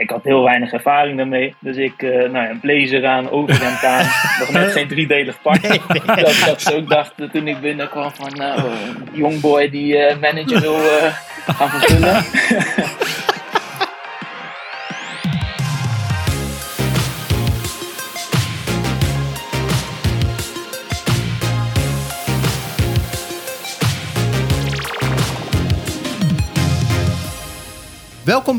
ik 0.00 0.10
had 0.10 0.24
heel 0.24 0.42
weinig 0.42 0.72
ervaring 0.72 1.16
daarmee. 1.16 1.54
Dus 1.58 1.76
ik, 1.76 2.02
uh, 2.02 2.10
nou 2.10 2.46
ja, 2.46 2.56
blazer 2.60 3.06
aan, 3.06 3.30
overhemd 3.30 3.84
aan. 3.84 4.06
nog 4.40 4.52
net 4.52 4.72
geen 4.72 4.88
driedelig 4.88 5.42
pak. 5.42 5.60
Nee, 5.62 5.80
nee. 5.88 6.02
Dat, 6.24 6.42
dat 6.46 6.62
ze 6.62 6.76
ook 6.76 6.88
dachten 6.88 7.30
toen 7.30 7.48
ik 7.48 7.60
binnenkwam 7.60 8.10
van, 8.10 8.32
nou, 8.34 8.60
jongboy 9.12 9.70
die 9.70 9.96
uh, 9.96 10.16
manager 10.20 10.60
wil 10.60 10.78
uh, 10.78 11.14
gaan 11.46 11.70
vervullen. 11.70 12.24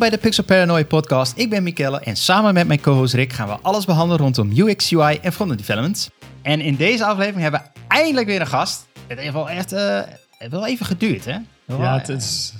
bij 0.02 0.10
de 0.10 0.18
Pixel 0.18 0.44
Paranoia 0.44 0.84
podcast. 0.84 1.38
Ik 1.38 1.50
ben 1.50 1.64
Mikelle 1.64 2.00
en 2.00 2.16
samen 2.16 2.54
met 2.54 2.68
mijn 2.68 2.82
co-host 2.82 3.14
Rick 3.14 3.34
gaan 3.34 3.48
we 3.48 3.54
alles 3.62 3.86
behandelen 3.86 4.22
rondom 4.22 4.52
UX, 4.58 4.94
UI 4.94 5.20
en 5.22 5.34
frontend 5.34 5.60
development. 5.60 6.10
En 6.42 6.62
in 6.62 6.76
deze 6.76 7.06
aflevering 7.06 7.42
hebben 7.42 7.62
we 7.62 7.80
eindelijk 7.88 8.28
weer 8.28 8.42
een 8.42 8.48
gast. 8.48 8.88
Het 9.08 9.20
heeft 9.20 9.34
wel 9.34 9.50
echt 9.50 9.74
uh, 9.74 10.02
wel 10.50 10.68
even 10.68 10.86
geduurd, 10.86 11.26
hè? 11.26 11.38
ja, 11.66 11.98
het 11.98 12.10
is 12.10 12.54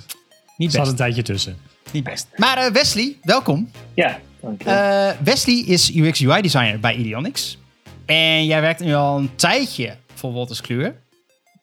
niet 0.56 0.72
best. 0.72 0.90
een 0.90 0.96
tijdje 0.96 1.22
tussen. 1.22 1.56
Niet 1.92 2.04
best. 2.04 2.28
Maar 2.36 2.66
uh, 2.66 2.72
Wesley, 2.72 3.16
welkom. 3.22 3.70
Ja, 3.94 4.18
dankjewel. 4.40 5.08
Uh, 5.08 5.10
Wesley 5.24 5.64
is 5.66 5.94
UX, 5.94 6.24
UI 6.24 6.42
designer 6.42 6.80
bij 6.80 6.94
Ideonics. 6.94 7.58
En 8.06 8.46
jij 8.46 8.60
werkt 8.60 8.80
nu 8.80 8.94
al 8.94 9.18
een 9.18 9.34
tijdje 9.34 9.96
voor 10.14 10.32
Wolters 10.32 10.60
Kluwer. 10.60 10.94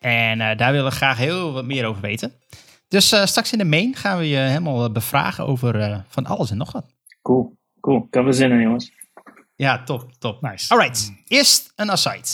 En 0.00 0.38
daar 0.38 0.72
willen 0.72 0.90
we 0.90 0.96
graag 0.96 1.18
heel 1.18 1.52
wat 1.52 1.64
meer 1.64 1.84
over 1.84 2.02
weten. 2.02 2.32
Dus 2.90 3.12
uh, 3.12 3.24
straks 3.24 3.52
in 3.52 3.58
de 3.58 3.64
main 3.64 3.96
gaan 3.96 4.18
we 4.18 4.28
je 4.28 4.36
helemaal 4.36 4.84
eh, 4.84 4.92
bevragen 4.92 5.46
over 5.46 5.76
uh, 5.76 5.98
van 6.06 6.26
alles 6.26 6.50
en 6.50 6.56
nog 6.56 6.72
wat. 6.72 6.84
Cool, 7.22 7.56
cool. 7.80 8.04
Ik 8.08 8.14
heb 8.14 8.26
er 8.26 8.34
zin 8.34 8.50
in, 8.50 8.60
jongens. 8.60 8.92
Ja, 9.56 9.82
top, 9.82 10.12
top. 10.18 10.42
Nice. 10.42 10.74
Alright, 10.74 11.12
eerst 11.26 11.72
een 11.76 11.90
aside. 11.90 12.28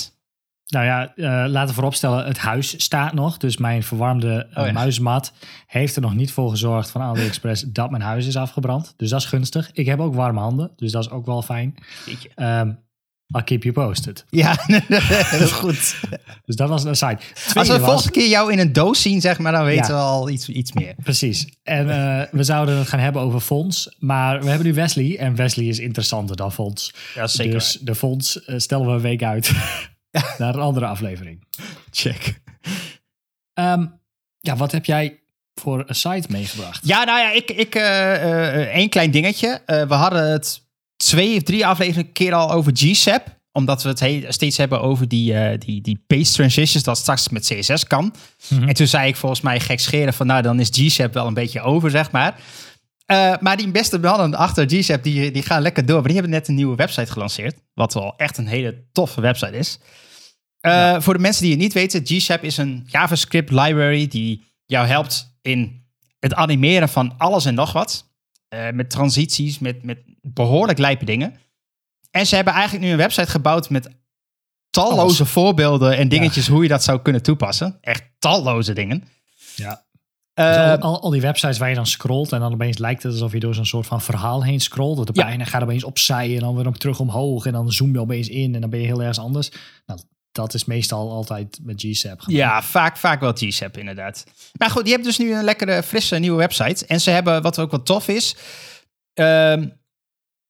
Nou 0.66 0.84
ja, 0.84 1.12
uh, 1.16 1.50
laten 1.50 1.68
we 1.68 1.74
vooropstellen, 1.74 2.26
het 2.26 2.38
huis 2.38 2.82
staat 2.82 3.12
nog. 3.12 3.36
Dus 3.36 3.56
mijn 3.56 3.82
verwarmde 3.82 4.46
uh, 4.50 4.58
oh, 4.58 4.66
ja. 4.66 4.72
muismat 4.72 5.32
heeft 5.66 5.96
er 5.96 6.02
nog 6.02 6.14
niet 6.14 6.32
voor 6.32 6.50
gezorgd 6.50 6.90
van 6.90 7.00
AliExpress 7.00 7.62
dat 7.62 7.90
mijn 7.90 8.02
huis 8.02 8.26
is 8.26 8.36
afgebrand. 8.36 8.94
Dus 8.96 9.10
dat 9.10 9.20
is 9.20 9.26
gunstig. 9.26 9.70
Ik 9.72 9.86
heb 9.86 10.00
ook 10.00 10.14
warme 10.14 10.40
handen, 10.40 10.72
dus 10.76 10.92
dat 10.92 11.04
is 11.04 11.10
ook 11.10 11.26
wel 11.26 11.42
fijn. 11.42 11.74
Um, 12.36 12.78
I'll 13.34 13.42
keep 13.44 13.62
you 13.62 13.74
posted. 13.74 14.24
Ja, 14.30 14.56
dat 15.30 15.40
is 15.40 15.50
goed. 15.50 15.96
dus 16.44 16.56
dat 16.56 16.68
was 16.68 16.84
een 16.84 16.96
site. 16.96 17.18
Als 17.54 17.68
we 17.68 17.74
de 17.74 17.80
volgende 17.80 18.10
keer 18.10 18.28
jou 18.28 18.52
in 18.52 18.58
een 18.58 18.72
doos 18.72 19.02
zien, 19.02 19.20
zeg 19.20 19.38
maar, 19.38 19.52
dan 19.52 19.64
weten 19.64 19.94
we 19.94 20.00
al 20.00 20.28
iets, 20.28 20.48
iets 20.48 20.72
meer. 20.72 20.94
Precies. 21.02 21.46
En 21.62 21.86
uh, 21.86 22.22
we 22.30 22.42
zouden 22.42 22.78
het 22.78 22.88
gaan 22.88 22.98
hebben 22.98 23.22
over 23.22 23.40
fonds. 23.40 23.96
Maar 23.98 24.40
we 24.40 24.48
hebben 24.48 24.66
nu 24.66 24.74
Wesley. 24.74 25.18
En 25.18 25.34
Wesley 25.34 25.66
is 25.66 25.78
interessanter 25.78 26.36
dan 26.36 26.52
fonds. 26.52 26.94
Ja, 27.14 27.26
zeker. 27.26 27.52
Dus 27.52 27.78
de 27.80 27.94
fonds 27.94 28.36
uh, 28.46 28.58
stellen 28.58 28.86
we 28.86 28.92
een 28.92 29.00
week 29.00 29.22
uit 29.22 29.52
naar 30.38 30.54
een 30.54 30.60
andere 30.60 30.86
aflevering. 30.86 31.44
Check. 31.90 32.40
Um, 33.54 34.00
ja, 34.40 34.56
wat 34.56 34.72
heb 34.72 34.84
jij 34.84 35.20
voor 35.54 35.84
een 35.86 35.94
site 35.94 36.26
meegebracht? 36.28 36.86
Ja, 36.86 37.04
nou 37.04 37.18
ja, 37.18 37.32
ik, 37.32 37.50
ik 37.50 37.74
uh, 37.74 38.52
één 38.74 38.88
klein 38.88 39.10
dingetje. 39.10 39.62
we 39.66 39.94
hadden 39.94 40.30
het 40.30 40.65
twee 40.96 41.36
of 41.36 41.42
drie 41.42 41.66
afleveringen 41.66 42.12
keer 42.12 42.34
al 42.34 42.52
over 42.52 42.72
GSAP. 42.74 43.34
Omdat 43.52 43.82
we 43.82 43.88
het 43.88 44.34
steeds 44.34 44.56
hebben 44.56 44.80
over 44.80 45.08
die, 45.08 45.32
uh, 45.32 45.48
die, 45.58 45.80
die 45.80 46.04
pace 46.06 46.32
transitions, 46.32 46.84
dat 46.84 46.98
straks 46.98 47.28
met 47.28 47.46
CSS 47.46 47.86
kan. 47.86 48.14
Mhm. 48.48 48.68
En 48.68 48.74
toen 48.74 48.86
zei 48.86 49.08
ik 49.08 49.16
volgens 49.16 49.40
mij 49.40 49.60
gek 49.60 49.80
scheren 49.80 50.14
van, 50.14 50.26
nou 50.26 50.42
dan 50.42 50.60
is 50.60 50.68
GSAP 50.72 51.14
wel 51.14 51.26
een 51.26 51.34
beetje 51.34 51.60
over, 51.60 51.90
zeg 51.90 52.10
maar. 52.10 52.40
Uh, 53.06 53.34
maar 53.40 53.56
die 53.56 53.70
beste 53.70 53.98
mannen 53.98 54.34
achter 54.34 54.70
GSAP, 54.70 55.02
die, 55.02 55.30
die 55.30 55.42
gaan 55.42 55.62
lekker 55.62 55.86
door. 55.86 55.96
Maar 55.96 56.04
die 56.04 56.14
hebben 56.14 56.30
net 56.30 56.48
een 56.48 56.54
nieuwe 56.54 56.76
website 56.76 57.12
gelanceerd. 57.12 57.56
Wat 57.74 57.94
wel 57.94 58.14
echt 58.16 58.38
een 58.38 58.46
hele 58.46 58.84
toffe 58.92 59.20
website 59.20 59.56
is. 59.56 59.78
Uh, 60.60 60.72
ja. 60.72 61.00
Voor 61.00 61.14
de 61.14 61.20
mensen 61.20 61.42
die 61.42 61.50
het 61.50 61.60
niet 61.60 61.72
weten, 61.72 62.00
GSAP 62.04 62.42
is 62.42 62.56
een 62.56 62.86
JavaScript 62.86 63.50
library 63.50 64.06
die 64.06 64.44
jou 64.64 64.86
helpt 64.86 65.38
in 65.42 65.84
het 66.18 66.34
animeren 66.34 66.88
van 66.88 67.14
alles 67.18 67.44
en 67.44 67.54
nog 67.54 67.72
wat. 67.72 68.05
Uh, 68.56 68.70
met 68.70 68.90
transities, 68.90 69.58
met, 69.58 69.82
met 69.82 69.98
behoorlijk 70.20 70.78
lijpe 70.78 71.04
dingen. 71.04 71.34
En 72.10 72.26
ze 72.26 72.34
hebben 72.34 72.52
eigenlijk 72.52 72.84
nu 72.84 72.90
een 72.90 72.96
website 72.96 73.30
gebouwd 73.30 73.70
met 73.70 73.88
talloze 74.70 75.24
voorbeelden 75.24 75.96
en 75.96 76.08
dingetjes 76.08 76.48
hoe 76.48 76.62
je 76.62 76.68
dat 76.68 76.84
zou 76.84 77.02
kunnen 77.02 77.22
toepassen. 77.22 77.78
Echt 77.80 78.04
talloze 78.18 78.72
dingen. 78.72 79.04
Ja. 79.54 79.84
Uh, 80.34 80.70
dus 80.70 80.80
al, 80.80 81.00
al, 81.00 81.10
die 81.10 81.20
websites 81.20 81.58
waar 81.58 81.68
je 81.68 81.74
dan 81.74 81.86
scrolt 81.86 82.32
en 82.32 82.40
dan 82.40 82.52
opeens 82.52 82.78
lijkt 82.78 83.02
het 83.02 83.12
alsof 83.12 83.32
je 83.32 83.40
door 83.40 83.54
zo'n 83.54 83.66
soort 83.66 83.86
van 83.86 84.00
verhaal 84.00 84.44
heen 84.44 84.60
scrolt. 84.60 84.96
Dat 84.96 85.06
de 85.06 85.12
ja. 85.14 85.44
gaat 85.44 85.62
opeens 85.62 85.84
opzij 85.84 86.34
en 86.34 86.40
dan 86.40 86.56
weer 86.56 86.66
op 86.66 86.76
terug 86.76 87.00
omhoog 87.00 87.46
en 87.46 87.52
dan 87.52 87.72
zoom 87.72 87.92
je 87.92 88.00
opeens 88.00 88.28
in 88.28 88.54
en 88.54 88.60
dan 88.60 88.70
ben 88.70 88.80
je 88.80 88.86
heel 88.86 89.00
ergens 89.00 89.18
anders. 89.18 89.50
Nou, 89.86 90.00
dat 90.36 90.54
is 90.54 90.64
meestal 90.64 91.10
altijd 91.10 91.58
met 91.62 91.80
GSAP. 91.80 92.22
Ja, 92.26 92.62
vaak, 92.62 92.96
vaak 92.96 93.20
wel 93.20 93.32
GSAP 93.34 93.76
inderdaad. 93.76 94.24
Maar 94.58 94.70
goed, 94.70 94.86
je 94.86 94.92
hebt 94.92 95.04
dus 95.04 95.18
nu 95.18 95.34
een 95.34 95.44
lekkere, 95.44 95.82
frisse 95.82 96.18
nieuwe 96.18 96.38
website. 96.38 96.86
En 96.86 97.00
ze 97.00 97.10
hebben, 97.10 97.42
wat 97.42 97.58
ook 97.58 97.70
wat 97.70 97.86
tof 97.86 98.08
is, 98.08 98.36
uh, 99.14 99.54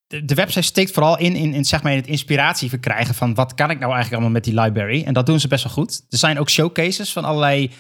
de, 0.07 0.35
website 0.35 0.63
steekt 0.63 0.91
vooral 0.91 1.19
in, 1.19 1.35
in, 1.35 1.55
in, 1.55 1.65
zeg 1.65 1.83
maar 1.83 1.93
in 1.93 1.99
het 1.99 2.07
inspiratie 2.07 2.69
verkrijgen 2.69 3.15
van 3.15 3.35
wat 3.35 3.55
kan 3.55 3.71
ik 3.71 3.79
nou 3.79 3.93
eigenlijk 3.93 4.13
allemaal 4.13 4.41
met 4.41 4.45
die 4.45 4.61
library. 4.61 5.05
En 5.05 5.15
dat 5.15 5.27
doen 5.27 5.41
ze 5.41 5.49
best 5.49 5.65
wel 5.65 5.73
goed. 5.73 6.05
Er 6.11 6.19
zijn 6.19 6.39
ook 6.39 6.51
showcases 6.51 7.13
van 7.13 7.25
allerlei 7.25 7.71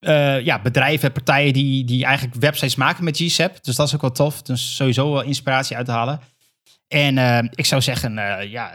uh, 0.00 0.40
ja, 0.40 0.60
bedrijven, 0.62 1.12
partijen 1.12 1.52
die, 1.52 1.84
die 1.84 2.04
eigenlijk 2.04 2.40
websites 2.40 2.74
maken 2.74 3.04
met 3.04 3.16
GSAP. 3.16 3.64
Dus 3.64 3.76
dat 3.76 3.86
is 3.86 3.94
ook 3.94 4.00
wel 4.00 4.12
tof. 4.12 4.42
Dus 4.42 4.76
sowieso 4.76 5.12
wel 5.12 5.22
inspiratie 5.22 5.76
uit 5.76 5.86
te 5.86 5.92
halen. 5.92 6.20
En 6.88 7.16
uh, 7.16 7.38
ik 7.38 7.66
zou 7.66 7.82
zeggen, 7.82 8.18
uh, 8.18 8.50
ja, 8.50 8.72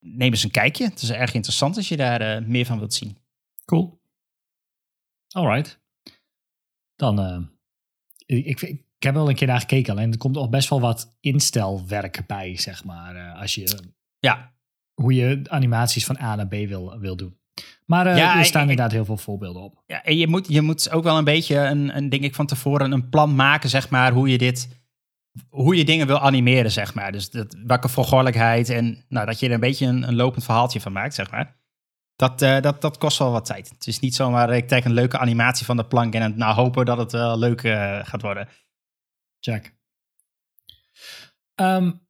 neem 0.00 0.30
eens 0.30 0.44
een 0.44 0.50
kijkje. 0.50 0.84
Het 0.84 1.02
is 1.02 1.10
erg 1.10 1.34
interessant 1.34 1.76
als 1.76 1.88
je 1.88 1.96
daar 1.96 2.42
meer 2.42 2.66
van 2.66 2.78
wilt 2.78 2.94
zien. 2.94 3.18
Cool. 3.64 4.00
Alright. 5.28 5.80
Dan, 6.96 7.48
ik, 8.26 8.44
ik, 8.46 8.60
ik 8.98 9.04
heb 9.04 9.14
wel 9.14 9.28
een 9.28 9.34
keer 9.34 9.46
naar 9.46 9.60
gekeken 9.60 9.92
alleen. 9.92 10.12
Er 10.12 10.18
komt 10.18 10.36
ook 10.36 10.50
best 10.50 10.68
wel 10.68 10.80
wat 10.80 11.16
instelwerk 11.20 12.26
bij, 12.26 12.56
zeg 12.56 12.84
maar. 12.84 13.16
Uh, 13.16 13.40
als 13.40 13.54
je, 13.54 13.78
ja. 14.18 14.52
Hoe 14.94 15.14
je 15.14 15.42
animaties 15.48 16.04
van 16.04 16.18
A 16.20 16.34
naar 16.34 16.48
B 16.48 16.50
wil, 16.50 16.98
wil 16.98 17.16
doen. 17.16 17.36
Maar 17.86 18.06
uh, 18.06 18.16
ja, 18.16 18.38
er 18.38 18.44
staan 18.44 18.62
ik, 18.62 18.68
inderdaad 18.68 18.94
heel 18.94 19.04
veel 19.04 19.16
voorbeelden 19.16 19.62
op. 19.62 19.82
Ja, 19.86 20.04
en 20.04 20.16
je 20.16 20.28
moet, 20.28 20.48
je 20.48 20.62
moet 20.62 20.90
ook 20.90 21.04
wel 21.04 21.18
een 21.18 21.24
beetje, 21.24 21.56
een, 21.56 21.96
een, 21.96 22.08
denk 22.08 22.22
ik, 22.22 22.34
van 22.34 22.46
tevoren 22.46 22.92
een 22.92 23.08
plan 23.08 23.34
maken, 23.34 23.68
zeg 23.68 23.90
maar, 23.90 24.12
hoe 24.12 24.28
je 24.28 24.38
dit, 24.38 24.77
hoe 25.48 25.76
je 25.76 25.84
dingen 25.84 26.06
wil 26.06 26.18
animeren, 26.18 26.70
zeg 26.70 26.94
maar. 26.94 27.12
Dus 27.12 27.30
dat, 27.30 27.56
welke 27.64 27.88
volgordelijkheid 27.88 28.68
en 28.68 29.04
nou, 29.08 29.26
dat 29.26 29.40
je 29.40 29.46
er 29.46 29.52
een 29.52 29.60
beetje 29.60 29.86
een, 29.86 30.08
een 30.08 30.16
lopend 30.16 30.44
verhaaltje 30.44 30.80
van 30.80 30.92
maakt, 30.92 31.14
zeg 31.14 31.30
maar. 31.30 31.56
Dat, 32.16 32.42
uh, 32.42 32.60
dat, 32.60 32.80
dat 32.80 32.98
kost 32.98 33.18
wel 33.18 33.32
wat 33.32 33.44
tijd. 33.44 33.68
Het 33.68 33.86
is 33.86 33.98
niet 33.98 34.14
zomaar, 34.14 34.50
ik 34.50 34.68
trek 34.68 34.84
een 34.84 34.92
leuke 34.92 35.18
animatie 35.18 35.66
van 35.66 35.76
de 35.76 35.86
plank 35.86 36.14
en 36.14 36.38
nou 36.38 36.54
hopen 36.54 36.84
dat 36.84 36.98
het 36.98 37.12
wel 37.12 37.38
leuk 37.38 37.62
uh, 37.62 37.98
gaat 38.02 38.22
worden. 38.22 38.48
Check. 39.40 39.76
Um, 41.54 42.06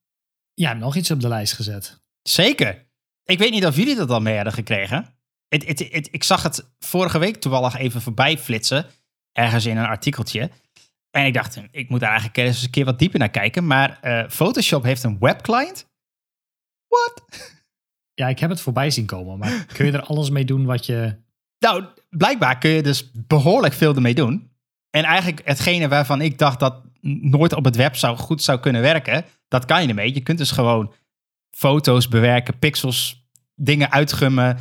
ja, 0.55 0.73
nog 0.73 0.97
iets 0.97 1.11
op 1.11 1.21
de 1.21 1.29
lijst 1.29 1.53
gezet. 1.53 2.03
Zeker. 2.23 2.91
Ik 3.25 3.39
weet 3.39 3.51
niet 3.51 3.67
of 3.67 3.77
jullie 3.77 3.97
dat 3.97 4.11
al 4.11 4.21
mee 4.21 4.35
hadden 4.35 4.53
gekregen. 4.53 5.17
Ik 6.11 6.25
zag 6.25 6.43
het 6.43 6.75
vorige 6.79 7.19
week 7.19 7.37
toevallig 7.37 7.77
even 7.77 8.03
voorbij 8.03 8.39
flitsen. 8.39 8.87
Ergens 9.33 9.67
in 9.67 9.77
een 9.77 9.87
artikeltje. 9.87 10.51
En 11.11 11.27
ik 11.27 11.35
dacht, 11.35 11.63
ik 11.71 11.89
moet 11.89 12.01
daar 12.01 12.11
eigenlijk 12.11 12.39
eens 12.39 12.63
een 12.63 12.71
keer 12.71 12.85
wat 12.85 12.99
dieper 12.99 13.19
naar 13.19 13.31
kijken. 13.31 13.67
Maar 13.67 13.99
uh, 14.03 14.29
Photoshop 14.29 14.83
heeft 14.83 15.03
een 15.03 15.19
webclient. 15.19 15.87
What? 16.89 17.25
Ja, 18.15 18.29
ik 18.29 18.39
heb 18.39 18.51
het 18.51 18.61
voorbij 18.61 18.91
zien 18.91 19.07
komen. 19.07 19.39
Maar 19.39 19.67
kun 19.75 19.87
je 19.87 19.93
er 19.93 20.03
alles 20.03 20.31
mee 20.31 20.45
doen 20.45 20.65
wat 20.65 20.87
je... 20.87 21.17
Nou, 21.59 21.85
blijkbaar 22.11 22.59
kun 22.59 22.71
je 22.71 22.83
dus 22.83 23.11
behoorlijk 23.13 23.75
veel 23.75 23.95
ermee 23.95 24.15
doen. 24.15 24.51
En 24.91 25.05
eigenlijk 25.05 25.41
hetgene 25.45 25.89
waarvan 25.89 26.21
ik 26.21 26.39
dacht 26.39 26.61
dat 26.61 26.83
nooit 27.01 27.53
op 27.53 27.65
het 27.65 27.77
web 27.77 27.97
zou, 27.97 28.17
goed 28.17 28.43
zou 28.43 28.61
kunnen 28.61 28.81
werken, 28.81 29.25
dat 29.49 29.65
kan 29.65 29.83
je 29.83 29.89
ermee. 29.89 30.15
Je 30.15 30.21
kunt 30.21 30.39
dus 30.39 30.51
gewoon 30.51 30.93
foto's 31.51 32.09
bewerken, 32.09 32.59
pixels, 32.59 33.29
dingen 33.55 33.91
uitgummen. 33.91 34.59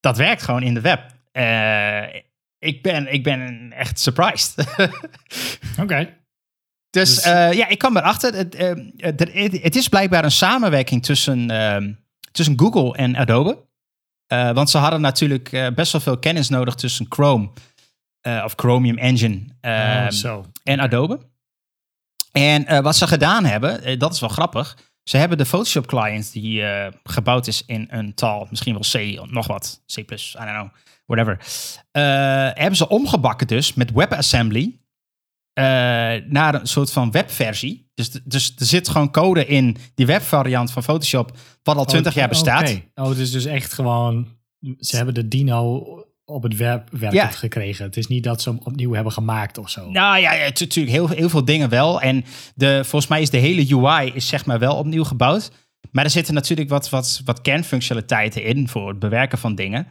Dat 0.00 0.16
werkt 0.16 0.42
gewoon 0.42 0.62
in 0.62 0.74
de 0.74 0.80
web. 0.80 1.06
Uh, 1.32 2.20
ik, 2.62 2.82
ben, 2.82 3.12
ik 3.12 3.22
ben 3.22 3.72
echt 3.72 4.00
surprised. 4.00 4.54
Oké. 5.82 6.16
Dus, 6.90 7.14
dus 7.14 7.26
uh, 7.26 7.52
ja, 7.52 7.68
ik 7.68 7.78
kwam 7.78 7.96
erachter. 7.96 8.34
Het, 8.34 8.60
uh, 8.60 9.62
het 9.62 9.76
is 9.76 9.88
blijkbaar 9.88 10.24
een 10.24 10.30
samenwerking 10.30 11.04
tussen, 11.04 11.50
ehm, 11.50 11.92
tussen 12.32 12.58
Google 12.58 12.96
en 12.96 13.16
Adobe. 13.16 13.66
want 14.26 14.70
ze 14.70 14.78
hadden 14.78 15.00
natuurlijk 15.00 15.72
best 15.74 15.92
wel 15.92 16.00
veel 16.00 16.18
kennis 16.18 16.48
nodig 16.48 16.74
tussen 16.74 17.06
Chrome 17.08 17.50
of 18.22 18.52
Chromium 18.56 18.98
Engine 18.98 19.40
oh, 19.60 20.44
en 20.62 20.80
Adobe. 20.80 21.20
En 22.32 22.82
wat 22.82 22.96
ze 22.96 23.06
gedaan 23.06 23.44
hebben, 23.44 23.98
dat 23.98 24.12
is 24.12 24.20
wel 24.20 24.28
grappig. 24.28 24.78
Ze 25.02 25.16
hebben 25.16 25.38
de 25.38 25.46
Photoshop 25.46 25.86
client 25.86 26.32
die 26.32 26.64
gebouwd 27.04 27.46
is 27.46 27.64
in 27.66 27.86
een 27.90 28.14
taal, 28.14 28.46
misschien 28.50 28.72
wel 28.72 29.14
C, 29.14 29.30
nog 29.30 29.46
wat, 29.46 29.82
C+, 29.86 29.96
I 29.96 30.04
don't 30.04 30.50
know, 30.50 30.68
whatever. 31.06 31.38
hebben 32.58 32.76
ze 32.76 32.88
omgebakken 32.88 33.46
dus 33.46 33.74
met 33.74 33.92
WebAssembly 33.92 34.80
naar 36.28 36.54
een 36.54 36.66
soort 36.66 36.92
van 36.92 37.10
webversie. 37.10 37.90
Dus, 37.94 38.10
dus 38.10 38.54
er 38.58 38.66
zit 38.66 38.88
gewoon 38.88 39.10
code 39.10 39.46
in 39.46 39.76
die 39.94 40.06
webvariant 40.06 40.70
van 40.70 40.82
Photoshop, 40.82 41.36
wat 41.62 41.76
al 41.76 41.84
20 41.84 42.14
jaar 42.14 42.28
bestaat. 42.28 42.60
Okay. 42.60 42.90
Oh, 42.94 43.08
het 43.08 43.18
is 43.18 43.30
dus 43.30 43.44
echt 43.44 43.72
gewoon, 43.72 44.28
ze 44.78 44.96
hebben 44.96 45.14
de 45.14 45.28
Dino 45.28 45.82
op 46.24 46.42
het 46.42 46.56
web 46.56 46.88
werkend 46.90 47.34
gekregen. 47.34 47.84
Het 47.84 47.96
is 47.96 48.06
niet 48.06 48.24
dat 48.24 48.42
ze 48.42 48.48
hem 48.48 48.58
opnieuw 48.64 48.92
hebben 48.92 49.12
gemaakt 49.12 49.58
of 49.58 49.70
zo. 49.70 49.90
Nou 49.90 50.18
ja, 50.18 50.32
ja 50.32 50.44
natuurlijk 50.44 50.90
heel, 50.92 51.08
heel 51.08 51.28
veel 51.28 51.44
dingen 51.44 51.68
wel. 51.68 52.00
En 52.00 52.24
de, 52.54 52.80
volgens 52.84 53.10
mij 53.10 53.20
is 53.20 53.30
de 53.30 53.38
hele 53.38 53.76
UI 53.76 54.10
is 54.14 54.26
zeg 54.26 54.46
maar 54.46 54.58
wel 54.58 54.76
opnieuw 54.76 55.04
gebouwd. 55.04 55.50
Maar 55.90 56.04
er 56.04 56.10
zitten 56.10 56.34
natuurlijk 56.34 56.68
wat, 56.68 56.90
wat, 56.90 57.20
wat 57.24 57.40
kernfunctionaliteiten 57.40 58.44
in 58.44 58.68
voor 58.68 58.88
het 58.88 58.98
bewerken 58.98 59.38
van 59.38 59.54
dingen. 59.54 59.86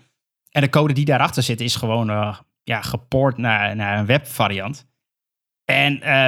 En 0.51 0.61
de 0.61 0.69
code 0.69 0.93
die 0.93 1.05
daarachter 1.05 1.43
zit 1.43 1.61
is 1.61 1.75
gewoon 1.75 2.09
uh, 2.09 2.37
ja, 2.63 2.81
gepoord 2.81 3.37
naar, 3.37 3.75
naar 3.75 3.99
een 3.99 4.05
webvariant. 4.05 4.87
En 5.65 5.93
uh, 5.95 6.27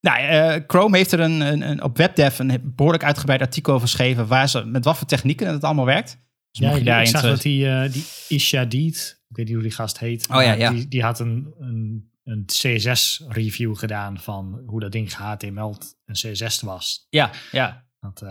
nou, 0.00 0.22
uh, 0.22 0.64
Chrome 0.66 0.96
heeft 0.96 1.12
er 1.12 1.20
een, 1.20 1.40
een, 1.40 1.62
een, 1.62 1.82
op 1.82 1.96
WebDev 1.96 2.38
een 2.38 2.72
behoorlijk 2.74 3.04
uitgebreid 3.04 3.40
artikel 3.40 3.74
over 3.74 3.88
geschreven... 3.88 4.26
waar 4.26 4.48
ze, 4.48 4.64
met 4.64 4.84
wat 4.84 4.96
voor 4.96 5.06
technieken 5.06 5.52
het 5.52 5.64
allemaal 5.64 5.84
werkt. 5.84 6.22
Dus 6.50 6.60
ja, 6.60 6.96
je 6.96 7.00
ik 7.00 7.06
zag 7.06 7.22
dat 7.22 7.42
die, 7.42 7.88
die 7.88 8.04
Isha 8.28 8.64
Deed, 8.64 9.22
ik 9.28 9.36
weet 9.36 9.46
niet 9.46 9.54
hoe 9.54 9.64
die 9.64 9.72
gast 9.72 9.98
heet... 9.98 10.28
Oh, 10.28 10.42
ja, 10.42 10.52
ja. 10.52 10.70
Die, 10.70 10.88
die 10.88 11.02
had 11.02 11.20
een, 11.20 11.54
een, 11.58 12.10
een 12.24 12.44
CSS-review 12.46 13.76
gedaan 13.76 14.18
van 14.18 14.62
hoe 14.66 14.80
dat 14.80 14.92
ding 14.92 15.12
HTML 15.12 15.76
en 16.04 16.14
CSS 16.14 16.60
was. 16.60 17.06
Ja, 17.10 17.30
ja. 17.52 17.84
Dat, 18.00 18.22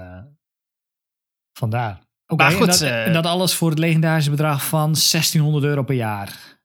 Vandaar. 1.53 2.02
Okay, 2.27 2.53
goed, 2.53 2.61
en, 2.61 2.67
dat, 2.67 2.81
en 2.81 3.13
dat 3.13 3.25
alles 3.25 3.53
voor 3.53 3.69
het 3.69 3.79
legendarische 3.79 4.29
bedrag 4.29 4.65
van 4.65 4.83
1600 4.83 5.63
euro 5.63 5.83
per 5.83 5.95
jaar. 5.95 6.61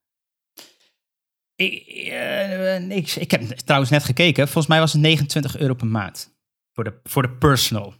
Ik, 1.54 1.86
uh, 1.88 2.90
ik, 2.90 3.10
ik, 3.10 3.30
heb 3.30 3.42
trouwens 3.42 3.90
net 3.90 4.04
gekeken. 4.04 4.44
Volgens 4.44 4.66
mij 4.66 4.78
was 4.78 4.92
het 4.92 5.00
29 5.00 5.58
euro 5.58 5.74
per 5.74 5.86
maand. 5.86 6.36
Voor 6.72 6.84
de, 6.84 7.00
voor 7.02 7.22
de 7.22 7.30
personal. 7.30 7.94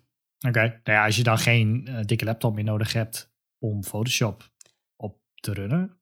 Oké. 0.46 0.60
Nou 0.60 0.80
ja, 0.82 1.04
als 1.04 1.16
je 1.16 1.22
dan 1.22 1.38
geen 1.38 1.86
uh, 1.88 2.00
dikke 2.02 2.24
laptop 2.24 2.54
meer 2.54 2.64
nodig 2.64 2.92
hebt 2.92 3.32
om 3.58 3.84
Photoshop 3.84 4.50
op 4.96 5.18
te 5.34 5.52
runnen. 5.52 6.00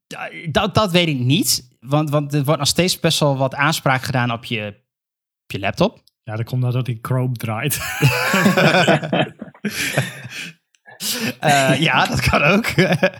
Dat, 0.50 0.74
dat 0.74 0.90
weet 0.90 1.08
ik 1.08 1.18
niet. 1.18 1.76
Want, 1.80 2.10
want 2.10 2.34
er 2.34 2.44
wordt 2.44 2.58
nog 2.58 2.68
steeds 2.68 3.00
best 3.00 3.20
wel 3.20 3.36
wat 3.36 3.54
aanspraak 3.54 4.02
gedaan 4.02 4.32
op 4.32 4.44
je, 4.44 4.66
op 5.42 5.50
je 5.50 5.58
laptop. 5.58 6.02
Ja, 6.22 6.36
dat 6.36 6.46
komt 6.46 6.62
nadat 6.62 6.86
hij 6.86 6.98
Chrome 7.02 7.34
draait. 7.34 7.78
Uh, 11.44 11.80
ja, 11.80 12.06
dat 12.06 12.20
kan 12.20 12.42
ook. 12.42 12.66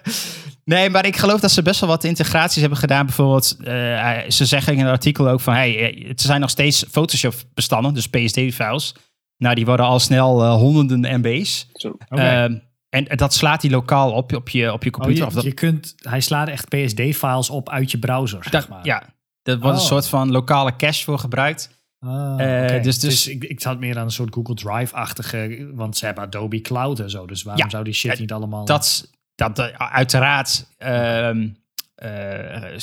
nee, 0.65 0.91
maar 0.91 1.07
ik 1.07 1.17
geloof 1.17 1.41
dat 1.41 1.51
ze 1.51 1.63
best 1.63 1.81
wel 1.81 1.89
wat 1.89 2.05
integraties 2.05 2.61
hebben 2.61 2.79
gedaan. 2.79 3.07
Bijvoorbeeld, 3.07 3.57
uh, 3.61 4.19
ze 4.29 4.45
zeggen 4.45 4.73
in 4.73 4.79
het 4.79 4.89
artikel 4.89 5.29
ook 5.29 5.41
van... 5.41 5.55
Hey, 5.55 6.05
er 6.09 6.15
zijn 6.17 6.41
nog 6.41 6.51
steeds 6.51 6.85
Photoshop-bestanden, 6.91 7.95
dus 7.95 8.09
PSD-files. 8.09 8.95
Nou, 9.39 9.55
die 9.55 9.67
worden 9.67 9.87
al 9.87 9.99
snel 9.99 10.45
uh, 10.45 10.53
honderden 10.53 11.21
MB's. 11.21 11.69
Zo. 11.73 11.97
Okay. 12.09 12.63
en 12.89 13.07
dat 13.17 13.35
slaat 13.35 13.63
hij 13.63 13.71
lokaal 13.71 14.13
op, 14.13 14.35
op, 14.35 14.49
je, 14.49 14.73
op 14.73 14.85
je 14.85 14.91
computer. 14.91 15.25
Oh, 15.25 15.29
je, 15.29 15.35
dat... 15.35 15.45
je 15.45 15.53
kunt, 15.53 15.95
hij 15.97 16.21
slaat 16.21 16.49
echt 16.49 16.69
PSD-files 16.69 17.51
op 17.51 17.71
uit 17.71 17.91
je 17.91 17.99
browser, 17.99 18.47
zeg 18.51 18.69
maar. 18.69 18.85
Ja, 18.85 19.03
er 19.43 19.59
wordt 19.59 19.77
oh. 19.77 19.83
een 19.83 19.89
soort 19.89 20.09
van 20.09 20.31
lokale 20.31 20.77
cache 20.77 21.05
voor 21.05 21.19
gebruikt. 21.19 21.76
Ah, 21.99 22.41
uh, 22.41 22.83
dus, 22.83 22.99
dus, 22.99 23.29
ik, 23.29 23.45
ik 23.45 23.61
zat 23.61 23.79
meer 23.79 23.99
aan 23.99 24.05
een 24.05 24.11
soort 24.11 24.35
Google 24.35 24.55
Drive-achtige, 24.55 25.71
want 25.75 25.97
ze 25.97 26.05
hebben 26.05 26.25
Adobe 26.25 26.61
Cloud 26.61 27.01
en 27.01 27.11
zo. 27.11 27.27
Dus 27.27 27.43
waarom 27.43 27.71
zou 27.71 27.85
die 27.85 27.93
shit 27.93 28.19
niet 28.19 28.33
allemaal... 28.33 28.65
Dat, 28.65 29.13
dat 29.35 29.59
uh, 29.59 29.67
uiteraard 29.67 30.67
uh, 30.79 31.31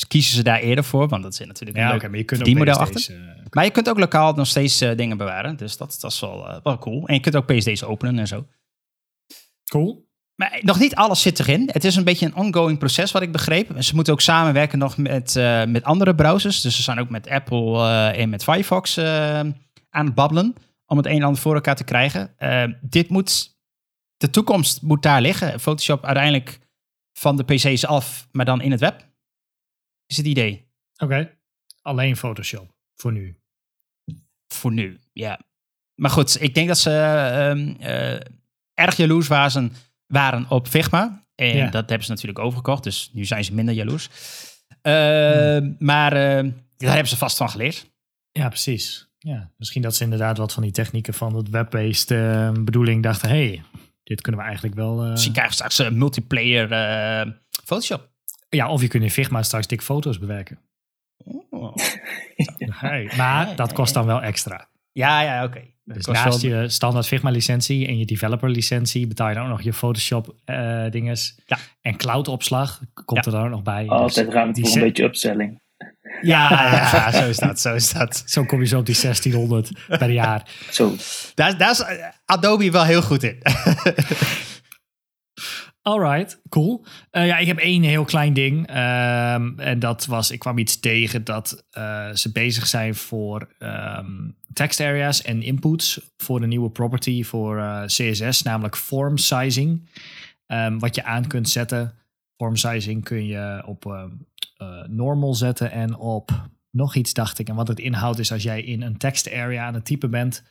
kiezen 0.07 0.35
ze 0.35 0.43
daar 0.43 0.59
eerder 0.59 0.83
voor, 0.83 1.07
want 1.07 1.23
dat 1.23 1.35
zit 1.35 1.47
natuurlijk 1.47 1.77
ja, 1.77 1.89
een 1.89 1.95
okay, 1.95 2.09
maar 2.09 2.17
je 2.17 2.23
kunt 2.23 2.45
die 2.45 2.57
model 2.57 2.75
achter. 2.75 3.15
maar 3.49 3.63
je 3.63 3.71
kunt 3.71 3.89
ook 3.89 3.99
lokaal 3.99 4.33
nog 4.33 4.47
steeds 4.47 4.77
dingen 4.77 5.17
bewaren, 5.17 5.55
dus 5.55 5.77
dat, 5.77 5.97
dat 5.99 6.11
is 6.11 6.19
wel, 6.19 6.59
wel 6.63 6.77
cool. 6.77 7.07
En 7.07 7.13
je 7.13 7.19
kunt 7.19 7.35
ook 7.35 7.45
PSD's 7.45 7.83
openen 7.83 8.19
en 8.19 8.27
zo. 8.27 8.45
Cool. 9.65 10.11
Maar 10.43 10.59
nog 10.61 10.79
niet 10.79 10.95
alles 10.95 11.21
zit 11.21 11.39
erin. 11.39 11.69
Het 11.71 11.83
is 11.83 11.95
een 11.95 12.03
beetje 12.03 12.25
een 12.25 12.35
ongoing 12.35 12.79
proces, 12.79 13.11
wat 13.11 13.21
ik 13.21 13.31
begreep. 13.31 13.81
Ze 13.83 13.95
moeten 13.95 14.13
ook 14.13 14.21
samenwerken 14.21 14.79
nog 14.79 14.97
met, 14.97 15.35
uh, 15.35 15.65
met 15.65 15.83
andere 15.83 16.15
browsers. 16.15 16.61
Dus 16.61 16.75
ze 16.75 16.81
zijn 16.81 16.99
ook 16.99 17.09
met 17.09 17.27
Apple 17.27 17.77
uh, 17.77 18.19
en 18.19 18.29
met 18.29 18.43
Firefox 18.43 18.97
uh, 18.97 19.39
aan 19.89 20.05
het 20.05 20.15
babbelen. 20.15 20.55
Om 20.85 20.97
het 20.97 21.05
een 21.05 21.15
en 21.15 21.23
ander 21.23 21.41
voor 21.41 21.55
elkaar 21.55 21.75
te 21.75 21.83
krijgen. 21.83 22.35
dit 22.81 23.09
moet, 23.09 23.57
de 24.17 24.29
toekomst 24.29 24.81
moet 24.81 25.01
daar 25.01 25.21
liggen. 25.21 25.59
Photoshop 25.59 26.05
uiteindelijk 26.05 26.59
van 27.13 27.37
de 27.37 27.43
PC's 27.43 27.83
af, 27.83 28.27
maar 28.31 28.45
dan 28.45 28.61
in 28.61 28.71
het 28.71 28.79
web. 28.79 29.07
Is 30.05 30.17
het 30.17 30.25
idee. 30.25 30.67
Oké. 30.97 31.37
Alleen 31.81 32.17
Photoshop, 32.17 32.75
voor 32.95 33.11
nu. 33.11 33.39
Voor 34.47 34.71
nu, 34.71 34.99
ja. 35.13 35.39
Maar 35.95 36.11
goed, 36.11 36.41
ik 36.41 36.53
denk 36.53 36.67
dat 36.67 36.77
ze 36.77 36.91
ehm, 36.91 37.73
erg 38.73 38.95
jaloers 38.95 39.27
waren 39.27 39.73
waren 40.07 40.45
op 40.49 40.67
Figma. 40.67 41.21
En 41.35 41.71
dat 41.71 41.89
hebben 41.89 42.03
ze 42.03 42.11
natuurlijk 42.11 42.39
overgekocht, 42.39 42.83
dus 42.83 43.09
nu 43.13 43.25
zijn 43.25 43.43
ze 43.43 43.53
minder 43.53 43.73
jaloers. 43.73 44.09
Uh, 44.81 45.57
Maar 45.79 46.13
uh, 46.13 46.51
daar 46.77 46.91
hebben 46.91 47.07
ze 47.07 47.17
vast 47.17 47.37
van 47.37 47.49
geleerd. 47.49 47.91
Ja, 48.31 48.47
precies. 48.47 49.07
Ja, 49.17 49.51
misschien 49.57 49.81
dat 49.81 49.95
ze 49.95 50.03
inderdaad 50.03 50.37
wat 50.37 50.53
van 50.53 50.63
die 50.63 50.71
technieken 50.71 51.13
van 51.13 51.35
het 51.35 51.49
web-based 51.49 52.11
uh, 52.11 52.51
bedoeling 52.51 53.03
dachten: 53.03 53.29
hey, 53.29 53.63
dit 54.03 54.21
kunnen 54.21 54.41
we 54.41 54.47
eigenlijk 54.47 54.75
wel. 54.75 54.95
Misschien 54.95 55.33
krijgen 55.33 55.57
we 55.57 55.69
straks 55.69 55.95
multiplayer 55.95 56.67
Photoshop. 57.63 58.09
Ja, 58.49 58.69
of 58.69 58.81
je 58.81 58.87
kunt 58.87 59.03
in 59.03 59.11
Figma 59.11 59.43
straks 59.43 59.67
dik 59.67 59.81
foto's 59.81 60.19
bewerken. 60.19 60.59
Oh. 61.49 61.75
hey, 62.57 63.11
maar 63.17 63.55
dat 63.55 63.73
kost 63.73 63.93
dan 63.93 64.05
wel 64.05 64.21
extra. 64.21 64.69
Ja, 64.91 65.21
ja, 65.21 65.43
oké. 65.43 65.61
Dus 65.85 66.05
naast 66.05 66.41
je 66.41 66.69
standaard 66.69 67.07
Figma 67.07 67.29
licentie 67.29 67.87
en 67.87 67.97
je 67.97 68.05
developer 68.05 68.49
licentie 68.49 69.07
betaal 69.07 69.29
je 69.29 69.33
dan 69.35 69.43
ook 69.43 69.49
nog 69.49 69.61
je 69.61 69.73
Photoshop 69.73 70.35
uh, 70.45 70.89
dinges. 70.89 71.35
Ja. 71.45 71.57
En 71.81 71.97
cloud 71.97 72.27
opslag 72.27 72.81
komt 73.05 73.25
er 73.25 73.31
dan 73.31 73.43
ook 73.43 73.49
nog 73.49 73.63
bij. 73.63 73.87
Altijd 73.87 74.25
dus 74.25 74.35
ruimte 74.35 74.61
voor 74.61 74.75
een 74.75 74.81
beetje 74.81 75.03
upselling. 75.03 75.61
Ja, 76.21 76.49
ja, 76.93 77.11
zo 77.11 77.29
is 77.29 77.37
dat, 77.37 77.59
zo 77.59 77.75
is 77.75 77.93
dat. 77.93 78.23
Zo 78.25 78.43
kom 78.43 78.59
je 78.59 78.67
zo 78.67 78.79
op 78.79 78.85
die 78.85 79.01
1600 79.01 79.71
per 79.87 80.09
jaar. 80.09 80.49
Zo. 80.71 80.95
Daar, 81.35 81.57
daar 81.57 81.71
is 81.71 81.83
Adobe 82.25 82.71
wel 82.71 82.83
heel 82.83 83.01
goed 83.01 83.23
in. 83.23 83.37
Alright, 85.83 86.41
cool. 86.49 86.85
Uh, 87.11 87.27
ja, 87.27 87.37
ik 87.37 87.47
heb 87.47 87.57
één 87.57 87.83
heel 87.83 88.05
klein 88.05 88.33
ding. 88.33 88.69
Um, 88.69 89.59
en 89.59 89.79
dat 89.79 90.05
was, 90.05 90.31
ik 90.31 90.39
kwam 90.39 90.57
iets 90.57 90.79
tegen 90.79 91.23
dat 91.23 91.65
uh, 91.77 92.09
ze 92.13 92.31
bezig 92.31 92.67
zijn 92.67 92.95
voor 92.95 93.47
um, 93.59 94.35
text 94.53 94.79
areas 94.79 95.21
en 95.21 95.41
inputs 95.41 96.11
voor 96.17 96.39
de 96.39 96.47
nieuwe 96.47 96.69
property 96.69 97.23
voor 97.23 97.57
eh, 97.57 97.83
CSS, 97.83 98.41
namelijk 98.41 98.77
form 98.77 99.17
sizing. 99.17 99.89
Um, 100.47 100.79
wat 100.79 100.95
je 100.95 101.03
aan 101.03 101.27
kunt 101.27 101.49
zetten. 101.49 101.93
Form 102.37 102.55
sizing 102.55 103.03
kun 103.03 103.25
je 103.25 103.63
op 103.65 104.09
normal 104.87 105.33
zetten 105.33 105.71
en 105.71 105.95
op 105.95 106.31
nog 106.73 106.95
iets, 106.95 107.13
dacht 107.13 107.39
ik. 107.39 107.49
En 107.49 107.55
wat 107.55 107.67
het 107.67 107.79
inhoudt 107.79 108.19
is 108.19 108.31
als 108.31 108.43
jij 108.43 108.61
in 108.63 108.81
een 108.81 108.97
text 108.97 109.31
area 109.31 109.65
aan 109.65 109.73
het 109.73 109.85
typen 109.85 110.09
bent 110.09 110.43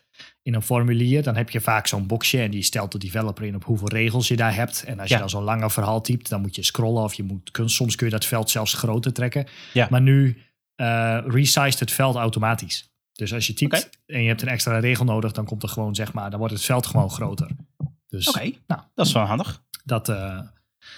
in 0.42 0.54
een 0.54 0.62
formulier, 0.62 1.22
dan 1.22 1.36
heb 1.36 1.50
je 1.50 1.60
vaak 1.60 1.86
zo'n 1.86 2.06
boxje 2.06 2.40
en 2.40 2.50
die 2.50 2.62
stelt 2.62 2.92
de 2.92 2.98
developer 2.98 3.44
in 3.44 3.54
op 3.54 3.64
hoeveel 3.64 3.88
regels 3.88 4.28
je 4.28 4.36
daar 4.36 4.54
hebt. 4.54 4.84
En 4.84 5.00
als 5.00 5.08
je 5.08 5.18
dan 5.18 5.30
zo'n 5.30 5.42
langer 5.42 5.70
verhaal 5.70 6.00
typt, 6.00 6.28
dan 6.28 6.40
moet 6.40 6.54
je 6.54 6.62
scrollen 6.62 7.02
of 7.02 7.14
je 7.14 7.22
moet, 7.22 7.60
soms 7.64 7.96
kun 7.96 8.06
je 8.06 8.12
dat 8.12 8.24
veld 8.24 8.50
zelfs 8.50 8.74
groter 8.74 9.12
trekken. 9.12 9.46
Ja. 9.72 9.86
Maar 9.90 10.00
nu 10.00 10.42
uh, 10.76 11.18
resized 11.26 11.80
het 11.80 11.92
veld 11.92 12.16
automatisch. 12.16 12.90
Dus 13.12 13.34
als 13.34 13.46
je 13.46 13.54
typt 13.54 13.90
en 14.06 14.22
je 14.22 14.28
hebt 14.28 14.42
een 14.42 14.48
extra 14.48 14.78
regel 14.78 15.04
nodig, 15.04 15.32
dan 15.32 15.44
komt 15.44 15.62
er 15.62 15.68
gewoon, 15.68 15.94
zeg 15.94 16.12
maar, 16.12 16.30
dan 16.30 16.38
wordt 16.38 16.54
het 16.54 16.64
veld 16.64 16.86
gewoon 16.86 17.10
groter. 17.10 17.50
Dus, 18.08 18.28
Oké, 18.28 18.50
nou, 18.66 18.80
dat 18.94 19.06
is 19.06 19.12
wel 19.12 19.24
handig. 19.24 19.62
Dat, 19.84 20.08
uh, 20.08 20.40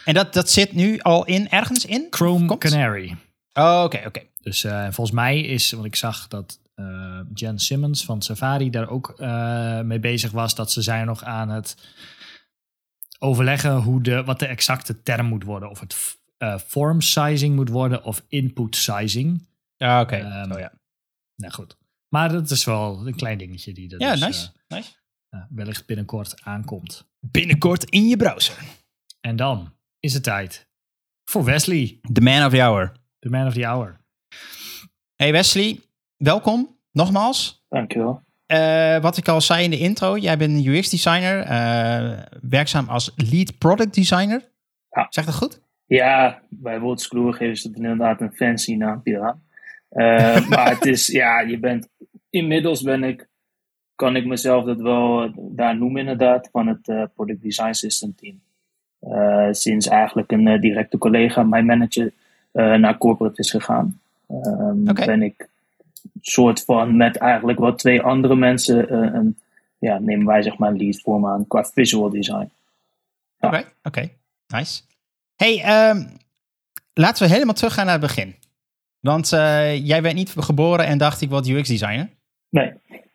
en 0.05 0.15
dat, 0.15 0.33
dat 0.35 0.51
zit 0.51 0.73
nu 0.73 1.01
al 1.01 1.25
in 1.25 1.51
ergens 1.51 1.85
in? 1.85 2.07
Chrome 2.11 2.59
Canary. 2.59 3.17
Oh, 3.53 3.83
oké, 3.85 4.03
oké. 4.07 4.23
Dus 4.45 4.65
uh, 4.65 4.83
volgens 4.83 5.11
mij 5.11 5.41
is, 5.41 5.71
want 5.71 5.85
ik 5.85 5.97
zag 5.97 6.29
dat 6.29 6.61
uh, 6.75 7.21
Jen 7.35 7.59
Simmons 7.59 8.05
van 8.05 8.23
Safari 8.23 8.71
daar 8.71 8.89
ook 8.89 9.15
uh, 9.21 9.81
mee 9.81 10.01
bezig 10.01 10.31
was, 10.31 10.55
dat 10.55 10.73
ze 10.73 10.83
zijn 10.83 11.07
nog 11.07 11.25
aan 11.25 11.49
het 11.49 11.77
overleggen 13.19 13.77
hoe 13.77 14.03
de, 14.03 14.25
wat 14.25 14.39
de 14.39 14.47
exacte 14.47 15.03
term 15.03 15.27
moet 15.27 15.45
worden. 15.45 15.71
Of 15.71 15.81
het 15.81 16.19
form 16.67 17.01
sizing 17.01 17.55
moet 17.55 17.69
worden 17.69 18.05
of 18.05 18.25
input 18.29 18.77
sizing. 18.77 19.47
Ja, 19.77 20.01
oké. 20.01 20.15
Okay. 20.15 20.43
Um, 20.43 20.53
oh, 20.53 20.59
ja. 20.59 20.73
Nou 21.37 21.53
goed. 21.53 21.77
Maar 22.09 22.33
dat 22.33 22.51
is 22.51 22.65
wel 22.65 23.07
een 23.07 23.15
klein 23.15 23.39
dingetje 23.39 23.73
die 23.73 23.91
er 23.91 24.01
ja, 24.01 24.11
dus, 24.11 24.21
nice. 24.21 24.51
nice. 24.69 24.93
wellicht 25.49 25.87
binnenkort 25.87 26.43
aankomt. 26.43 27.09
Binnenkort 27.21 27.85
in 27.85 28.09
je 28.09 28.17
browser. 28.17 28.59
En 29.21 29.37
dan 29.37 29.75
is 30.01 30.15
het 30.15 30.23
tijd 30.23 30.69
voor 31.25 31.45
Wesley. 31.45 31.99
The 32.13 32.21
man 32.21 32.45
of 32.45 32.53
the 32.53 32.61
hour. 32.61 32.93
The 33.19 33.31
man 33.31 33.47
of 33.47 33.55
the 33.55 33.65
hour. 33.65 34.04
Hey 35.17 35.33
Wesley, 35.33 35.81
welkom 36.17 36.77
nogmaals. 36.93 37.65
Dankjewel. 37.69 38.23
Uh, 38.47 38.99
wat 38.99 39.17
ik 39.17 39.29
al 39.29 39.41
zei 39.41 39.65
in 39.65 39.71
de 39.71 39.79
intro, 39.79 40.17
jij 40.17 40.39
bent 40.39 40.51
een 40.51 40.75
UX-designer, 40.75 41.47
uh, 41.47 42.13
eh, 42.13 42.19
werkzaam 42.43 42.89
als 42.89 43.13
lead 43.17 43.59
product 43.59 43.95
designer. 43.95 44.43
Ja. 44.91 45.07
Zeg 45.09 45.25
dat 45.25 45.35
goed? 45.35 45.61
Ja, 45.87 46.43
bij 46.49 46.81
Woordskloer 46.81 47.35
geven 47.35 47.57
ze 47.57 47.69
het 47.69 47.77
inderdaad 47.77 48.21
een 48.21 48.33
fancy 48.33 48.75
naampje 48.75 49.21
aan. 49.21 49.43
Uh, 49.91 50.49
maar 50.51 50.71
het 50.71 50.87
is, 50.87 51.07
ja, 51.07 51.41
je 51.41 51.59
bent 51.59 51.89
inmiddels 52.31 52.83
ben 52.83 53.05
ik, 53.05 53.29
kan 53.95 54.17
ik 54.17 54.27
mezelf 54.27 54.65
dat 54.65 54.81
wel 54.81 55.33
daar 55.37 55.77
noemen 55.77 56.01
inderdaad, 56.01 56.49
van 56.53 56.67
het 56.67 57.13
Product 57.15 57.43
Design 57.43 57.73
System 57.73 58.15
team. 58.15 58.41
Sinds 59.53 59.89
eigenlijk 59.89 60.33
een 60.33 60.61
directe 60.61 60.99
collega, 60.99 61.43
mijn 61.43 61.67
manager, 61.67 62.13
naar 62.53 62.99
corporate 62.99 63.41
is 63.41 63.51
gegaan. 63.51 64.01
Um, 64.29 64.89
okay. 64.89 65.07
Ben 65.07 65.23
ik 65.23 65.49
soort 66.21 66.65
van 66.65 66.97
met 66.97 67.17
eigenlijk 67.17 67.59
wat 67.59 67.79
twee 67.79 68.01
andere 68.01 68.37
mensen, 68.37 68.95
een, 69.17 69.39
ja, 69.79 69.99
nemen 69.99 70.27
wij 70.27 70.43
zeg 70.43 70.59
maar 70.59 70.71
een 70.71 70.77
lead 70.77 71.01
vorm 71.01 71.27
aan 71.27 71.47
qua 71.47 71.65
visual 71.65 72.11
design. 72.11 72.51
Oké, 73.41 73.57
oké. 73.57 73.67
Okay. 73.83 74.17
Nice. 74.47 74.83
Hey, 75.37 75.89
um, 75.91 76.07
laten 76.95 77.27
we 77.27 77.33
helemaal 77.33 77.55
teruggaan 77.55 77.85
naar 77.85 77.99
het 77.99 78.07
begin. 78.07 78.35
Want 79.01 79.33
uh, 79.33 79.87
jij 79.87 80.03
werd 80.03 80.15
niet 80.15 80.35
geboren 80.39 80.87
en 80.87 80.99
dacht 80.99 81.21
ik 81.21 81.31
wat 81.31 81.49
UX 81.49 81.69
designer? 81.69 82.09
Nee. 82.49 82.73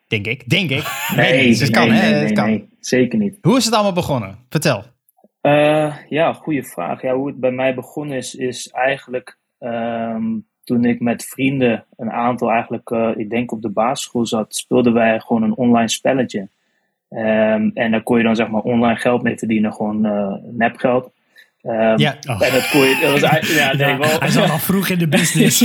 Denk 0.07 0.25
ik, 0.25 0.49
denk 0.49 0.69
ik. 0.69 0.83
Nee, 1.15 1.31
nee, 1.31 1.57
het 1.57 1.69
kan, 1.69 1.89
nee, 1.89 1.99
hè? 1.99 2.11
Nee, 2.11 2.23
het 2.23 2.33
kan. 2.33 2.69
zeker 2.79 3.19
niet. 3.19 3.37
Hoe 3.41 3.57
is 3.57 3.65
het 3.65 3.73
allemaal 3.73 3.93
begonnen? 3.93 4.37
Vertel. 4.49 4.83
Uh, 5.41 5.95
ja, 6.09 6.33
goede 6.33 6.63
vraag. 6.63 7.01
Ja, 7.01 7.13
hoe 7.13 7.27
het 7.27 7.39
bij 7.39 7.51
mij 7.51 7.75
begonnen 7.75 8.17
is, 8.17 8.35
is 8.35 8.67
eigenlijk 8.67 9.37
um, 9.59 10.45
toen 10.69 10.85
ik 10.85 10.99
met 10.99 11.25
vrienden, 11.25 11.85
een 11.97 12.11
aantal 12.11 12.51
eigenlijk, 12.51 12.89
uh, 12.89 13.11
ik 13.15 13.29
denk 13.29 13.51
op 13.51 13.61
de 13.61 13.69
basisschool 13.69 14.25
zat, 14.25 14.55
speelden 14.55 14.93
wij 14.93 15.19
gewoon 15.19 15.43
een 15.43 15.55
online 15.55 15.89
spelletje. 15.89 16.47
Um, 17.09 17.71
en 17.73 17.91
daar 17.91 18.03
kon 18.03 18.17
je 18.17 18.23
dan 18.23 18.35
zeg 18.35 18.47
maar 18.47 18.61
online 18.61 18.99
geld 18.99 19.23
mee 19.23 19.37
verdienen, 19.37 19.73
gewoon 19.73 20.05
uh, 20.05 20.33
nepgeld. 20.51 21.11
Um, 21.63 21.97
ja. 21.97 22.17
Oh. 22.29 22.45
En 22.45 22.53
dat 22.53 22.69
kon 22.69 22.81
je, 22.81 22.97
dat 23.01 23.11
was, 23.11 23.55
ja, 23.55 23.73
nee, 23.73 23.97
wel, 23.97 24.19
hij 24.19 24.29
zat 24.29 24.49
al 24.49 24.57
vroeg 24.57 24.89
in 24.89 24.99
de 24.99 25.07
business. 25.17 25.59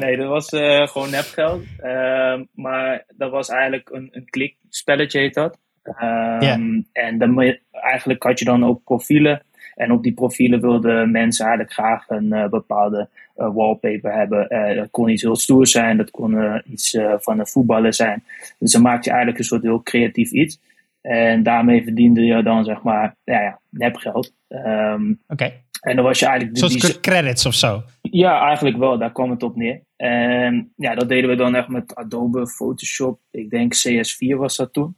nee, 0.00 0.16
dat 0.16 0.28
was 0.28 0.52
uh, 0.52 0.86
gewoon 0.86 1.10
nepgeld. 1.10 1.62
Um, 1.84 2.48
maar 2.54 3.04
dat 3.16 3.30
was 3.30 3.48
eigenlijk 3.48 3.90
een, 3.90 4.08
een 4.12 4.24
klikspelletje 4.24 5.18
heet 5.18 5.34
dat. 5.34 5.58
Um, 5.84 6.40
yeah. 6.40 6.60
En 6.92 7.18
dan, 7.18 7.56
eigenlijk 7.70 8.22
had 8.22 8.38
je 8.38 8.44
dan 8.44 8.64
ook 8.64 8.84
profielen. 8.84 9.42
En 9.80 9.92
op 9.92 10.02
die 10.02 10.12
profielen 10.12 10.60
wilden 10.60 11.10
mensen 11.10 11.46
eigenlijk 11.46 11.74
graag 11.74 12.08
een 12.08 12.34
uh, 12.34 12.48
bepaalde 12.48 13.08
uh, 13.36 13.54
wallpaper 13.54 14.12
hebben. 14.12 14.46
Uh, 14.48 14.76
dat 14.76 14.90
kon 14.90 15.08
iets 15.08 15.22
heel 15.22 15.36
stoers 15.36 15.70
zijn, 15.70 15.96
dat 15.96 16.10
kon 16.10 16.62
iets 16.64 16.98
van 17.18 17.38
een 17.38 17.46
voetballer 17.46 17.94
zijn. 17.94 18.24
Dus 18.58 18.72
dan 18.72 18.82
maakte 18.82 19.04
je 19.04 19.10
eigenlijk 19.10 19.38
een 19.38 19.48
soort 19.48 19.62
heel 19.62 19.82
creatief 19.82 20.30
iets. 20.30 20.60
En 21.00 21.42
daarmee 21.42 21.82
verdiende 21.82 22.24
je 22.24 22.42
dan 22.42 22.64
zeg 22.64 22.82
maar, 22.82 23.16
ja, 23.24 23.40
ja 23.40 23.60
nepgeld. 23.70 24.34
Um, 24.48 25.20
Oké. 25.28 25.32
Okay. 25.32 25.64
En 25.80 25.96
dan 25.96 26.04
was 26.04 26.18
je 26.18 26.26
eigenlijk... 26.26 26.58
Zoals 26.58 26.76
die, 26.76 27.00
credits 27.00 27.46
of 27.46 27.54
zo? 27.54 27.82
Ja, 28.02 28.46
eigenlijk 28.46 28.76
wel. 28.76 28.98
Daar 28.98 29.12
kwam 29.12 29.30
het 29.30 29.42
op 29.42 29.56
neer. 29.56 29.80
En 29.96 30.72
ja, 30.76 30.94
dat 30.94 31.08
deden 31.08 31.30
we 31.30 31.36
dan 31.36 31.54
echt 31.54 31.68
met 31.68 31.94
Adobe 31.94 32.46
Photoshop. 32.46 33.20
Ik 33.30 33.50
denk 33.50 33.74
CS4 33.74 34.36
was 34.36 34.56
dat 34.56 34.72
toen. 34.72 34.96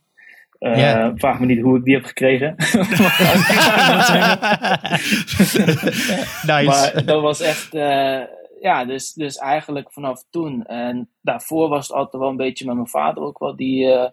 Uh, 0.62 0.76
yeah. 0.76 1.12
Vraag 1.14 1.40
me 1.40 1.47
niet 1.47 1.61
hoe 1.61 1.78
ik 1.78 1.85
die 1.85 1.95
heb 1.95 2.04
gekregen. 2.04 2.54
nice. 6.47 6.64
Maar 6.64 7.04
dat 7.04 7.23
was 7.23 7.40
echt... 7.40 7.75
Uh, 7.75 8.21
ja, 8.61 8.85
dus, 8.85 9.12
dus 9.12 9.37
eigenlijk 9.37 9.92
vanaf 9.92 10.25
toen. 10.31 10.64
En 10.64 11.09
daarvoor 11.21 11.69
was 11.69 11.88
het 11.88 11.97
altijd 11.97 12.23
wel 12.23 12.31
een 12.31 12.37
beetje 12.37 12.66
met 12.66 12.75
mijn 12.75 12.88
vader 12.88 13.23
ook 13.23 13.38
wel 13.38 13.57
die... 13.57 13.85
Uh, 13.85 14.07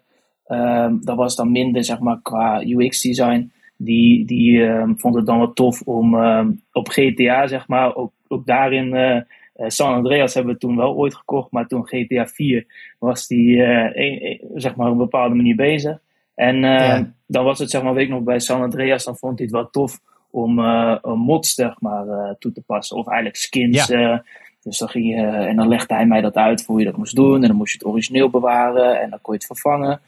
Um, 0.51 0.99
dat 1.01 1.15
was 1.15 1.35
dan 1.35 1.51
minder, 1.51 1.83
zeg 1.83 1.99
maar, 1.99 2.19
qua 2.21 2.63
UX-design. 2.65 3.51
Die, 3.77 4.25
die 4.25 4.61
um, 4.61 4.99
vond 4.99 5.15
het 5.15 5.25
dan 5.25 5.37
wel 5.37 5.53
tof 5.53 5.81
om 5.81 6.13
um, 6.13 6.61
op 6.71 6.87
GTA, 6.87 7.47
zeg 7.47 7.67
maar, 7.67 7.95
ook, 7.95 8.11
ook 8.27 8.45
daarin. 8.45 8.95
Uh, 8.95 9.21
San 9.67 9.93
Andreas 9.93 10.33
hebben 10.33 10.53
we 10.53 10.59
toen 10.59 10.75
wel 10.75 10.95
ooit 10.95 11.15
gekocht, 11.15 11.51
maar 11.51 11.67
toen 11.67 11.87
GTA 11.87 12.25
4 12.27 12.65
was 12.99 13.27
die, 13.27 13.55
uh, 13.55 13.83
een, 13.93 14.25
een, 14.25 14.39
zeg 14.55 14.75
maar, 14.75 14.85
op 14.87 14.91
een 14.91 14.97
bepaalde 14.97 15.35
manier 15.35 15.55
bezig. 15.55 15.99
En 16.39 16.55
ja. 16.61 17.13
dan 17.27 17.43
was 17.43 17.59
het, 17.59 17.69
zeg 17.69 17.83
maar, 17.83 17.93
weet 17.93 18.05
ik 18.05 18.09
nog, 18.09 18.23
bij 18.23 18.39
San 18.39 18.61
Andreas, 18.61 19.03
dan 19.03 19.17
vond 19.17 19.37
hij 19.37 19.47
het 19.47 19.55
wel 19.55 19.69
tof 19.69 19.99
om 20.31 20.59
uh, 20.59 21.03
mods, 21.03 21.53
zeg 21.53 21.81
maar, 21.81 22.35
toe 22.39 22.51
te 22.51 22.61
passen. 22.61 22.97
Of 22.97 23.07
eigenlijk 23.07 23.37
skins. 23.37 23.87
Ja. 23.87 24.23
Dus 24.61 24.77
dan 24.77 24.89
ging 24.89 25.07
je, 25.07 25.25
en 25.25 25.55
dan 25.55 25.67
legde 25.67 25.93
hij 25.93 26.05
mij 26.05 26.21
dat 26.21 26.35
uit 26.35 26.65
hoe 26.65 26.79
je 26.79 26.85
dat 26.85 26.97
moest 26.97 27.15
doen. 27.15 27.41
En 27.41 27.47
dan 27.47 27.55
moest 27.55 27.71
je 27.71 27.77
het 27.77 27.87
origineel 27.87 28.29
bewaren 28.29 29.01
en 29.01 29.09
dan 29.09 29.21
kon 29.21 29.33
je 29.33 29.39
het 29.39 29.47
vervangen. 29.47 30.01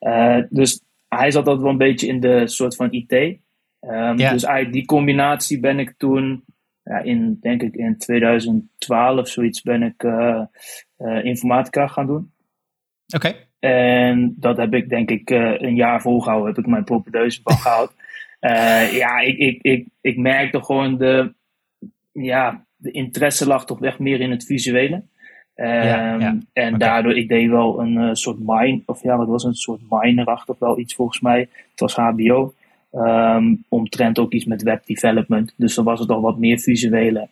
Uh, 0.00 0.38
dus 0.48 0.82
hij 1.08 1.30
zat 1.30 1.46
altijd 1.46 1.62
wel 1.62 1.70
een 1.70 1.78
beetje 1.78 2.06
in 2.06 2.20
de 2.20 2.48
soort 2.48 2.76
van 2.76 2.92
IT. 2.92 3.12
Um, 3.12 3.38
ja. 4.18 4.32
Dus 4.32 4.44
eigenlijk 4.44 4.72
die 4.72 4.84
combinatie 4.84 5.60
ben 5.60 5.78
ik 5.78 5.94
toen, 5.96 6.44
ja, 6.82 6.98
in, 6.98 7.38
denk 7.40 7.62
ik 7.62 7.74
in 7.74 7.98
2012 7.98 9.28
zoiets, 9.28 9.62
ben 9.62 9.82
ik 9.82 10.02
uh, 10.02 10.42
uh, 10.98 11.24
informatica 11.24 11.86
gaan 11.86 12.06
doen. 12.06 12.32
Oké. 13.14 13.26
Okay. 13.26 13.45
En 13.68 14.34
dat 14.38 14.56
heb 14.56 14.74
ik 14.74 14.88
denk 14.88 15.10
ik 15.10 15.30
een 15.30 15.74
jaar 15.74 16.00
volgehouden, 16.00 16.54
heb 16.54 16.64
ik 16.64 16.70
mijn 16.70 16.84
propedeuse 16.84 17.40
van 17.42 17.56
gehaald. 17.64 17.92
ja, 18.92 19.20
ik, 19.20 19.38
ik, 19.38 19.58
ik, 19.62 19.86
ik 20.00 20.16
merkte 20.16 20.64
gewoon 20.64 20.96
de, 20.98 21.32
ja, 22.12 22.64
de 22.76 22.90
interesse 22.90 23.46
lag 23.46 23.66
toch 23.66 23.82
echt 23.82 23.98
meer 23.98 24.20
in 24.20 24.30
het 24.30 24.44
visuele. 24.44 25.02
Um, 25.56 25.66
ja, 25.66 26.16
ja. 26.18 26.38
En 26.52 26.74
okay. 26.74 26.88
daardoor, 26.88 27.16
ik 27.16 27.28
deed 27.28 27.50
wel 27.50 27.80
een 27.80 27.94
uh, 27.94 28.10
soort 28.12 28.38
mine, 28.38 28.82
of 28.86 29.02
ja, 29.02 29.16
wat 29.16 29.26
was 29.26 29.44
een 29.44 29.54
soort 29.54 29.80
minerachtig 29.88 30.58
wel 30.58 30.78
iets 30.78 30.94
volgens 30.94 31.20
mij. 31.20 31.48
Het 31.70 31.80
was 31.80 31.94
HBO. 31.94 32.54
Um, 32.92 33.64
omtrent 33.68 34.18
ook 34.18 34.32
iets 34.32 34.44
met 34.44 34.62
web 34.62 34.86
development. 34.86 35.54
Dus 35.56 35.74
dan 35.74 35.84
was 35.84 36.00
het 36.00 36.10
al 36.10 36.20
wat 36.20 36.38
meer 36.38 36.58
visuele. 36.58 37.28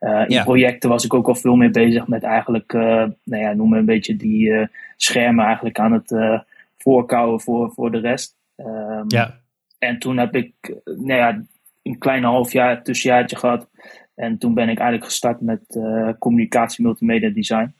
Uh, 0.00 0.20
in 0.20 0.34
ja. 0.34 0.44
projecten 0.44 0.90
was 0.90 1.04
ik 1.04 1.14
ook 1.14 1.28
al 1.28 1.34
veel 1.34 1.56
meer 1.56 1.70
bezig 1.70 2.06
met 2.06 2.22
eigenlijk, 2.22 2.72
uh, 2.72 3.04
nou 3.22 3.42
ja, 3.42 3.52
noem 3.52 3.68
maar 3.68 3.78
een 3.78 3.84
beetje 3.84 4.16
die 4.16 4.48
uh, 4.48 4.66
schermen 4.96 5.44
eigenlijk 5.44 5.78
aan 5.78 5.92
het 5.92 6.42
voorkouwen 6.78 7.40
voor, 7.40 7.72
voor 7.72 7.90
de 7.90 7.98
rest. 7.98 8.34
Um, 8.56 9.04
ja. 9.08 9.34
En 9.78 9.98
toen 9.98 10.18
heb 10.18 10.34
ik, 10.34 10.52
nou 10.84 11.14
ja, 11.14 11.42
een 11.82 11.98
klein 11.98 12.24
half 12.24 12.52
jaar 12.52 12.82
tussenjaartje 12.82 13.36
gehad. 13.36 13.68
En 14.14 14.38
toen 14.38 14.54
ben 14.54 14.68
ik 14.68 14.78
eigenlijk 14.78 15.04
gestart 15.04 15.40
met 15.40 15.60
uh, 15.68 16.10
communicatie 16.18 16.84
multimedia 16.84 17.28
design. 17.28 17.74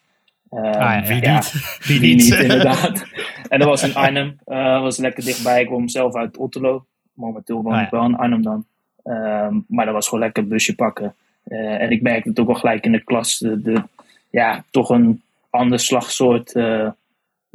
Uh, 0.50 0.61
ah, 0.61 0.73
ja, 0.73 1.02
wie 1.02 1.23
ja, 1.23 1.35
niet? 1.35 1.52
wie, 1.87 2.00
wie 2.00 2.14
niet, 2.14 2.35
inderdaad. 2.35 3.04
en 3.49 3.58
dat 3.58 3.68
was 3.68 3.82
in 3.82 3.94
Arnhem. 3.94 4.38
Uh, 4.46 4.80
was 4.80 4.96
lekker 4.96 5.25
dichtbij. 5.25 5.61
Ik 5.61 5.66
kwam 5.66 5.88
zelf 5.88 6.14
uit 6.14 6.37
Otterlo. 6.37 6.87
Momenteel 7.12 7.62
woon 7.62 7.73
ah, 7.73 7.82
ik 7.82 7.90
wel 7.90 8.04
in 8.04 8.16
Arnhem 8.16 8.42
dan. 8.42 8.66
Um, 9.04 9.64
maar 9.68 9.85
dat 9.85 9.94
was 9.94 10.08
gewoon 10.08 10.25
lekker 10.25 10.42
een 10.42 10.49
busje 10.49 10.75
pakken. 10.75 11.14
Uh, 11.49 11.82
en 11.82 11.90
ik 11.90 12.02
merkte 12.02 12.28
het 12.28 12.38
ook 12.38 12.49
al 12.49 12.54
gelijk 12.54 12.85
in 12.85 12.92
de 12.92 13.04
klas. 13.04 13.38
De, 13.38 13.62
de 13.62 13.82
ja, 14.30 14.64
toch 14.70 14.90
een 14.90 15.23
ander 15.50 15.78
slagsoort 15.78 16.52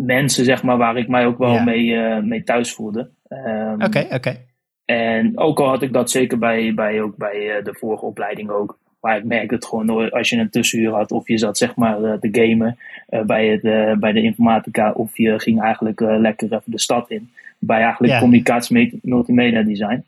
mensen, 0.05 0.45
zeg 0.45 0.63
maar, 0.63 0.77
waar 0.77 0.97
ik 0.97 1.07
mij 1.07 1.25
ook 1.25 1.37
wel 1.37 1.53
ja. 1.53 1.63
mee, 1.63 2.21
mee 2.21 2.43
thuis 2.43 2.73
voelde. 2.73 3.09
Oké, 3.23 3.49
um, 3.49 3.73
oké. 3.73 3.85
Okay, 3.85 4.07
okay. 4.15 4.45
En 4.85 5.37
ook 5.37 5.59
al 5.59 5.67
had 5.67 5.81
ik 5.81 5.93
dat 5.93 6.11
zeker 6.11 6.37
bij, 6.37 6.73
bij, 6.73 7.01
ook 7.01 7.17
bij 7.17 7.57
uh, 7.57 7.63
de 7.63 7.73
vorige 7.73 8.05
opleiding 8.05 8.49
ook. 8.49 8.79
Maar 8.99 9.17
ik 9.17 9.23
merkte 9.23 9.55
het 9.55 9.65
gewoon 9.65 10.11
als 10.11 10.29
je 10.29 10.37
een 10.37 10.49
tussenuur 10.49 10.91
had 10.91 11.11
of 11.11 11.27
je 11.27 11.37
zat 11.37 11.57
zeg 11.57 11.75
maar 11.75 12.01
uh, 12.01 12.13
te 12.13 12.29
gamen 12.31 12.77
bij, 13.25 13.47
het, 13.47 13.99
bij 13.99 14.11
de 14.11 14.21
informatica 14.21 14.91
of 14.91 15.17
je 15.17 15.39
ging 15.39 15.61
eigenlijk 15.61 15.99
lekker 15.99 16.53
even 16.53 16.71
de 16.71 16.79
stad 16.79 17.09
in. 17.09 17.29
Bij 17.59 17.81
eigenlijk 17.81 18.11
yeah. 18.11 18.21
communicatie 18.21 18.99
multimedia 19.01 19.63
design. 19.63 20.03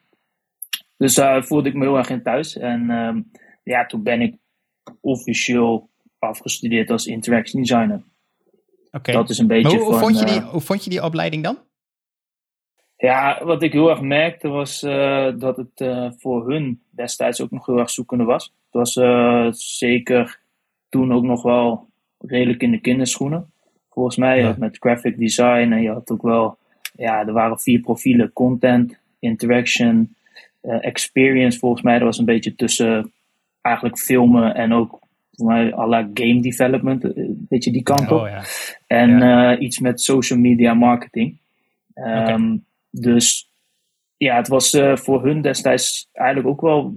Dus 0.98 1.16
daar 1.16 1.44
voelde 1.44 1.70
ik 1.70 1.76
me 1.76 1.84
heel 1.84 1.98
erg 1.98 2.10
in 2.10 2.22
thuis. 2.22 2.58
En 2.58 2.90
um, 2.90 3.32
ja, 3.64 3.86
toen 3.86 4.04
ben 4.04 4.22
ik 4.22 4.36
officieel 5.02 5.90
afgestudeerd 6.20 6.90
als 6.92 7.06
interaction 7.06 7.62
designer. 7.62 8.02
Okay. 8.98 9.16
Dat 9.16 9.30
is 9.30 9.38
een 9.38 9.48
beetje 9.48 9.78
hoe, 9.78 9.94
vond 9.94 10.20
je 10.20 10.26
die, 10.26 10.42
hoe 10.42 10.62
vond 10.62 10.84
je 10.84 10.90
die 10.90 11.04
opleiding 11.04 11.44
dan? 11.44 11.58
Ja, 12.98 13.46
wat 13.46 13.64
ik 13.64 13.72
heel 13.72 13.90
erg 13.90 14.02
merkte 14.02 14.48
was 14.48 14.84
uh, 14.84 15.32
dat 15.38 15.58
het 15.58 15.82
uh, 15.82 16.12
voor 16.18 16.50
hun 16.50 16.82
destijds 16.90 17.42
ook 17.42 17.52
nog 17.52 17.66
heel 17.66 17.78
erg 17.78 17.90
zoekende 17.90 18.24
was. 18.24 18.44
Het 18.44 18.54
was 18.70 18.96
uh, 18.96 19.48
zeker 19.52 20.40
toen 20.90 21.14
ook 21.14 21.24
nog 21.24 21.44
wel 21.44 21.88
redelijk 22.18 22.62
in 22.62 22.72
de 22.72 22.80
kinderschoenen. 22.80 23.52
Volgens 23.90 24.18
mij, 24.18 24.40
ja. 24.40 24.56
met 24.58 24.78
graphic 24.78 25.18
design 25.18 25.72
en 25.72 25.82
je 25.82 25.92
had 25.92 26.12
ook 26.12 26.22
wel, 26.22 26.58
ja, 26.96 27.28
er 27.28 27.34
waren 27.34 27.60
vier 27.60 27.80
profielen: 27.80 28.34
content, 28.34 29.00
interaction, 29.20 30.16
experience. 30.62 31.60
Volgens 31.60 31.82
mij, 31.82 31.98
dat 31.98 32.08
was 32.08 32.18
een 32.18 32.26
beetje 32.26 32.56
tussen 32.56 33.12
eigenlijk 33.62 33.98
filmen 33.98 34.56
en 34.56 34.74
ook 34.74 35.00
mij 35.36 35.76
à 35.76 35.88
la 35.88 36.10
game 36.14 36.42
development, 36.42 37.04
een 37.04 37.46
beetje 37.50 37.72
die 37.72 37.84
kant 37.84 38.12
op. 38.12 38.22
Oh, 38.22 38.28
ja. 38.28 38.42
En 38.88 39.18
ja. 39.18 39.58
iets 39.58 39.80
met 39.80 40.02
social 40.02 40.40
media 40.40 40.74
marketing. 40.74 41.38
Um, 41.96 42.04
okay. 42.04 42.60
Dus 42.90 43.50
ja, 44.18 44.36
het 44.36 44.48
was 44.48 44.74
uh, 44.74 44.96
voor 44.96 45.24
hun 45.24 45.42
destijds 45.42 46.10
eigenlijk 46.12 46.48
ook 46.48 46.62
wel. 46.62 46.96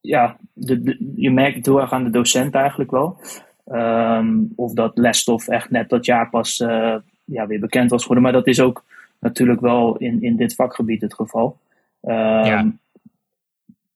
Ja, 0.00 0.36
de, 0.52 0.82
de, 0.82 1.12
je 1.16 1.30
merkt 1.30 1.56
het 1.56 1.66
heel 1.66 1.80
erg 1.80 1.92
aan 1.92 2.04
de 2.04 2.10
docent 2.10 2.54
eigenlijk 2.54 2.90
wel. 2.90 3.20
Um, 3.66 4.52
of 4.56 4.72
dat 4.72 4.98
lesstof 4.98 5.48
echt 5.48 5.70
net 5.70 5.88
dat 5.88 6.04
jaar 6.04 6.30
pas 6.30 6.60
uh, 6.60 6.96
ja, 7.24 7.46
weer 7.46 7.60
bekend 7.60 7.90
was 7.90 8.00
geworden. 8.00 8.24
Maar 8.24 8.32
dat 8.32 8.46
is 8.46 8.60
ook 8.60 8.84
natuurlijk 9.20 9.60
wel 9.60 9.96
in, 9.96 10.22
in 10.22 10.36
dit 10.36 10.54
vakgebied 10.54 11.00
het 11.00 11.14
geval. 11.14 11.58
Um, 12.02 12.12
ja. 12.44 12.72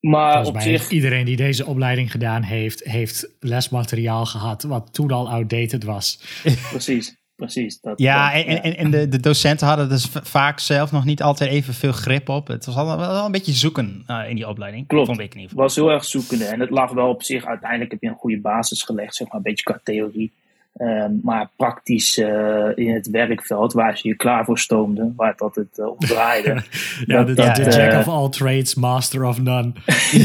Maar 0.01 0.47
op 0.47 0.61
zich. 0.61 0.91
Iedereen 0.91 1.25
die 1.25 1.37
deze 1.37 1.67
opleiding 1.67 2.11
gedaan 2.11 2.43
heeft, 2.43 2.85
heeft 2.85 3.29
lesmateriaal 3.41 4.27
gehad 4.27 4.63
wat 4.63 4.93
toen 4.93 5.11
al 5.11 5.31
outdated 5.31 5.85
was. 5.85 6.21
Precies. 6.71 7.17
precies. 7.37 7.81
Dat, 7.81 7.99
Ja, 7.99 8.35
dat- 8.35 8.45
en, 8.45 8.63
en, 8.63 8.77
en 8.77 8.91
de, 8.91 9.09
de 9.09 9.21
docenten 9.21 9.67
hadden 9.67 9.89
dus 9.89 10.07
vaak 10.23 10.61
zelf 10.61 10.93
nog 10.93 11.05
niet 11.05 11.23
altijd 11.23 11.51
even 11.51 11.75
veel 11.75 11.93
grip 11.93 12.29
op. 12.29 12.47
Het 12.47 12.67
was 12.67 12.75
al 12.77 12.99
wel, 12.99 13.25
een 13.25 13.33
beetje 13.33 13.53
zoeken 13.53 14.03
eh, 14.07 14.29
in 14.29 14.35
die 14.37 14.49
opleiding. 14.49 14.87
Klopt. 14.87 15.07
Vond 15.07 15.19
ik 15.21 15.35
in 15.35 15.41
ieder 15.41 15.43
Het 15.43 15.51
geval. 15.51 15.65
was 15.65 15.75
heel 15.77 15.91
erg 15.91 16.05
zoekende. 16.05 16.45
En 16.45 16.61
het 16.61 16.71
lag 16.71 16.93
wel 16.93 17.09
op 17.09 17.23
zich. 17.23 17.45
Uiteindelijk 17.45 17.91
heb 17.91 18.03
je 18.03 18.09
een 18.09 18.15
goede 18.15 18.41
basis 18.41 18.83
gelegd, 18.83 19.15
zeg 19.15 19.27
maar, 19.27 19.37
een 19.37 19.43
beetje 19.43 19.65
qua 19.65 19.81
theorie. 19.85 20.33
Ehm, 20.73 21.13
maar 21.23 21.51
praktisch 21.57 22.19
eh, 22.19 22.69
in 22.75 22.95
het 22.95 23.11
werkveld, 23.11 23.73
waar 23.73 23.99
ze 23.99 24.09
je 24.09 24.17
klaar 24.17 24.45
voor 24.45 24.59
stoomden, 24.59 25.13
waar 25.17 25.31
het 25.31 25.41
altijd 25.41 25.79
eh, 25.79 25.87
om 25.87 25.99
draaide. 25.99 26.63
Ja, 27.07 27.17
Dat- 27.17 27.27
de, 27.27 27.35
dat, 27.35 27.57
de 27.57 27.63
eh, 27.63 27.91
jack 27.91 28.01
of 28.01 28.09
all 28.15 28.29
trades, 28.29 28.75
master 28.75 29.25
of 29.25 29.41
none. 29.41 29.73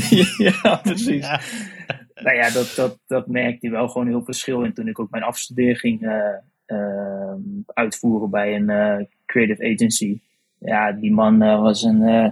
ja, 0.62 0.76
precies. 0.84 1.26
Ja. 1.26 1.40
Nou 2.16 2.36
ja, 2.38 2.50
dat, 2.50 2.74
dat, 2.76 3.00
dat 3.08 3.28
merkte 3.28 3.66
je 3.68 3.72
wel 3.72 3.88
gewoon 3.88 4.08
heel 4.08 4.24
verschil 4.24 4.64
in 4.64 4.74
toen 4.74 4.88
ik 4.88 5.00
ook 5.00 5.10
mijn 5.12 5.24
afstudeer 5.24 5.78
ging 5.78 6.02
eh, 6.02 6.18
ehm, 6.66 7.40
uitvoeren 7.66 8.30
bij 8.30 8.56
een 8.56 9.08
creative 9.26 9.74
agency. 9.74 10.20
Ja, 10.66 10.92
die 10.92 11.12
man 11.12 11.42
eh, 11.42 11.62
was 11.62 11.84
een 11.84 12.02
eh, 12.02 12.30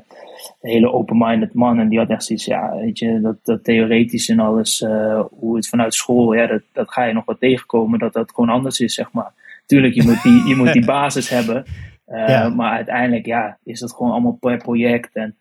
hele 0.62 0.92
open-minded 0.92 1.54
man 1.54 1.80
en 1.80 1.90
die 1.90 2.00
had 2.00 2.10
echt 2.10 2.24
zoiets, 2.24 2.46
ja, 2.46 2.76
weet 2.76 3.00
je, 3.00 3.22
dat, 3.22 3.36
dat 3.44 3.64
theoretisch 3.64 4.30
en 4.30 4.40
alles, 4.40 4.82
eh, 4.82 5.24
hoe 5.30 5.56
het 5.56 5.68
vanuit 5.68 5.94
school, 5.94 6.34
ja, 6.34 6.48
dat, 6.48 6.62
dat 6.74 6.92
ga 6.92 7.04
je 7.04 7.14
nog 7.14 7.26
wat 7.26 7.40
tegenkomen, 7.40 8.00
dat 8.00 8.14
dat 8.14 8.32
gewoon 8.32 8.50
anders 8.50 8.80
is, 8.80 8.94
zeg 8.94 9.12
maar. 9.12 9.34
Tuurlijk, 9.66 9.94
je 9.94 10.04
moet 10.04 10.24
die, 10.24 10.48
je 10.48 10.56
moet 10.56 10.74
die 10.74 10.86
basis 10.96 11.30
hebben, 11.30 11.66
Ja. 12.06 12.50
maar 12.50 12.72
uiteindelijk, 12.72 13.26
ja, 13.26 13.58
is 13.64 13.80
dat 13.80 13.94
gewoon 13.94 14.12
allemaal 14.12 14.38
per 14.40 14.58
project 14.58 15.10
en 15.14 15.36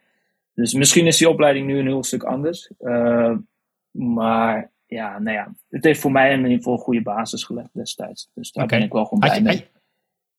dus 0.55 0.75
misschien 0.75 1.07
is 1.07 1.19
die 1.19 1.29
opleiding 1.29 1.67
nu 1.67 1.79
een 1.79 1.87
heel 1.87 2.05
stuk 2.05 2.23
anders. 2.23 2.71
Maar 3.91 4.71
ja, 4.87 5.19
nou 5.19 5.37
ja, 5.37 5.53
het 5.71 5.85
heeft 5.85 6.01
voor 6.01 6.13
mij 6.13 6.33
in 6.33 6.39
ieder 6.39 6.57
geval 6.57 6.73
een 6.73 6.79
goede 6.79 7.03
basis 7.03 7.45
gelegd 7.45 7.69
destijds. 7.73 8.31
Dus 8.35 8.53
daar 8.53 8.67
ben 8.67 8.83
ik 8.83 8.93
wel 8.93 9.05
gewoon 9.05 9.23
Had 9.23 9.41
blij 9.41 9.53
je, 9.53 9.59
mee. 9.59 9.80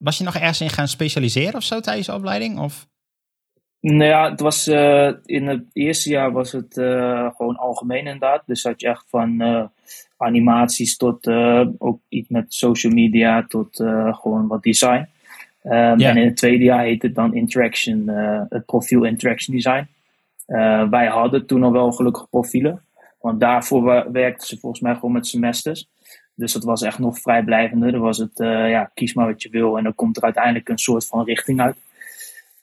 Was 0.01 0.17
je 0.17 0.23
nog 0.23 0.35
ergens 0.35 0.61
in 0.61 0.69
gaan 0.69 0.87
specialiseren 0.87 1.55
of 1.55 1.63
zo 1.63 1.79
tijdens 1.79 2.07
de 2.07 2.13
opleiding? 2.13 2.59
Of? 2.59 2.87
Nou 3.81 4.03
ja, 4.03 4.29
het 4.29 4.39
was, 4.39 4.67
eh, 4.67 5.11
in 5.25 5.47
het 5.47 5.63
eerste 5.73 6.09
jaar 6.09 6.31
was 6.31 6.51
het 6.51 6.77
eh, 6.77 7.29
gewoon 7.35 7.55
algemeen 7.55 8.05
inderdaad. 8.05 8.43
Dus 8.45 8.63
had 8.63 8.81
je 8.81 8.87
echt 8.87 9.05
van 9.07 9.41
eh, 9.41 9.63
animaties 10.17 10.97
tot 10.97 11.27
ook 11.77 11.99
iets 12.09 12.29
met 12.29 12.53
social 12.53 12.93
media 12.93 13.45
tot 13.47 13.75
gewoon 14.11 14.47
wat 14.47 14.63
design. 14.63 15.07
Ehm, 15.63 15.99
Ja. 15.99 16.09
En 16.09 16.17
in 16.17 16.25
het 16.25 16.37
tweede 16.37 16.63
jaar 16.63 16.83
heet 16.83 17.01
het 17.01 17.15
dan 17.15 17.33
interaction, 17.33 18.07
het 18.49 18.65
profiel 18.65 19.03
interaction 19.03 19.55
design. 19.55 19.87
Wij 20.89 21.07
hadden 21.07 21.45
toen 21.45 21.63
al 21.63 21.71
wel 21.71 21.91
gelukkig 21.91 22.29
profielen. 22.29 22.81
Want 23.19 23.39
daarvoor 23.39 24.11
werkten 24.11 24.47
ze 24.47 24.57
volgens 24.57 24.81
mij 24.81 24.93
gewoon 24.93 25.11
met 25.11 25.27
semesters. 25.27 25.87
Dus 26.41 26.53
dat 26.53 26.63
was 26.63 26.81
echt 26.81 26.99
nog 26.99 27.19
vrijblijvender. 27.19 27.91
Dan 27.91 28.01
was 28.01 28.17
het, 28.17 28.39
eh, 28.39 28.69
ja, 28.69 28.91
kies 28.93 29.13
maar 29.13 29.25
wat 29.25 29.41
je 29.41 29.49
wil. 29.49 29.77
En 29.77 29.83
dan 29.83 29.95
komt 29.95 30.17
er 30.17 30.23
uiteindelijk 30.23 30.69
een 30.69 30.77
soort 30.77 31.05
van 31.05 31.25
richting 31.25 31.61
uit. 31.61 31.75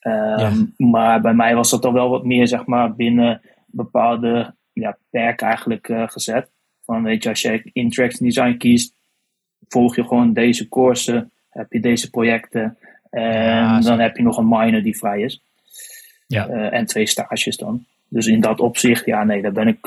Ehm, 0.01 0.65
Maar 0.77 1.21
bij 1.21 1.35
mij 1.35 1.55
was 1.55 1.71
dat 1.71 1.85
al 1.85 1.93
wel 1.93 2.09
wat 2.09 2.25
meer, 2.25 2.47
zeg 2.49 2.67
maar, 2.67 2.95
binnen 2.95 3.41
bepaalde 3.67 4.55
ja, 4.73 4.97
perken 5.11 5.47
eigenlijk 5.47 5.89
eh, 5.89 6.09
gezet. 6.09 6.49
Van, 6.85 7.03
weet 7.03 7.23
je, 7.23 7.29
als 7.29 7.41
je 7.41 7.71
interaction 7.73 8.29
design 8.29 8.57
kiest, 8.57 8.95
volg 9.69 9.97
je 9.97 10.03
gewoon 10.03 10.33
deze 10.33 10.69
coursen, 10.69 11.31
heb 11.49 11.73
je 11.73 11.81
deze 11.81 12.11
projecten. 12.11 12.77
En 13.11 13.23
Ja, 13.23 13.81
dan 13.81 14.01
heb 14.01 14.17
je 14.17 14.23
nog 14.23 14.37
een 14.39 14.49
minor 14.49 14.83
die 14.83 14.99
vrij 14.99 15.21
is. 15.21 15.43
Ja. 16.27 16.49
Eh, 16.49 16.79
en 16.79 16.87
twee 16.87 17.07
stages 17.07 17.57
dan. 17.57 17.85
Dus 18.09 18.27
in 18.27 18.41
dat 18.41 18.61
opzicht, 18.61 19.05
ja, 19.05 19.25
nee, 19.25 19.43
daar 19.43 19.53
ben 19.53 19.69
ik. 19.69 19.87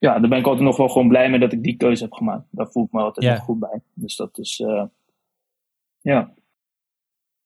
Ja, 0.00 0.18
daar 0.18 0.28
ben 0.28 0.38
ik 0.38 0.46
altijd 0.46 0.64
nog 0.64 0.76
wel 0.76 0.88
gewoon 0.88 1.08
blij 1.08 1.30
mee 1.30 1.38
dat 1.40 1.52
ik 1.52 1.62
die 1.62 1.76
keuze 1.76 2.02
heb 2.02 2.12
gemaakt. 2.12 2.44
Daar 2.50 2.68
voel 2.70 2.84
ik 2.84 2.92
me 2.92 3.00
altijd 3.02 3.26
nog 3.32 3.38
goed 3.44 3.58
bij. 3.58 3.80
Dus 3.94 4.16
dat 4.16 4.38
is. 4.38 4.60
eh, 4.60 4.84
ja. 6.00 6.32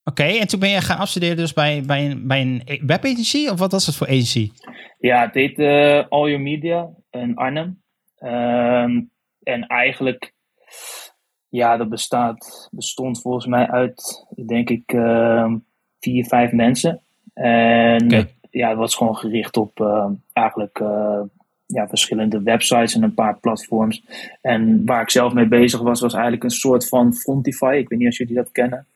Oké, 0.05 0.23
en 0.25 0.47
toen 0.49 0.61
ben 0.61 0.69
je 0.69 0.81
gaan 0.81 0.99
afstuderen 0.99 1.37
dus 1.37 1.53
bij, 1.53 1.83
bij, 1.87 2.11
een, 2.11 2.27
bij 2.27 2.41
een 2.41 2.63
webagency? 2.87 3.49
Of 3.49 3.59
wat 3.59 3.73
was 3.73 3.87
het 3.87 3.97
voor 3.97 4.07
agency? 4.07 4.51
Ja, 4.99 5.21
het 5.21 5.35
heet 5.35 5.59
eh, 5.59 6.05
All 6.09 6.29
Your 6.29 6.41
Media 6.41 6.89
in 7.11 7.37
Arnhem. 7.37 7.83
Ehm, 8.19 9.03
en 9.43 9.67
eigenlijk, 9.67 10.35
ja, 11.49 11.77
dat 11.77 11.89
bestaat, 11.89 12.69
bestond 12.71 13.21
volgens 13.21 13.47
mij 13.47 13.67
uit, 13.71 14.27
denk 14.47 14.71
ik, 14.71 14.93
ehm, 14.93 15.57
vier, 16.01 16.25
vijf 16.25 16.53
mensen. 16.53 17.03
En 17.35 18.05
Oké. 18.05 18.29
ja, 18.51 18.69
het 18.69 18.79
was 18.79 18.95
gewoon 18.95 19.17
gericht 19.17 19.57
op 19.57 19.81
ehm, 19.81 20.13
eigenlijk 20.33 20.79
eh, 20.81 21.21
ja, 21.75 21.89
verschillende 21.89 22.43
websites 22.43 22.95
en 22.95 23.03
een 23.03 23.15
paar 23.15 23.39
platforms. 23.39 24.03
En 24.41 24.85
waar 24.85 25.03
ik 25.03 25.11
zelf 25.11 25.33
mee 25.33 25.47
bezig 25.47 25.81
was, 25.81 26.01
was 26.01 26.13
eigenlijk 26.13 26.45
een 26.45 26.51
soort 26.51 26.89
van 26.89 27.15
Frontify. 27.15 27.77
Ik 27.79 27.89
weet 27.89 27.99
niet 27.99 28.09
of 28.09 28.19
jullie 28.19 28.35
dat 28.35 28.53
kennen. 28.53 28.87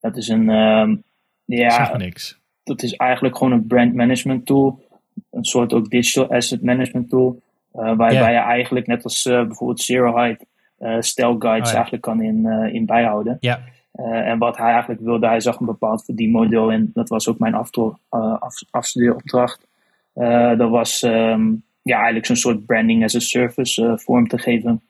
Dat 0.00 0.16
is 0.16 0.28
een, 0.28 0.50
ehm, 0.50 0.96
ja, 1.44 1.70
Zeg 1.70 1.96
niks. 1.96 2.38
dat 2.64 2.82
is 2.82 2.92
eigenlijk 2.96 3.36
gewoon 3.36 3.52
een 3.52 3.66
brand 3.66 3.94
management 3.94 4.46
tool. 4.46 4.84
Een 5.30 5.44
soort 5.44 5.72
ook 5.72 5.90
digital 5.90 6.30
asset 6.30 6.62
management 6.62 7.08
tool. 7.08 7.40
eh, 7.72 7.80
waarbij 7.84 8.32
je 8.32 8.38
eigenlijk 8.38 8.86
net 8.86 9.04
als 9.04 9.26
eh, 9.26 9.46
bijvoorbeeld 9.46 9.80
Zero 9.80 10.16
Height 10.16 10.44
style 10.98 11.36
guides 11.38 11.66
Oh 11.66 11.68
ja. 11.68 11.74
eigenlijk 11.74 12.02
kan 12.02 12.22
in, 12.22 12.46
in 12.72 12.86
bijhouden. 12.86 13.36
Ja, 13.40 13.60
en 13.92 14.38
wat 14.38 14.56
hij 14.56 14.70
eigenlijk 14.72 15.00
wilde, 15.00 15.26
hij 15.26 15.40
zag 15.40 15.60
een 15.60 15.66
bepaald 15.66 16.04
verdienmodel 16.04 16.70
in. 16.70 16.90
Dat 16.94 17.08
was 17.08 17.28
ook 17.28 17.38
mijn 17.38 17.54
af, 17.54 17.70
afstudeeropdracht. 18.70 19.66
Dat 20.56 20.70
was 20.70 21.02
ehm, 21.02 21.52
ja, 21.82 21.94
eigenlijk 21.96 22.26
zo'n 22.26 22.36
soort 22.36 22.66
branding 22.66 23.04
as 23.04 23.14
a 23.14 23.18
service 23.18 23.86
eh, 23.86 23.96
vorm 23.96 24.28
te 24.28 24.38
geven. 24.38 24.80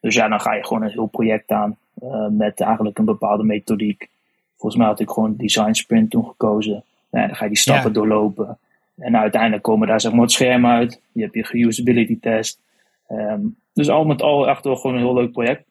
Dus 0.00 0.14
ja, 0.14 0.28
dan 0.28 0.40
ga 0.40 0.54
je 0.54 0.64
gewoon 0.66 0.82
een 0.82 0.90
heel 0.90 1.06
project 1.06 1.50
aan 1.50 1.76
eh, 2.02 2.26
met 2.28 2.60
eigenlijk 2.60 2.98
een 2.98 3.04
bepaalde 3.04 3.44
methodiek. 3.44 4.08
Volgens 4.56 4.80
mij 4.80 4.86
had 4.90 5.00
ik 5.00 5.10
gewoon 5.10 5.36
design 5.36 5.72
sprint 5.72 6.10
toen 6.10 6.24
gekozen. 6.24 6.72
Nou, 7.10 7.22
ja, 7.22 7.26
dan 7.26 7.36
ga 7.36 7.44
je 7.44 7.50
die 7.50 7.58
stappen 7.58 7.86
Ja. 7.88 7.94
doorlopen. 7.94 8.58
En 8.96 9.16
uiteindelijk 9.16 9.62
komen 9.62 9.88
daar 9.88 10.00
zeg 10.00 10.12
maar 10.12 10.20
het 10.20 10.32
scherm 10.32 10.66
uit. 10.66 11.00
Je 11.12 11.22
hebt 11.22 11.34
je 11.52 11.66
usability 11.66 12.18
test. 12.20 12.60
Ehm, 13.08 13.40
dus 13.72 13.88
al 13.88 14.04
met 14.04 14.22
al 14.22 14.48
echt 14.48 14.64
wel 14.64 14.76
gewoon 14.76 14.96
een 14.96 15.02
heel 15.02 15.14
leuk 15.14 15.32
project. 15.32 15.68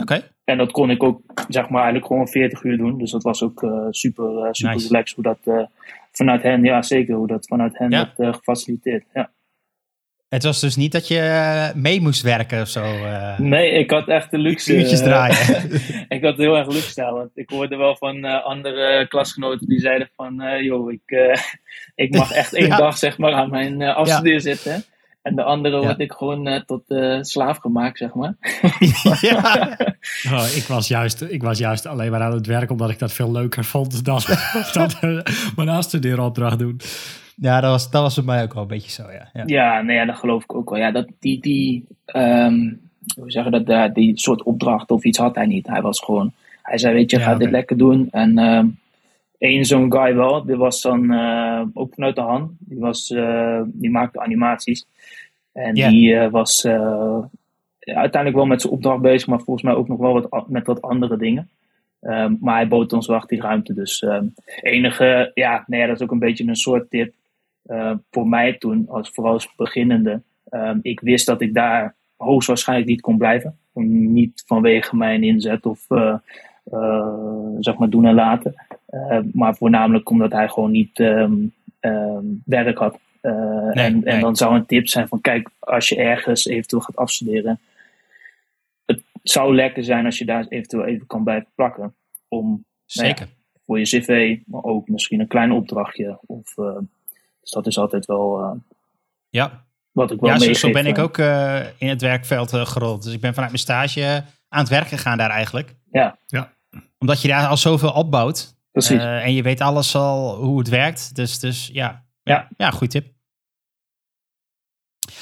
Oké. 0.00 0.30
en 0.44 0.58
dat 0.58 0.70
kon 0.72 0.90
ik 0.90 1.02
ook, 1.02 1.20
zeg 1.48 1.68
maar, 1.68 1.82
eigenlijk 1.82 2.06
gewoon 2.06 2.28
40 2.28 2.62
uur 2.62 2.76
doen. 2.76 2.98
Dus 2.98 3.10
dat 3.10 3.22
was 3.22 3.42
ook 3.42 3.62
eh, 3.62 3.86
super, 3.90 4.48
super 4.54 4.74
Nice. 4.74 4.86
relaxed 4.88 5.14
hoe 5.14 5.24
dat 5.24 5.68
vanuit 6.12 6.42
hen, 6.42 6.62
ja 6.64 6.82
zeker, 6.82 7.14
hoe 7.14 7.26
dat 7.26 7.46
vanuit 7.46 7.78
hen 7.78 7.90
Ja. 7.90 8.12
werd 8.16 8.36
gefaciliteerd. 8.36 9.04
Ja. 9.14 9.30
Het 10.28 10.42
was 10.42 10.60
dus 10.60 10.76
niet 10.76 10.92
dat 10.92 11.08
je 11.08 11.18
eh, 11.18 11.74
mee 11.74 12.00
moest 12.00 12.22
werken 12.22 12.60
of 12.60 12.68
zo. 12.68 12.82
eh, 12.84 13.38
Nee, 13.38 13.70
ik 13.70 13.90
had 13.90 14.08
echt 14.08 14.30
de 14.30 14.38
luxe. 14.38 14.76
Uurtjes 14.76 15.00
eh, 15.00 15.06
draaien. 15.06 15.70
ik 16.16 16.22
had 16.24 16.36
heel 16.36 16.56
erg 16.56 16.66
luxe 16.68 16.94
daar, 16.94 17.12
want 17.12 17.30
ik 17.34 17.50
hoorde 17.50 17.76
wel 17.76 17.96
van 17.96 18.24
eh, 18.24 18.44
andere 18.44 19.06
klasgenoten 19.08 19.68
die 19.68 19.80
zeiden 19.80 20.10
van, 20.16 20.40
eh 20.40 20.62
joh, 20.62 20.92
ik, 20.92 21.00
eh, 21.04 21.38
ik 21.94 22.14
mag 22.16 22.30
echt 22.32 22.54
één 22.54 22.66
Ja. 22.74 22.76
dag 22.76 22.98
zeg 22.98 23.18
maar 23.18 23.32
aan 23.32 23.50
mijn 23.50 23.82
eh 23.82 23.96
afstudeer 23.96 24.40
zitten. 24.40 24.84
En 25.22 25.34
de 25.36 25.42
andere 25.42 25.76
Ja. 25.76 25.82
word 25.82 26.00
ik 26.00 26.12
gewoon 26.12 26.62
tot 26.66 26.82
slaaf 27.20 27.58
gemaakt, 27.58 27.98
zeg 27.98 28.14
maar. 28.14 28.34
ja. 29.20 29.76
Oh, 30.30 30.46
ik, 30.56 30.64
was 30.68 30.88
juist, 30.88 31.20
ik 31.22 31.42
was 31.42 31.58
juist 31.58 31.86
alleen 31.86 32.10
maar 32.10 32.20
aan 32.22 32.32
het 32.34 32.46
werk 32.46 32.70
omdat 32.70 32.90
ik 32.90 32.98
dat 32.98 33.12
veel 33.12 33.32
leuker 33.32 33.64
vond 33.64 34.04
dan, 34.04 34.20
dan 34.72 34.90
mijn 35.56 35.68
afstudeeropdracht 35.68 36.58
doen. 36.58 36.80
Ja, 37.36 37.60
dat 37.60 37.70
was, 37.70 37.90
dat 37.90 38.02
was 38.02 38.14
bij 38.14 38.24
mij 38.24 38.42
ook 38.42 38.54
wel 38.54 38.62
een 38.62 38.68
beetje 38.68 38.90
zo, 38.90 39.02
ja. 39.02 39.28
ja. 39.32 39.42
Ja, 39.46 39.82
nee, 39.82 39.96
ja, 39.96 40.04
dat 40.04 40.16
geloof 40.16 40.42
ik 40.42 40.54
ook 40.54 40.70
wel. 40.70 40.78
Ja, 40.78 40.90
dat, 40.90 41.06
die, 41.18 41.40
die, 41.40 41.84
ehm, 42.04 42.72
hoe 43.16 43.30
zeggen 43.30 43.52
dat, 43.52 43.66
daar 43.66 43.92
die 43.92 44.18
soort 44.18 44.42
opdracht 44.42 44.90
of 44.90 45.04
iets 45.04 45.18
had 45.18 45.34
hij 45.34 45.46
niet. 45.46 45.66
Hij 45.66 45.82
was 45.82 46.00
gewoon, 46.00 46.32
hij 46.62 46.78
zei, 46.78 46.94
weet 46.94 47.10
je, 47.10 47.18
Ja, 47.18 47.24
ga 47.24 47.34
dit 47.34 47.50
lekker 47.50 47.76
doen. 47.76 48.08
En 48.10 48.38
ehm 48.38 48.66
één 49.38 49.64
zo'n 49.64 49.92
guy 49.92 50.14
wel, 50.14 50.44
die 50.44 50.56
was 50.56 50.80
dan 50.80 51.12
eh, 51.12 51.62
ook 51.74 51.94
vanuit 51.94 52.14
de 52.14 52.20
hand. 52.20 52.50
Die, 52.58 52.78
was, 52.78 53.10
eh, 53.10 53.60
die 53.66 53.90
maakte 53.90 54.20
animaties. 54.20 54.86
En 55.52 55.74
die 55.74 56.18
was 56.18 56.66
uiteindelijk 57.80 58.34
wel 58.34 58.46
met 58.46 58.60
zijn 58.60 58.72
opdracht 58.72 59.00
bezig, 59.00 59.28
maar 59.28 59.40
volgens 59.40 59.62
mij 59.62 59.74
ook 59.74 59.88
nog 59.88 59.98
wel 59.98 60.28
wat, 60.28 60.48
met 60.48 60.66
wat 60.66 60.82
andere 60.82 61.16
dingen. 61.16 61.48
Ehm, 62.00 62.34
maar 62.40 62.54
hij 62.54 62.68
bood 62.68 62.92
ons 62.92 63.06
wel 63.06 63.16
echt 63.16 63.28
die 63.28 63.40
ruimte. 63.40 63.74
Dus 63.74 64.02
ehm, 64.02 64.26
enige, 64.60 65.30
ja, 65.34 65.64
nee, 65.66 65.86
dat 65.86 65.96
is 65.96 66.02
ook 66.02 66.10
een 66.10 66.18
beetje 66.18 66.46
een 66.46 66.56
soort 66.56 66.90
tip 66.90 67.14
eh, 67.66 67.92
voor 68.10 68.28
mij 68.28 68.52
toen, 68.52 68.88
als, 68.88 69.10
vooral 69.10 69.32
als 69.32 69.54
beginnende. 69.56 70.22
Ehm, 70.48 70.78
ik 70.82 71.00
wist 71.00 71.26
dat 71.26 71.40
ik 71.40 71.54
daar 71.54 71.94
hoogstwaarschijnlijk 72.16 72.88
niet 72.88 73.00
kon 73.00 73.18
blijven. 73.18 73.58
Niet 73.72 74.42
vanwege 74.46 74.96
mijn 74.96 75.22
inzet 75.22 75.66
of 75.66 75.90
eh, 75.90 76.14
eh, 76.64 77.16
zeg 77.58 77.76
maar 77.76 77.90
doen 77.90 78.06
en 78.06 78.14
laten. 78.14 78.54
Maar 79.32 79.56
voornamelijk 79.56 80.10
omdat 80.10 80.32
hij 80.32 80.48
gewoon 80.48 80.70
niet 80.70 81.00
ehm, 81.00 81.34
ehm, 81.80 82.24
werk 82.44 82.78
had. 82.78 82.98
En, 83.20 84.20
dan 84.20 84.36
zou 84.36 84.54
een 84.54 84.66
tip 84.66 84.88
zijn 84.88 85.08
van 85.08 85.20
kijk, 85.20 85.50
als 85.58 85.88
je 85.88 85.96
ergens 85.96 86.46
eventueel 86.46 86.82
gaat 86.82 86.96
afstuderen. 86.96 87.60
Het 88.84 89.02
zou 89.22 89.54
lekker 89.54 89.84
zijn 89.84 90.04
als 90.04 90.18
je 90.18 90.24
daar 90.24 90.46
eventueel 90.48 90.84
even 90.84 91.06
kan 91.06 91.24
blijven 91.24 91.48
plakken. 91.54 91.94
Om 92.28 92.64
Zeker. 92.84 93.28
voor 93.66 93.78
je 93.78 93.84
cv, 93.84 94.38
maar 94.46 94.62
ook 94.64 94.88
misschien 94.88 95.20
een 95.20 95.26
klein 95.26 95.52
opdrachtje. 95.52 96.18
Of, 96.26 96.54
dus 97.44 97.52
dat 97.52 97.66
is 97.66 97.78
altijd 97.78 98.06
wel 98.06 98.40
eh, 98.40 98.60
Ja, 99.28 99.64
wat 99.94 100.10
ik 100.10 100.20
wel 100.20 100.30
ja 100.30 100.54
zo, 100.54 100.70
ben 100.70 100.86
ik 100.86 100.96
eh. 100.96 101.02
ook 101.02 101.18
eh, 101.18 101.60
in 101.78 101.88
het 101.88 102.00
werkveld 102.00 102.52
eh, 102.52 102.66
gerold. 102.66 103.02
Dus 103.02 103.12
ik 103.12 103.20
ben 103.20 103.34
vanuit 103.34 103.52
mijn 103.52 103.62
stage 103.62 104.24
aan 104.48 104.60
het 104.60 104.68
werk 104.68 104.88
gegaan 104.88 105.18
daar 105.18 105.30
eigenlijk. 105.30 105.74
Ja. 105.90 106.18
Ja. 106.26 106.52
Omdat 106.98 107.22
je 107.22 107.28
daar 107.28 107.46
al 107.46 107.56
zoveel 107.56 107.92
opbouwt. 107.92 108.56
Precies. 108.70 108.96
Uh, 108.96 109.24
en 109.24 109.34
je 109.34 109.42
weet 109.42 109.60
alles 109.60 109.94
al 109.94 110.36
hoe 110.36 110.58
het 110.58 110.68
werkt. 110.68 111.14
Dus, 111.14 111.38
dus 111.38 111.70
ja. 111.72 112.04
Ja. 112.22 112.48
Ja, 112.56 112.70
goed 112.70 112.90
tip. 112.90 113.06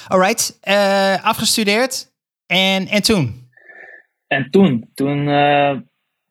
Alright, 0.07 0.59
uh, 0.67 1.23
afgestudeerd. 1.23 2.11
En, 2.45 2.87
en 2.87 3.01
toen? 3.01 3.49
En 4.27 4.49
toen? 4.51 4.89
Toen, 4.93 5.17
uh, 5.17 5.77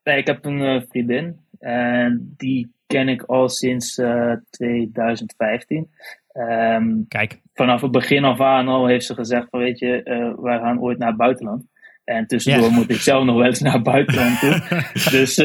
nee, 0.02 0.18
ik 0.18 0.26
heb 0.26 0.44
een 0.44 0.87
vriendin. 0.88 1.46
En 1.59 2.35
die 2.37 2.74
ken 2.92 3.09
ik 3.09 3.22
al 3.22 3.48
sinds 3.48 3.94
2015. 4.50 5.90
Um, 6.33 7.05
Kijk. 7.09 7.40
Vanaf 7.55 7.81
het 7.81 7.90
begin 7.90 8.24
af 8.24 8.40
aan 8.40 8.68
al 8.68 8.87
heeft 8.87 9.07
ze 9.07 9.14
gezegd 9.14 9.46
van 9.50 9.61
weet 9.61 9.78
je, 9.78 10.02
wij 10.40 10.59
gaan 10.59 10.81
ooit 10.81 10.98
naar 10.98 11.09
het 11.09 11.16
buitenland. 11.16 11.64
En 12.05 12.26
tussendoor 12.26 12.62
yeah. 12.62 12.76
moet 12.76 12.90
ik 12.90 12.96
zelf 12.96 13.24
nog 13.24 13.37
wel 13.37 13.46
eens 13.46 13.61
naar 13.61 13.72
het 13.72 13.83
buitenland 13.83 14.40
toe. 14.40 14.61
dus 15.18 15.37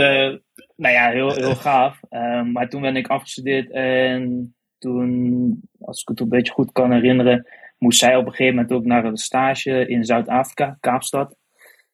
nou 0.75 0.93
ja, 0.93 1.10
heel, 1.10 1.33
heel 1.33 1.55
gaaf. 1.55 1.99
Um, 2.10 2.51
maar 2.51 2.69
toen 2.69 2.81
ben 2.81 2.95
ik 2.95 3.07
afgestudeerd 3.07 3.71
en 3.71 4.55
toen, 4.77 5.62
als 5.79 6.01
ik 6.01 6.07
het 6.07 6.19
een 6.19 6.29
beetje 6.29 6.53
goed 6.53 6.71
kan 6.71 6.91
herinneren, 6.91 7.47
moest 7.77 7.99
zij 7.99 8.15
op 8.15 8.25
een 8.25 8.31
gegeven 8.31 8.55
moment 8.55 8.73
ook 8.73 8.86
naar 8.86 9.05
een 9.05 9.17
stage 9.17 9.88
in 9.88 10.03
Zuid-Afrika, 10.03 10.77
Kaapstad. 10.79 11.36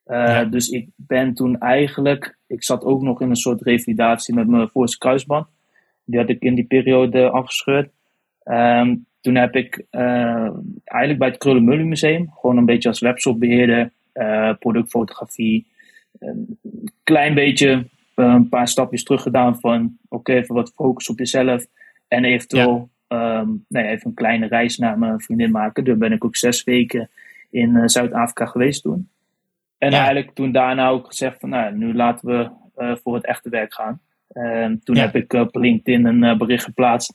Uh, 0.06 0.18
ja. 0.18 0.46
Dus 0.46 0.70
ik 0.70 0.90
ben 0.96 1.34
toen 1.34 1.60
eigenlijk, 1.60 2.38
ik 2.54 2.64
zat 2.64 2.84
ook 2.84 3.02
nog 3.02 3.22
in 3.22 3.30
een 3.30 3.36
soort 3.36 3.62
revalidatie 3.62 4.34
met 4.34 4.48
mijn 4.48 4.70
voorste 4.70 4.98
kruisband. 4.98 5.48
Die 6.06 6.20
had 6.20 6.30
ik 6.30 6.42
in 6.42 6.56
die 6.56 6.66
periode 6.66 7.30
afgescheurd. 7.30 7.90
Um, 8.46 9.06
toen 9.22 9.36
heb 9.36 9.56
ik 9.56 9.86
uh, 9.92 10.50
eigenlijk 10.84 11.20
bij 11.20 11.28
het 11.28 11.38
Krullenmullen 11.38 11.88
Museum, 11.88 12.32
gewoon 12.32 12.58
een 12.58 12.66
beetje 12.66 12.90
als 12.90 13.00
webshopbeheerder, 13.00 13.92
uh, 14.14 14.54
productfotografie, 14.60 15.68
een 16.20 16.60
klein 17.04 17.34
beetje 17.34 17.88
een 18.16 18.50
paar 18.50 18.68
stapjes 18.68 19.04
terug 19.04 19.22
gedaan 19.22 19.60
van 19.60 19.98
oké, 20.04 20.16
okay, 20.16 20.36
even 20.36 20.56
wat 20.56 20.74
focus 20.76 21.10
op 21.10 21.20
jezelf. 21.20 21.66
En 22.08 22.24
eventueel 22.24 22.90
ja. 23.08 23.40
um, 23.40 23.66
nee, 23.68 23.88
even 23.88 24.08
een 24.08 24.14
kleine 24.14 24.48
reis 24.48 24.78
naar 24.78 25.00
mijn 25.00 25.22
vriendin 25.22 25.52
maken. 25.52 25.84
Daar 25.84 25.98
ben 25.98 26.12
ik 26.12 26.26
ook 26.26 26.36
zes 26.36 26.64
weken 26.64 27.10
in 27.50 27.90
Zuid-Afrika 27.90 28.46
geweest 28.46 28.82
toen. 28.82 29.10
En 29.84 29.92
ja. 29.92 29.98
eigenlijk 29.98 30.34
toen 30.34 30.52
daarna 30.52 30.88
ook 30.90 31.08
gezegd 31.08 31.40
van 31.40 31.50
nou, 31.50 31.76
nu 31.78 31.94
laten 31.96 32.28
we 32.28 32.50
uh, 32.84 32.96
voor 33.04 33.16
het 33.16 33.26
echte 33.26 33.50
werk 33.50 33.74
gaan. 33.74 34.02
En 34.30 34.82
toen 34.84 34.96
Ja. 34.96 35.02
heb 35.02 35.16
ik 35.16 35.34
op 35.34 35.56
LinkedIn 35.56 36.06
een 36.06 36.24
uh, 36.24 36.38
bericht 36.38 36.64
geplaatst. 36.64 37.14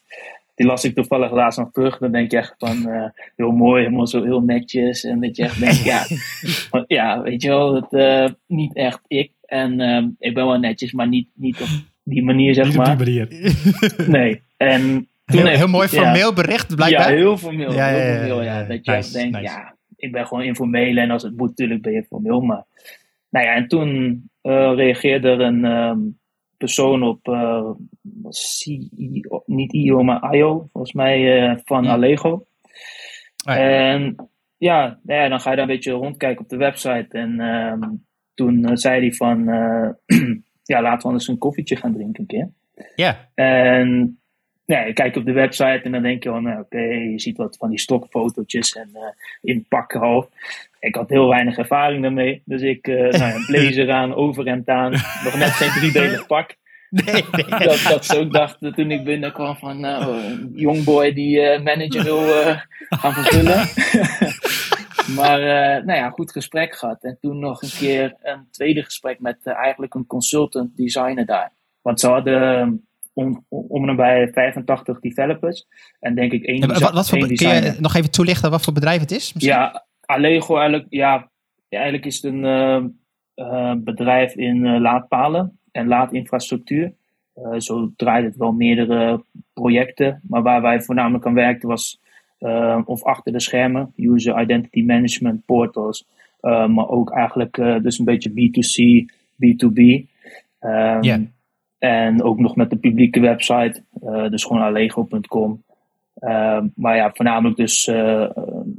Die 0.55 0.67
las 0.67 0.85
ik 0.85 0.95
toevallig 0.95 1.31
laatst 1.31 1.59
nog 1.59 1.71
terug. 1.73 1.99
Dan 1.99 2.13
denk 2.13 2.31
je 2.31 2.37
echt 2.37 2.55
van 2.59 2.89
uh, 2.89 3.05
heel 3.37 3.51
mooi, 3.51 3.83
helemaal 3.85 4.07
zo 4.07 4.23
heel 4.25 4.41
netjes. 4.41 5.05
En 5.05 5.21
dat 5.21 5.37
je 5.37 5.43
echt 5.43 5.61
denkt, 5.61 5.85
ja, 5.85 6.07
want, 6.71 6.85
ja, 6.89 7.23
weet 7.23 7.43
je 7.43 7.49
wel, 7.49 7.75
het, 7.75 8.35
niet 8.47 8.75
echt 8.75 9.01
ik. 9.07 9.33
En 9.45 9.81
uh, 9.81 10.07
ik 10.19 10.35
ben 10.35 10.47
wel 10.47 10.59
netjes, 10.59 10.93
maar 10.93 11.09
niet, 11.09 11.29
niet 11.35 11.61
op 11.61 11.69
die 12.05 12.23
manier, 12.25 12.55
zeg 12.55 12.65
Niet 12.65 12.79
op 12.79 12.85
maar. 12.85 13.05
die 13.05 13.27
manier. 13.27 13.55
Nee. 14.19 14.43
En 14.57 14.81
toen 14.81 15.07
Heel, 15.25 15.47
heeft- 15.47 15.59
heel 15.59 15.69
mooi 15.69 15.89
ja. 15.91 16.03
formeel 16.03 16.33
bericht, 16.33 16.75
blijkbaar. 16.77 17.11
Ja, 17.11 17.17
heel 17.17 17.37
formeel. 17.37 17.73
Ja, 17.73 17.87
heel 17.87 17.99
ja, 17.99 18.05
ja, 18.05 18.17
formeel, 18.19 18.43
ja. 18.43 18.59
ja. 18.61 18.65
Dat 18.67 18.85
je 18.85 18.91
Nice, 18.91 18.93
echt 18.93 19.13
denkt, 19.13 19.39
nice. 19.41 19.53
ja, 19.55 19.75
ik 19.99 20.13
ben 20.13 20.27
gewoon 20.27 20.45
informeel 20.45 20.97
en 20.97 21.11
als 21.11 21.23
het 21.23 21.37
moet, 21.37 21.49
natuurlijk 21.49 21.83
ben 21.83 21.93
je 21.93 22.05
formeel. 22.05 22.41
Maar, 22.41 22.65
nou 23.29 23.47
ja, 23.47 23.55
en 23.55 23.69
toen 23.69 24.23
eh, 24.41 24.73
reageerde 24.75 25.29
er 25.29 25.41
een 25.41 25.65
ehm, 25.65 25.99
persoon 26.57 27.03
op, 27.03 27.29
eh, 27.29 27.71
CEO, 28.29 29.43
niet 29.47 29.73
IO, 29.73 30.03
maar 30.03 30.35
IO, 30.35 30.69
volgens 30.73 30.93
mij, 30.93 31.49
eh, 31.49 31.57
van 31.65 31.85
Ja. 31.85 31.93
Allego. 31.93 32.45
Ah, 33.45 33.57
ja. 33.57 33.91
En 33.93 34.17
ja, 34.57 34.99
nou 35.03 35.21
ja, 35.21 35.29
dan 35.29 35.41
ga 35.41 35.51
je 35.51 35.57
daar 35.57 35.69
een 35.69 35.75
beetje 35.75 35.93
rondkijken 35.93 36.43
op 36.43 36.49
de 36.49 36.57
website. 36.57 37.09
En 37.11 37.41
ehm, 37.41 37.81
toen 38.35 38.77
zei 38.77 39.01
hij 39.01 39.13
van, 39.13 39.45
ja, 40.73 40.83
laten 40.83 40.99
we 40.99 41.05
anders 41.05 41.29
een 41.29 41.39
koffietje 41.39 41.77
gaan 41.77 41.93
drinken 41.93 42.21
een 42.21 42.27
keer. 42.27 42.51
Ja, 42.95 43.31
En 43.35 44.18
ja, 44.69 44.81
je 44.81 44.93
kijkt 44.93 45.17
op 45.17 45.25
de 45.25 45.33
website 45.33 45.81
en 45.83 45.93
dan 45.93 46.03
denk 46.03 46.23
je 46.23 46.29
van, 46.29 46.43
nou, 46.43 46.61
oké, 46.61 46.81
je 46.81 47.21
ziet 47.21 47.37
wat 47.37 47.57
van 47.57 47.69
die 47.69 47.79
stokfotootjes 47.79 48.73
en 48.73 48.91
eh, 48.93 49.03
in 49.41 49.67
pakken 49.69 50.01
al. 50.01 50.29
Ik 50.81 50.95
had 50.95 51.09
heel 51.09 51.29
weinig 51.29 51.59
ervaring 51.59 52.03
daarmee, 52.03 52.43
dus 52.45 52.63
ik 52.63 52.87
eh 52.87 53.11
nou, 53.21 53.35
een 53.35 53.45
blazer 53.47 53.91
aan, 53.91 54.15
overhemd 54.15 54.69
aan, 54.69 54.91
nog 55.25 55.37
net 55.39 55.51
geen 55.51 55.71
driedelig 55.71 56.27
pak. 56.37 56.57
nee, 56.91 57.25
nee. 57.31 57.45
Dat, 57.69 57.87
dat 57.89 58.05
ze 58.05 58.19
ook 58.19 58.33
dachten 58.33 58.75
toen 58.75 58.91
ik 58.91 59.05
binnenkwam 59.05 59.57
van, 59.57 59.81
nou, 59.81 60.23
een 60.23 60.51
jongboy 60.55 61.13
die 61.13 61.41
eh, 61.41 61.63
manager 61.63 62.05
wil 62.05 62.23
gaan 62.89 63.13
vervullen. 63.13 63.67
maar, 65.21 65.41
nou 65.85 65.99
ja, 65.99 66.11
goed 66.11 66.33
gesprek 66.33 66.75
gehad. 66.75 67.05
En 67.05 67.19
toen 67.21 67.39
nog 67.39 67.63
een 67.63 67.79
keer 67.79 68.15
een 68.23 68.49
tweede 68.51 68.83
gesprek 68.83 69.21
met 69.21 69.39
eigenlijk 69.45 69.95
een 69.95 70.07
consultant 70.07 70.77
designer 70.77 71.27
daar. 71.27 71.53
Want 71.83 72.01
ze 72.01 72.09
hadden 72.09 72.88
om, 73.19 73.45
om 73.49 73.89
en 73.89 73.97
bij 73.97 74.29
85 74.33 75.01
developers. 75.01 75.67
En 76.01 76.15
denk 76.15 76.33
ik 76.33 76.45
één, 76.45 76.59
Ja, 76.59 76.67
wat, 76.67 76.93
wat 76.93 77.09
voor, 77.09 77.19
één 77.19 77.37
kun 77.37 77.49
je 77.49 77.77
nog 77.79 77.95
even 77.95 78.11
toelichten 78.11 78.51
wat 78.51 78.63
voor 78.63 78.73
bedrijf 78.73 79.01
het 79.01 79.11
is? 79.11 79.33
misschien? 79.33 79.55
Ja, 79.55 79.87
Allego 80.01 80.57
eigenlijk, 80.57 80.87
ja, 80.89 81.31
eigenlijk 81.69 82.07
is 82.07 82.15
het 82.15 82.33
een 82.33 82.45
eh, 82.45 82.85
eh, 83.35 83.75
bedrijf 83.77 84.35
in 84.35 84.67
eh, 84.67 84.81
laadpalen 84.81 85.59
en 85.73 85.87
laadinfrastructuur. 85.87 86.93
Zo 87.59 87.93
draait 87.97 88.25
het 88.25 88.37
wel 88.37 88.53
meerdere 88.53 89.25
projecten, 89.53 90.21
maar 90.29 90.43
waar 90.43 90.63
wij 90.63 90.83
voornamelijk 90.83 91.27
aan 91.27 91.35
werkten 91.35 91.69
was 91.69 92.01
of 92.85 93.03
achter 93.03 93.33
de 93.33 93.41
schermen, 93.41 93.93
user 93.97 94.41
identity 94.41 94.83
management 94.83 95.45
portals, 95.45 96.07
maar 96.41 96.89
ook 96.89 97.13
eigenlijk 97.13 97.55
dus 97.83 97.99
een 97.99 98.05
beetje 98.05 98.31
B2C, 98.31 99.05
B2B. 99.37 100.09
Ehm, 100.59 101.03
Ja. 101.03 101.21
En 101.79 102.23
ook 102.23 102.38
nog 102.38 102.57
met 102.57 102.71
de 102.71 102.77
publieke 102.77 103.21
website, 103.21 103.83
eh, 104.03 104.29
dus 104.29 104.45
gewoon 104.45 104.62
allego.com. 104.62 105.62
Ehm, 106.14 106.67
maar 106.75 106.97
ja, 106.97 107.11
voornamelijk 107.14 107.57
dus 107.57 107.87
eh, 107.87 108.31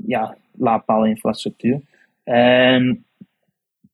ja, 0.08 0.36
laadpaalinfrastructuur. 0.58 1.82
En 2.24 3.06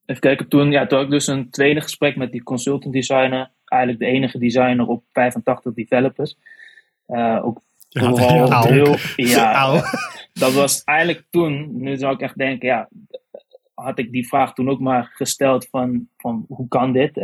even 0.06 0.20
kijken, 0.20 0.48
toen, 0.48 0.70
ja, 0.70 0.86
toen 0.86 0.98
had 0.98 1.06
ik 1.06 1.12
dus 1.12 1.26
een 1.26 1.50
tweede 1.50 1.80
gesprek 1.80 2.16
met 2.16 2.32
die 2.32 2.42
consultant 2.42 2.92
designer. 2.92 3.50
Eigenlijk 3.64 4.02
de 4.02 4.08
enige 4.10 4.38
designer 4.38 4.86
op 4.86 5.02
85 5.12 5.74
developers. 5.74 6.36
Ook 7.42 7.60
Ja, 7.88 8.08
vooral 8.08 8.66
heel, 8.66 8.96
ja, 9.16 9.82
dat 10.32 10.52
was 10.52 10.84
eigenlijk 10.84 11.24
toen, 11.30 11.68
nu 11.80 11.96
zou 11.96 12.14
ik 12.14 12.20
echt 12.20 12.38
denken, 12.38 12.68
ja, 12.68 12.88
had 13.74 13.98
ik 13.98 14.12
die 14.12 14.28
vraag 14.28 14.54
toen 14.54 14.70
ook 14.70 14.80
maar 14.80 15.10
gesteld 15.14 15.68
van, 15.70 16.08
van 16.16 16.44
hoe 16.48 16.68
kan 16.68 16.92
dit? 16.92 17.16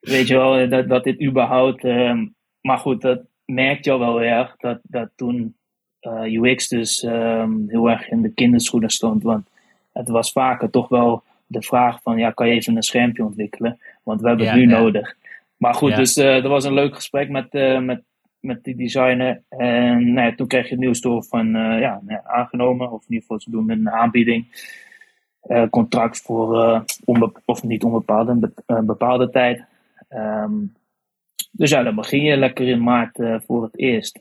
Eh, 0.00 0.10
weet 0.10 0.26
je 0.28 0.36
wel, 0.36 0.68
dat, 0.68 0.88
dat 0.88 1.04
dit 1.04 1.22
überhaupt, 1.22 1.84
ehm, 1.84 2.26
maar 2.60 2.78
goed, 2.78 3.00
dat 3.00 3.20
merk 3.44 3.84
je 3.84 3.90
al 3.90 3.98
wel 3.98 4.22
erg, 4.22 4.56
dat, 4.56 4.78
dat 4.82 5.08
toen 5.16 5.54
eh, 6.00 6.22
UX 6.32 6.68
dus 6.68 7.02
ehm, 7.02 7.52
heel 7.66 7.90
erg 7.90 8.08
in 8.08 8.22
de 8.22 8.32
kinderschoenen 8.34 8.90
stond, 8.90 9.22
want 9.22 9.46
het 9.92 10.08
was 10.08 10.32
vaker 10.32 10.70
toch 10.70 10.88
wel 10.88 11.22
de 11.46 11.62
vraag 11.62 12.02
van, 12.02 12.18
ja, 12.18 12.30
kan 12.30 12.48
je 12.48 12.54
even 12.54 12.76
een 12.76 12.82
schermpje 12.82 13.24
ontwikkelen? 13.24 13.78
Want 14.02 14.20
we 14.20 14.28
hebben 14.28 14.46
Ja, 14.46 14.52
het 14.52 14.60
nu 14.60 14.68
ja. 14.70 14.78
nodig. 14.80 15.16
Maar 15.56 15.74
goed, 15.74 15.90
Ja. 15.90 15.96
dus 15.96 16.16
eh 16.16 16.32
dat 16.34 16.50
was 16.50 16.64
een 16.64 16.72
leuk 16.74 16.94
gesprek 16.94 17.28
met, 17.28 17.54
eh, 17.54 17.80
met, 17.80 18.02
met 18.40 18.64
die 18.64 18.76
designer. 18.76 19.42
En 19.48 20.12
nou 20.12 20.34
toen 20.34 20.46
kreeg 20.46 20.64
je 20.64 20.70
het 20.70 20.78
nieuws 20.78 21.00
door 21.00 21.24
van 21.24 21.46
eh, 21.46 21.80
ja, 21.80 22.00
nou 22.02 22.20
ja, 22.22 22.22
aangenomen. 22.24 22.90
Of 22.90 23.00
in 23.02 23.06
ieder 23.08 23.20
geval 23.22 23.40
ze 23.40 23.50
doen 23.50 23.70
een 23.70 23.90
aanbieding. 23.90 24.68
Eh, 25.40 25.68
contract 25.70 26.20
voor 26.22 26.62
eh, 26.62 26.80
onbe- 27.04 27.32
of 27.44 27.62
niet 27.62 27.82
onbepaalde, 27.84 28.30
een 28.30 28.40
be- 28.40 28.52
een 28.66 28.86
bepaalde 28.86 29.30
tijd. 29.30 29.64
Ehm, 30.10 30.52
dus 31.50 31.70
ja, 31.70 31.82
dan 31.82 31.94
begin 31.94 32.22
je 32.22 32.36
lekker 32.36 32.68
in 32.68 32.82
maart 32.82 33.18
eh, 33.18 33.34
voor 33.46 33.62
het 33.62 33.78
eerst. 33.78 34.18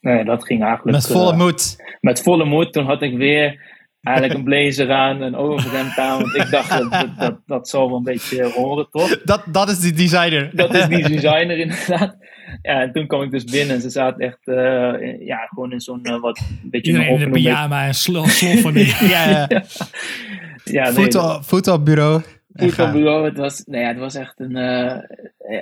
Nou 0.00 0.16
ja, 0.18 0.24
dat 0.24 0.44
ging 0.44 0.62
eigenlijk 0.62 0.96
Met 0.96 1.06
volle 1.06 1.32
eh, 1.32 1.38
moed. 1.38 1.76
met 2.00 2.22
volle 2.22 2.44
moed. 2.44 2.72
Toen 2.72 2.84
had 2.84 3.02
ik 3.02 3.16
weer 3.16 3.60
eigenlijk 4.02 4.38
een 4.38 4.44
blazer 4.44 4.92
aan, 5.02 5.20
een 5.20 5.36
overhemd 5.36 5.98
aan. 5.98 6.20
Want 6.20 6.34
ik 6.34 6.50
dacht, 6.50 6.70
dat, 6.70 6.90
dat, 6.90 7.18
dat, 7.18 7.38
dat 7.46 7.68
zal 7.68 7.88
wel 7.88 7.96
een 7.96 8.02
beetje 8.02 8.44
horen, 8.52 8.88
toch? 8.90 9.22
Dat, 9.24 9.44
dat 9.50 9.68
is 9.68 9.78
die 9.78 9.92
designer. 9.92 10.50
Dat 10.56 10.74
is 10.74 10.86
die 10.86 11.08
designer 11.20 11.58
inderdaad. 11.58 12.16
Ja, 12.62 12.80
en 12.80 12.92
toen 12.92 13.06
kwam 13.06 13.22
ik 13.22 13.30
dus 13.30 13.44
binnen 13.44 13.74
en 13.74 13.80
ze 13.82 13.90
zaten 13.90 14.26
echt, 14.26 14.48
eh, 14.48 14.92
in- 15.08 15.24
ja, 15.24 15.36
gewoon 15.46 15.72
in 15.72 15.80
zo'n 15.80 16.20
wat, 16.20 16.38
een 16.38 16.70
beetje 16.70 16.92
Iedereen 16.92 17.14
in 17.14 17.20
een 17.20 17.26
een 17.26 17.32
pyjama 17.32 17.86
en 17.86 17.94
slo- 17.94 18.24
sloffen. 18.26 18.74
die- 18.74 18.94
ja, 19.14 19.28
ja. 19.28 19.62
Ja, 20.64 20.84
nee, 20.84 20.92
Voetbal, 20.92 21.42
voetbalbureau. 21.42 22.22
Voetbalbureau, 22.52 23.24
het 23.24 23.36
was, 23.36 23.62
nou 23.66 23.82
ja, 23.82 23.88
het 23.88 23.98
was 23.98 24.14
echt 24.14 24.40
een 24.40 24.56
eh, 24.56 24.98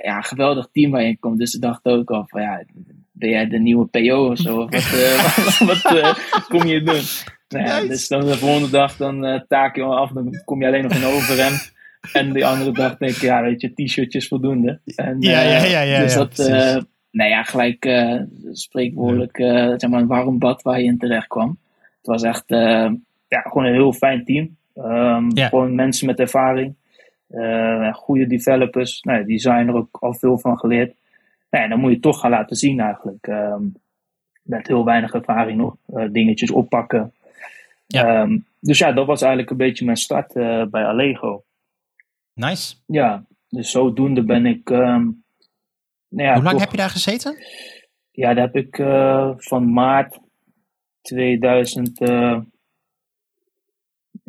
ja, 0.03 0.21
geweldig 0.21 0.67
team 0.71 0.91
waar 0.91 1.01
je 1.01 1.07
in 1.07 1.19
komt. 1.19 1.39
Dus 1.39 1.51
ze 1.51 1.59
dachten 1.59 1.91
ook 1.91 2.11
al 2.11 2.25
van, 2.27 2.41
ja, 2.41 2.63
ben 3.11 3.29
jij 3.29 3.47
de 3.47 3.59
nieuwe 3.59 3.85
PO 3.85 4.29
of 4.29 4.37
zo? 4.37 4.57
Of 4.57 4.71
wat 4.71 4.99
eh, 4.99 5.67
wat, 5.83 5.97
eh, 5.97 6.13
kom 6.47 6.67
je 6.67 6.83
doen? 6.83 7.01
Nou 7.49 7.65
ja, 7.65 7.75
Nice. 7.75 7.87
dus 7.87 8.07
dan 8.07 8.25
de 8.25 8.37
volgende 8.37 8.69
dag, 8.69 8.97
dan 8.97 9.25
eh, 9.25 9.39
taak 9.47 9.75
je 9.75 9.81
al 9.81 9.97
af, 9.97 10.11
dan 10.11 10.41
kom 10.45 10.61
je 10.61 10.67
alleen 10.67 10.83
nog 10.83 10.93
in 10.93 11.05
overhemd. 11.05 11.73
En 12.13 12.33
die 12.33 12.45
andere 12.45 12.71
dag 12.71 12.97
denk 12.97 13.11
ik, 13.11 13.21
ja, 13.21 13.41
weet 13.41 13.61
je, 13.61 13.73
t-shirtjes 13.73 14.27
voldoende. 14.27 14.79
En, 14.95 15.17
Ja, 15.19 15.41
eh, 15.41 15.51
ja, 15.51 15.63
ja, 15.63 15.81
ja, 15.81 15.99
Dus 15.99 16.13
ja, 16.13 16.19
dat, 16.19 16.39
eh, 16.39 16.77
nou 17.11 17.29
ja, 17.29 17.43
gelijk 17.43 17.85
eh, 17.85 18.21
spreekwoordelijk, 18.51 19.37
eh, 19.37 19.73
zeg 19.77 19.89
maar, 19.89 20.01
een 20.01 20.07
warm 20.07 20.39
bad 20.39 20.61
waar 20.61 20.79
je 20.79 20.85
in 20.85 20.97
terecht 20.97 21.27
kwam. 21.27 21.57
Het 21.79 22.07
was 22.07 22.23
echt, 22.23 22.43
eh, 22.47 22.91
ja, 23.27 23.41
gewoon 23.41 23.65
een 23.65 23.73
heel 23.73 23.93
fijn 23.93 24.25
team. 24.25 24.57
Ehm. 24.75 25.29
Gewoon 25.33 25.75
mensen 25.75 26.07
met 26.07 26.19
ervaring. 26.19 26.75
Eh, 27.31 27.93
goede 27.93 28.27
developers. 28.27 29.01
Nou, 29.01 29.25
die 29.25 29.39
zijn 29.39 29.67
er 29.67 29.73
ook 29.75 29.97
al 29.99 30.13
veel 30.13 30.37
van 30.39 30.57
geleerd. 30.59 30.95
Nou, 31.49 31.69
dan 31.69 31.79
moet 31.79 31.91
je 31.91 31.99
toch 31.99 32.19
gaan 32.19 32.31
laten 32.31 32.55
zien 32.55 32.79
eigenlijk. 32.79 33.27
Ehm, 33.27 33.63
met 34.41 34.67
heel 34.67 34.85
weinig 34.85 35.13
ervaring 35.13 35.57
nog. 35.57 35.75
eh, 35.93 36.05
dingetjes 36.11 36.51
oppakken. 36.51 37.13
Ja. 37.87 38.21
Ehm, 38.21 38.37
dus 38.59 38.77
ja, 38.77 38.91
dat 38.91 39.05
was 39.05 39.21
eigenlijk 39.21 39.51
een 39.51 39.57
beetje 39.57 39.85
mijn 39.85 39.97
start 39.97 40.35
eh, 40.35 40.65
bij 40.65 40.85
Allego. 40.85 41.43
Nice. 42.33 42.75
Ja, 42.85 43.25
dus 43.49 43.71
zodoende 43.71 44.23
ben 44.23 44.45
ik... 44.45 44.69
ehm, 44.69 45.03
nou 46.07 46.27
ja, 46.27 46.33
Hoe 46.33 46.43
lang 46.43 46.51
toch- 46.51 46.59
heb 46.59 46.71
je 46.71 46.77
daar 46.77 46.89
gezeten? 46.89 47.35
Ja, 48.11 48.33
daar 48.33 48.43
heb 48.51 48.55
ik 48.55 48.75
van 49.43 49.73
maart 49.73 50.19
2000, 51.01 52.01
eh, 52.01 52.39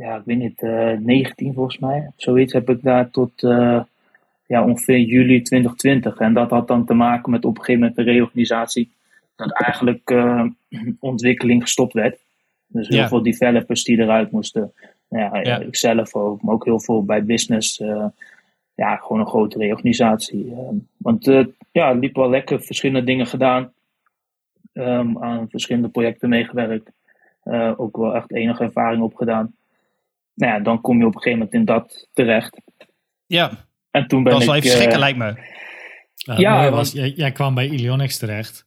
ja, 0.03 0.17
ik 0.17 0.23
weet 0.25 0.39
niet, 0.39 0.63
eh 0.63 0.91
19 0.99 1.55
volgens 1.55 1.79
mij. 1.79 2.11
Zoiets 2.17 2.53
heb 2.53 2.71
ik 2.71 2.83
daar 2.83 3.11
tot 3.11 3.43
eh, 3.43 3.81
ja, 4.47 4.65
ongeveer 4.65 4.99
juli 4.99 5.43
2020. 5.43 6.17
En 6.19 6.35
dat 6.35 6.51
had 6.51 6.69
dan 6.69 6.85
te 6.85 6.95
maken 6.95 7.31
met 7.31 7.45
op 7.45 7.51
een 7.59 7.65
gegeven 7.65 7.81
moment 7.81 7.97
de 7.99 8.03
reorganisatie. 8.13 8.91
Dat 9.37 9.53
eigenlijk 9.53 10.11
eh, 10.11 10.45
ontwikkeling 11.01 11.63
gestopt 11.63 11.93
werd. 11.93 12.19
Dus 12.67 12.89
heel 12.89 12.97
Ja. 12.99 13.09
veel 13.09 13.23
developers 13.23 13.85
die 13.85 13.99
eruit 13.99 14.31
moesten. 14.31 14.73
Nou 15.09 15.23
ja, 15.35 15.41
Ja. 15.41 15.59
Ik 15.59 15.77
zelf 15.77 16.15
ook, 16.15 16.43
maar 16.43 16.55
ook 16.55 16.65
heel 16.65 16.81
veel 16.81 17.05
bij 17.05 17.25
business. 17.25 17.81
eh, 17.81 18.07
ja, 18.75 18.97
gewoon 18.97 19.21
een 19.21 19.27
grote 19.29 19.59
reorganisatie. 19.59 20.51
eh. 20.51 20.69
want 20.97 21.27
eh, 21.29 21.45
ja, 21.73 21.89
het 21.93 21.99
liep 22.01 22.15
wel 22.17 22.31
lekker. 22.31 22.61
Verschillende 22.61 23.05
dingen 23.07 23.27
gedaan. 23.27 23.73
Ehm, 24.73 25.19
aan 25.19 25.49
verschillende 25.49 25.89
projecten 25.89 26.29
meegewerkt. 26.29 26.91
Eh, 27.43 27.73
ook 27.77 27.97
wel 27.97 28.15
echt 28.15 28.33
enige 28.33 28.63
ervaring 28.65 29.03
opgedaan. 29.03 29.55
Nou 30.35 30.53
ja, 30.53 30.61
dan 30.61 30.81
kom 30.81 30.99
je 30.99 31.07
op 31.07 31.15
een 31.15 31.23
gegeven 31.23 31.39
moment 31.39 31.55
in 31.57 31.65
dat 31.65 32.09
terecht. 32.13 32.57
Ja, 33.27 33.67
En 33.91 34.07
toen 34.07 34.23
ben 34.23 34.33
dat 34.33 34.41
is 34.41 34.47
wel 34.47 34.57
ik... 34.57 34.63
even 34.65 34.77
schrikken 34.77 34.95
eh, 34.97 35.01
lijkt 35.03 35.19
me. 35.19 35.25
Ja, 36.15 36.35
Ja, 36.39 36.39
ja 36.39 36.63
want- 36.63 36.75
was, 36.75 36.93
jij, 36.93 37.11
jij 37.11 37.33
kwam 37.33 37.55
bij 37.55 37.69
Ilionix 37.69 38.19
terecht. 38.19 38.67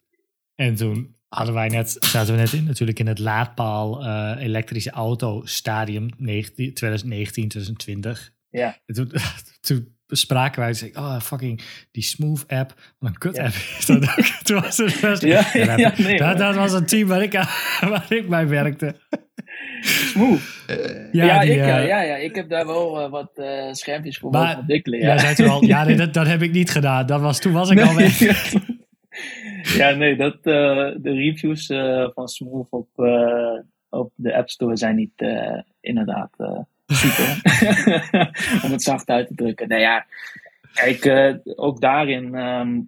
En 0.56 0.75
toen 0.75 1.15
hadden 1.28 1.54
wij 1.54 1.67
net, 1.67 1.97
zaten 1.99 2.34
we 2.34 2.39
net 2.39 2.54
in, 2.54 2.63
natuurlijk 2.63 2.99
in 2.99 3.08
het 3.08 3.19
laadpaal 3.19 4.06
eh, 4.06 4.36
elektrische 4.43 4.91
auto 4.91 5.41
stadium 5.45 6.10
19, 6.17 6.73
2019, 6.73 7.47
2020. 7.47 8.32
ja, 8.49 8.78
En 8.86 8.95
toen, 8.95 9.12
toen 9.67 9.93
bespraken 10.08 10.62
wij, 10.62 10.73
zei 10.73 10.89
ik, 10.89 10.97
oh 10.97 11.19
fucking 11.19 11.62
die 11.91 12.04
Smooth 12.04 12.43
app, 12.47 12.73
wat 12.99 13.10
een 13.10 13.17
kut 13.17 13.36
Ja. 13.36 13.43
app 13.45 13.54
is 13.54 13.86
dat 13.86 14.01
ook. 14.10 14.25
toen 14.43 14.62
was 14.62 14.78
het 14.78 14.99
best, 15.01 15.21
Ja, 15.21 15.41
dat, 15.65 15.80
ja, 15.80 15.93
nee, 15.97 16.17
dat, 16.17 16.38
dat 16.38 16.56
was 16.56 16.73
een 16.73 16.86
team 16.86 17.08
waar 17.08 17.21
ik, 17.23 17.32
waar 17.89 18.06
ik 18.12 18.30
bij 18.30 18.47
werkte. 18.47 18.95
Smooth. 19.86 20.63
Ja, 21.12 21.26
Ja, 21.26 21.39
die, 21.39 21.52
ik, 21.52 21.58
ja, 21.58 21.80
eh, 21.80 21.88
ja, 21.88 22.02
ja, 22.02 22.15
ik 22.15 22.36
heb 22.36 22.50
daar 22.50 22.65
wel 22.65 23.02
eh, 23.02 23.10
wat 23.10 23.32
eh, 23.36 23.71
schermpjes 23.71 24.17
voor 24.17 24.32
Maar 24.32 24.41
mogen 24.41 24.60
ontwikkelen. 24.60 25.00
Ja. 25.00 25.17
Zei 25.17 25.36
toen 25.36 25.50
al, 25.50 25.63
ja 25.63 25.84
nee, 25.86 25.95
dat, 25.95 26.13
dat 26.13 26.28
heb 26.28 26.41
ik 26.41 26.52
niet 26.52 26.69
gedaan. 26.71 27.06
Dat 27.06 27.21
was, 27.21 27.39
toen 27.39 27.54
was 27.54 27.69
ik 27.69 27.82
al 27.82 27.95
weg. 27.95 28.19
ja, 29.78 29.89
nee, 29.91 30.15
dat, 30.15 30.36
eh, 30.36 30.91
de 30.98 31.12
reviews 31.13 31.69
eh, 31.69 32.08
van 32.13 32.28
Smooth 32.28 32.67
op, 32.69 32.88
eh, 32.95 33.60
op 33.89 34.12
de 34.15 34.36
App 34.36 34.50
Store 34.50 34.78
zijn 34.78 34.95
niet 34.95 35.21
eh, 35.21 35.60
inderdaad 35.82 36.30
eh, 36.38 36.60
super. 36.88 37.41
Om 38.65 38.71
het 38.71 38.84
zacht 38.84 39.10
uit 39.10 39.28
te 39.28 39.36
drukken. 39.36 39.67
Nou 39.67 39.82
ja, 39.82 40.06
kijk, 40.74 41.06
eh, 41.06 41.34
ook 41.56 41.82
daarin 41.82 42.36
ehm 42.36 42.80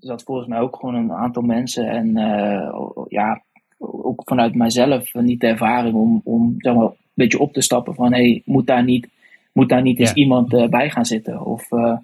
zat 0.00 0.22
volgens 0.22 0.48
mij 0.48 0.58
ook 0.58 0.76
gewoon 0.76 0.94
een 0.94 1.12
aantal 1.12 1.42
mensen. 1.42 1.88
En 1.88 2.16
eh, 2.16 2.70
ja, 3.08 3.42
ook 3.78 4.22
vanuit 4.24 4.54
mijzelf 4.54 5.14
niet 5.14 5.40
de 5.40 5.46
ervaring 5.46 5.94
om, 5.94 6.20
om 6.24 6.54
zeg 6.58 6.74
maar, 6.74 6.84
een 6.84 6.92
beetje 7.14 7.38
op 7.38 7.52
te 7.52 7.60
stappen 7.60 7.94
van 7.94 8.12
hey, 8.12 8.42
moet 8.44 8.66
daar 8.66 8.84
niet, 8.84 9.08
moet 9.52 9.68
daar 9.68 9.82
niet 9.82 9.98
eens 9.98 10.12
iemand 10.12 10.52
eh, 10.54 10.68
bij 10.68 10.90
gaan 10.90 11.04
zitten? 11.04 11.44
Of 11.44 11.72
eh, 11.72 11.96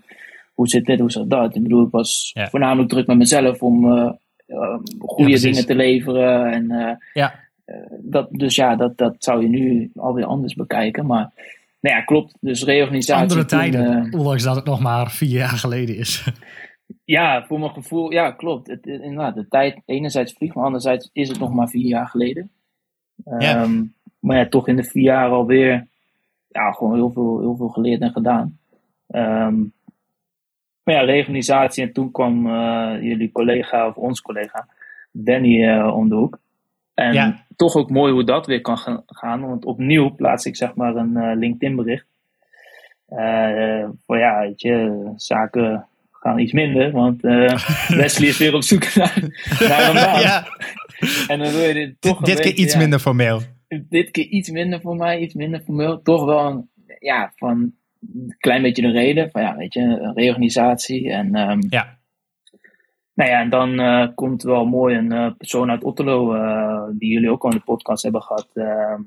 hoe 0.55 0.69
zit 0.69 0.85
dit, 0.85 1.01
hoe 1.01 1.11
zit 1.11 1.31
dat? 1.31 1.57
Ik 1.57 1.63
bedoel, 1.63 1.85
ik 1.85 1.91
was 1.91 2.31
Ja. 2.35 2.49
voornamelijk 2.49 2.89
druk 2.89 3.07
met 3.07 3.17
mezelf 3.17 3.63
om 3.63 3.93
eh, 3.99 4.11
goede 4.99 5.41
dingen 5.41 5.67
te 5.67 5.75
leveren. 5.75 6.53
En, 6.53 6.99
Ja. 7.13 7.35
dat, 8.01 8.29
dus 8.31 8.55
ja, 8.55 8.77
dat, 8.77 8.99
dat 8.99 9.15
zou 9.19 9.43
je 9.43 9.49
nu 9.49 9.91
alweer 9.97 10.25
anders 10.25 10.55
bekijken. 10.55 11.07
Maar 11.07 11.31
nou 11.81 11.97
ja, 11.97 12.03
klopt. 12.03 12.35
Dus 12.41 12.65
reorganisatie. 12.65 13.23
Andere 13.23 13.45
toen, 13.45 13.59
tijden, 13.59 14.07
eh, 14.13 14.19
ondanks 14.19 14.43
dat 14.43 14.57
het 14.57 14.65
nog 14.65 14.81
maar 14.81 15.11
vier 15.11 15.29
jaar 15.29 15.49
geleden 15.49 15.97
is. 15.97 16.25
ja, 17.05 17.45
voor 17.47 17.59
mijn 17.59 17.71
gevoel, 17.73 18.13
ja, 18.13 18.31
klopt. 18.31 18.67
Het, 18.67 18.87
inderdaad, 18.87 19.35
de 19.35 19.49
tijd 19.49 19.83
enerzijds 19.85 20.33
vliegt, 20.33 20.55
maar 20.55 20.65
anderzijds 20.65 21.11
is 21.13 21.29
het 21.29 21.39
nog 21.39 21.53
maar 21.55 21.69
vier 21.69 21.87
jaar 21.87 22.07
geleden. 22.07 22.51
Ja. 23.25 23.39
Ehm, 23.63 23.85
maar 24.19 24.37
ja, 24.37 24.49
toch 24.49 24.69
in 24.69 24.77
de 24.77 24.85
vier 24.85 25.03
jaar 25.03 25.31
alweer, 25.31 25.87
ja, 26.49 26.71
gewoon 26.73 26.95
heel 26.95 27.11
veel, 27.11 27.41
heel 27.41 27.57
veel 27.57 27.69
geleerd 27.69 28.01
en 28.01 28.13
gedaan. 28.13 28.59
Ehm, 29.07 29.59
maar 30.83 30.95
ja, 30.95 31.01
reorganisatie 31.01 31.85
en 31.87 31.93
toen 31.93 32.11
kwam 32.11 32.47
eh, 32.47 32.97
jullie 33.03 33.33
collega, 33.33 33.87
of 33.89 33.97
ons 33.97 34.21
collega, 34.23 34.69
Danny 35.11 35.69
eh, 35.69 35.97
om 35.97 36.09
de 36.09 36.15
hoek. 36.15 36.39
En 36.95 37.13
Ja. 37.13 37.45
toch 37.57 37.77
ook 37.77 37.91
mooi 37.91 38.13
hoe 38.13 38.25
dat 38.25 38.47
weer 38.47 38.61
kan 38.61 38.79
ga- 38.79 39.03
gaan, 39.07 39.47
want 39.49 39.65
opnieuw 39.65 40.15
plaats 40.15 40.47
ik 40.47 40.57
zeg 40.57 40.75
maar 40.75 40.97
een 40.97 41.17
eh, 41.17 41.37
LinkedIn 41.37 41.77
bericht. 41.77 42.07
Voor 44.07 44.19
ja, 44.19 44.41
weet 44.41 44.61
je, 44.61 45.03
zaken 45.17 45.87
gaan 46.23 46.39
iets 46.39 46.53
minder, 46.53 46.91
want 46.91 47.25
eh, 47.25 47.89
Wesley 48.01 48.29
is 48.29 48.39
weer 48.39 48.55
op 48.55 48.63
zoek 48.63 48.95
naar, 48.95 49.19
naar 49.61 49.89
een 49.89 49.95
baan. 49.95 50.21
ja. 50.31 50.47
En 51.29 51.39
dan 51.39 51.53
wil 51.53 51.63
je 51.63 51.75
dit 51.75 52.01
toch 52.01 52.21
Dit 52.21 52.35
keer 52.35 52.45
beetje, 52.45 52.63
iets 52.63 52.73
ja, 52.73 52.79
minder 52.79 52.99
formeel. 52.99 53.41
Dit 53.89 54.11
keer 54.11 54.25
iets 54.27 54.51
minder 54.51 54.81
voor 54.81 54.97
mij, 54.97 55.19
iets 55.19 55.35
minder 55.35 55.61
formeel. 55.61 56.03
Toch 56.03 56.25
wel 56.25 56.47
een, 56.47 56.71
ja, 56.99 57.33
van 57.37 57.73
een 58.15 58.37
klein 58.39 58.63
beetje 58.63 58.83
de 58.83 58.91
reden. 58.91 59.31
Van 59.31 59.43
ja, 59.43 59.57
weet 59.57 59.75
je, 59.75 59.81
een 59.81 60.15
reorganisatie. 60.15 61.11
En 61.11 61.35
ehm, 61.35 61.61
Ja. 61.69 61.99
nou 63.15 63.31
ja, 63.31 63.41
en 63.41 63.51
dan 63.51 63.81
eh, 63.81 64.09
komt 64.15 64.43
wel 64.43 64.65
mooi 64.65 64.97
een 64.97 65.13
eh, 65.13 65.31
persoon 65.37 65.71
uit 65.71 65.85
Otterlo, 65.85 66.35
die 66.99 67.13
jullie 67.13 67.31
ook 67.31 67.43
al 67.45 67.51
in 67.51 67.57
de 67.57 67.63
podcast 67.63 68.03
hebben 68.03 68.23
gehad. 68.23 68.49
ehm, 68.55 69.01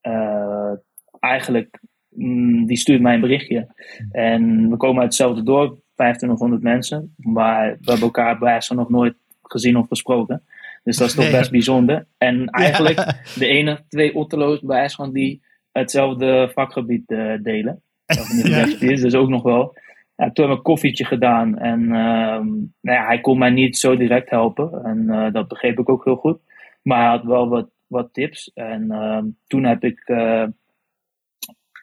eh, 0.00 0.72
eigenlijk, 1.20 1.80
mm, 2.08 2.66
die 2.66 2.76
stuurt 2.76 3.00
mij 3.00 3.14
een 3.14 3.20
berichtje. 3.20 3.74
En 4.10 4.70
we 4.70 4.76
komen 4.76 4.96
uit 4.96 5.06
hetzelfde 5.06 5.42
dorp, 5.42 5.80
2500 5.94 6.62
mensen. 6.62 7.14
Maar 7.16 7.70
we 7.70 7.90
hebben 7.90 8.06
elkaar 8.06 8.38
bij 8.38 8.60
zo 8.60 8.74
nog 8.74 8.88
nooit 8.88 9.14
gezien 9.42 9.76
of 9.76 9.88
gesproken. 9.88 10.42
Dus 10.84 10.96
dat 10.96 11.08
is 11.08 11.14
toch 11.14 11.24
Nee. 11.24 11.32
best 11.32 11.50
bijzonder. 11.50 12.06
En 12.18 12.46
eigenlijk 12.46 12.96
de 13.38 13.46
enige 13.46 13.82
twee 13.88 14.14
Otterlo's 14.14 14.60
bij 14.60 14.78
IJsland 14.78 15.14
die 15.14 15.42
hetzelfde 15.72 16.50
vakgebied 16.54 17.10
eh, 17.10 17.32
delen. 17.42 17.82
Ja. 18.44 18.66
is, 18.80 19.00
dus 19.00 19.14
ook 19.14 19.28
nog 19.28 19.42
wel. 19.42 19.74
Ja, 20.16 20.24
toen 20.24 20.44
hebben 20.44 20.46
we 20.46 20.56
een 20.56 20.62
koffietje 20.62 21.04
gedaan 21.04 21.58
en 21.58 21.80
ehm, 21.82 22.46
nou 22.80 22.98
ja, 22.98 23.06
hij 23.06 23.20
kon 23.20 23.38
mij 23.38 23.50
niet 23.50 23.78
zo 23.78 23.96
direct 23.96 24.30
helpen. 24.30 24.84
En 24.84 25.10
eh, 25.10 25.32
dat 25.32 25.48
begreep 25.48 25.78
ik 25.78 25.88
ook 25.88 26.04
heel 26.04 26.16
goed. 26.16 26.38
Maar 26.82 26.98
hij 26.98 27.08
had 27.08 27.24
wel 27.24 27.48
wat, 27.48 27.68
wat 27.86 28.08
tips. 28.12 28.50
En 28.54 28.90
ehm, 28.90 29.24
toen 29.46 29.64
heb 29.64 29.84
ik 29.84 30.02
eh, 30.04 30.44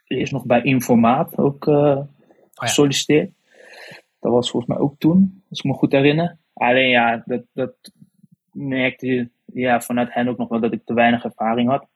eerst 0.07 0.31
nog 0.31 0.45
bij 0.45 0.61
Informaat 0.61 1.37
ook 1.37 1.67
eh, 1.67 1.99
gesolliciteerd. 2.53 3.31
Dat 4.19 4.31
was 4.31 4.51
volgens 4.51 4.71
mij 4.73 4.81
ook 4.81 4.95
toen, 4.97 5.43
als 5.49 5.59
ik 5.59 5.65
me 5.65 5.73
goed 5.73 5.91
herinner. 5.91 6.37
Alleen 6.53 6.89
ja, 6.89 7.23
dat, 7.25 7.41
dat 7.53 7.73
merkte 8.51 9.29
ja, 9.53 9.81
vanuit 9.81 10.13
hen 10.13 10.27
ook 10.27 10.37
nog 10.37 10.49
wel 10.49 10.59
dat 10.59 10.73
ik 10.73 10.85
te 10.85 10.93
weinig 10.93 11.23
ervaring 11.23 11.69
had. 11.69 11.87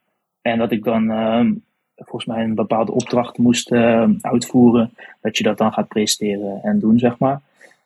En 0.41 0.57
dat 0.57 0.71
ik 0.71 0.83
dan 0.83 1.11
ehm, 1.11 1.53
volgens 1.95 2.25
mij 2.25 2.43
een 2.43 2.55
bepaalde 2.55 2.91
opdracht 2.91 3.37
moest 3.37 3.71
eh, 3.71 4.09
uitvoeren. 4.21 4.93
Dat 5.21 5.37
je 5.37 5.43
dat 5.43 5.57
dan 5.57 5.73
gaat 5.73 5.87
presenteren 5.87 6.59
en 6.63 6.79
doen, 6.79 6.99
zeg 6.99 7.17
maar. 7.17 7.41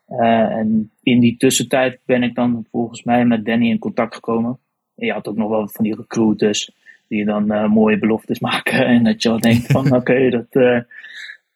Eh, 0.06 0.58
en 0.58 0.92
in 1.04 1.20
die 1.20 1.38
tussentijd 1.38 2.00
ben 2.06 2.24
ik 2.24 2.36
dan 2.36 2.66
volgens 2.72 3.04
mij 3.04 3.26
met 3.26 3.46
Danny 3.46 3.70
in 3.70 3.80
contact 3.80 4.16
gekomen. 4.16 4.60
En 4.96 5.06
je 5.06 5.14
had 5.14 5.28
ook 5.28 5.38
nog 5.38 5.50
wel 5.50 5.68
van 5.68 5.84
die 5.84 5.96
recruiters 5.96 6.72
die 7.08 7.26
dan 7.26 7.52
eh, 7.52 7.70
mooie 7.70 8.00
beloftes 8.00 8.40
maken. 8.50 8.86
En 8.86 9.04
dat 9.04 9.24
je 9.24 9.30
wel 9.30 9.40
denkt 9.40 9.66
van 9.72 9.94
oké, 10.00 10.30
dat... 10.30 10.86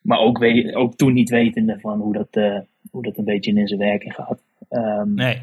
maar 0.02 0.20
ook, 0.20 0.38
weet, 0.38 0.74
ook 0.76 0.96
toen 0.96 1.14
niet 1.14 1.30
wetende 1.30 1.80
van 1.80 2.00
hoe 2.00 2.14
dat, 2.14 2.28
eh, 2.32 2.60
hoe 2.92 3.04
dat 3.04 3.18
een 3.18 3.24
beetje 3.24 3.54
in 3.54 3.68
zijn 3.68 3.80
werking 3.80 4.14
gaat. 4.14 4.40
Ehm, 4.70 5.14
Nee. 5.14 5.42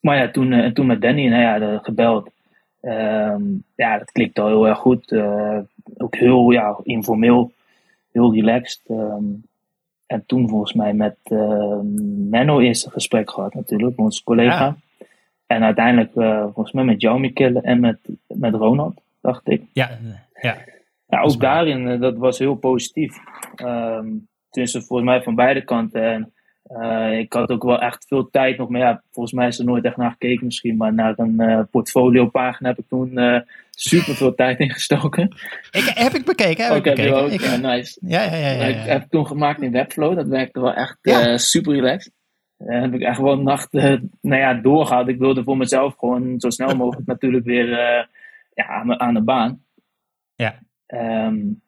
maar 0.00 0.16
ja, 0.16 0.30
toen, 0.30 0.52
eh, 0.52 0.70
toen 0.72 0.86
met 0.86 1.00
Danny, 1.00 1.26
nou 1.28 1.42
ja, 1.62 1.78
gebeld. 1.78 2.30
Ehm, 2.80 3.42
ja, 3.76 3.98
dat 3.98 4.12
klikt 4.12 4.38
al 4.38 4.46
heel 4.46 4.68
erg 4.68 4.78
goed. 4.78 5.12
Eh, 5.12 5.58
ook 5.96 6.16
heel 6.16 6.50
ja, 6.50 6.78
informeel, 6.82 7.52
heel 8.12 8.34
relaxed. 8.34 8.80
Ehm, 8.88 9.24
en 10.06 10.24
toen 10.26 10.48
volgens 10.48 10.72
mij 10.72 10.92
met 10.94 11.16
Menno 12.30 12.60
eerst 12.60 12.84
een 12.84 12.92
gesprek 12.92 13.30
gehad 13.30 13.54
natuurlijk, 13.54 13.96
met 13.96 14.06
onze 14.06 14.24
collega. 14.24 14.64
Ja. 14.64 14.76
En 15.46 15.62
uiteindelijk 15.62 16.12
volgens 16.52 16.72
mij 16.72 16.84
met 16.84 17.00
jou, 17.00 17.20
Michele, 17.20 17.60
en 17.60 17.80
met, 17.80 17.98
met 18.26 18.54
Ronald, 18.54 19.00
dacht 19.20 19.48
ik. 19.48 19.62
Ja. 19.72 19.98
Ja. 20.40 20.56
Ja, 21.06 21.20
ook 21.20 21.40
daarin, 21.40 21.88
eh, 21.88 22.00
dat 22.00 22.16
was 22.16 22.38
heel 22.38 22.54
positief. 22.54 23.16
Ehm 23.54 24.06
tenminste, 24.54 24.82
volgens 24.82 25.08
mij 25.08 25.22
van 25.22 25.34
beide 25.34 25.64
kanten. 25.64 26.02
En 26.02 26.32
Uh, 26.64 27.18
ik 27.18 27.32
had 27.32 27.50
ook 27.50 27.62
wel 27.62 27.80
echt 27.80 28.06
veel 28.06 28.30
tijd 28.30 28.58
nog, 28.58 28.68
maar 28.68 28.80
ja, 28.80 29.02
volgens 29.10 29.34
mij 29.34 29.46
is 29.46 29.58
er 29.58 29.64
nooit 29.64 29.84
echt 29.84 29.96
naar 29.96 30.10
gekeken 30.10 30.44
misschien. 30.44 30.76
Maar 30.76 30.94
naar 30.94 31.14
een 31.16 31.40
uh, 31.40 31.60
portfoliopagina 31.70 32.68
heb 32.68 32.78
ik 32.78 32.88
toen 32.88 33.18
uh, 33.18 33.40
super 33.70 34.14
veel 34.14 34.34
tijd 34.44 34.58
in 34.58 34.70
gestoken. 34.70 35.36
Ik, 35.70 35.92
heb 35.94 36.12
ik 36.12 36.24
bekeken, 36.24 36.64
heb 36.64 36.76
ik 36.76 36.82
bekeken. 36.82 37.22
Ook, 37.22 37.30
ik, 37.30 37.40
ja, 37.40 37.56
nice. 37.56 37.98
Ja, 38.00 38.22
ja, 38.22 38.36
ja. 38.36 38.50
ja, 38.50 38.66
ja. 38.66 38.66
Ik 38.66 38.86
heb 38.86 39.10
toen 39.10 39.26
gemaakt 39.26 39.62
in 39.62 39.72
Webflow, 39.72 40.16
dat 40.16 40.26
werkte 40.26 40.60
wel 40.60 40.74
echt 40.74 40.98
ja. 41.02 41.38
super 41.38 41.74
relaxed. 41.74 42.12
En 42.58 42.82
heb 42.82 42.94
ik 42.94 43.02
echt 43.02 43.20
wel 43.20 43.38
nachten 43.38 44.10
nou 44.20 44.40
ja, 44.40 44.54
doorgehaald. 44.54 45.08
Ik 45.08 45.18
wilde 45.18 45.42
voor 45.42 45.56
mezelf 45.56 45.94
gewoon 45.96 46.40
zo 46.40 46.50
snel 46.50 46.76
mogelijk 46.76 47.06
natuurlijk 47.14 47.44
weer 47.44 47.68
ja, 48.54 48.66
aan, 48.66 49.00
aan 49.00 49.14
de 49.14 49.22
baan. 49.22 49.62
Ja. 50.34 50.58
Um, 50.86 51.62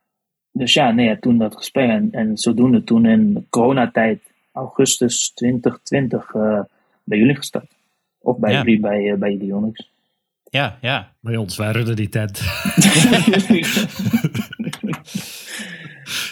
dus 0.52 0.72
ja, 0.74 0.90
nee, 0.90 1.18
toen 1.18 1.38
dat 1.38 1.56
gesprek. 1.56 1.88
En, 1.88 2.08
en 2.12 2.36
zodoende 2.38 2.84
toen 2.84 3.06
in 3.06 3.46
coronatijd, 3.50 4.20
augustus 4.52 5.30
2020, 5.34 6.34
uh, 6.34 6.60
bij 7.04 7.18
jullie 7.18 7.36
gestart. 7.36 7.76
Of 8.18 8.38
bij 8.38 8.52
Ja. 8.52 8.58
jullie, 8.62 8.80
bij, 8.80 9.02
uh, 9.02 9.14
bij. 9.18 9.38
Ja, 10.50 10.78
ja. 10.80 11.12
Bij 11.20 11.36
ons, 11.36 11.56
wij 11.56 11.70
rudden 11.70 11.96
die 11.96 12.08
tent. 12.08 12.40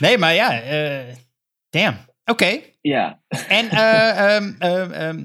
Nee, 0.00 0.18
maar 0.18 0.34
ja, 0.34 0.60
eh 0.60 1.14
damn. 1.70 1.96
Oké. 2.24 2.60
ja, 2.80 3.20
En 3.48 3.68
eh, 3.68 4.36
ehm, 4.36 4.52
ehm, 4.58 4.90
ehm, 4.90 5.24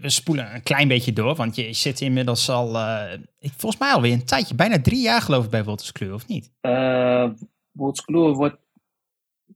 we 0.00 0.10
spoelen 0.10 0.54
een 0.54 0.62
klein 0.62 0.88
beetje 0.88 1.12
door, 1.12 1.34
want 1.34 1.56
je 1.56 1.72
zit 1.72 2.00
inmiddels 2.00 2.48
al, 2.48 2.76
eh, 2.78 3.12
ik, 3.38 3.52
volgens 3.56 3.80
mij 3.80 3.92
alweer 3.92 4.12
een 4.12 4.24
tijdje, 4.24 4.54
bijna 4.54 4.80
drie 4.80 5.02
jaar 5.02 5.20
geloof 5.20 5.44
ik 5.44 5.50
bij 5.50 5.64
Wolters 5.64 5.92
Kluwer, 5.92 6.14
of 6.14 6.26
niet? 6.26 6.50
uh, 6.60 7.30
Woltskloer 7.72 8.34
wordt 8.34 8.56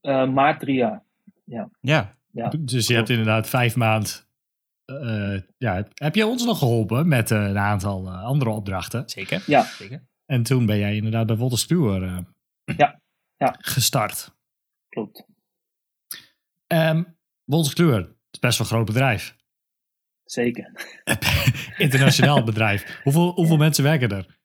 uh, 0.03 0.29
maart 0.29 0.61
drie 0.61 0.77
jaar. 0.77 1.03
Ja. 1.45 1.71
Ja. 1.81 2.17
ja. 2.33 2.49
Dus 2.59 2.87
je 2.87 2.95
hebt 2.95 3.09
inderdaad 3.09 3.49
vijf 3.49 3.77
maand. 3.77 4.27
Uh, 4.87 5.41
ja, 5.59 5.87
heb 5.95 6.15
je 6.15 6.27
ons 6.27 6.45
nog 6.45 6.59
geholpen 6.59 7.09
met 7.09 7.31
uh, 7.31 7.45
een 7.45 7.59
aantal 7.59 8.07
uh, 8.07 8.25
andere 8.25 8.51
opdrachten? 8.51 9.03
Zeker. 9.09 9.43
Ja. 9.47 9.63
Zeker. 9.63 10.03
En 10.27 10.43
toen 10.43 10.67
ben 10.67 10.79
jij 10.79 10.97
inderdaad 10.97 11.27
bij 11.27 11.37
Wolters 11.37 11.67
Kluwer 11.67 12.25
ja. 12.77 13.01
Ja. 13.37 13.57
gestart. 13.59 14.35
Klopt. 14.89 15.25
Um, 16.67 17.17
Wolters 17.45 17.75
Kluwer 17.75 18.15
is 18.31 18.39
best 18.39 18.59
wel 18.59 18.67
een 18.67 18.73
groot 18.73 18.87
bedrijf. 18.87 19.36
Zeker. 20.27 20.71
Internationaal 21.79 22.45
bedrijf. 22.45 23.01
Hoeveel, 23.03 23.33
hoeveel 23.33 23.55
ja. 23.55 23.61
mensen 23.61 23.85
werken 23.85 24.11
er? 24.11 24.39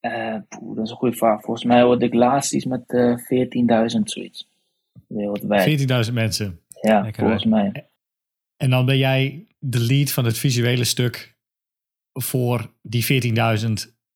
Uh, 0.00 0.40
poeh, 0.48 0.76
dat 0.76 0.84
is 0.84 0.90
een 0.90 0.96
goede 0.96 1.16
vraag. 1.16 1.40
Volgens 1.40 1.64
mij 1.64 1.84
word 1.84 2.02
ik 2.02 2.14
laatst 2.14 2.52
iets 2.52 2.64
met 2.64 2.92
uh, 2.92 3.16
14.000 3.94 4.00
zoiets. 4.02 4.48
14.000 6.08 6.12
mensen. 6.12 6.60
Ja, 6.80 7.00
Lekker 7.00 7.22
volgens 7.22 7.44
mij. 7.44 7.86
En 8.56 8.70
dan 8.70 8.86
ben 8.86 8.98
jij 8.98 9.46
de 9.58 9.80
lead 9.80 10.10
van 10.10 10.24
het 10.24 10.38
visuele 10.38 10.84
stuk 10.84 11.36
voor 12.12 12.72
die 12.82 13.22
14.000. 13.22 13.34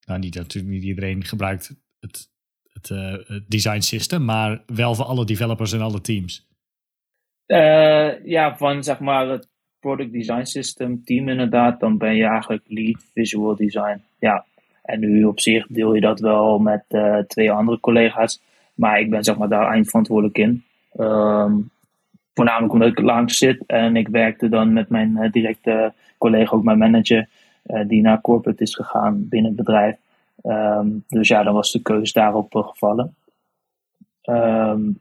Nou, 0.07 0.19
niet 0.19 0.35
natuurlijk 0.35 0.75
niet 0.75 0.83
iedereen 0.83 1.25
gebruikt 1.25 1.75
het, 2.01 2.31
het, 2.73 2.91
uh, 2.91 3.13
het, 3.27 3.51
design 3.51 3.81
system, 3.81 4.25
maar 4.25 4.63
wel 4.67 4.95
voor 4.95 5.05
alle 5.05 5.25
developers 5.25 5.73
en 5.73 5.81
alle 5.81 6.01
teams. 6.01 6.49
Uh, 7.47 8.25
ja, 8.25 8.57
van 8.57 8.85
zeg 8.85 9.01
maar 9.01 9.29
het 9.29 9.49
product 9.87 10.13
design 10.13 10.45
system 10.45 11.05
team 11.05 11.29
inderdaad, 11.29 11.81
dan 11.81 11.99
ben 11.99 12.15
je 12.15 12.25
eigenlijk 12.25 12.65
lead 12.67 12.97
visual 13.15 13.57
design. 13.57 14.03
Ja, 14.19 14.45
en 14.83 15.01
nu 15.01 15.25
op 15.25 15.41
zich 15.41 15.67
deel 15.67 15.95
je 15.95 16.01
dat 16.01 16.21
wel 16.21 16.59
met 16.59 16.85
uh, 16.89 17.19
twee 17.19 17.53
andere 17.53 17.81
collega's. 17.81 18.41
Maar 18.75 19.01
ik 19.01 19.11
ben 19.11 19.25
zeg 19.25 19.37
maar 19.37 19.49
daar 19.49 19.71
eindverantwoordelijk 19.71 20.39
in. 20.39 20.65
Um, 20.99 21.71
voornamelijk 22.35 22.73
omdat 22.73 22.89
ik 22.89 23.01
langs 23.01 23.39
zit. 23.39 23.63
En 23.67 23.97
ik 23.97 24.09
werkte 24.09 24.49
dan 24.49 24.73
met 24.73 24.89
mijn 24.89 25.17
uh, 25.17 25.33
directe 25.33 25.93
collega, 26.19 26.57
ook 26.57 26.65
mijn 26.65 26.79
manager. 26.79 27.29
Uh, 27.67 27.89
die 27.89 28.03
naar 28.03 28.21
corporate 28.21 28.63
is 28.63 28.75
gegaan 28.75 29.29
binnen 29.29 29.51
het 29.51 29.65
bedrijf. 29.65 29.97
Um, 30.43 31.05
dus 31.09 31.29
ja, 31.29 31.43
dan 31.43 31.55
was 31.55 31.73
de 31.73 31.83
keuze 31.83 32.13
daarop 32.13 32.55
gevallen. 32.55 33.15
Um, 34.25 35.01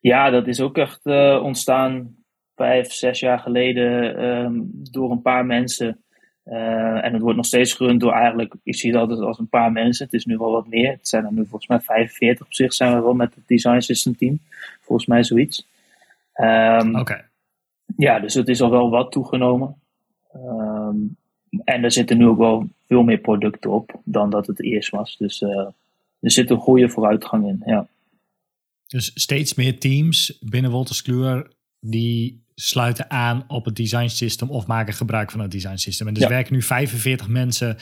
ja, 0.00 0.30
dat 0.30 0.46
is 0.46 0.60
ook 0.60 0.78
echt 0.78 1.06
ontstaan 1.40 2.15
vijf, 2.56 2.92
zes 2.92 3.20
jaar 3.20 3.38
geleden 3.38 4.70
door 4.90 5.10
een 5.10 5.22
paar 5.22 5.46
mensen. 5.46 6.00
Uh, 6.46 7.04
en 7.04 7.12
het 7.12 7.22
wordt 7.22 7.36
nog 7.36 7.46
steeds 7.46 7.72
gerund 7.72 8.00
door 8.00 8.12
eigenlijk, 8.12 8.54
ik 8.62 8.74
zie 8.74 8.90
het 8.90 9.00
altijd 9.00 9.20
als 9.20 9.38
een 9.38 9.48
paar 9.48 9.72
mensen. 9.72 10.04
Het 10.04 10.14
is 10.14 10.24
nu 10.24 10.36
wel 10.36 10.50
wat 10.50 10.66
meer. 10.66 10.90
Het 10.90 11.08
zijn 11.08 11.24
er 11.24 11.32
nu 11.32 11.46
volgens 11.46 11.66
mij 11.66 11.80
45 11.80 12.46
op 12.46 12.54
zich 12.54 12.72
zijn 12.72 12.94
we 12.94 13.00
wel 13.00 13.14
met 13.14 13.34
het 13.34 13.46
design 13.46 13.80
system 13.80 14.16
team. 14.16 14.40
Volgens 14.80 15.06
mij 15.06 15.24
zoiets. 15.24 15.66
Um, 16.34 16.88
Oké. 16.88 17.00
Okay. 17.00 17.24
Ja, 17.96 18.20
dus 18.20 18.34
het 18.34 18.48
is 18.48 18.60
al 18.60 18.70
wel 18.70 18.90
wat 18.90 19.12
toegenomen. 19.12 19.76
Um, 20.34 21.16
en 21.64 21.84
er 21.84 21.92
zitten 21.92 22.18
nu 22.18 22.26
ook 22.26 22.38
wel 22.38 22.68
veel 22.86 23.02
meer 23.02 23.18
producten 23.18 23.70
op 23.70 24.00
dan 24.04 24.30
dat 24.30 24.46
het 24.46 24.62
eerst 24.62 24.90
was. 24.90 25.16
Dus 25.16 25.40
uh, 25.40 25.58
er 26.20 26.30
zit 26.30 26.50
een 26.50 26.58
goede 26.58 26.88
vooruitgang 26.88 27.46
in, 27.46 27.62
ja. 27.64 27.86
Dus 28.86 29.10
steeds 29.14 29.54
meer 29.54 29.78
teams 29.78 30.38
binnen 30.40 30.70
Wolters 30.70 31.02
Kluwer 31.02 31.50
die 31.90 32.44
sluiten 32.54 33.10
aan 33.10 33.44
op 33.48 33.64
het 33.64 33.76
design 33.76 34.08
system 34.08 34.50
of 34.50 34.66
maken 34.66 34.94
gebruik 34.94 35.30
van 35.30 35.40
het 35.40 35.50
design 35.50 35.76
system. 35.76 36.06
En 36.06 36.14
dus 36.14 36.22
ja. 36.22 36.28
werken 36.28 36.52
nu 36.52 36.62
45 36.62 37.28
mensen 37.28 37.76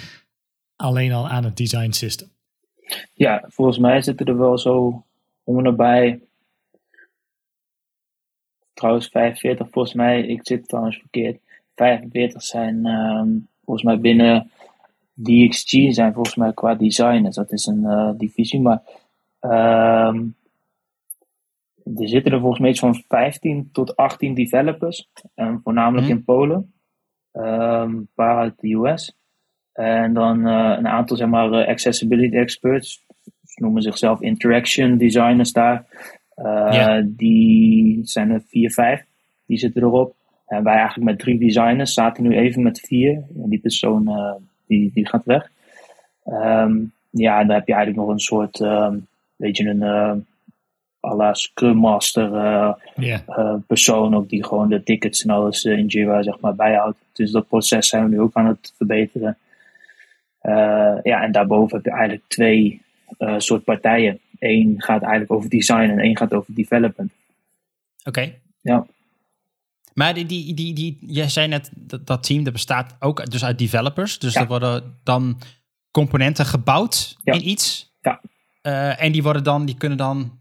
alleen 0.76 1.12
al 1.12 1.28
aan 1.28 1.44
het 1.44 1.56
design 1.56 1.90
system. 1.90 2.28
Ja, 3.14 3.44
volgens 3.48 3.78
mij 3.78 4.02
zitten 4.02 4.26
er 4.26 4.38
wel 4.38 4.58
zo 4.58 5.04
om 5.44 5.56
en 5.56 5.62
nabij. 5.62 6.20
Trouwens, 8.72 9.08
45 9.08 9.68
volgens 9.70 9.94
mij, 9.94 10.26
ik 10.26 10.46
zit 10.46 10.68
trouwens 10.68 10.96
verkeerd. 10.96 11.40
45 11.74 12.42
zijn 12.42 12.86
um, 12.86 13.48
volgens 13.64 13.86
mij 13.86 14.00
binnen 14.00 14.50
DXG 15.14 15.92
zijn 15.92 16.12
volgens 16.12 16.34
mij 16.34 16.52
qua 16.52 16.74
designers. 16.74 17.36
Dat 17.36 17.52
is 17.52 17.66
een 17.66 17.82
uh, 17.82 18.10
divisie, 18.16 18.60
maar 18.60 18.82
um, 19.40 20.36
er 21.84 22.08
zitten 22.08 22.32
er 22.32 22.40
volgens 22.40 22.60
mij 22.60 22.70
iets 22.70 22.80
van 22.80 23.02
15 23.08 23.68
tot 23.72 23.96
18 23.96 24.34
developers, 24.34 25.08
um, 25.34 25.60
voornamelijk 25.62 26.06
Mhm. 26.06 26.16
in 26.16 26.24
Polen, 26.24 26.72
een 27.32 28.08
paar 28.14 28.36
uit 28.36 28.54
de 28.60 28.72
US. 28.72 29.16
En 29.72 30.12
dan 30.12 30.46
uh, 30.46 30.74
een 30.78 30.88
aantal 30.88 31.16
zeg 31.16 31.28
maar, 31.28 31.52
uh, 31.52 31.68
accessibility 31.68 32.36
experts, 32.36 33.04
ze 33.44 33.62
noemen 33.62 33.82
zichzelf 33.82 34.20
interaction 34.20 34.96
designers 34.96 35.52
daar. 35.52 35.84
Uh. 36.36 36.98
Die 37.06 38.00
zijn 38.02 38.30
er 38.30 38.42
vier, 38.46 38.70
vijf, 38.70 39.04
die 39.46 39.58
zitten 39.58 39.82
erop. 39.82 40.14
En 40.46 40.64
wij 40.64 40.74
eigenlijk 40.74 41.10
met 41.10 41.18
drie 41.18 41.38
designers 41.38 41.92
zaten 41.94 42.22
nu 42.22 42.36
even 42.36 42.62
met 42.62 42.80
vier. 42.80 43.12
En 43.12 43.48
die 43.48 43.58
persoon 43.58 44.10
die, 44.66 44.90
die 44.94 45.08
gaat 45.08 45.24
weg. 45.24 45.50
Um, 46.26 46.92
ja, 47.10 47.44
dan 47.44 47.54
heb 47.54 47.66
je 47.66 47.74
eigenlijk 47.74 48.06
nog 48.06 48.14
een 48.14 48.20
soort, 48.20 48.60
um, 48.60 49.06
weet 49.36 49.56
je, 49.56 49.68
een 49.68 50.26
à 51.04 51.34
Scrum 51.34 51.76
Master 51.76 52.32
uh, 52.32 52.72
uh, 53.28 53.54
persoon 53.66 54.14
ook 54.16 54.28
die 54.28 54.44
gewoon 54.44 54.68
de 54.68 54.82
tickets 54.82 55.22
en 55.22 55.30
alles 55.30 55.64
uh, 55.64 55.78
in 55.78 55.86
Jira 55.86 56.22
zeg 56.22 56.40
maar 56.40 56.54
bijhoudt. 56.54 56.96
Dus 57.12 57.30
dat 57.30 57.48
proces 57.48 57.88
zijn 57.88 58.02
we 58.04 58.08
nu 58.08 58.20
ook 58.20 58.34
aan 58.34 58.46
het 58.46 58.72
verbeteren. 58.76 59.38
Uh, 60.42 60.96
ja, 61.02 61.22
en 61.22 61.32
daarboven 61.32 61.76
heb 61.76 61.84
je 61.84 61.90
eigenlijk 61.90 62.22
twee 62.26 62.82
soort 63.36 63.64
partijen. 63.64 64.18
Eén 64.38 64.74
gaat 64.78 65.02
eigenlijk 65.02 65.32
over 65.32 65.50
design 65.50 65.90
en 65.90 65.98
één 65.98 66.16
gaat 66.16 66.34
over 66.34 66.54
development. 66.54 67.12
Oké. 68.04 68.32
Ja. 68.60 68.86
Maar 69.94 70.14
die, 70.14 70.26
die, 70.26 70.54
die, 70.54 70.74
die, 70.74 70.98
jij 71.00 71.28
zei 71.28 71.48
net 71.48 71.70
dat, 71.74 72.06
dat 72.06 72.22
team 72.22 72.44
dat 72.44 72.52
bestaat 72.52 72.96
ook 73.00 73.30
dus 73.30 73.44
uit 73.44 73.58
developers. 73.58 74.18
Dus 74.18 74.32
Ja. 74.32 74.40
er 74.40 74.46
worden 74.46 74.98
dan 75.02 75.38
componenten 75.90 76.46
gebouwd 76.46 77.16
Ja. 77.24 77.32
in 77.32 77.48
iets. 77.48 77.92
Ja. 78.02 78.20
Eh, 78.62 79.02
en 79.02 79.12
die, 79.12 79.22
worden 79.22 79.44
dan, 79.44 79.64
die 79.66 79.76
kunnen 79.76 79.98
dan 79.98 80.38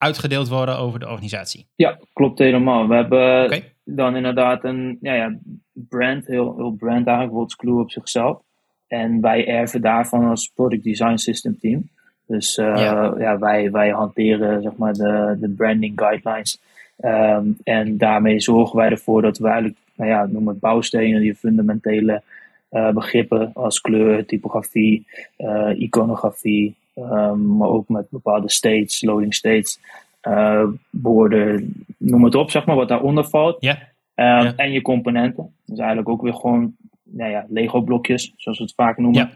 uitgedeeld 0.00 0.48
worden 0.48 0.78
over 0.78 0.98
de 0.98 1.08
organisatie. 1.08 1.66
Ja, 1.76 1.98
klopt 2.12 2.38
helemaal. 2.38 2.88
We 2.88 2.94
hebben 2.94 3.62
dan 3.84 4.16
inderdaad 4.16 4.64
een 4.64 4.98
ja, 5.00 5.14
ja, 5.14 5.38
brand, 5.72 6.26
heel, 6.26 6.56
heel 6.56 6.70
brand 6.70 7.06
eigenlijk, 7.06 7.36
World's 7.36 7.56
Clue 7.56 7.80
op 7.80 7.90
zichzelf. 7.90 8.42
En 8.86 9.20
wij 9.20 9.46
erven 9.46 9.80
daarvan 9.80 10.28
als 10.28 10.50
Product 10.54 10.84
Design 10.84 11.16
System 11.16 11.58
team. 11.58 11.88
Dus 12.26 12.58
uh, 12.58 12.66
Ja. 12.66 13.14
ja. 13.18 13.38
wij, 13.38 13.70
wij 13.70 13.90
hanteren 13.90 14.62
zeg 14.62 14.76
maar, 14.76 14.92
de, 14.92 15.36
de 15.40 15.48
branding 15.48 15.92
guidelines. 16.00 16.60
Um, 17.04 17.56
en 17.64 17.98
daarmee 17.98 18.40
zorgen 18.40 18.76
wij 18.76 18.90
ervoor 18.90 19.22
dat 19.22 19.38
we 19.38 19.46
eigenlijk, 19.46 19.78
nou 19.96 20.10
ja, 20.10 20.26
noem 20.26 20.48
het 20.48 20.60
bouwstenen, 20.60 21.20
die 21.20 21.34
fundamentele 21.34 22.22
uh, 22.70 22.90
begrippen 22.90 23.50
als 23.54 23.80
kleur, 23.80 24.26
typografie, 24.26 25.06
uh, 25.38 25.70
iconografie, 25.80 26.76
um, 26.94 27.56
maar 27.56 27.68
ook 27.68 27.88
met 27.88 28.10
bepaalde 28.10 28.50
states, 28.50 29.02
loading 29.02 29.34
states, 29.34 29.80
uh, 30.28 30.66
woorden, 30.90 31.84
noem 31.96 32.24
het 32.24 32.34
op, 32.34 32.50
zeg 32.50 32.66
maar, 32.66 32.76
wat 32.76 32.88
daaronder 32.88 33.24
valt. 33.24 33.56
Ja. 33.60 33.72
Um, 33.72 33.78
Ja. 34.14 34.52
En 34.56 34.72
je 34.72 34.82
componenten. 34.82 35.54
Dus 35.64 35.78
eigenlijk 35.78 36.08
ook 36.08 36.22
weer 36.22 36.34
gewoon 36.34 36.76
nou 37.02 37.30
ja, 37.30 37.46
Lego-blokjes, 37.48 38.32
zoals 38.36 38.58
we 38.58 38.64
het 38.64 38.74
vaak 38.74 38.98
noemen. 38.98 39.30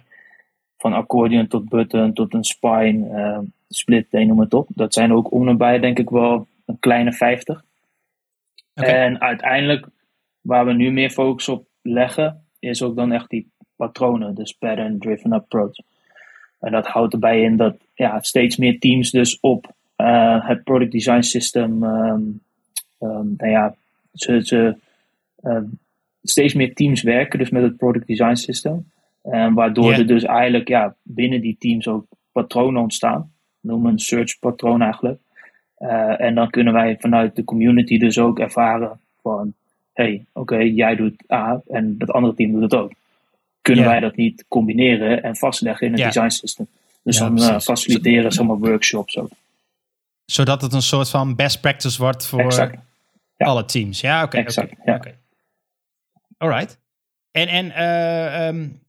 Van 0.79 0.93
accordeon 0.93 1.47
tot 1.47 1.69
button, 1.69 2.13
tot 2.13 2.35
een 2.35 2.45
spine, 2.45 3.09
uh, 3.09 3.39
split, 3.69 4.13
noem 4.13 4.41
het 4.41 4.55
op. 4.55 4.69
Dat 4.75 4.95
zijn 4.95 5.13
ook 5.13 5.33
om 5.33 5.49
en 5.49 5.57
bij, 5.57 5.79
denk 5.79 5.99
ik 5.99 6.11
wel, 6.11 6.47
een 6.67 6.79
kleine 6.79 7.13
50. 7.13 7.65
En 8.75 9.21
uiteindelijk, 9.21 9.87
waar 10.41 10.67
we 10.67 10.73
nu 10.73 10.91
meer 10.91 11.11
focus 11.11 11.49
op 11.49 11.67
leggen, 11.83 12.45
is 12.59 12.83
ook 12.83 12.97
dan 12.97 13.13
echt 13.13 13.31
die 13.31 13.51
patronen, 13.77 14.35
dus 14.35 14.53
pattern-driven 14.53 15.33
approach. 15.33 15.77
En 16.65 16.73
dat 16.73 16.87
houdt 16.87 17.13
erbij 17.13 17.43
in 17.43 17.57
dat 17.57 17.77
ja, 17.95 18.21
steeds 18.21 18.57
meer 18.57 18.79
teams 18.79 19.11
dus 19.11 19.41
op 19.41 19.73
uh, 19.97 20.49
het 20.49 20.65
product 20.65 20.93
design 20.93 21.21
system, 21.21 21.83
um, 21.83 22.41
um, 23.01 23.35
nou 23.37 23.51
ja, 23.51 23.75
ze, 24.15 24.41
ze 24.45 24.75
um, 25.43 25.79
steeds 26.23 26.55
meer 26.55 26.75
teams 26.75 27.03
werken 27.03 27.39
dus 27.39 27.51
met 27.51 27.63
het 27.63 27.77
product 27.77 28.07
design 28.07 28.35
system. 28.35 28.93
Waardoor 29.55 29.89
yeah. 29.89 29.99
er 29.99 30.07
dus 30.07 30.25
eigenlijk 30.25 30.69
ja, 30.69 30.95
binnen 31.03 31.41
die 31.41 31.57
teams 31.59 31.89
ook 31.89 32.07
patronen 32.33 32.83
ontstaan. 32.83 33.33
Noemen 33.61 33.93
een 33.93 33.99
search 33.99 34.39
patroon 34.39 34.83
eigenlijk. 34.83 35.21
Uh, 35.79 36.21
en 36.21 36.35
dan 36.35 36.51
kunnen 36.51 36.73
wij 36.73 36.97
vanuit 36.99 37.37
de 37.37 37.45
community 37.45 37.99
dus 37.99 38.19
ook 38.19 38.39
ervaren 38.39 39.01
van, 39.23 39.53
hey, 39.93 40.25
oké, 40.33 40.55
okay, 40.55 40.69
jij 40.69 40.97
doet 40.97 41.31
A 41.33 41.61
en 41.69 41.99
dat 41.99 42.11
andere 42.11 42.35
team 42.35 42.53
doet 42.53 42.63
het 42.63 42.75
ook. 42.75 42.93
Kunnen 43.65 43.85
wij 43.85 44.01
dat 44.01 44.17
niet 44.17 44.45
combineren 44.49 45.23
en 45.23 45.37
vastleggen 45.37 45.87
in 45.87 45.93
het 45.93 46.03
design 46.03 46.29
system? 46.29 46.69
Dus 47.03 47.19
dan 47.19 47.41
uh, 47.41 47.61
faciliteren 47.61 48.33
zomaar 48.33 48.59
workshops 48.59 49.19
ook. 49.19 49.31
Zodat 50.25 50.63
het 50.63 50.73
een 50.73 50.83
soort 50.83 51.11
van 51.11 51.35
best 51.35 51.61
practice 51.61 51.99
wordt 51.99 52.27
voor 52.27 52.41
exact. 52.41 52.79
Ja. 53.37 53.47
alle 53.47 53.65
teams. 53.65 54.01
Ja, 54.01 54.17
oké. 54.17 54.25
Okay, 54.25 54.41
exact. 54.41 54.73
Okay. 54.73 54.85
Ja. 54.85 54.95
Okay. 54.95 55.19
Alright. 56.37 56.79
En, 57.31 57.49
en 57.49 57.67
uh, 57.67 58.47
um, 58.47 58.83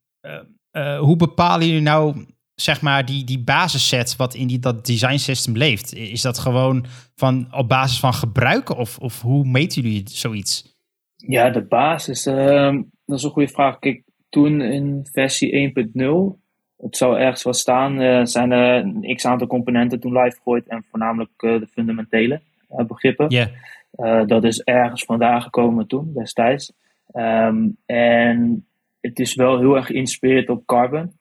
uh, 0.72 1.00
hoe 1.00 1.16
bepalen 1.16 1.68
jullie 1.68 1.82
nou 1.82 2.26
zeg 2.56 2.82
maar, 2.82 3.06
die, 3.06 3.24
die 3.24 3.40
basisset 3.40 4.16
wat 4.16 4.34
in 4.34 4.48
die, 4.48 4.60
dat 4.60 4.86
design 4.86 5.18
system 5.18 5.58
leeft? 5.58 5.94
Is 5.94 6.22
dat 6.22 6.40
gewoon 6.40 6.86
van, 7.16 7.48
op 7.54 7.70
basis 7.70 8.00
van 8.00 8.14
gebruiken 8.14 8.76
of, 8.76 8.98
of 8.98 9.22
hoe 9.22 9.46
meten 9.46 9.82
jullie 9.82 10.10
zoiets? 10.10 10.74
Ja, 11.16 11.50
de 11.50 11.64
basis, 11.64 12.28
uh, 12.28 12.74
dat 13.06 13.18
is 13.18 13.24
een 13.24 13.30
goede 13.30 13.54
vraag. 13.54 13.80
Kijk, 13.80 14.04
toen 14.36 14.62
in 14.62 15.08
versie 15.12 15.74
1.0, 15.96 16.40
het 16.78 16.98
zou 16.98 17.20
ergens 17.20 17.44
wel 17.44 17.54
staan, 17.54 18.02
uh, 18.02 18.26
zijn 18.26 18.52
er 18.52 18.76
een 18.76 19.16
x 19.16 19.26
aantal 19.26 19.48
componenten 19.48 20.00
toen 20.00 20.18
live 20.18 20.36
gegooid 20.36 20.68
en 20.68 20.84
voornamelijk 20.90 21.32
uh, 21.38 21.60
de 21.60 21.68
fundamentele 21.68 22.42
uh, 22.72 22.86
begrippen. 22.86 23.30
Yeah. 23.30 24.28
dat 24.28 24.44
is 24.44 24.62
ergens 24.62 25.04
vandaan 25.04 25.42
gekomen 25.42 25.88
toen, 25.88 26.12
destijds. 26.14 26.74
Um, 27.14 27.78
en 27.86 28.66
het 29.02 29.20
is 29.20 29.36
wel 29.36 29.60
heel 29.60 29.76
erg 29.76 29.86
geïnspireerd 29.86 30.50
op 30.50 30.66
Carbon. 30.66 31.12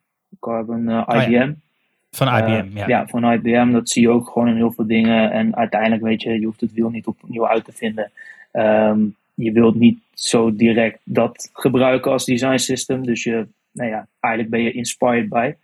Carbon 0.40 0.88
IBM. 0.88 1.10
Oh, 1.10 1.28
ja. 1.28 1.54
Van 2.10 2.28
IBM, 2.28 2.76
ja. 2.76 2.86
Ja, 2.86 3.06
van 3.06 3.32
IBM. 3.32 3.72
Dat 3.72 3.88
zie 3.88 4.02
je 4.02 4.10
ook 4.10 4.28
gewoon 4.28 4.48
in 4.48 4.56
heel 4.56 4.72
veel 4.72 4.86
dingen. 4.86 5.30
En 5.30 5.56
uiteindelijk 5.56 6.02
weet 6.02 6.22
je, 6.22 6.40
je 6.40 6.46
hoeft 6.46 6.60
het 6.60 6.72
wiel 6.72 6.90
niet 6.90 7.06
opnieuw 7.06 7.48
uit 7.48 7.64
te 7.64 7.72
vinden. 7.72 8.10
Um, 8.52 9.16
je 9.34 9.52
wilt 9.52 9.74
niet 9.74 9.98
zo 10.14 10.54
direct 10.54 11.00
dat 11.04 11.50
gebruiken 11.52 12.10
als 12.10 12.24
design 12.24 12.56
system. 12.56 13.06
Dus 13.06 13.22
je, 13.22 13.46
nou 13.72 13.90
ja, 13.90 14.08
eigenlijk 14.20 14.54
ben 14.54 14.62
je 14.62 14.72
inspired 14.72 15.28
by. 15.28 15.54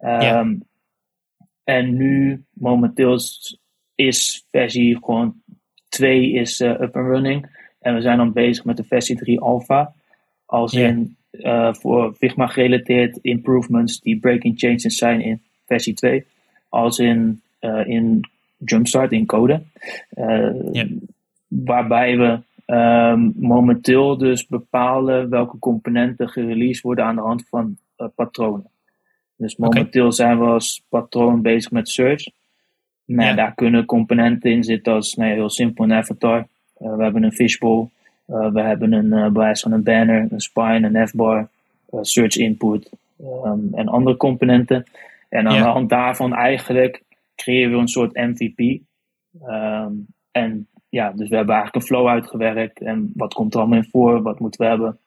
Um, 0.00 0.20
ja. 0.20 0.54
En 1.64 1.96
nu, 1.96 2.44
momenteel 2.52 3.18
is, 3.94 4.44
versie 4.50 4.96
gewoon 4.96 5.34
2 5.88 6.32
is 6.32 6.60
uh, 6.60 6.70
up 6.70 6.96
and 6.96 7.06
running. 7.06 7.56
En 7.80 7.94
we 7.94 8.00
zijn 8.00 8.16
dan 8.16 8.32
bezig 8.32 8.64
met 8.64 8.76
de 8.76 8.84
versie 8.84 9.16
3 9.16 9.40
alpha. 9.40 9.92
Als 10.46 10.72
in 10.72 11.16
uh, 11.32 11.74
voor 11.74 12.14
Figma 12.14 12.46
gerelateerd 12.46 13.18
improvements 13.22 14.00
die 14.00 14.18
breaking 14.18 14.58
changes 14.58 14.96
zijn 14.96 15.20
in 15.20 15.42
versie 15.66 15.94
2. 15.94 16.24
Als 16.68 16.98
in, 16.98 17.42
uh, 17.60 17.86
in 17.86 18.28
Jumpstart, 18.56 19.12
in 19.12 19.26
code. 19.26 19.62
Waarbij 21.48 22.16
we 22.16 22.38
um, 22.70 23.32
momenteel 23.36 24.16
dus 24.18 24.46
bepalen 24.46 25.28
welke 25.30 25.58
componenten 25.58 26.28
gereleased 26.28 26.82
worden 26.82 27.04
aan 27.04 27.14
de 27.14 27.20
hand 27.20 27.48
van 27.48 27.76
uh, 27.98 28.06
patronen. 28.14 28.70
Dus 29.36 29.56
momenteel 29.56 30.12
zijn 30.12 30.38
we 30.38 30.44
als 30.44 30.84
patroon 30.88 31.42
bezig 31.42 31.70
met 31.70 31.88
search. 31.88 32.28
Nou, 33.04 33.28
Ja. 33.28 33.34
Daar 33.34 33.54
kunnen 33.54 33.84
componenten 33.84 34.50
in 34.50 34.64
zitten 34.64 34.92
als 34.92 35.14
nou 35.14 35.28
ja, 35.28 35.34
heel 35.34 35.50
simpel 35.50 35.84
een 35.84 35.92
avatar. 35.92 36.46
Uh, 36.80 36.96
we 36.96 37.02
hebben 37.02 37.22
een 37.22 37.32
fishbowl. 37.32 37.88
Uh, 38.26 38.50
we 38.52 38.60
hebben 38.60 38.92
een 38.92 39.32
bewijs 39.32 39.60
van 39.60 39.72
een 39.72 39.82
banner, 39.82 40.26
een 40.30 40.40
spine, 40.40 40.90
een 40.98 41.08
F-bar, 41.08 41.48
search 42.00 42.36
input 42.36 42.90
um, 43.44 43.68
en 43.74 43.88
andere 43.88 44.16
componenten. 44.16 44.84
En 45.28 45.46
aan 45.48 45.54
Ja. 45.54 45.62
de 45.62 45.68
hand 45.68 45.88
daarvan 45.88 46.34
eigenlijk 46.34 47.02
creëren 47.36 47.72
we 47.72 47.78
een 47.78 47.88
soort 47.88 48.14
MVP. 48.14 48.80
Um, 49.46 50.06
en 50.30 50.66
ja, 50.88 51.12
dus 51.12 51.28
we 51.28 51.36
hebben 51.36 51.54
eigenlijk 51.54 51.74
een 51.74 51.90
flow 51.96 52.08
uitgewerkt. 52.08 52.80
En 52.80 53.12
wat 53.14 53.34
komt 53.34 53.54
er 53.54 53.60
allemaal 53.60 53.78
in 53.78 53.88
voor? 53.90 54.22
Wat 54.22 54.40
moeten 54.40 54.60
we 54.60 54.66
hebben? 54.66 54.98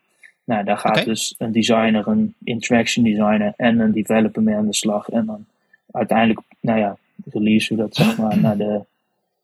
Nou, 0.44 0.64
daar 0.64 0.78
gaat 0.78 1.06
dus 1.06 1.36
een 1.38 1.52
designer, 1.52 2.08
een 2.08 2.36
interaction 2.44 3.06
designer 3.06 3.54
en 3.58 3.80
een 3.80 3.92
developer 3.92 4.42
mee 4.44 4.56
aan 4.56 4.66
de 4.66 4.74
slag. 4.74 5.10
En 5.10 5.26
dan 5.26 5.46
uiteindelijk, 5.92 6.40
nou 6.62 6.80
ja, 6.80 6.98
release 7.32 7.76
we 7.76 7.82
dat 7.82 7.96
zeg 7.96 8.18
maar 8.18 8.40
naar 8.40 8.58
de, 8.58 8.82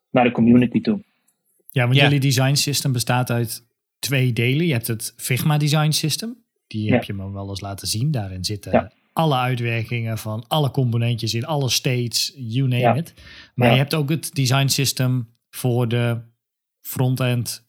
naar 0.09 0.23
de 0.23 0.31
community 0.31 0.81
toe. 0.81 0.99
Ja, 1.71 1.83
want 1.83 1.95
Ja. 1.95 2.03
jullie 2.03 2.19
design 2.19 2.53
system 2.53 2.91
bestaat 2.91 3.29
uit 3.29 3.63
twee 3.99 4.33
delen. 4.33 4.65
Je 4.65 4.73
hebt 4.73 4.87
het 4.87 5.13
Figma 5.17 5.57
design 5.57 5.91
system. 5.91 6.35
Die 6.67 6.85
Ja. 6.87 6.93
heb 6.93 7.03
je 7.03 7.13
me 7.13 7.31
wel 7.31 7.49
eens 7.49 7.61
laten 7.61 7.87
zien. 7.87 8.11
Daarin 8.11 8.43
zitten 8.45 8.71
Ja. 8.71 8.91
alle 9.13 9.35
uitwerkingen 9.35 10.17
van 10.17 10.45
alle 10.47 10.71
componentjes 10.71 11.33
in 11.33 11.45
alle 11.45 11.69
states, 11.69 12.33
you 12.37 12.67
name 12.67 12.81
Ja. 12.81 12.95
it. 12.95 13.13
Maar 13.55 13.67
Ja. 13.67 13.73
je 13.73 13.79
hebt 13.79 13.93
ook 13.95 14.09
het 14.09 14.35
design 14.35 14.67
system 14.67 15.27
voor 15.57 15.87
de 15.87 16.21
front-end 16.81 17.65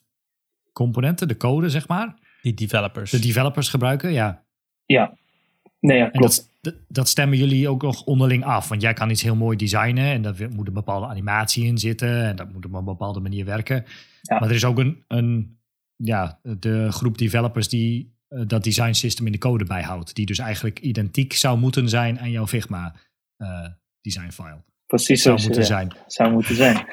componenten, 0.72 1.28
de 1.28 1.36
code 1.36 1.70
zeg 1.70 1.88
maar. 1.88 2.14
Die 2.42 2.54
developers. 2.54 3.10
De 3.10 3.18
developers 3.18 3.68
gebruiken, 3.68 4.12
ja. 4.12 4.44
Ja, 4.84 5.16
nee, 5.80 5.98
ja, 5.98 6.08
klopt. 6.08 6.36
dat, 6.36 6.50
dat, 6.60 6.74
dat 6.88 7.08
stemmen 7.08 7.38
jullie 7.38 7.68
ook 7.68 7.82
nog 7.82 8.04
onderling 8.04 8.44
af. 8.44 8.68
Want 8.68 8.82
jij 8.82 8.92
kan 8.92 9.10
iets 9.10 9.22
heel 9.22 9.36
mooi 9.36 9.56
designen 9.56 10.04
en 10.04 10.22
daar 10.22 10.34
moet 10.50 10.66
een 10.66 10.72
bepaalde 10.72 11.06
animatie 11.06 11.64
in 11.64 11.78
zitten. 11.78 12.24
En 12.24 12.36
dat 12.36 12.52
moet 12.52 12.64
op 12.64 12.72
een 12.72 12.84
bepaalde 12.84 13.20
manier 13.20 13.44
werken. 13.44 13.84
Ja. 14.22 14.38
Maar 14.38 14.48
er 14.48 14.54
is 14.54 14.64
ook 14.64 14.78
een, 14.78 15.04
een 15.08 15.58
ja, 15.96 16.40
de 16.42 16.92
groep 16.92 17.18
developers 17.18 17.68
die 17.68 18.16
eh, 18.28 18.42
dat 18.46 18.64
design 18.64 18.92
system 18.92 19.26
in 19.26 19.32
de 19.32 19.38
code 19.38 19.64
bijhoudt. 19.64 20.14
Die 20.14 20.26
dus 20.26 20.38
eigenlijk 20.38 20.78
identiek 20.78 21.32
zou 21.32 21.58
moeten 21.58 21.88
zijn 21.88 22.20
aan 22.20 22.30
jouw 22.30 22.46
Figma 22.46 22.94
eh, 23.36 23.66
design 24.00 24.30
file. 24.30 24.62
Precies 24.88 25.22
Zou 25.22 25.38
zo 25.38 25.46
moeten 25.46 25.64
zijn. 25.64 25.92
Zou 26.06 26.32
moeten 26.32 26.54
zijn. 26.54 26.76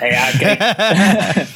En 0.00 0.10
ja, 0.10 0.30
kijk. 0.38 0.60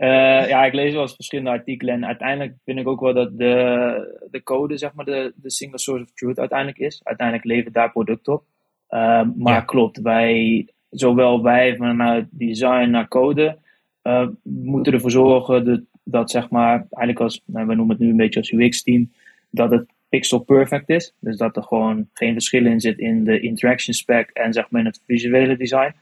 Eh, 0.00 0.48
ja, 0.48 0.64
ik 0.64 0.72
lees 0.74 0.92
wel 0.92 1.02
eens 1.02 1.14
verschillende 1.14 1.50
artikelen 1.50 1.94
en 1.94 2.06
uiteindelijk 2.06 2.54
vind 2.64 2.78
ik 2.78 2.88
ook 2.88 3.00
wel 3.00 3.14
dat 3.14 3.38
de, 3.38 4.26
de 4.30 4.42
code, 4.42 4.76
zeg 4.76 4.92
maar, 4.94 5.04
de, 5.04 5.32
de 5.36 5.50
single 5.50 5.78
source 5.78 6.04
of 6.04 6.10
truth 6.12 6.38
uiteindelijk 6.38 6.78
is. 6.78 7.00
Uiteindelijk 7.04 7.46
levert 7.46 7.74
daar 7.74 7.90
product 7.90 8.28
op. 8.28 8.44
Eh, 8.88 9.22
maar 9.36 9.54
Ja. 9.54 9.60
klopt, 9.60 10.00
wij, 10.00 10.68
zowel 10.90 11.42
wij 11.42 11.76
vanuit 11.76 12.26
design 12.30 12.90
naar 12.90 13.08
code, 13.08 13.58
eh, 14.02 14.26
moeten 14.42 14.92
ervoor 14.92 15.10
zorgen 15.10 15.64
dat, 15.64 15.80
dat 16.04 16.30
zeg 16.30 16.50
maar, 16.50 16.76
eigenlijk 16.76 17.20
als, 17.20 17.42
nou, 17.46 17.66
we 17.66 17.74
noemen 17.74 17.96
het 17.96 18.04
nu 18.04 18.10
een 18.10 18.16
beetje 18.16 18.40
als 18.40 18.50
UX-team, 18.50 19.12
dat 19.50 19.70
het 19.70 19.86
pixel 20.10 20.38
perfect 20.38 20.88
is. 20.88 21.14
Dus 21.18 21.36
dat 21.36 21.56
er 21.56 21.62
gewoon 21.62 22.08
geen 22.12 22.32
verschil 22.32 22.66
in 22.66 22.80
zit 22.80 22.98
in 22.98 23.24
de 23.24 23.40
interaction 23.40 23.94
spec 23.94 24.30
en 24.30 24.52
zeg 24.52 24.70
maar 24.70 24.80
in 24.80 24.86
het 24.86 25.02
visuele 25.06 25.56
design. 25.56 25.94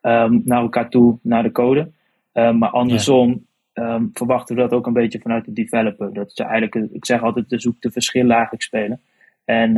ehm, 0.00 0.40
naar 0.44 0.60
elkaar 0.60 0.88
toe, 0.88 1.18
naar 1.22 1.42
de 1.42 1.52
code. 1.52 1.90
Ehm, 2.32 2.58
maar 2.58 2.70
andersom 2.70 3.46
ehm, 3.72 4.06
verwachten 4.12 4.56
we 4.56 4.60
dat 4.60 4.72
ook 4.72 4.86
een 4.86 4.92
beetje 4.92 5.20
vanuit 5.20 5.44
de 5.44 5.52
developer. 5.52 6.12
Dat 6.12 6.32
ze 6.32 6.42
eigenlijk, 6.42 6.92
ik 6.92 7.04
zeg 7.04 7.22
altijd, 7.22 7.48
de 7.48 7.60
zoek 7.60 7.80
de 7.80 7.90
verschillen 7.90 8.30
eigenlijk 8.30 8.62
spelen. 8.62 9.00
En, 9.44 9.76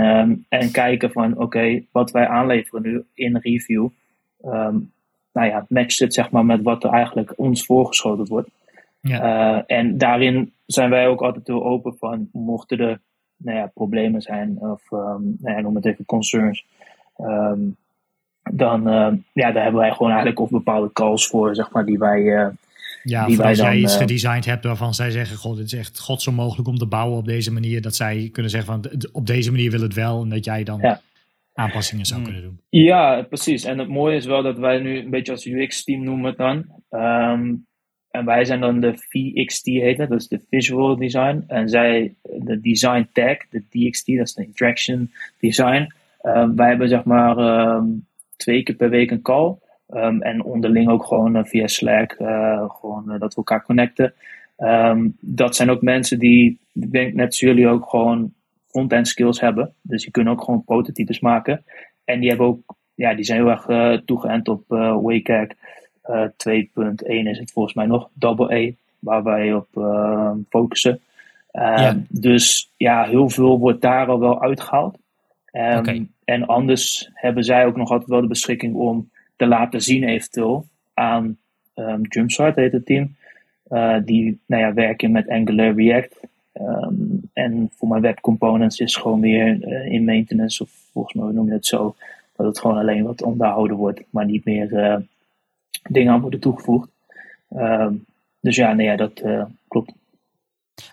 en 0.49 0.71
kijken 0.71 1.11
van, 1.13 1.39
oké, 1.39 1.83
wat 1.93 2.11
wij 2.11 2.27
aanleveren 2.27 2.83
nu 2.83 3.05
in 3.15 3.37
review, 3.37 3.89
nou 5.33 5.47
ja, 5.49 5.67
matcht 5.69 5.99
het 5.99 6.15
zeg 6.15 6.31
maar 6.31 6.45
met 6.45 6.63
wat 6.63 6.85
er 6.85 6.91
eigenlijk 6.91 7.33
ons 7.37 7.65
voorgeschoten 7.65 8.27
wordt. 8.27 8.49
Ja. 9.01 9.57
Uh, 9.57 9.63
en 9.67 9.99
daarin 9.99 10.53
zijn 10.67 10.91
wij 10.91 11.07
ook 11.07 11.23
altijd 11.23 11.47
heel 11.47 11.65
open 11.65 11.97
van, 11.97 12.29
mochten 12.33 12.79
er 12.79 13.01
nou 13.43 13.59
ja, 13.59 13.71
problemen 13.75 14.21
zijn, 14.23 14.59
of 14.61 14.91
um, 14.91 15.37
nou 15.41 15.57
ja, 15.57 15.61
noem 15.61 15.75
het 15.75 15.87
even 15.87 16.05
concerns, 16.05 16.67
um, 17.19 17.77
dan 18.53 18.89
uh, 18.89 19.13
ja, 19.33 19.53
daar 19.53 19.63
hebben 19.63 19.81
wij 19.81 19.91
gewoon 19.93 20.09
eigenlijk 20.11 20.41
ook 20.41 20.51
bepaalde 20.51 20.93
calls 20.93 21.27
voor, 21.27 21.55
zeg 21.55 21.71
maar, 21.71 21.85
die 21.85 21.99
wij. 21.99 22.21
Uh, 22.21 22.47
Ja, 23.03 23.27
die 23.27 23.37
wij 23.37 23.49
als 23.49 23.59
jij 23.59 23.71
dan, 23.73 23.83
iets 23.83 23.95
eh, 23.95 24.01
gedesigned 24.01 24.45
hebt 24.45 24.65
waarvan 24.65 24.95
zij 24.95 25.11
zeggen: 25.11 25.37
God, 25.37 25.57
het 25.57 25.67
is 25.73 25.79
echt 25.79 26.01
godsonmogelijk 26.01 26.69
om 26.69 26.77
te 26.79 26.87
bouwen 26.87 27.19
op 27.19 27.27
deze 27.27 27.53
manier. 27.53 27.83
Dat 27.83 27.95
zij 27.97 28.29
kunnen 28.33 28.51
zeggen: 28.51 28.73
van 28.73 28.99
"D- 28.99 29.11
op 29.13 29.27
deze 29.27 29.51
manier 29.51 29.71
wil 29.71 29.81
het 29.81 29.95
wel. 29.95 30.23
En 30.23 30.29
dat 30.29 30.45
jij 30.45 30.65
dan 30.65 30.79
Ja. 30.81 31.01
aanpassingen 31.55 32.07
zou 32.07 32.21
Hmm. 32.21 32.29
kunnen 32.33 32.49
doen. 32.49 32.61
Ja, 32.69 33.23
precies. 33.23 33.65
En 33.65 33.79
het 33.79 33.89
mooie 33.89 34.17
is 34.17 34.27
wel 34.27 34.43
dat 34.43 34.59
wij 34.59 34.79
nu 34.79 34.99
een 34.99 35.11
beetje 35.11 35.33
als 35.33 35.47
UX-team 35.47 36.05
noemen 36.05 36.25
het 36.27 36.37
dan. 36.37 36.65
Um, 36.91 37.67
en 38.11 38.25
wij 38.25 38.45
zijn 38.45 38.61
dan 38.61 38.81
de 38.81 38.95
VXT 38.97 39.67
heet 39.67 39.97
dat 39.97 40.11
is 40.11 40.29
de 40.29 40.41
Visual 40.51 40.97
Design. 40.97 41.45
En 41.47 41.69
zij 41.69 42.15
de 42.23 42.61
Design 42.61 43.09
Tag, 43.13 43.37
de 43.51 43.63
DXT, 43.71 44.07
dat 44.07 44.27
is 44.27 44.35
de 44.35 44.45
Interaction 44.45 45.11
Design. 45.41 45.93
Um, 46.23 46.57
wij 46.57 46.69
hebben 46.69 46.89
zeg 46.89 47.05
maar 47.05 47.39
um, 47.39 48.07
twee 48.37 48.63
keer 48.63 48.75
per 48.75 48.91
week 48.91 49.11
een 49.11 49.23
call. 49.23 49.55
Ehm, 49.89 50.21
en 50.21 50.45
onderling 50.45 50.89
ook 50.89 51.05
gewoon 51.05 51.47
via 51.47 51.67
Slack, 51.67 52.13
gewoon 52.81 53.05
dat 53.19 53.31
we 53.31 53.37
elkaar 53.37 53.63
connecten. 53.63 54.15
Ehm, 54.57 55.09
dat 55.21 55.57
zijn 55.57 55.71
ook 55.71 55.83
mensen 55.83 56.19
die, 56.19 56.59
ik 56.73 56.93
denk 56.93 57.15
net 57.15 57.27
als 57.27 57.41
jullie 57.41 57.69
ook 57.69 57.89
gewoon 57.89 58.33
front-end 58.67 59.09
skills 59.09 59.41
hebben. 59.41 59.75
Dus 59.83 60.03
die 60.03 60.11
kunnen 60.11 60.33
ook 60.33 60.45
gewoon 60.45 60.65
prototypes 60.65 61.21
maken. 61.21 61.65
En 62.05 62.21
die 62.21 62.29
hebben 62.29 62.47
ook, 62.47 62.75
ja, 62.95 63.15
die 63.15 63.25
zijn 63.25 63.39
heel 63.39 63.51
erg 63.51 64.05
toegeënt 64.05 64.49
op 64.49 64.65
WCAG 65.03 65.49
uh, 66.11 66.25
2.1 66.25 66.95
is 67.05 67.39
het 67.39 67.53
volgens 67.53 67.75
mij 67.75 67.87
nog, 67.87 68.09
double 68.13 68.55
E, 68.55 68.73
waar 68.99 69.23
wij 69.23 69.55
op 69.55 69.69
uh, 69.75 70.31
focussen. 70.49 71.01
Um, 71.53 72.07
Dus 72.09 72.73
ja, 72.77 73.05
heel 73.05 73.29
veel 73.29 73.59
wordt 73.59 73.81
daar 73.81 74.07
al 74.07 74.21
wel 74.21 74.43
uitgehaald. 74.43 74.99
Um, 75.53 75.79
okay. 75.79 76.07
En 76.25 76.47
anders 76.47 77.11
hebben 77.15 77.45
zij 77.45 77.67
ook 77.67 77.77
nog 77.77 77.91
altijd 77.91 78.11
wel 78.11 78.21
de 78.21 78.27
beschikking 78.27 78.75
om 78.75 79.11
te 79.37 79.47
laten 79.47 79.83
zien 79.83 80.05
eventueel 80.05 80.67
aan 80.95 81.37
um, 81.75 82.01
Jumpstart, 82.03 82.57
heet 82.57 82.73
het 82.73 82.87
team. 82.87 83.17
Uh, 83.71 83.97
die 84.05 84.41
nou 84.47 84.63
ja, 84.63 84.75
werken 84.75 85.11
met 85.11 85.29
Angular 85.29 85.75
React. 85.75 86.21
En 87.33 87.71
voor 87.77 87.89
mijn 87.89 88.03
web 88.03 88.21
components 88.21 88.79
is 88.79 88.97
gewoon 88.97 89.21
weer 89.21 89.69
uh, 89.69 89.93
in 89.93 90.05
maintenance, 90.05 90.63
of 90.63 90.71
volgens 90.93 91.15
mij 91.15 91.33
noem 91.33 91.47
je 91.47 91.53
het 91.53 91.67
zo, 91.67 91.95
dat 92.37 92.47
het 92.47 92.59
gewoon 92.59 92.77
alleen 92.77 93.05
wat 93.05 93.23
onderhouden 93.23 93.77
wordt, 93.77 94.03
maar 94.11 94.27
niet 94.27 94.45
meer 94.45 95.03
dingen 95.91 96.13
aan 96.13 96.21
worden 96.21 96.41
toegevoegd. 96.41 96.89
Um, 97.51 98.05
dus 98.41 98.57
ja, 98.57 98.73
nee, 98.73 98.87
ja, 98.87 98.97
dat 98.97 99.23
klopt. 99.69 99.93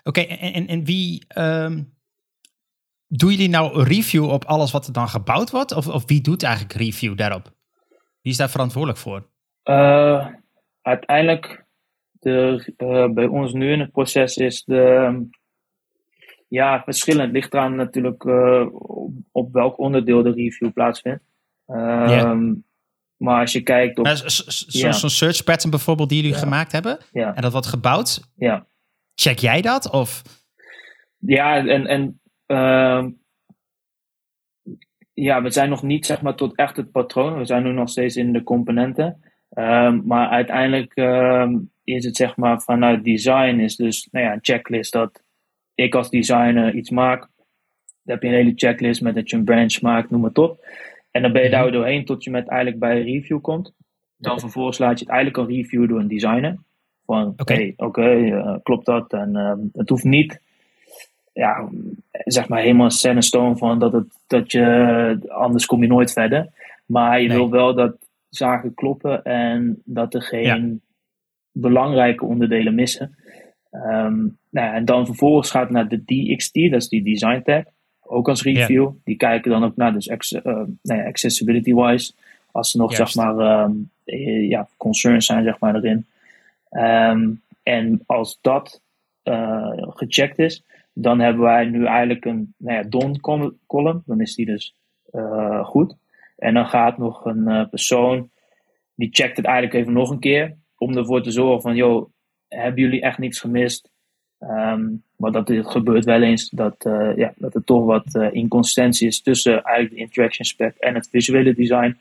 Oké, 0.04 0.20
okay, 0.20 0.24
en, 0.24 0.52
en, 0.52 0.66
en 0.66 0.84
wie. 0.84 1.24
Um, 1.38 1.96
doen 3.08 3.30
jullie 3.30 3.48
nou 3.48 3.82
review 3.82 4.30
op 4.30 4.44
alles 4.44 4.72
wat 4.72 4.86
er 4.86 4.92
dan 4.92 5.08
gebouwd 5.08 5.50
wordt? 5.50 5.72
Of, 5.72 5.88
of 5.88 6.06
wie 6.06 6.20
doet 6.20 6.42
eigenlijk 6.42 6.74
review 6.74 7.16
daarop? 7.16 7.52
Wie 8.22 8.32
is 8.32 8.36
daar 8.36 8.50
verantwoordelijk 8.50 9.00
voor? 9.00 9.26
Uh, 9.64 10.26
uiteindelijk, 10.82 11.64
de, 12.12 12.72
uh, 12.78 13.08
bij 13.08 13.26
ons 13.26 13.52
nu 13.52 13.72
in 13.72 13.80
het 13.80 13.92
proces 13.92 14.36
is 14.36 14.64
de. 14.64 15.26
Ja, 16.48 16.82
verschillend. 16.82 17.32
Ligt 17.32 17.54
eraan 17.54 17.76
natuurlijk 17.76 18.24
op, 18.24 19.12
op, 19.32 19.52
welk 19.52 19.78
onderdeel 19.78 20.22
de 20.22 20.32
review 20.32 20.72
plaatsvindt. 20.72 21.22
Yeah. 21.66 22.52
Maar 23.18 23.40
als 23.40 23.52
je 23.52 23.62
kijkt 23.62 23.98
op... 23.98 24.06
Zo'n 24.06 24.92
zo 24.92 25.08
search 25.08 25.44
pattern 25.44 25.70
bijvoorbeeld 25.70 26.08
die 26.08 26.22
jullie 26.22 26.36
gemaakt 26.36 26.72
hebben. 26.72 26.98
Ja. 27.12 27.34
En 27.34 27.42
dat 27.42 27.52
wordt 27.52 27.66
gebouwd. 27.66 28.20
Ja. 28.36 28.66
Check 29.14 29.38
jij 29.38 29.60
dat? 29.60 29.90
Of? 29.90 30.22
Ja, 31.18 31.66
en, 31.66 31.86
en 31.86 32.20
uh, 32.46 33.06
ja, 35.12 35.42
we 35.42 35.50
zijn 35.50 35.68
nog 35.68 35.82
niet 35.82 36.06
zeg 36.06 36.22
maar 36.22 36.34
tot 36.34 36.56
echt 36.56 36.76
het 36.76 36.90
patroon. 36.90 37.38
We 37.38 37.44
zijn 37.44 37.62
nu 37.62 37.72
nog 37.72 37.88
steeds 37.88 38.16
in 38.16 38.32
de 38.32 38.42
componenten. 38.42 39.22
Um, 39.50 40.02
maar 40.06 40.28
uiteindelijk 40.28 40.96
um, 40.96 41.70
is 41.84 42.04
het 42.04 42.16
zeg 42.16 42.36
maar 42.36 42.60
vanuit 42.60 43.04
design 43.04 43.58
is 43.58 43.76
dus 43.76 44.08
nou 44.10 44.24
ja, 44.24 44.32
een 44.32 44.38
checklist 44.42 44.92
dat 44.92 45.22
ik 45.74 45.94
als 45.94 46.10
designer 46.10 46.74
iets 46.74 46.90
maak. 46.90 47.20
Dan 47.20 48.14
heb 48.14 48.22
je 48.22 48.28
een 48.28 48.34
hele 48.34 48.52
checklist 48.54 49.00
met 49.00 49.14
dat 49.14 49.30
je 49.30 49.36
een 49.36 49.44
branch 49.44 49.80
maakt, 49.80 50.10
noem 50.10 50.24
het 50.24 50.38
op. 50.38 50.66
En 51.18 51.24
dan 51.24 51.32
ben 51.32 51.42
je 51.42 51.50
daar 51.50 51.72
doorheen 51.72 52.04
tot 52.04 52.24
je 52.24 52.30
met 52.30 52.48
eigenlijk 52.48 52.80
bij 52.80 52.96
een 52.96 53.04
review 53.04 53.40
komt. 53.40 53.74
Dan 54.16 54.40
vervolgens 54.40 54.78
laat 54.78 54.98
je 54.98 55.04
het 55.04 55.14
eigenlijk 55.14 55.36
een 55.36 55.56
review 55.56 55.88
door 55.88 55.98
een 55.98 56.08
designer. 56.08 56.58
Van, 57.04 57.26
oké, 57.26 57.42
okay. 57.42 57.56
hey, 57.56 57.74
okay, 57.76 58.30
uh, 58.30 58.56
klopt 58.62 58.86
dat? 58.86 59.12
En 59.12 59.36
uh, 59.36 59.52
het 59.72 59.88
hoeft 59.88 60.04
niet, 60.04 60.40
ja, 61.32 61.68
zeg 62.10 62.48
maar 62.48 62.60
helemaal 62.60 62.90
set 62.90 63.14
in 63.14 63.22
stone 63.22 63.56
van 63.56 63.78
dat, 63.78 63.92
het, 63.92 64.06
dat 64.26 64.52
je, 64.52 65.26
anders 65.28 65.66
kom 65.66 65.82
je 65.82 65.88
nooit 65.88 66.12
verder. 66.12 66.48
Maar 66.86 67.20
je 67.20 67.28
nee. 67.28 67.36
wil 67.36 67.50
wel 67.50 67.74
dat 67.74 67.96
zaken 68.28 68.74
kloppen 68.74 69.24
en 69.24 69.82
dat 69.84 70.14
er 70.14 70.22
geen 70.22 70.42
ja. 70.42 70.78
belangrijke 71.52 72.24
onderdelen 72.24 72.74
missen. 72.74 73.16
Um, 73.72 74.38
nou, 74.50 74.74
en 74.74 74.84
dan 74.84 75.06
vervolgens 75.06 75.50
gaat 75.50 75.62
het 75.62 75.70
naar 75.70 75.88
de 75.88 76.04
DXT, 76.04 76.54
dat 76.54 76.82
is 76.82 76.88
die 76.88 77.02
design 77.02 77.42
tag. 77.42 77.64
Ook 78.10 78.28
als 78.28 78.42
review. 78.42 78.82
Yeah. 78.82 78.92
Die 79.04 79.16
kijken 79.16 79.50
dan 79.50 79.64
ook 79.64 79.76
naar, 79.76 79.92
dus 79.92 80.08
uh, 80.08 80.42
nou 80.42 81.00
ja, 81.00 81.06
accessibility-wise. 81.06 82.12
Als 82.52 82.72
er 82.72 82.78
nog, 82.80 82.96
Juist. 82.96 83.12
zeg 83.12 83.24
maar, 83.24 83.64
um, 83.64 83.90
ja, 84.48 84.68
concerns 84.76 85.26
zijn, 85.26 85.44
zeg 85.44 85.58
maar, 85.58 85.74
erin. 85.74 86.06
Um, 86.70 87.42
en 87.62 88.02
als 88.06 88.38
dat 88.40 88.82
uh, 89.24 89.72
gecheckt 89.76 90.38
is, 90.38 90.64
dan 90.92 91.20
hebben 91.20 91.42
wij 91.42 91.64
nu 91.64 91.84
eigenlijk 91.86 92.24
een 92.24 92.54
nou 92.56 92.76
ja, 92.76 92.82
don-column. 92.82 94.02
Dan 94.06 94.20
is 94.20 94.34
die 94.34 94.46
dus 94.46 94.74
uh, 95.12 95.64
goed. 95.64 95.96
En 96.36 96.54
dan 96.54 96.66
gaat 96.66 96.98
nog 96.98 97.24
een 97.24 97.68
persoon, 97.68 98.30
die 98.94 99.08
checkt 99.12 99.36
het 99.36 99.46
eigenlijk 99.46 99.74
even 99.74 99.92
nog 99.92 100.10
een 100.10 100.18
keer. 100.18 100.56
Om 100.76 100.96
ervoor 100.96 101.22
te 101.22 101.30
zorgen 101.30 101.62
van, 101.62 101.76
joh, 101.76 102.10
hebben 102.48 102.82
jullie 102.82 103.00
echt 103.00 103.18
niks 103.18 103.40
gemist? 103.40 103.90
Um, 104.40 105.02
maar 105.16 105.32
dat 105.32 105.48
het 105.48 105.70
gebeurt 105.70 106.04
wel 106.04 106.22
eens 106.22 106.50
dat, 106.50 106.84
uh, 106.86 107.16
ja, 107.16 107.32
dat 107.36 107.54
er 107.54 107.64
toch 107.64 107.84
wat 107.84 108.14
uh, 108.14 108.32
inconsistentie 108.32 109.06
is 109.06 109.22
tussen 109.22 109.62
eigenlijk 109.62 109.94
de 109.94 110.00
interaction 110.00 110.46
spec 110.46 110.76
en 110.76 110.94
het 110.94 111.08
visuele 111.10 111.54
design. 111.54 111.96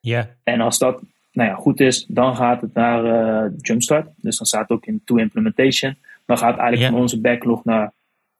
Ja. 0.00 0.10
Yeah. 0.10 0.26
En 0.42 0.60
als 0.60 0.78
dat 0.78 1.00
nou 1.32 1.48
ja, 1.48 1.54
goed 1.54 1.80
is, 1.80 2.06
dan 2.08 2.36
gaat 2.36 2.60
het 2.60 2.74
naar 2.74 3.04
uh, 3.04 3.52
Jumpstart. 3.60 4.08
Dus 4.16 4.36
dan 4.36 4.46
staat 4.46 4.60
het 4.60 4.70
ook 4.70 4.86
in 4.86 5.02
to 5.04 5.16
implementation. 5.16 5.96
Dan 6.26 6.38
gaat 6.38 6.50
het 6.50 6.58
eigenlijk 6.58 6.78
yeah. 6.78 6.90
van 6.90 7.00
onze 7.00 7.20
backlog 7.20 7.64
naar 7.64 7.92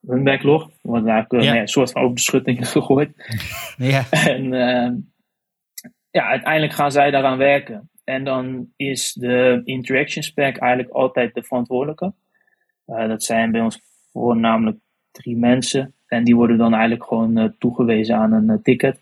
hun 0.07 0.24
backlog. 0.24 0.70
Want 0.80 1.05
daar 1.05 1.26
kunnen 1.26 1.47
yeah. 1.47 1.47
nou 1.47 1.55
ja, 1.55 1.61
een 1.61 1.68
soort 1.68 1.91
van 1.91 2.03
over 2.03 2.14
de 2.14 2.22
schutting 2.22 2.68
gegooid. 2.70 3.11
Ja. 3.76 4.05
En 4.11 4.45
ja, 6.11 6.26
uiteindelijk 6.28 6.72
gaan 6.72 6.93
zij 6.93 7.11
daaraan 7.11 7.39
werken. 7.39 7.91
En 8.05 8.24
dan 8.24 8.68
is 8.76 9.12
de 9.12 9.61
interaction 9.64 10.22
spec 10.22 10.57
eigenlijk 10.57 10.93
altijd 10.93 11.35
de 11.35 11.43
verantwoordelijke. 11.43 12.12
Uh, 12.87 13.09
dat 13.09 13.24
zijn 13.24 13.51
bij 13.51 13.61
ons 13.61 13.80
voornamelijk 14.12 14.78
drie 15.11 15.37
mensen. 15.37 15.93
En 16.07 16.24
die 16.24 16.37
worden 16.37 16.59
dan 16.59 16.72
eigenlijk 16.72 17.05
gewoon 17.05 17.39
uh, 17.39 17.45
toegewezen 17.59 18.16
aan 18.16 18.32
een 18.32 18.51
uh, 18.51 18.57
ticket. 18.62 19.01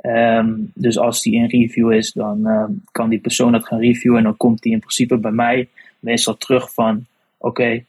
Um, 0.00 0.70
dus 0.74 0.98
als 0.98 1.22
die 1.22 1.34
in 1.34 1.46
review 1.46 1.92
is, 1.92 2.12
dan 2.12 2.48
kan 2.92 3.08
die 3.08 3.18
persoon 3.18 3.52
dat 3.52 3.66
gaan 3.66 3.78
reviewen. 3.78 4.18
En 4.18 4.24
dan 4.24 4.36
komt 4.36 4.62
die 4.62 4.72
in 4.72 4.78
principe 4.78 5.18
bij 5.18 5.30
mij 5.30 5.68
meestal 5.98 6.36
terug 6.36 6.72
van... 6.72 7.06
Oké, 7.38 7.48
okay, 7.48 7.86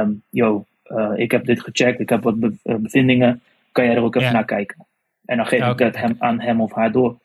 um, 0.00 0.22
yo, 0.30 0.64
ik 1.14 1.30
heb 1.30 1.44
dit 1.44 1.60
gecheckt. 1.60 2.00
Ik 2.00 2.08
heb 2.08 2.22
wat 2.22 2.40
be 2.40 2.52
bevindingen. 2.62 3.42
Kan 3.72 3.84
jij 3.84 3.94
er 3.94 4.02
ook 4.02 4.14
even 4.14 4.28
ja. 4.28 4.34
naar 4.34 4.44
kijken? 4.44 4.86
En 5.24 5.36
dan 5.36 5.46
geef 5.46 5.58
okay. 5.60 5.70
ik 5.70 5.78
dat 5.78 5.96
hem, 5.96 6.16
aan 6.18 6.40
hem 6.40 6.60
of 6.60 6.72
haar 6.72 6.92
door. 6.92 7.18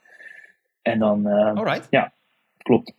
En 0.81 0.99
dan... 0.99 1.21
Ja, 1.89 2.11
klopt. 2.57 2.93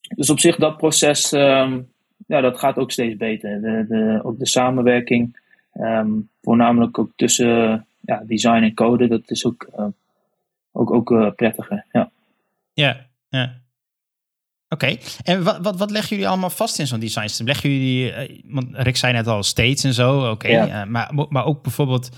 Dus 0.00 0.30
op 0.30 0.38
zich 0.38 0.56
dat 0.56 0.76
proces... 0.76 1.32
Um, 1.32 1.92
ja, 2.26 2.40
dat 2.40 2.58
gaat 2.58 2.76
ook 2.76 2.90
steeds 2.90 3.16
beter. 3.16 3.60
De, 3.60 3.86
de, 3.88 4.20
ook 4.22 4.38
de 4.38 4.46
samenwerking, 4.46 5.40
um, 5.74 6.28
voornamelijk 6.42 6.98
ook 6.98 7.12
tussen 7.16 7.86
ja, 8.00 8.22
design 8.26 8.62
en 8.62 8.74
code, 8.74 9.08
dat 9.08 9.30
is 9.30 9.44
ook, 9.46 9.68
uh, 9.78 9.86
ook, 10.72 10.90
ook 10.90 11.10
uh, 11.10 11.30
prettiger. 11.30 11.84
Ja, 11.92 12.10
ja. 12.72 13.06
ja. 13.28 13.62
Oké, 14.68 14.84
okay. 14.84 15.00
en 15.22 15.42
wat, 15.42 15.58
wat, 15.58 15.76
wat 15.76 15.90
leggen 15.90 16.10
jullie 16.10 16.28
allemaal 16.28 16.50
vast 16.50 16.78
in 16.78 16.86
zo'n 16.86 17.00
design 17.00 17.26
system? 17.26 17.46
Leggen 17.46 17.70
jullie, 17.70 18.28
uh, 18.28 18.42
want 18.44 18.68
Rick 18.72 18.96
zei 18.96 19.12
net 19.12 19.26
al, 19.26 19.42
states 19.42 19.84
en 19.84 19.94
zo, 19.94 20.18
oké. 20.18 20.30
Okay. 20.30 20.66
Ja. 20.66 20.84
maar, 20.84 21.10
maar 21.28 21.44
ook 21.44 21.62
bijvoorbeeld 21.62 22.08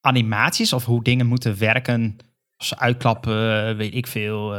animaties 0.00 0.72
of 0.72 0.84
hoe 0.84 1.02
dingen 1.02 1.26
moeten 1.26 1.58
werken, 1.58 2.16
als 2.56 2.76
uitklappen, 2.76 3.76
weet 3.76 3.94
ik 3.94 4.06
veel. 4.06 4.56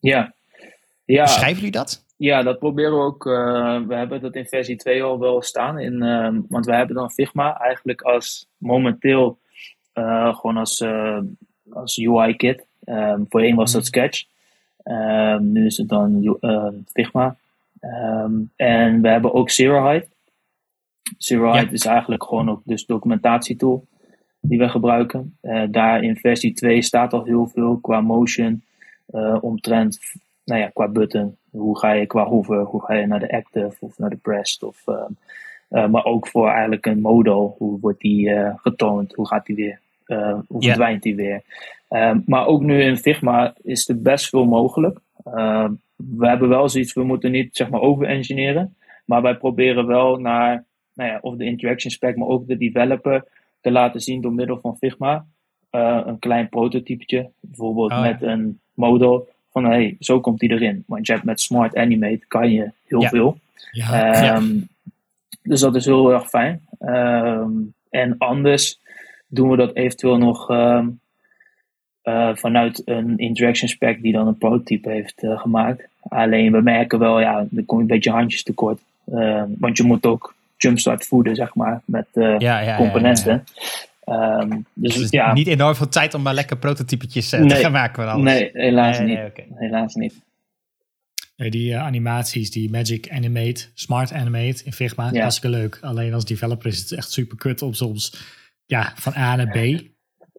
ja. 0.00 0.34
ja. 1.04 1.22
Beschrijven 1.22 1.56
jullie 1.56 1.70
dat? 1.70 2.05
Ja, 2.16 2.42
dat 2.42 2.58
proberen 2.58 2.92
we 2.92 3.04
ook. 3.04 3.26
Uh, 3.26 3.80
we 3.86 3.94
hebben 3.94 4.20
dat 4.20 4.34
in 4.34 4.46
versie 4.46 4.76
2 4.76 5.02
al 5.02 5.18
wel 5.18 5.42
staan. 5.42 5.78
In, 5.78 6.02
uh, 6.02 6.38
want 6.48 6.66
we 6.66 6.74
hebben 6.74 6.96
dan 6.96 7.10
Figma 7.10 7.58
eigenlijk 7.58 8.02
als 8.02 8.48
momenteel 8.56 9.38
uh, 9.94 10.36
gewoon 10.36 10.56
als, 10.56 10.84
als 11.70 11.98
UI-kit. 11.98 12.66
Um, 12.84 13.26
voorheen 13.28 13.56
was 13.56 13.72
dat 13.72 13.86
Sketch. 13.86 14.24
Um, 14.84 15.52
nu 15.52 15.66
is 15.66 15.76
het 15.76 15.88
dan 15.88 16.38
Figma. 16.92 17.36
Um, 17.80 18.50
en 18.56 19.02
we 19.02 19.08
hebben 19.08 19.34
ook 19.34 19.50
Zerohide. 19.50 20.06
Zerohide 21.18 21.66
ja. 21.66 21.72
is 21.72 21.84
eigenlijk 21.84 22.24
gewoon 22.24 22.50
ook 22.50 22.60
dus 22.64 22.86
documentatietool 22.86 23.86
die 24.40 24.58
we 24.58 24.68
gebruiken. 24.68 25.38
daar 25.70 26.02
in 26.02 26.16
versie 26.16 26.52
2 26.52 26.82
staat 26.82 27.12
al 27.12 27.24
heel 27.24 27.46
veel 27.46 27.78
qua 27.80 28.00
motion 28.00 28.62
omtrent 29.40 29.98
nou 30.46 30.60
ja, 30.60 30.68
qua 30.68 30.88
button. 30.88 31.36
Hoe 31.56 31.78
ga 31.78 31.92
je 31.92 32.06
qua 32.06 32.24
hover, 32.24 32.62
hoe 32.62 32.84
ga 32.84 32.94
je 32.94 33.06
naar 33.06 33.20
de 33.20 33.32
active 33.32 33.76
of 33.80 33.98
naar 33.98 34.10
de 34.10 34.16
pressed. 34.16 34.62
Of, 34.62 34.82
uh, 34.86 35.04
uh, 35.70 35.88
maar 35.88 36.04
ook 36.04 36.28
voor 36.28 36.48
eigenlijk 36.48 36.86
een 36.86 37.00
modal. 37.00 37.54
Hoe 37.58 37.80
wordt 37.80 38.00
die 38.00 38.28
uh, 38.28 38.52
getoond? 38.56 39.14
Hoe 39.14 39.26
gaat 39.26 39.46
die 39.46 39.56
weer? 39.56 39.80
hoe 40.46 40.62
verdwijnt 40.62 41.02
die 41.02 41.16
weer? 41.16 41.42
Maar 42.26 42.46
ook 42.46 42.62
nu 42.62 42.82
in 42.82 42.96
Figma 42.96 43.54
is 43.62 43.88
er 43.88 44.02
best 44.02 44.28
veel 44.28 44.44
mogelijk. 44.44 44.98
We 45.96 46.26
hebben 46.26 46.48
wel 46.48 46.68
zoiets, 46.68 46.94
we 46.94 47.04
moeten 47.04 47.30
niet 47.30 47.56
zeg 47.56 47.70
maar 47.70 47.80
over-engineeren. 47.80 48.76
Maar 49.04 49.22
wij 49.22 49.36
proberen 49.36 49.86
wel 49.86 50.16
naar, 50.16 50.64
nou 50.94 51.10
ja, 51.10 51.18
of 51.20 51.36
de 51.36 51.44
interaction 51.44 51.90
spec, 51.90 52.16
maar 52.16 52.28
ook 52.28 52.46
de 52.46 52.56
developer 52.56 53.24
te 53.60 53.70
laten 53.70 54.00
zien 54.00 54.20
door 54.20 54.32
middel 54.32 54.58
van 54.60 54.76
Figma. 54.76 55.26
een 55.70 56.18
klein 56.18 56.48
prototypetje, 56.48 57.30
bijvoorbeeld 57.40 57.92
oh, 57.92 58.02
met 58.02 58.22
een 58.22 58.60
model 58.74 59.28
van 59.62 59.70
hey, 59.70 59.96
zo 60.00 60.20
komt 60.20 60.40
hij 60.40 60.50
erin. 60.50 60.84
Want 60.86 61.06
je 61.06 61.12
hebt 61.12 61.24
met 61.24 61.40
Smart 61.40 61.76
Animate 61.76 62.20
kan 62.28 62.50
je 62.50 62.70
heel 62.86 63.00
Ja. 63.00 63.08
veel. 63.08 63.38
Ja, 63.70 64.12
Ehm, 64.12 64.46
Dus 65.42 65.60
dat 65.60 65.74
is 65.76 65.84
heel 65.84 66.12
erg 66.12 66.28
fijn. 66.28 66.60
Ehm, 66.78 67.50
en 67.90 68.14
anders 68.18 68.80
doen 69.26 69.50
we 69.50 69.56
dat 69.56 69.74
eventueel 69.74 70.18
nog 70.18 70.50
ehm, 70.50 70.88
eh, 72.02 72.30
vanuit 72.34 72.82
een 72.84 73.18
interaction 73.18 73.68
spec 73.68 74.02
die 74.02 74.12
dan 74.12 74.26
een 74.26 74.38
prototype 74.38 74.90
heeft 74.90 75.22
eh, 75.22 75.38
gemaakt. 75.40 75.88
Alleen 76.00 76.52
we 76.52 76.60
merken 76.60 76.98
wel, 76.98 77.20
ja, 77.20 77.46
er 77.56 77.64
komt 77.64 77.80
een 77.80 77.86
beetje 77.86 78.10
handjes 78.10 78.42
tekort. 78.42 78.80
Want 79.58 79.76
je 79.76 79.82
moet 79.84 80.06
ook 80.06 80.34
jumpstart 80.56 81.06
voeden, 81.06 81.34
zeg 81.34 81.54
maar, 81.54 81.80
met 81.84 82.06
eh, 82.12 82.36
componenten. 82.76 83.44
Ehm, 84.06 84.60
dus, 84.74 84.94
Dus 84.94 85.10
ja, 85.10 85.32
niet 85.32 85.46
enorm 85.46 85.74
veel 85.74 85.88
tijd 85.88 86.14
om 86.14 86.22
maar 86.22 86.34
lekker 86.34 86.58
prototypetjes 86.58 87.32
eh, 87.32 87.46
te 87.46 87.54
gaan 87.54 87.72
maken 87.72 88.02
van 88.02 88.12
alles. 88.12 88.24
nee, 88.24 88.50
helaas 88.52 88.98
Nee, 88.98 89.06
niet. 89.06 89.36
nee. 89.36 89.46
Helaas 89.58 89.94
niet. 89.94 90.24
Nee, 91.36 91.50
die 91.50 91.72
eh, 91.74 91.80
animaties, 91.84 92.50
die 92.50 92.70
Magic 92.70 93.10
Animate, 93.10 93.64
Smart 93.74 94.12
Animate 94.12 94.64
in 94.64 94.72
Figma, 94.72 95.10
Ja. 95.12 95.20
hartstikke 95.20 95.56
leuk. 95.56 95.78
Alleen 95.80 96.14
als 96.14 96.24
developer 96.24 96.66
is 96.66 96.78
het 96.80 96.92
echt 96.92 97.10
super 97.10 97.36
kut 97.36 97.62
om 97.62 97.72
soms 97.72 98.14
ja, 98.66 98.92
van 98.96 99.14
A 99.16 99.36
naar 99.36 99.48
B. 99.48 99.82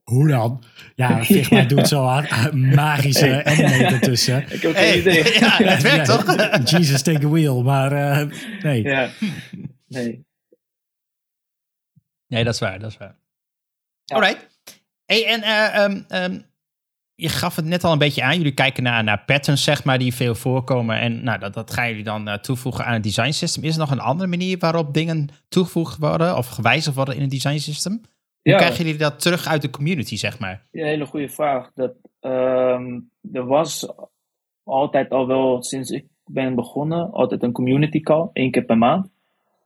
Hoe 0.04 0.28
dan? 0.28 0.64
Ja, 0.96 1.24
Figma 1.26 1.58
Ja. 1.58 1.66
doet 1.66 1.88
zo 1.88 2.06
aan 2.08 2.26
eh, 2.26 2.52
magische 2.52 3.44
animate 3.46 3.84
ertussen. 3.84 4.44
Ik 4.52 4.62
heb 4.62 4.74
Hey, 4.74 4.92
geen 4.92 5.00
idee. 5.00 5.24
ja, 5.40 5.50
het 5.64 5.82
werkt 5.82 6.08
Ja, 6.08 6.18
toch? 6.18 6.70
Jesus 6.70 7.02
take 7.02 7.26
a 7.26 7.30
wheel, 7.30 7.64
maar 7.64 7.92
eh, 7.92 8.28
nee. 8.62 8.84
ja. 8.84 9.10
Nee. 9.88 10.26
Nee, 12.28 12.44
dat 12.44 12.54
is 12.54 12.60
waar, 12.60 12.80
dat 12.80 12.92
is 12.92 12.98
waar. 12.98 13.16
Ja. 14.08 14.16
Alright. 14.16 14.60
Hey, 15.06 15.26
en 15.26 15.42
eh, 15.42 15.84
ehm, 15.84 16.02
ehm, 16.08 16.40
je 17.16 17.30
gaf 17.30 17.56
het 17.56 17.66
net 17.66 17.84
al 17.84 17.92
een 17.92 17.98
beetje 17.98 18.24
aan. 18.24 18.38
Jullie 18.38 18.54
kijken 18.54 18.84
naar, 18.84 19.04
naar 19.04 19.24
patterns, 19.26 19.64
zeg 19.64 19.84
maar, 19.84 19.98
die 20.00 20.14
veel 20.14 20.36
voorkomen. 20.36 21.00
En 21.00 21.24
nou, 21.24 21.40
dat, 21.40 21.54
dat 21.54 21.72
gaan 21.74 21.88
jullie 21.90 22.04
dan 22.04 22.28
eh, 22.28 22.38
toevoegen 22.38 22.86
aan 22.86 22.94
het 22.94 23.04
design 23.04 23.32
system. 23.32 23.64
Is 23.64 23.74
er 23.74 23.80
nog 23.80 23.92
een 23.92 24.00
andere 24.00 24.30
manier 24.30 24.58
waarop 24.58 24.94
dingen 24.94 25.30
toegevoegd 25.48 25.98
worden 25.98 26.38
of 26.38 26.48
gewijzigd 26.48 26.96
worden 26.96 27.16
in 27.16 27.22
het 27.22 27.30
design 27.32 27.58
system? 27.58 27.92
Hoe 27.94 28.52
Ja. 28.54 28.58
krijgen 28.58 28.84
jullie 28.86 29.00
dat 29.00 29.20
terug 29.20 29.48
uit 29.48 29.62
de 29.62 29.70
community, 29.70 30.16
zeg 30.18 30.40
maar? 30.40 30.66
Ja, 30.72 30.86
hele 30.86 31.06
goede 31.06 31.30
vraag. 31.30 31.72
Dat, 31.74 31.94
ehm, 32.20 33.00
er 33.32 33.46
was 33.46 33.94
altijd 34.64 35.10
al 35.10 35.28
wel, 35.28 35.64
sinds 35.64 35.90
ik 35.90 36.06
ben 36.26 36.56
begonnen, 36.56 37.12
altijd 37.12 37.44
een 37.44 37.52
community 37.52 38.00
call, 38.00 38.30
één 38.34 38.52
keer 38.52 38.64
per 38.66 38.78
maand. 38.78 39.10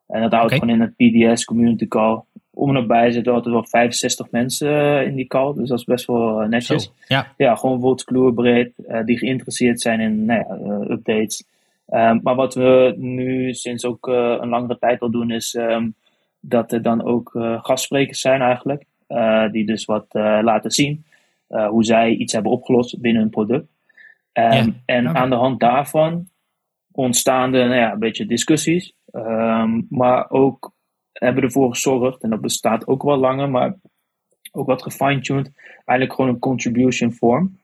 En 0.07 0.21
dat 0.21 0.31
houdt 0.31 0.45
Oké. 0.53 0.59
gewoon 0.59 0.81
in 0.81 0.81
het 0.81 0.95
PDS 0.95 1.45
community 1.45 1.87
call. 1.87 2.23
Om 2.53 2.67
en 2.67 2.73
nabij 2.73 3.11
zitten 3.11 3.33
altijd 3.33 3.53
wel 3.53 3.65
65 3.65 4.31
mensen 4.31 4.99
eh, 4.99 5.07
in 5.07 5.15
die 5.15 5.27
call, 5.27 5.53
dus 5.53 5.69
dat 5.69 5.79
is 5.79 5.83
best 5.83 6.05
wel 6.05 6.41
eh, 6.41 6.47
netjes. 6.47 6.83
Zo, 6.83 6.91
ja. 7.07 7.33
Ja, 7.37 7.55
gewoon 7.55 7.79
woordskloerbreed, 7.79 8.73
eh 8.87 9.03
die 9.05 9.17
geïnteresseerd 9.17 9.81
zijn 9.81 9.99
in 9.99 10.25
nou 10.25 10.39
ja, 10.47 10.93
updates. 10.93 11.43
Ehm, 11.87 12.19
maar 12.23 12.35
wat 12.35 12.53
we 12.53 12.93
nu 12.97 13.53
sinds 13.53 13.85
ook 13.85 14.07
een 14.07 14.49
langere 14.49 14.77
tijd 14.79 15.01
al 15.01 15.11
doen, 15.11 15.31
is 15.31 15.55
ehm, 15.55 15.89
dat 16.39 16.71
er 16.71 16.81
dan 16.81 17.03
ook 17.03 17.31
gastsprekers 17.61 18.21
zijn 18.21 18.41
eigenlijk. 18.41 18.83
die 19.51 19.65
dus 19.65 19.85
wat 19.85 20.05
laten 20.41 20.71
zien 20.71 21.03
hoe 21.69 21.83
zij 21.83 22.11
iets 22.11 22.33
hebben 22.33 22.51
opgelost 22.51 23.01
binnen 23.01 23.21
een 23.21 23.29
product. 23.29 23.67
Ehm, 24.31 24.53
Ja, 24.53 24.73
en 24.85 25.15
aan 25.15 25.29
de 25.29 25.35
hand 25.35 25.59
daarvan 25.59 26.27
ontstaan 26.91 27.53
er 27.53 27.67
nou 27.67 27.79
ja, 27.79 27.91
een 27.91 27.99
beetje 27.99 28.25
discussies. 28.25 28.93
Maar 29.89 30.29
ook 30.29 30.71
hebben 31.25 31.43
ervoor 31.43 31.69
gezorgd, 31.69 32.21
en 32.23 32.29
dat 32.29 32.41
bestaat 32.41 32.87
ook 32.87 33.03
wel 33.03 33.17
langer, 33.17 33.49
maar 33.49 33.75
ook 34.51 34.67
wat 34.67 34.81
gefine-tuned, 34.81 35.51
eigenlijk 35.85 36.13
gewoon 36.13 36.31
een 36.31 36.39
contribution 36.39 37.11
form. 37.11 37.59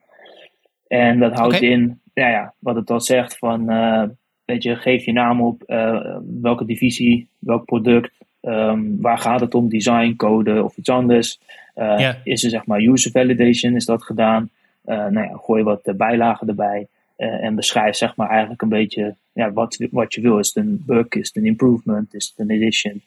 En 0.88 1.20
dat 1.20 1.34
houdt 1.34 1.62
in, 1.62 2.02
nou 2.14 2.32
ja, 2.32 2.54
wat 2.60 2.76
het 2.76 2.90
al 2.90 3.02
zegt, 3.02 3.38
van 3.38 3.70
eh, 3.70 4.04
weet 4.46 4.64
je, 4.64 4.76
geef 4.76 5.06
je 5.06 5.12
naam 5.12 5.42
op, 5.42 5.64
eh, 5.64 6.18
welke 6.42 6.66
divisie, 6.66 7.28
welk 7.40 7.66
product, 7.66 8.12
ehm, 8.42 8.82
waar 9.02 9.18
gaat 9.18 9.40
het 9.40 9.56
om, 9.56 9.70
design, 9.70 10.14
code 10.16 10.64
of 10.64 10.78
iets 10.78 10.90
anders. 10.90 11.40
Eh, 11.74 12.00
Ja. 12.00 12.18
Is 12.24 12.44
er 12.44 12.50
zeg 12.50 12.66
maar 12.66 12.80
user 12.80 13.12
validation, 13.12 13.76
is 13.76 13.86
dat 13.86 14.04
gedaan? 14.04 14.50
Nou 14.84 15.22
ja, 15.22 15.34
gooi 15.34 15.64
wat 15.64 15.94
bijlagen 15.98 16.48
erbij 16.48 16.88
en 17.16 17.56
beschrijf 17.56 17.96
zeg 17.96 18.16
maar 18.16 18.30
eigenlijk 18.30 18.62
een 18.62 18.70
beetje 18.70 19.16
ja, 19.34 19.52
wat, 19.52 19.88
wat 19.92 20.14
je 20.14 20.22
wil. 20.22 20.40
Is 20.40 20.48
het 20.48 20.66
een 20.66 20.84
bug, 20.86 21.08
is 21.10 21.28
het 21.28 21.36
een 21.36 21.46
improvement, 21.46 22.14
is 22.14 22.28
het 22.28 22.40
een 22.40 22.56
addition? 22.56 23.02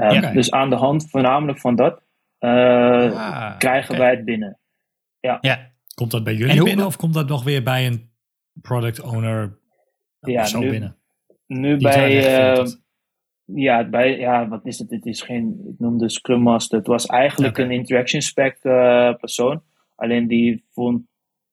Eh, 0.00 0.10
Ja. 0.20 0.32
Dus 0.32 0.50
aan 0.50 0.70
de 0.70 0.76
hand 0.76 1.10
voornamelijk 1.10 1.58
van 1.60 1.74
dat 1.76 2.02
eh, 2.38 2.50
Ah, 3.12 3.58
krijgen 3.58 3.98
wij 3.98 4.10
het 4.10 4.24
binnen. 4.24 4.58
Ja, 5.20 5.74
Komt 5.94 6.10
dat 6.10 6.24
bij 6.24 6.32
En 6.32 6.38
jullie 6.38 6.56
hoe- 6.56 6.64
binnen 6.68 6.86
of 6.86 6.96
komt 6.96 7.14
dat 7.14 7.28
nog 7.28 7.44
weer 7.44 7.62
bij 7.62 7.86
een 7.86 8.10
product 8.62 9.00
owner 9.02 9.58
Ja, 10.20 10.44
zo 10.44 10.58
nu- 10.60 10.70
binnen? 10.70 10.96
Nu 11.46 11.76
Die 11.76 11.88
bij, 11.88 12.26
eh, 12.38 12.54
filtert. 12.54 12.82
ja, 13.44 13.88
bij, 13.88 14.18
ja, 14.18 14.48
wat 14.48 14.66
is 14.66 14.78
het? 14.78 14.90
Het 14.90 15.06
is 15.06 15.22
geen, 15.22 15.60
ik 15.68 15.78
noemde 15.78 16.10
Scrum 16.10 16.40
Master. 16.40 16.78
Het 16.78 16.86
was 16.86 17.06
eigenlijk 17.06 17.58
een 17.58 17.70
interaction 17.70 18.20
spec 18.22 18.58
eh, 18.62 19.14
persoon. 19.14 19.62
Alleen 19.94 20.26
die 20.26 20.64
vond, 20.72 21.06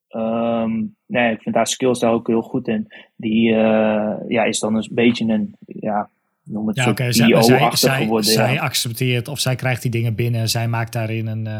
ehm, 0.07 0.83
nee, 1.05 1.33
ik 1.33 1.41
vind 1.41 1.55
haar 1.55 1.67
skills 1.67 1.99
daar 1.99 2.11
ook 2.11 2.27
heel 2.27 2.41
goed 2.41 2.67
in. 2.67 2.87
Die 3.15 3.49
eh, 3.55 4.15
ja, 4.27 4.43
is 4.43 4.59
dan 4.59 4.75
een 4.75 4.89
beetje 4.91 5.25
een, 5.33 5.55
ja, 5.65 6.09
noem 6.43 6.67
het 6.67 6.75
Ja, 6.75 6.89
oké. 6.89 7.11
zij, 7.11 7.41
zij, 7.43 7.69
zij, 7.73 8.01
geworden. 8.01 8.31
zij 8.31 8.53
ja. 8.53 8.61
accepteert 8.61 9.27
of 9.27 9.39
zij 9.39 9.55
krijgt 9.55 9.81
die 9.81 9.91
dingen 9.91 10.15
binnen. 10.15 10.49
Zij 10.49 10.67
maakt 10.67 10.93
daarin 10.93 11.27
een, 11.27 11.47
eh, 11.47 11.59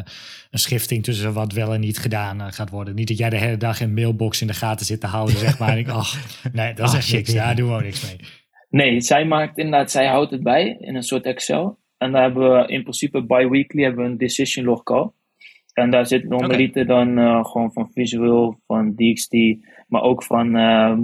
een 0.52 0.60
schifting 0.60 1.04
tussen 1.04 1.34
wat 1.34 1.54
wel 1.54 1.74
en 1.74 1.80
niet 1.80 1.98
gedaan 1.98 2.42
eh, 2.42 2.48
gaat 2.50 2.70
worden. 2.70 2.96
Niet 2.96 3.08
dat 3.08 3.18
jij 3.18 3.30
de 3.30 3.38
hele 3.38 3.58
dag 3.58 3.80
een 3.80 3.94
mailbox 3.94 4.42
in 4.42 4.48
de 4.48 4.54
gaten 4.54 4.86
zit 4.86 5.00
te 5.00 5.08
houden, 5.08 5.38
zeg 5.38 5.60
maar. 5.60 5.70
En 5.70 5.78
ik, 5.78 5.88
ach, 5.88 6.18
nee, 6.52 6.74
dat 6.74 6.88
is 6.88 6.92
Ah, 6.92 6.98
echt 6.98 7.12
niks. 7.14 7.34
Daar 7.34 7.56
doen 7.56 7.70
we 7.70 7.76
ook 7.76 7.84
niks 7.84 8.06
mee. 8.06 8.18
Nee, 8.70 9.02
zij 9.02 9.26
maakt 9.26 9.58
inderdaad, 9.58 9.92
zij 9.92 10.08
houdt 10.08 10.32
het 10.32 10.44
bij 10.44 10.78
in 10.80 10.96
een 10.96 11.04
soort 11.04 11.26
Excel. 11.26 11.78
En 11.98 12.12
daar 12.12 12.22
hebben 12.22 12.52
we 12.52 12.68
in 12.68 12.82
principe 12.82 13.26
bi-weekly 13.26 13.84
hebben 13.84 14.06
we 14.06 14.12
een 14.12 14.18
decision 14.18 14.66
log 14.66 14.84
call. 14.84 15.12
En 15.74 15.90
daar 15.90 16.06
zit 16.06 16.30
normaliter 16.30 16.86
dan 16.86 17.18
eh, 17.18 17.46
gewoon 17.46 17.74
van 17.74 17.90
Visual, 17.94 18.60
van 18.68 18.96
DXT, 18.96 19.36
maar 19.88 20.02
ook 20.02 20.24
van 20.24 20.56
ehm, 20.56 21.00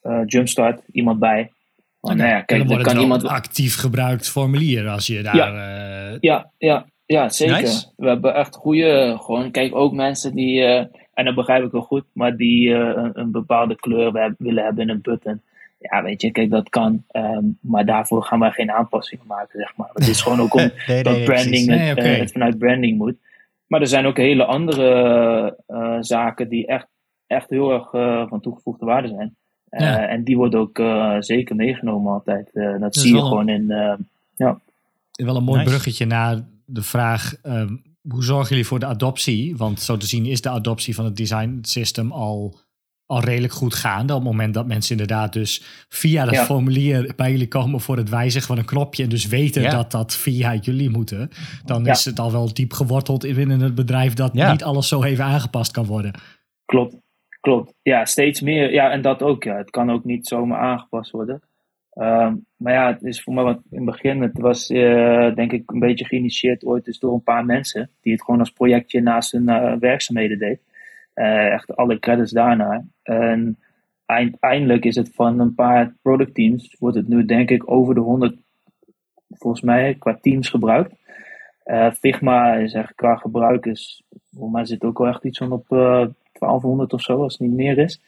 eh, 0.00 0.20
Jumpstart 0.26 0.82
iemand 0.90 1.18
bij. 1.18 1.50
Van, 2.08 2.16
nou 2.16 2.28
ja, 2.30 2.40
kijk, 2.40 2.58
dan 2.58 2.68
wordt 2.68 2.82
kan 2.84 2.96
het 2.96 3.06
wel 3.08 3.16
iemand. 3.16 3.24
actief 3.24 3.76
gebruikt 3.76 4.30
formulier 4.30 4.88
als 4.88 5.06
je 5.06 5.22
daar... 5.22 5.54
eh, 5.54 6.16
Ja, 6.20 6.50
ja, 6.58 6.86
ja, 7.06 7.28
zeker. 7.28 7.60
Nice. 7.60 7.86
We 7.96 8.08
hebben 8.08 8.34
echt 8.34 8.54
goede, 8.54 9.16
gewoon, 9.20 9.50
kijk, 9.50 9.74
ook 9.74 9.92
mensen 9.92 10.34
die, 10.34 10.62
eh, 10.64 10.84
en 11.14 11.24
dat 11.24 11.34
begrijp 11.34 11.64
ik 11.64 11.70
wel 11.72 11.80
goed, 11.82 12.04
maar 12.12 12.36
die 12.36 12.74
eh, 12.74 13.02
een, 13.02 13.10
een 13.20 13.30
bepaalde 13.30 13.76
kleur 13.76 14.12
we- 14.12 14.34
willen 14.38 14.64
hebben 14.64 14.82
in 14.82 14.88
een 14.88 15.00
button. 15.02 15.42
Ja, 15.78 16.02
weet 16.02 16.22
je, 16.22 16.30
kijk, 16.30 16.50
dat 16.50 16.68
kan. 16.68 17.04
ehm, 17.08 17.44
maar 17.60 17.84
daarvoor 17.86 18.22
gaan 18.22 18.38
wij 18.40 18.50
geen 18.50 18.70
aanpassingen 18.72 19.26
maken, 19.26 19.58
zeg 19.58 19.76
maar. 19.76 19.90
Het 19.92 20.08
is 20.08 20.20
gewoon 20.20 20.40
ook 20.40 20.54
om 20.54 20.60
Nee, 20.70 20.72
nee, 20.86 21.02
dat 21.02 21.24
branding, 21.24 21.70
het, 22.18 22.32
vanuit 22.32 22.58
branding 22.58 22.98
moet. 22.98 23.16
Maar 23.66 23.80
er 23.80 23.86
zijn 23.86 24.06
ook 24.06 24.16
hele 24.16 24.44
andere 24.44 25.56
zaken 26.00 26.48
die 26.48 26.66
echt, 26.66 26.86
echt 27.26 27.50
heel 27.50 27.72
erg 27.72 27.90
van 28.28 28.40
toegevoegde 28.40 28.84
waarde 28.84 29.08
zijn. 29.08 29.36
Eh, 29.72 29.86
Ja. 29.86 30.08
En 30.08 30.24
die 30.24 30.36
worden 30.36 30.60
ook 30.60 30.78
eh, 30.78 31.16
zeker 31.18 31.56
meegenomen 31.56 32.12
altijd. 32.12 32.50
Eh, 32.52 32.80
dat 32.80 32.94
is 32.96 33.02
zie 33.02 33.10
je 33.10 33.16
wel 33.16 33.28
gewoon 33.28 33.48
in. 33.48 33.70
eh, 33.70 33.94
wel 35.12 35.36
een 35.36 35.44
mooi 35.44 35.58
Nice. 35.58 35.70
bruggetje 35.70 36.06
naar 36.06 36.40
de 36.64 36.82
vraag: 36.82 37.34
ehm, 37.42 37.76
hoe 38.08 38.24
zorgen 38.24 38.48
jullie 38.48 38.66
voor 38.66 38.78
de 38.78 38.86
adoptie? 38.86 39.56
Want 39.56 39.80
zo 39.80 39.96
te 39.96 40.06
zien 40.06 40.26
is 40.26 40.40
de 40.40 40.48
adoptie 40.48 40.94
van 40.94 41.04
het 41.04 41.16
design 41.16 41.58
system 41.62 42.12
al, 42.12 42.58
al 43.06 43.20
redelijk 43.20 43.52
goed 43.52 43.74
gaande. 43.74 44.12
Op 44.14 44.18
het 44.20 44.28
moment 44.30 44.54
dat 44.54 44.66
mensen 44.66 44.90
inderdaad 44.90 45.32
dus 45.32 45.62
via 45.88 46.24
dat 46.24 46.34
Ja. 46.34 46.44
formulier 46.44 47.12
bij 47.16 47.30
jullie 47.30 47.48
komen 47.48 47.80
voor 47.80 47.96
het 47.96 48.08
wijzigen 48.08 48.46
van 48.46 48.58
een 48.58 48.64
knopje. 48.64 49.02
En 49.02 49.08
dus 49.08 49.26
weten 49.26 49.62
Ja. 49.62 49.70
dat 49.70 49.90
dat 49.90 50.14
via 50.14 50.54
jullie 50.54 50.90
moeten. 50.90 51.30
Dan 51.64 51.84
Ja. 51.84 51.90
is 51.92 52.04
het 52.04 52.20
al 52.20 52.32
wel 52.32 52.52
diep 52.54 52.72
geworteld 52.72 53.24
in 53.24 53.34
binnen 53.34 53.60
het 53.60 53.74
bedrijf 53.74 54.14
dat 54.14 54.30
Ja. 54.34 54.52
niet 54.52 54.64
alles 54.64 54.88
zo 54.88 55.02
even 55.02 55.24
aangepast 55.24 55.70
kan 55.70 55.84
worden. 55.86 56.12
Klopt, 56.64 56.96
klopt. 57.42 57.74
Ja, 57.82 58.04
steeds 58.04 58.40
meer. 58.40 58.72
Ja, 58.72 58.90
en 58.90 59.02
dat 59.02 59.22
ook. 59.22 59.44
Ja. 59.44 59.56
Het 59.56 59.70
kan 59.70 59.90
ook 59.90 60.04
niet 60.04 60.26
zomaar 60.26 60.58
aangepast 60.58 61.10
worden. 61.10 61.42
Ehm, 61.92 62.36
maar 62.56 62.72
ja, 62.72 62.92
het 62.92 63.02
is 63.02 63.22
voor 63.22 63.34
mij 63.34 63.44
wat 63.44 63.60
in 63.70 63.76
het 63.76 63.84
begin. 63.84 64.22
Het 64.22 64.38
was 64.38 64.70
eh, 64.70 65.34
denk 65.34 65.52
ik 65.52 65.70
een 65.70 65.78
beetje 65.78 66.04
geïnitieerd 66.04 66.64
ooit 66.64 66.84
dus 66.84 66.98
door 66.98 67.12
een 67.12 67.22
paar 67.22 67.44
mensen. 67.44 67.90
Die 68.00 68.12
het 68.12 68.22
gewoon 68.22 68.40
als 68.40 68.50
projectje 68.50 69.00
naast 69.00 69.32
hun 69.32 69.48
eh, 69.48 69.76
werkzaamheden 69.78 70.38
deed. 70.38 70.60
Eh, 71.14 71.52
echt 71.52 71.76
alle 71.76 71.98
credits 71.98 72.32
daarna. 72.32 72.84
En 73.02 73.58
uiteindelijk 74.06 74.84
is 74.84 74.96
het 74.96 75.14
van 75.14 75.38
een 75.40 75.54
paar 75.54 75.94
product 76.02 76.34
teams. 76.34 76.76
Wordt 76.78 76.96
het 76.96 77.08
nu 77.08 77.24
denk 77.24 77.50
ik 77.50 77.70
over 77.70 77.94
de 77.94 78.00
100 78.00 78.36
volgens 79.28 79.62
mij 79.62 79.94
qua 79.94 80.18
teams 80.20 80.48
gebruikt. 80.48 81.00
Figma 81.98 82.54
is 82.54 82.72
echt 82.72 82.94
qua 82.94 83.16
gebruik 83.16 83.66
is, 83.66 84.02
volgens 84.32 84.52
mij 84.52 84.64
zit 84.64 84.84
ook 84.84 84.98
wel 84.98 85.08
echt 85.08 85.24
iets 85.24 85.38
van 85.38 85.52
op 85.52 85.66
1200 86.46 86.92
of 86.92 87.00
zo, 87.02 87.22
als 87.22 87.32
het 87.32 87.48
niet 87.48 87.56
meer 87.56 87.78
is. 87.78 88.00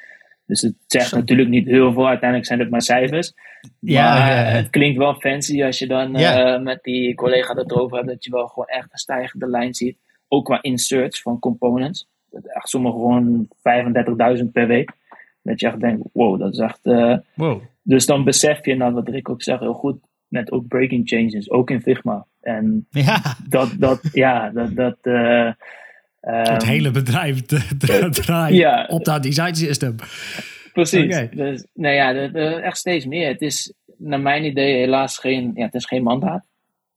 Dus 0.47 0.61
het 0.61 0.75
zegt 0.87 1.09
Zo. 1.09 1.17
natuurlijk 1.17 1.49
niet 1.49 1.67
heel 1.67 1.93
veel, 1.93 2.09
uiteindelijk 2.09 2.49
zijn 2.49 2.61
het 2.61 2.71
maar 2.71 2.83
cijfers. 2.83 3.35
Ja, 3.81 4.19
maar 4.19 4.29
ja, 4.29 4.41
ja. 4.41 4.57
het 4.57 4.71
klinkt 4.71 4.99
wel 4.99 5.15
fancy 5.15 5.65
als 5.65 5.79
je 5.79 5.87
dan 5.87 6.13
Ja. 6.13 6.55
eh, 6.55 6.63
met 6.63 6.83
die 6.83 7.15
collega 7.15 7.55
het 7.55 7.71
erover 7.71 7.97
hebt, 7.97 8.09
dat 8.09 8.25
je 8.25 8.31
wel 8.31 8.47
gewoon 8.47 8.67
echt 8.67 8.93
een 8.93 8.99
stijgende 8.99 9.49
lijn 9.49 9.75
ziet. 9.75 9.99
Ook 10.29 10.45
qua 10.45 10.63
inserts 10.63 11.23
van 11.23 11.39
components. 11.39 12.09
Dat 12.31 12.47
echt 12.47 12.69
sommige 12.69 12.97
gewoon 12.97 13.49
35.000 14.39 14.53
per 14.53 14.67
week. 14.67 14.93
Dat 15.43 15.61
je 15.61 15.67
echt 15.67 15.81
denkt, 15.81 16.09
wow, 16.13 16.39
dat 16.39 16.53
is 16.53 16.59
echt... 16.59 16.81
Uh, 16.83 17.17
wow. 17.35 17.63
Dus 17.83 18.07
dan 18.07 18.25
besef 18.25 18.65
je, 18.65 18.77
nou 18.77 18.93
wat 18.93 19.09
Rick 19.09 19.29
ook 19.29 19.43
zegt, 19.43 19.61
heel 19.61 19.75
goed, 19.75 19.99
met 20.29 20.53
ook 20.53 20.69
breaking 20.69 21.09
changes, 21.09 21.51
ook 21.51 21.71
in 21.71 21.81
Figma. 21.81 22.27
En 22.41 22.87
ja. 22.91 23.21
dat, 23.49 23.75
dat, 23.79 24.01
ja, 24.13 24.51
dat... 24.51 24.75
dat 24.75 24.97
uh, 25.03 25.51
het 26.25 26.63
um, 26.63 26.69
hele 26.69 26.91
bedrijf 26.91 27.43
draait 28.11 28.55
ja. 28.57 28.85
op 28.89 29.05
dat 29.05 29.23
design 29.23 29.55
system. 29.55 29.97
Precies. 30.73 31.05
Oké. 31.17 31.29
Dus, 31.35 31.67
nou 31.75 31.95
ja, 31.95 32.13
dat 32.13 32.61
echt 32.63 32.77
steeds 32.77 33.07
meer. 33.07 33.29
Het 33.29 33.41
is 33.41 33.73
naar 33.99 34.21
mijn 34.21 34.45
idee 34.45 34.77
helaas 34.77 35.19
geen, 35.19 35.51
ja, 35.55 35.65
het 35.65 35.75
is 35.75 35.87
geen 35.87 36.03
mandaat. 36.03 36.47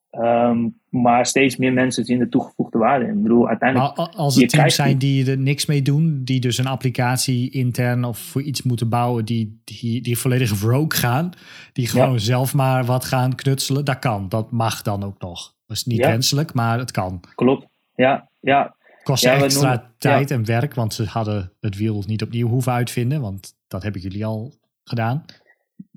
Ehm, 0.09 0.67
maar 0.89 1.25
steeds 1.25 1.57
meer 1.57 1.73
mensen 1.73 2.05
zien 2.05 2.19
de 2.19 2.29
toegevoegde 2.29 2.77
waarde 2.77 3.05
in. 3.05 3.15
Ik 3.15 3.21
bedoel, 3.21 3.47
uiteindelijk. 3.47 3.97
Maar 3.97 4.07
als 4.07 4.37
er 4.37 4.47
teams 4.47 4.75
zijn 4.75 4.97
die- 4.97 5.31
er 5.31 5.37
niks 5.37 5.65
mee 5.65 5.81
doen, 5.81 6.21
die 6.23 6.39
dus 6.39 6.57
een 6.57 6.67
applicatie 6.67 7.51
intern 7.51 8.03
of 8.03 8.17
voor 8.17 8.41
iets 8.41 8.63
moeten 8.63 8.89
bouwen, 8.89 9.25
die, 9.25 9.61
die, 9.63 10.01
die 10.01 10.17
volledig 10.17 10.61
rogue 10.61 10.95
gaan, 10.95 11.29
die 11.73 11.87
gewoon 11.87 12.19
zelf 12.19 12.53
maar 12.53 12.85
wat 12.85 13.05
gaan 13.05 13.35
knutselen, 13.35 13.85
dat 13.85 13.99
kan. 13.99 14.29
Dat 14.29 14.51
mag 14.51 14.81
dan 14.81 15.03
ook 15.03 15.21
nog. 15.21 15.53
Dat 15.65 15.77
is 15.77 15.83
niet 15.85 15.99
Ja. 15.99 16.07
wenselijk, 16.09 16.53
maar 16.53 16.79
het 16.79 16.91
kan. 16.91 17.19
Klopt. 17.35 17.67
Ja, 17.95 18.29
ja, 18.39 18.75
Kost 19.07 19.23
Ja, 19.23 19.37
we 19.37 19.43
extra 19.43 19.69
noemen- 19.73 19.91
tijd 19.97 20.31
en 20.31 20.45
werk, 20.45 20.73
want 20.73 20.93
ze 20.93 21.05
hadden 21.05 21.51
het 21.59 21.77
wiel 21.77 22.03
niet 22.07 22.21
opnieuw 22.23 22.47
hoeven 22.47 22.71
uitvinden, 22.71 23.21
want 23.21 23.55
dat 23.67 23.83
hebben 23.83 24.01
jullie 24.01 24.25
al 24.25 24.53
gedaan. 24.83 25.25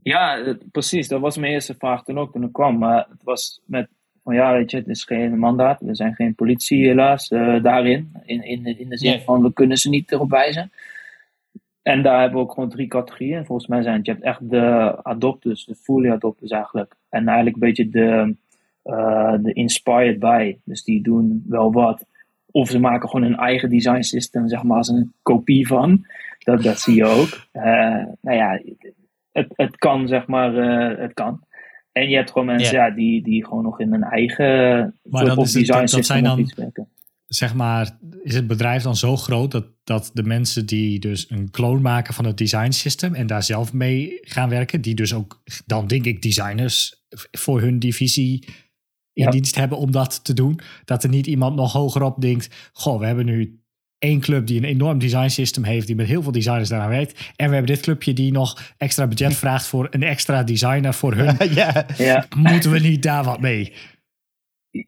Ja, 0.03 0.55
precies. 0.73 1.09
Dat 1.09 1.21
was 1.21 1.37
mijn 1.37 1.53
eerste 1.53 1.75
vraag 1.79 2.05
toen 2.05 2.19
ook 2.19 2.33
toen 2.33 2.43
ik 2.43 2.53
kwam. 2.53 2.79
Maar 2.79 3.07
het 3.11 3.23
was 3.23 3.61
met 3.67 3.89
van 4.25 4.35
ja, 4.35 4.53
weet 4.53 4.71
je, 4.71 4.77
het 4.77 4.89
is 4.89 5.05
geen 5.05 5.39
mandaat. 5.39 5.81
We 5.81 5.95
zijn 5.95 6.15
geen 6.15 6.35
politie 6.35 6.87
helaas 6.87 7.29
eh, 7.29 7.63
daarin. 7.63 8.13
In, 8.25 8.43
in, 8.45 8.79
in 8.79 8.89
de 8.89 8.99
zin 8.99 9.11
Nee. 9.11 9.21
van 9.21 9.43
we 9.43 9.53
kunnen 9.53 9.77
ze 9.77 9.89
niet 9.89 10.13
erop 10.13 10.31
wijzen. 10.31 10.73
En 11.83 12.03
daar 12.03 12.21
hebben 12.21 12.39
we 12.39 12.45
ook 12.45 12.53
gewoon 12.53 12.69
drie 12.69 12.87
categorieën. 12.89 13.45
Volgens 13.47 13.69
mij 13.69 13.83
zijn 13.83 13.97
het, 13.97 14.07
je 14.07 14.13
hebt 14.13 14.25
echt 14.25 14.51
de 14.51 14.99
adopters, 15.03 15.65
de 15.65 15.75
fully 15.75 16.11
adopters 16.11 16.51
eigenlijk. 16.51 16.95
En 17.09 17.27
eigenlijk 17.27 17.57
een 17.57 17.69
beetje 17.69 17.89
de, 17.89 18.37
eh, 18.83 19.35
de 19.43 19.53
inspired 19.53 20.19
by. 20.19 20.57
Dus 20.65 20.85
die 20.85 21.03
doen 21.03 21.45
wel 21.49 21.73
wat. 21.73 22.05
Of 22.51 22.69
ze 22.71 22.79
maken 22.79 23.09
gewoon 23.09 23.27
een 23.27 23.37
eigen 23.39 23.69
design 23.71 24.01
system, 24.03 24.49
zeg 24.49 24.63
maar, 24.63 24.77
als 24.77 24.89
een 24.89 25.13
kopie 25.23 25.67
van. 25.67 26.07
Dat, 26.39 26.63
dat 26.63 26.81
zie 26.81 26.95
je 26.95 27.05
ook. 27.05 27.47
Eh, 27.53 27.63
nou 28.21 28.37
ja, 28.37 28.61
het, 29.33 29.47
het 29.57 29.77
kan, 29.77 30.09
zeg 30.09 30.27
maar, 30.27 30.57
eh, 30.57 30.99
het 30.99 31.13
kan. 31.15 31.45
En 31.93 32.09
je 32.09 32.17
hebt 32.17 32.31
gewoon 32.31 32.47
mensen 32.47 32.77
Ja. 32.77 32.87
ja. 32.87 32.95
die, 32.95 33.23
die 33.23 33.45
gewoon 33.45 33.63
nog 33.63 33.81
in 33.81 33.93
een 33.93 34.03
eigen 34.03 34.47
Maar 34.47 34.93
soort 35.11 35.27
dan 35.27 35.37
of 35.39 35.45
is 35.45 35.55
het- 35.55 35.61
design 35.67 35.81
dat- 35.81 35.91
dat 35.91 35.99
system 35.99 36.05
zijn 36.17 36.25
dan- 36.25 36.39
iets 36.39 36.55
werken. 36.55 36.89
Zeg 37.27 37.55
maar, 37.55 37.99
is 38.23 38.35
het 38.35 38.47
bedrijf 38.47 38.83
dan 38.83 38.97
zo 38.97 39.17
groot 39.17 39.51
dat, 39.51 39.67
dat 39.85 40.11
de 40.15 40.23
mensen 40.23 40.67
die 40.67 40.99
dus 40.99 41.31
een 41.31 41.51
clone 41.51 41.81
maken 41.81 42.15
van 42.15 42.25
het 42.25 42.37
design 42.39 42.71
system 42.71 43.15
en 43.15 43.27
daar 43.27 43.43
zelf 43.43 43.73
mee 43.73 44.19
gaan 44.21 44.49
werken, 44.49 44.81
die 44.81 44.95
dus 44.95 45.15
ook 45.15 45.43
dan 45.67 45.87
denk 45.87 46.05
ik 46.05 46.23
designers 46.23 47.05
voor 47.31 47.61
hun 47.61 47.79
divisie 47.79 48.45
in 49.13 49.25
Ja. 49.25 49.31
dienst 49.31 49.55
hebben 49.57 49.79
om 49.79 49.91
dat 49.91 50.25
te 50.25 50.35
doen, 50.35 50.61
dat 50.85 51.03
er 51.03 51.09
niet 51.11 51.27
iemand 51.27 51.57
nog 51.57 51.73
hogerop 51.73 52.21
denkt, 52.21 52.71
goh, 52.73 52.99
we 53.01 53.07
hebben 53.07 53.25
nu 53.27 53.59
één 53.99 54.21
club 54.21 54.47
die 54.47 54.59
een 54.59 54.65
enorm 54.65 54.99
design 54.99 55.29
system 55.29 55.65
heeft, 55.65 55.87
die 55.87 55.97
met 55.97 56.07
heel 56.07 56.23
veel 56.23 56.33
designers 56.33 56.69
daaraan 56.69 56.89
werkt, 56.89 57.33
en 57.37 57.49
we 57.49 57.55
hebben 57.55 57.75
dit 57.75 57.83
clubje 57.85 58.13
die 58.13 58.33
nog 58.33 58.75
extra 58.79 59.07
budget 59.07 59.37
vraagt 59.45 59.67
voor 59.67 59.87
een 59.91 60.03
extra 60.03 60.43
designer 60.43 60.95
voor 60.95 61.15
hun. 61.15 61.37
ja. 61.55 61.87
Ja, 61.97 62.27
Moeten 62.37 62.71
we 62.71 62.79
niet 62.79 63.03
daar 63.03 63.25
wat 63.25 63.41
mee? 63.41 63.73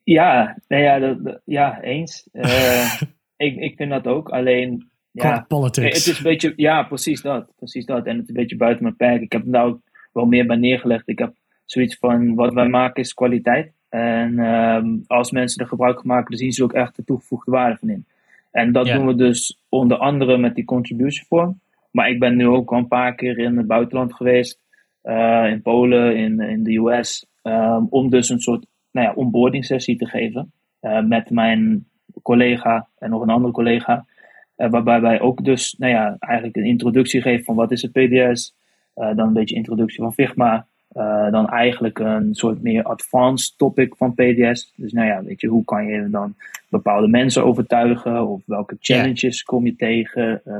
ja, 0.04 0.58
nou 0.68 0.82
ja, 0.82 0.98
dat, 0.98 1.24
dat- 1.24 1.40
ja 1.44 1.80
eens. 1.82 2.28
Eh, 2.32 3.00
ik, 3.46 3.56
ik 3.56 3.76
vind 3.76 3.90
dat 3.90 4.06
ook. 4.06 4.28
Alleen, 4.28 4.90
ja, 5.10 5.44
politics. 5.48 5.96
het 5.98 6.06
is 6.06 6.16
een 6.16 6.22
beetje, 6.22 6.52
ja, 6.56 6.82
precies 6.82 7.22
dat. 7.22 7.52
Precies 7.56 7.86
dat. 7.86 8.06
En 8.06 8.12
het 8.16 8.22
is 8.22 8.28
een 8.28 8.34
beetje 8.40 8.56
buiten 8.56 8.82
mijn 8.82 8.96
perk. 8.96 9.20
Ik 9.22 9.32
heb 9.32 9.42
daar 9.46 9.64
ook 9.64 9.80
wel 10.12 10.24
meer 10.24 10.46
bij 10.46 10.56
neergelegd. 10.56 11.08
Ik 11.08 11.18
heb 11.18 11.34
zoiets 11.64 11.96
van, 11.96 12.34
wat 12.34 12.52
wij 12.54 12.68
maken 12.68 13.02
is 13.02 13.14
kwaliteit. 13.14 13.72
En 13.92 14.38
ehm, 14.38 14.86
als 15.06 15.30
mensen 15.30 15.62
er 15.62 15.68
gebruik 15.68 15.96
van 16.00 16.06
maken, 16.06 16.30
dan 16.30 16.38
zien 16.38 16.52
ze 16.52 16.62
ook 16.64 16.72
echt 16.72 16.96
de 16.96 17.04
toegevoegde 17.04 17.50
waarde 17.50 17.76
van 17.76 17.88
in. 17.88 18.04
En 18.50 18.72
dat 18.72 18.86
Ja. 18.86 18.96
doen 18.96 19.06
we 19.06 19.14
dus 19.14 19.58
onder 19.68 19.96
andere 19.96 20.38
met 20.38 20.54
die 20.54 20.64
contribution 20.64 21.26
form. 21.26 21.60
Maar 21.90 22.08
ik 22.10 22.18
ben 22.18 22.36
nu 22.36 22.46
ook 22.46 22.72
al 22.72 22.78
een 22.78 22.88
paar 22.88 23.14
keer 23.14 23.38
in 23.38 23.56
het 23.56 23.66
buitenland 23.66 24.14
geweest. 24.14 24.60
eh, 25.02 25.46
in 25.50 25.62
Polen, 25.62 26.16
in, 26.16 26.40
in 26.40 26.62
de 26.62 26.76
US. 26.76 27.26
ehm, 27.42 27.84
om 27.90 28.10
dus 28.10 28.28
een 28.28 28.40
soort 28.40 28.66
nou 28.90 29.06
ja, 29.06 29.12
onboarding 29.14 29.64
sessie 29.64 29.96
te 29.96 30.06
geven. 30.06 30.52
eh, 30.80 31.00
met 31.02 31.30
mijn 31.30 31.86
collega 32.22 32.88
en 32.98 33.10
nog 33.10 33.22
een 33.22 33.28
andere 33.30 33.52
collega. 33.52 34.04
eh, 34.56 34.70
waarbij 34.70 35.00
wij 35.00 35.20
ook 35.20 35.44
dus 35.44 35.74
nou 35.78 35.92
ja, 35.92 36.16
eigenlijk 36.18 36.56
een 36.56 36.64
introductie 36.64 37.22
geven 37.22 37.44
van 37.44 37.54
wat 37.54 37.70
is 37.70 37.82
het 37.82 37.92
PDS. 37.92 38.54
dan 38.94 39.18
een 39.18 39.32
beetje 39.32 39.54
introductie 39.54 40.02
van 40.02 40.12
Figma. 40.12 40.66
Eh, 40.92 41.30
dan 41.30 41.48
eigenlijk 41.48 41.98
een 41.98 42.34
soort 42.34 42.62
meer 42.62 42.82
advanced 42.82 43.58
topic 43.58 43.94
van 43.96 44.14
PDS. 44.14 44.72
Dus 44.76 44.92
nou 44.92 45.06
ja, 45.06 45.22
weet 45.24 45.40
je, 45.40 45.46
hoe 45.48 45.64
kan 45.64 45.86
je 45.86 46.10
dan 46.10 46.34
bepaalde 46.68 47.08
mensen 47.08 47.44
overtuigen? 47.44 48.26
Of 48.28 48.42
welke 48.46 48.76
challenges 48.80 49.42
kom 49.42 49.64
je 49.66 49.76
tegen? 49.76 50.40
eh, 50.44 50.56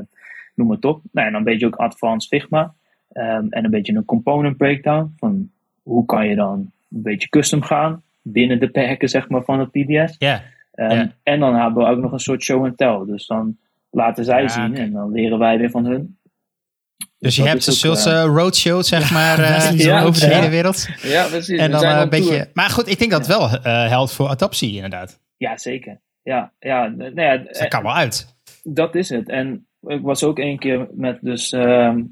noem 0.55 0.71
het 0.71 0.85
op. 0.85 1.01
Nou, 1.11 1.27
en 1.27 1.33
dan 1.33 1.41
een 1.41 1.47
beetje 1.51 1.65
ook 1.65 1.75
advanced 1.75 2.29
Figma. 2.29 2.73
ehm, 3.11 3.45
en 3.49 3.63
een 3.65 3.71
beetje 3.71 3.93
een 3.95 4.05
component 4.05 4.57
breakdown. 4.57 5.13
Van 5.17 5.49
hoe 5.83 6.05
kan 6.05 6.27
je 6.27 6.35
dan 6.35 6.53
een 6.59 7.01
beetje 7.01 7.29
custom 7.29 7.61
gaan. 7.61 8.01
Binnen 8.21 8.59
de 8.59 8.67
perken 8.67 9.09
zeg 9.09 9.29
maar, 9.29 9.43
van 9.43 9.59
het 9.59 9.71
PDS. 9.71 10.15
Ja. 10.17 10.41
Ehm, 10.73 10.95
Ja. 10.95 11.11
En 11.23 11.39
dan 11.39 11.55
hebben 11.55 11.83
we 11.83 11.89
ook 11.89 11.99
nog 11.99 12.11
een 12.11 12.19
soort 12.19 12.43
show 12.43 12.65
and 12.65 12.77
tell. 12.77 13.03
Dus 13.05 13.25
dan 13.27 13.57
laten 13.89 14.25
zij 14.25 14.41
Ja, 14.41 14.47
zien 14.47 14.75
en 14.75 14.91
dan 14.91 15.11
leren 15.11 15.39
wij 15.39 15.57
weer 15.57 15.69
van 15.69 15.85
hun. 15.85 16.17
Dus 17.23 17.35
je 17.35 17.43
hebt 17.43 17.67
een 17.67 17.73
soort 17.73 18.05
roadshow, 18.25 18.83
zeg 18.83 19.11
maar, 19.11 19.39
eh, 19.43 19.77
Ja, 19.77 20.03
over 20.03 20.21
de 20.21 20.27
ja. 20.27 20.33
hele 20.35 20.49
wereld. 20.49 20.87
Ja, 21.01 21.27
precies. 21.27 21.59
En 21.59 21.71
dan 21.71 21.79
zijn 21.79 21.95
eh, 21.95 22.01
een 22.01 22.09
beetje... 22.09 22.29
tour. 22.29 22.49
Maar 22.53 22.69
goed, 22.69 22.87
ik 22.87 22.99
denk 22.99 23.11
dat 23.11 23.27
het 23.27 23.37
wel 23.37 23.49
eh, 23.49 23.87
helpt 23.87 24.13
voor 24.13 24.27
adoptie, 24.27 24.75
inderdaad. 24.75 25.19
Ja, 25.37 25.57
zeker. 25.57 25.99
Ja, 26.23 26.51
ja, 26.59 26.87
nou 26.87 27.21
ja, 27.21 27.37
Dus 27.37 27.59
dat 27.59 27.67
kan 27.67 27.83
wel 27.83 27.93
uit. 27.93 28.35
dat 28.63 28.95
is 28.95 29.09
het. 29.09 29.29
En 29.29 29.67
ik 29.81 30.01
was 30.01 30.23
ook 30.23 30.39
één 30.39 30.59
keer 30.59 30.87
met 30.91 31.17
dus 31.21 31.51
ehm, 31.51 32.03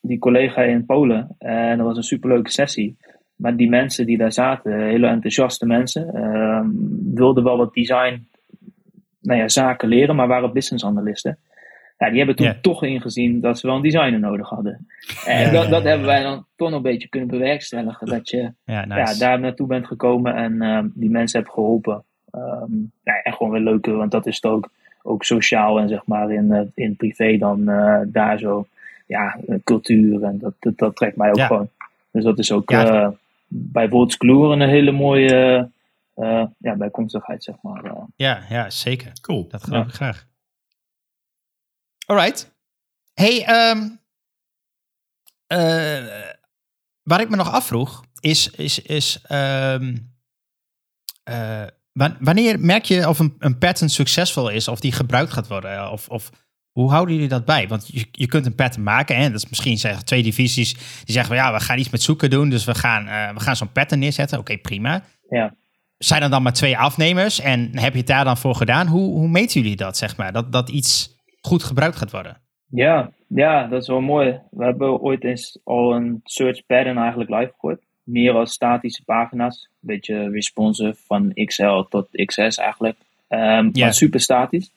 die 0.00 0.18
collega 0.18 0.62
in 0.62 0.86
Polen. 0.86 1.34
En 1.38 1.76
dat 1.76 1.86
was 1.86 1.96
een 1.96 2.02
superleuke 2.02 2.50
sessie. 2.50 2.96
Maar 3.36 3.56
die 3.56 3.68
mensen 3.68 4.06
die 4.06 4.18
daar 4.18 4.32
zaten, 4.32 4.80
hele 4.80 5.06
enthousiaste 5.06 5.66
mensen, 5.66 6.14
ehm, 6.14 6.66
wilden 7.14 7.44
wel 7.44 7.56
wat 7.56 7.74
design 7.74 8.28
nou 9.20 9.40
ja, 9.40 9.48
zaken 9.48 9.88
leren, 9.88 10.16
maar 10.16 10.28
waren 10.28 10.52
business 10.52 10.84
analisten. 10.84 11.38
Ja, 11.98 12.08
die 12.08 12.16
hebben 12.18 12.36
toen 12.36 12.60
toch 12.60 12.82
ingezien 12.82 13.40
dat 13.40 13.58
ze 13.58 13.66
wel 13.66 13.76
een 13.76 13.82
designer 13.82 14.18
nodig 14.18 14.48
hadden. 14.48 14.86
En 15.26 15.38
Ja, 15.44 15.50
dat, 15.50 15.64
ja, 15.64 15.70
dat 15.70 15.82
ja, 15.82 15.88
hebben 15.88 16.06
ja. 16.06 16.12
wij 16.12 16.22
dan 16.22 16.46
toch 16.56 16.68
nog 16.68 16.76
een 16.76 16.82
beetje 16.82 17.08
kunnen 17.08 17.28
bewerkstelligen. 17.28 18.06
Dat 18.06 18.30
je 18.30 18.52
Ja, 18.64 18.84
nice. 18.84 18.98
ja, 18.98 19.18
daar 19.18 19.40
naartoe 19.40 19.66
bent 19.66 19.86
gekomen 19.86 20.34
en 20.34 20.62
ehm, 20.62 20.88
die 20.94 21.10
mensen 21.10 21.40
hebt 21.40 21.52
geholpen. 21.52 22.04
Ehm, 22.30 22.72
ja, 23.02 23.22
en 23.22 23.32
gewoon 23.32 23.52
weer 23.52 23.60
leuker, 23.62 23.96
want 23.96 24.10
dat 24.10 24.26
is 24.26 24.34
het 24.34 24.44
ook, 24.44 24.70
ook 25.02 25.24
sociaal 25.24 25.78
en 25.78 25.88
zeg 25.88 26.06
maar 26.06 26.32
in, 26.32 26.52
eh, 26.52 26.60
in 26.74 26.96
privé 26.96 27.36
dan 27.36 27.68
eh, 27.68 28.00
daar 28.06 28.38
zo. 28.38 28.66
Ja, 29.06 29.38
eh, 29.46 29.56
cultuur 29.64 30.22
en 30.22 30.38
dat, 30.38 30.54
dat, 30.58 30.78
dat 30.78 30.96
trekt 30.96 31.16
mij 31.16 31.28
ook 31.30 31.36
Ja. 31.36 31.46
gewoon. 31.46 31.68
Dus 32.10 32.24
dat 32.24 32.38
is 32.38 32.52
ook 32.52 32.70
Ja. 32.70 33.02
eh, 33.02 33.08
bij 33.48 33.88
Woordskloer 33.88 34.52
een 34.52 34.60
hele 34.68 34.92
mooie 34.92 35.68
eh, 36.14 36.44
ja, 36.58 36.74
bijkomstigheid, 36.76 37.44
zeg 37.44 37.54
maar. 37.62 37.82
Ja, 38.16 38.40
ja, 38.48 38.70
zeker. 38.70 39.12
Cool. 39.20 39.46
Dat 39.48 39.62
geloof 39.64 39.80
Ja. 39.82 39.88
ik 39.88 39.94
graag. 39.94 40.26
Alright. 42.06 42.52
Hey, 43.14 43.44
ehm 43.44 43.88
eh, 45.46 46.04
waar 47.02 47.20
ik 47.20 47.28
me 47.30 47.36
nog 47.36 47.52
afvroeg, 47.52 48.04
is, 48.20 48.50
is, 48.50 48.78
is 48.78 49.20
ehm, 49.22 49.96
eh, 51.22 51.62
wa- 51.92 52.16
wanneer 52.20 52.60
merk 52.60 52.84
je 52.84 53.08
of 53.08 53.18
een, 53.18 53.34
een 53.38 53.58
pattern 53.58 53.90
succesvol 53.90 54.48
is, 54.48 54.68
of 54.68 54.80
die 54.80 54.92
gebruikt 54.92 55.32
gaat 55.32 55.48
worden? 55.48 55.90
Of, 55.90 56.08
of 56.08 56.30
hoe 56.70 56.90
houden 56.90 57.14
jullie 57.14 57.28
dat 57.28 57.44
bij? 57.44 57.68
Want 57.68 57.86
je, 57.92 58.06
je 58.12 58.26
kunt 58.26 58.46
een 58.46 58.54
pattern 58.54 58.82
maken, 58.82 59.16
en 59.16 59.32
dat 59.32 59.42
is 59.42 59.48
misschien 59.48 59.78
zeggen 59.78 60.04
twee 60.04 60.22
divisies 60.22 60.72
die 60.74 61.14
zeggen, 61.14 61.26
van, 61.36 61.44
ja, 61.44 61.52
we 61.52 61.60
gaan 61.60 61.78
iets 61.78 61.90
met 61.90 62.02
zoeken 62.02 62.30
doen, 62.30 62.48
dus 62.48 62.64
we 62.64 62.74
gaan, 62.74 63.06
eh, 63.08 63.34
we 63.34 63.40
gaan 63.40 63.56
zo'n 63.56 63.72
pattern 63.72 64.00
neerzetten. 64.00 64.38
Oké, 64.38 64.58
prima. 64.58 65.04
ja. 65.28 65.54
Zijn 65.98 66.22
er 66.22 66.30
dan 66.30 66.42
maar 66.42 66.52
twee 66.52 66.78
afnemers 66.78 67.40
en 67.40 67.78
heb 67.78 67.92
je 67.92 67.98
het 67.98 68.06
daar 68.06 68.24
dan 68.24 68.36
voor 68.36 68.54
gedaan? 68.54 68.86
Hoe, 68.86 69.10
hoe 69.18 69.28
meten 69.28 69.60
jullie 69.60 69.76
dat, 69.76 69.96
zeg 69.96 70.16
maar? 70.16 70.32
Dat, 70.32 70.52
dat 70.52 70.68
iets 70.68 71.13
goed 71.46 71.62
gebruikt 71.62 71.96
gaat 71.96 72.10
worden? 72.10 72.40
Ja, 72.66 73.12
ja, 73.28 73.66
dat 73.66 73.82
is 73.82 73.88
wel 73.88 74.00
mooi. 74.00 74.40
We 74.50 74.64
hebben 74.64 75.00
ooit 75.00 75.24
eens 75.24 75.58
al 75.64 75.94
een 75.94 76.20
search 76.24 76.66
pattern 76.66 76.96
eigenlijk 76.96 77.30
live 77.30 77.52
gegooid. 77.52 77.80
Meer 78.02 78.32
als 78.32 78.52
statische 78.52 79.04
pagina's. 79.04 79.62
Een 79.62 79.88
beetje 79.88 80.30
responsive 80.30 80.96
van 81.06 81.32
XL 81.44 81.80
tot 81.80 82.08
XS 82.24 82.56
eigenlijk. 82.56 82.96
Ja. 83.28 83.62
Maar 83.72 83.94
super 83.94 84.20
statisch. 84.20 84.72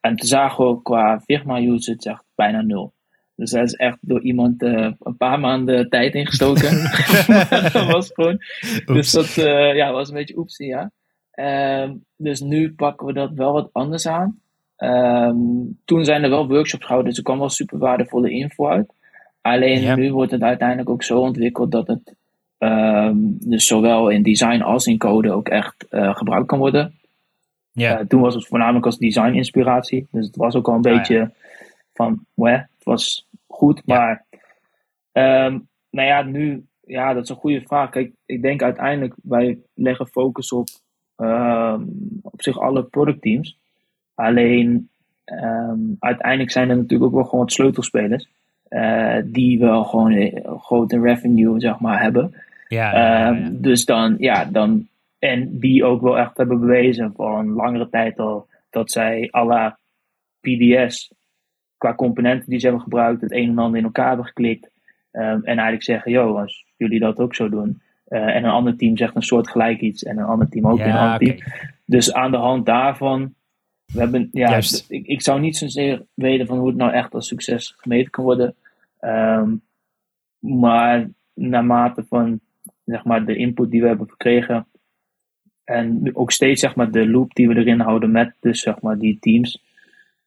En 0.00 0.16
toen 0.16 0.28
zagen 0.28 0.68
we 0.68 0.82
qua 0.82 1.20
Figma 1.20 1.60
usage 1.60 2.10
echt 2.10 2.24
bijna 2.34 2.60
nul. 2.60 2.92
Dus 3.34 3.50
dat 3.50 3.62
is 3.62 3.74
echt 3.74 3.98
door 4.00 4.20
iemand 4.20 4.62
eh, 4.62 4.92
een 5.00 5.16
paar 5.16 5.40
maanden 5.40 5.88
tijd 5.88 6.14
ingestoken. 6.14 6.90
dat 7.72 7.86
was 7.92 8.10
gewoon. 8.12 8.38
Dus 8.84 9.10
dat 9.12 9.36
eh, 9.36 9.74
ja, 9.74 9.92
was 9.92 10.08
een 10.08 10.14
beetje 10.14 10.38
oepsie, 10.38 10.66
ja. 10.66 10.90
Ehm, 11.30 11.94
dus 12.16 12.40
nu 12.40 12.74
pakken 12.74 13.06
we 13.06 13.12
dat 13.12 13.32
wel 13.32 13.52
wat 13.52 13.68
anders 13.72 14.06
aan. 14.06 14.40
Ehm, 14.82 15.36
toen 15.84 16.04
zijn 16.04 16.22
er 16.22 16.30
wel 16.30 16.48
workshops 16.48 16.84
gehouden, 16.84 17.08
dus 17.08 17.18
er 17.18 17.24
kwam 17.24 17.38
wel 17.38 17.48
super 17.48 17.78
waardevolle 17.78 18.30
info 18.30 18.68
uit. 18.68 18.92
Alleen 19.40 19.98
nu 19.98 20.12
wordt 20.12 20.30
het 20.30 20.42
uiteindelijk 20.42 20.88
ook 20.88 21.02
zo 21.02 21.20
ontwikkeld 21.20 21.70
dat 21.70 21.86
het 21.86 22.14
ehm, 22.58 23.16
dus 23.22 23.66
zowel 23.66 24.08
in 24.08 24.22
design 24.22 24.60
als 24.60 24.86
in 24.86 24.98
code 24.98 25.32
ook 25.32 25.48
echt 25.48 25.86
uh, 25.90 26.16
gebruikt 26.16 26.46
kan 26.46 26.58
worden. 26.58 26.94
Ja. 27.72 28.00
Uh, 28.00 28.06
toen 28.06 28.20
was 28.20 28.34
het 28.34 28.46
voornamelijk 28.46 28.86
als 28.86 28.98
design 28.98 29.34
inspiratie, 29.34 30.06
dus 30.10 30.26
het 30.26 30.36
was 30.36 30.54
ook 30.54 30.68
al 30.68 30.74
een 30.74 30.84
ah, 30.84 30.92
beetje 30.92 31.30
van, 31.94 32.26
weh, 32.34 32.60
het 32.60 32.84
was 32.84 33.28
goed, 33.46 33.86
maar 33.86 34.24
um, 35.12 35.68
nou 35.90 36.08
ja, 36.08 36.22
nu, 36.22 36.64
ja, 36.80 37.12
dat 37.12 37.22
is 37.22 37.28
een 37.28 37.36
goede 37.36 37.60
vraag. 37.60 37.90
Kijk, 37.90 38.12
ik 38.26 38.42
denk 38.42 38.62
uiteindelijk, 38.62 39.14
wij 39.22 39.58
leggen 39.74 40.06
focus 40.06 40.52
op 40.52 40.68
op 42.22 42.42
zich 42.42 42.58
alle 42.58 42.82
productteams. 42.82 43.60
Alleen 44.22 44.88
um, 45.24 45.96
uiteindelijk 45.98 46.50
zijn 46.50 46.70
er 46.70 46.76
natuurlijk 46.76 47.10
ook 47.10 47.16
wel 47.16 47.28
gewoon 47.28 47.48
sleutelspelers. 47.48 48.28
Uh, 48.68 49.16
die 49.24 49.58
wel 49.58 49.84
gewoon 49.84 50.12
een 50.12 50.60
grote 50.60 51.00
revenue 51.00 51.60
zeg 51.60 51.78
maar, 51.78 52.02
hebben. 52.02 52.34
Ja, 52.68 52.92
ja, 52.92 53.28
um, 53.28 53.60
Dus 53.60 53.84
dan, 53.84 54.16
ja, 54.18 54.44
dan. 54.44 54.86
En 55.18 55.58
die 55.58 55.84
ook 55.84 56.00
wel 56.00 56.18
echt 56.18 56.36
hebben 56.36 56.60
bewezen 56.60 57.12
voor 57.16 57.38
een 57.38 57.52
langere 57.52 57.88
tijd 57.88 58.18
al. 58.18 58.46
dat 58.70 58.90
zij 58.90 59.28
à 59.34 59.44
la 59.44 59.78
PDS. 60.40 61.12
qua 61.76 61.94
componenten 61.94 62.50
die 62.50 62.58
ze 62.58 62.66
hebben 62.66 62.82
gebruikt. 62.82 63.20
het 63.20 63.32
een 63.32 63.48
en 63.48 63.58
ander 63.58 63.78
in 63.78 63.84
elkaar 63.84 64.08
hebben 64.08 64.26
geklikt. 64.26 64.70
Um, 65.12 65.22
en 65.22 65.44
eigenlijk 65.44 65.82
zeggen: 65.82 66.12
yo, 66.12 66.38
als 66.38 66.64
jullie 66.76 67.00
dat 67.00 67.18
ook 67.18 67.34
zo 67.34 67.48
doen. 67.48 67.82
Uh, 68.08 68.36
en 68.36 68.44
een 68.44 68.50
ander 68.50 68.76
team 68.76 68.96
zegt 68.96 69.16
een 69.16 69.22
soort 69.22 69.48
gelijk 69.48 69.80
iets. 69.80 70.02
en 70.02 70.18
een 70.18 70.24
ander 70.24 70.48
team 70.48 70.66
ook 70.66 70.78
ja, 70.78 70.86
een 70.86 70.96
ander 70.96 71.18
team. 71.18 71.38
Dus 71.86 72.12
aan 72.12 72.30
de 72.30 72.36
hand 72.36 72.66
daarvan 72.66 73.34
we 73.92 74.00
hebben, 74.00 74.28
ja, 74.32 74.60
ik, 74.88 75.06
ik 75.06 75.22
zou 75.22 75.40
niet 75.40 75.56
zozeer 75.56 76.06
weten 76.14 76.46
van 76.46 76.58
hoe 76.58 76.68
het 76.68 76.76
nou 76.76 76.92
echt 76.92 77.14
als 77.14 77.26
succes 77.26 77.74
gemeten 77.76 78.10
kan 78.10 78.24
worden. 78.24 78.54
Um, 79.00 79.62
maar 80.38 81.10
naarmate 81.34 82.04
van 82.08 82.40
zeg 82.84 83.04
maar, 83.04 83.26
de 83.26 83.36
input 83.36 83.70
die 83.70 83.80
we 83.80 83.86
hebben 83.86 84.10
gekregen. 84.10 84.66
En 85.64 86.16
ook 86.16 86.30
steeds 86.32 86.60
zeg 86.60 86.74
maar, 86.74 86.90
de 86.90 87.08
loop 87.08 87.34
die 87.34 87.48
we 87.48 87.54
erin 87.54 87.80
houden 87.80 88.10
met 88.10 88.34
dus, 88.40 88.60
zeg 88.60 88.80
maar, 88.80 88.98
die 88.98 89.18
teams. 89.18 89.62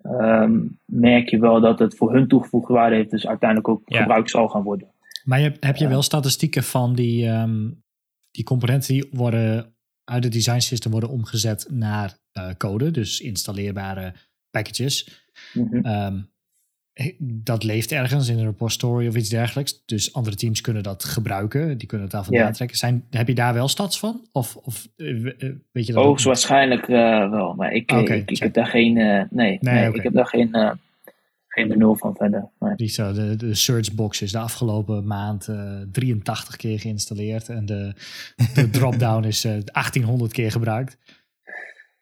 Um, 0.03 0.79
merk 0.85 1.29
je 1.29 1.39
wel 1.39 1.61
dat 1.61 1.79
het 1.79 1.95
voor 1.95 2.13
hun 2.13 2.27
toegevoegde 2.27 2.73
waarde 2.73 2.95
heeft. 2.95 3.11
Dus 3.11 3.27
uiteindelijk 3.27 3.69
ook 3.69 3.81
ja. 3.85 3.99
gebruikt 3.99 4.29
zal 4.29 4.47
gaan 4.47 4.63
worden. 4.63 4.87
Maar 5.23 5.39
je, 5.39 5.53
heb 5.59 5.75
je 5.75 5.87
wel 5.87 6.01
statistieken 6.01 6.63
van 6.63 6.95
die, 6.95 7.27
um, 7.27 7.83
die 8.31 8.43
componenten 8.43 8.93
die 8.93 9.07
worden 9.11 9.74
uit 10.05 10.23
het 10.23 10.33
design 10.33 10.59
system 10.59 10.91
worden 10.91 11.09
omgezet 11.09 11.67
naar 11.69 12.17
uh, 12.37 12.49
code, 12.57 12.91
dus 12.91 13.19
installeerbare 13.19 14.13
packages. 14.49 15.23
Mm 15.53 15.85
um, 15.85 16.33
dat 17.19 17.63
leeft 17.63 17.91
ergens 17.91 18.29
in 18.29 18.37
een 18.37 18.45
repository 18.45 19.07
of 19.07 19.15
iets 19.15 19.29
dergelijks. 19.29 19.83
Dus 19.85 20.13
andere 20.13 20.35
teams 20.35 20.61
kunnen 20.61 20.83
dat 20.83 21.03
gebruiken. 21.03 21.77
Die 21.77 21.87
kunnen 21.87 22.07
het 22.07 22.15
daar 22.15 22.23
vandaan 22.23 22.51
trekken. 22.51 22.77
Zijn, 22.77 23.05
heb 23.09 23.27
je 23.27 23.35
daar 23.35 23.53
wel 23.53 23.67
stats 23.67 23.99
van? 23.99 24.27
Of, 24.31 24.55
of 24.55 24.87
uh, 24.97 25.33
weet 25.71 25.85
je 25.85 25.93
dat? 25.93 26.03
Hoogstwaarschijnlijk 26.03 26.87
uh, 26.87 27.29
wel. 27.29 27.53
Maar 27.53 27.71
ik, 27.71 27.91
okay, 27.91 28.17
ik, 28.17 28.29
ik 28.29 28.39
heb 28.39 28.53
daar 28.53 28.65
geen. 28.65 28.93
nee, 28.93 29.25
nee, 29.29 29.57
nee 29.61 29.87
okay. 29.87 29.91
ik 29.91 30.03
heb 30.03 30.13
daar 30.13 30.25
geen 30.25 30.49
geen 30.51 30.79
benul 31.55 31.95
van 31.95 32.15
verder. 32.15 32.49
Nee. 32.59 32.87
Zo, 32.87 33.13
de, 33.13 33.35
de 33.35 33.55
searchbox 33.55 34.21
is 34.21 34.31
de 34.31 34.39
afgelopen 34.39 35.07
maand 35.07 35.47
uh, 35.47 35.81
83 35.91 36.55
keer 36.55 36.79
geïnstalleerd 36.79 37.49
en 37.49 37.65
de, 37.65 37.93
de 38.53 38.69
dropdown 38.77 39.23
is 39.23 39.45
uh, 39.45 39.51
1800 39.51 40.31
keer 40.31 40.51
gebruikt. 40.51 40.97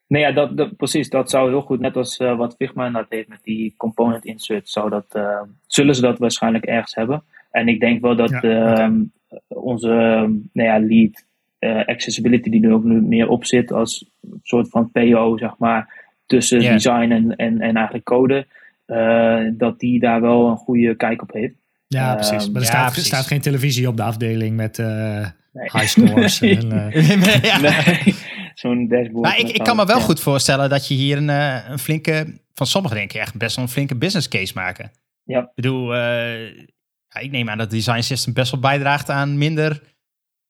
Nee, 0.08 0.22
ja, 0.22 0.32
dat, 0.32 0.58
dat, 0.58 0.76
precies. 0.76 1.10
Dat 1.10 1.30
zou 1.30 1.50
heel 1.50 1.62
goed, 1.62 1.80
net 1.80 1.96
als 1.96 2.20
uh, 2.20 2.38
wat 2.38 2.56
Figma 2.56 2.90
dat 2.90 3.06
heeft 3.10 3.28
met 3.28 3.44
die 3.44 3.74
component 3.78 4.26
insert, 4.26 4.70
zou 4.70 4.90
dat, 4.90 5.20
zullen 5.68 5.96
ze 5.96 6.02
dat 6.02 6.20
waarschijnlijk 6.20 6.66
ergens 6.66 6.96
hebben. 6.96 7.24
En 7.52 7.68
ik 7.68 7.80
denk 7.80 8.02
wel 8.02 8.16
dat 8.16 8.30
ja, 8.30 8.38
okay. 8.38 8.90
uh, 8.90 8.96
onze 9.48 9.88
nou 10.54 10.70
ja, 10.70 10.80
lead 10.80 11.26
accessibility, 11.88 12.50
die 12.50 12.64
er 12.64 12.74
ook 12.74 12.84
nu 12.84 13.02
meer 13.02 13.28
op 13.28 13.46
zit 13.46 13.72
als 13.72 14.10
een 14.22 14.40
soort 14.44 14.70
van 14.70 14.92
PO, 14.92 15.38
zeg 15.38 15.58
maar, 15.58 16.04
tussen 16.26 16.60
design 16.60 17.12
en, 17.12 17.36
en, 17.36 17.62
en 17.62 17.76
eigenlijk 17.76 18.06
code, 18.06 18.46
dat 19.58 19.80
die 19.80 20.00
daar 20.00 20.22
wel 20.22 20.48
een 20.48 20.58
goede 20.58 20.96
kijk 20.96 21.22
op 21.22 21.32
heeft. 21.34 21.56
Ja, 21.88 22.16
precies. 22.16 22.50
Maar 22.50 22.62
er 22.62 22.68
ja, 22.68 22.90
staat, 22.90 22.96
staat, 22.96 23.28
geen 23.28 23.42
televisie 23.42 23.88
op 23.88 23.98
de 23.98 24.04
afdeling 24.04 24.56
met 24.56 24.78
nee. 24.78 25.26
high 25.54 25.86
scores. 25.86 26.42
en, 26.42 26.70
ja. 27.42 27.60
nee 27.60 28.16
zo'n 28.56 28.88
dashboard. 28.88 29.26
Maar 29.26 29.40
ik, 29.40 29.50
ik 29.50 29.64
kan 29.64 29.76
me 29.76 29.86
wel 29.86 30.02
goed 30.02 30.20
voorstellen 30.20 30.70
dat 30.70 30.88
je 30.88 30.94
hier 30.94 31.18
een, 31.18 31.30
een 31.72 31.80
flinke, 31.80 32.42
van 32.54 32.68
sommigen 32.68 32.98
denk 32.98 33.14
ik 33.14 33.22
echt 33.22 33.38
best 33.38 33.56
wel 33.56 33.66
een 33.66 33.72
flinke 33.72 33.96
business 33.96 34.28
case 34.28 34.54
maken. 34.56 34.92
Ja. 35.24 35.40
Ik 35.40 35.52
bedoel, 35.56 35.94
uh, 35.94 36.58
ja, 37.08 37.20
ik 37.20 37.32
neem 37.32 37.50
aan 37.50 37.58
dat 37.58 37.72
het 37.72 37.76
design 37.76 38.02
system 38.02 38.34
best 38.34 38.52
wel 38.52 38.60
bijdraagt 38.60 39.10
aan 39.10 39.38
minder 39.38 39.82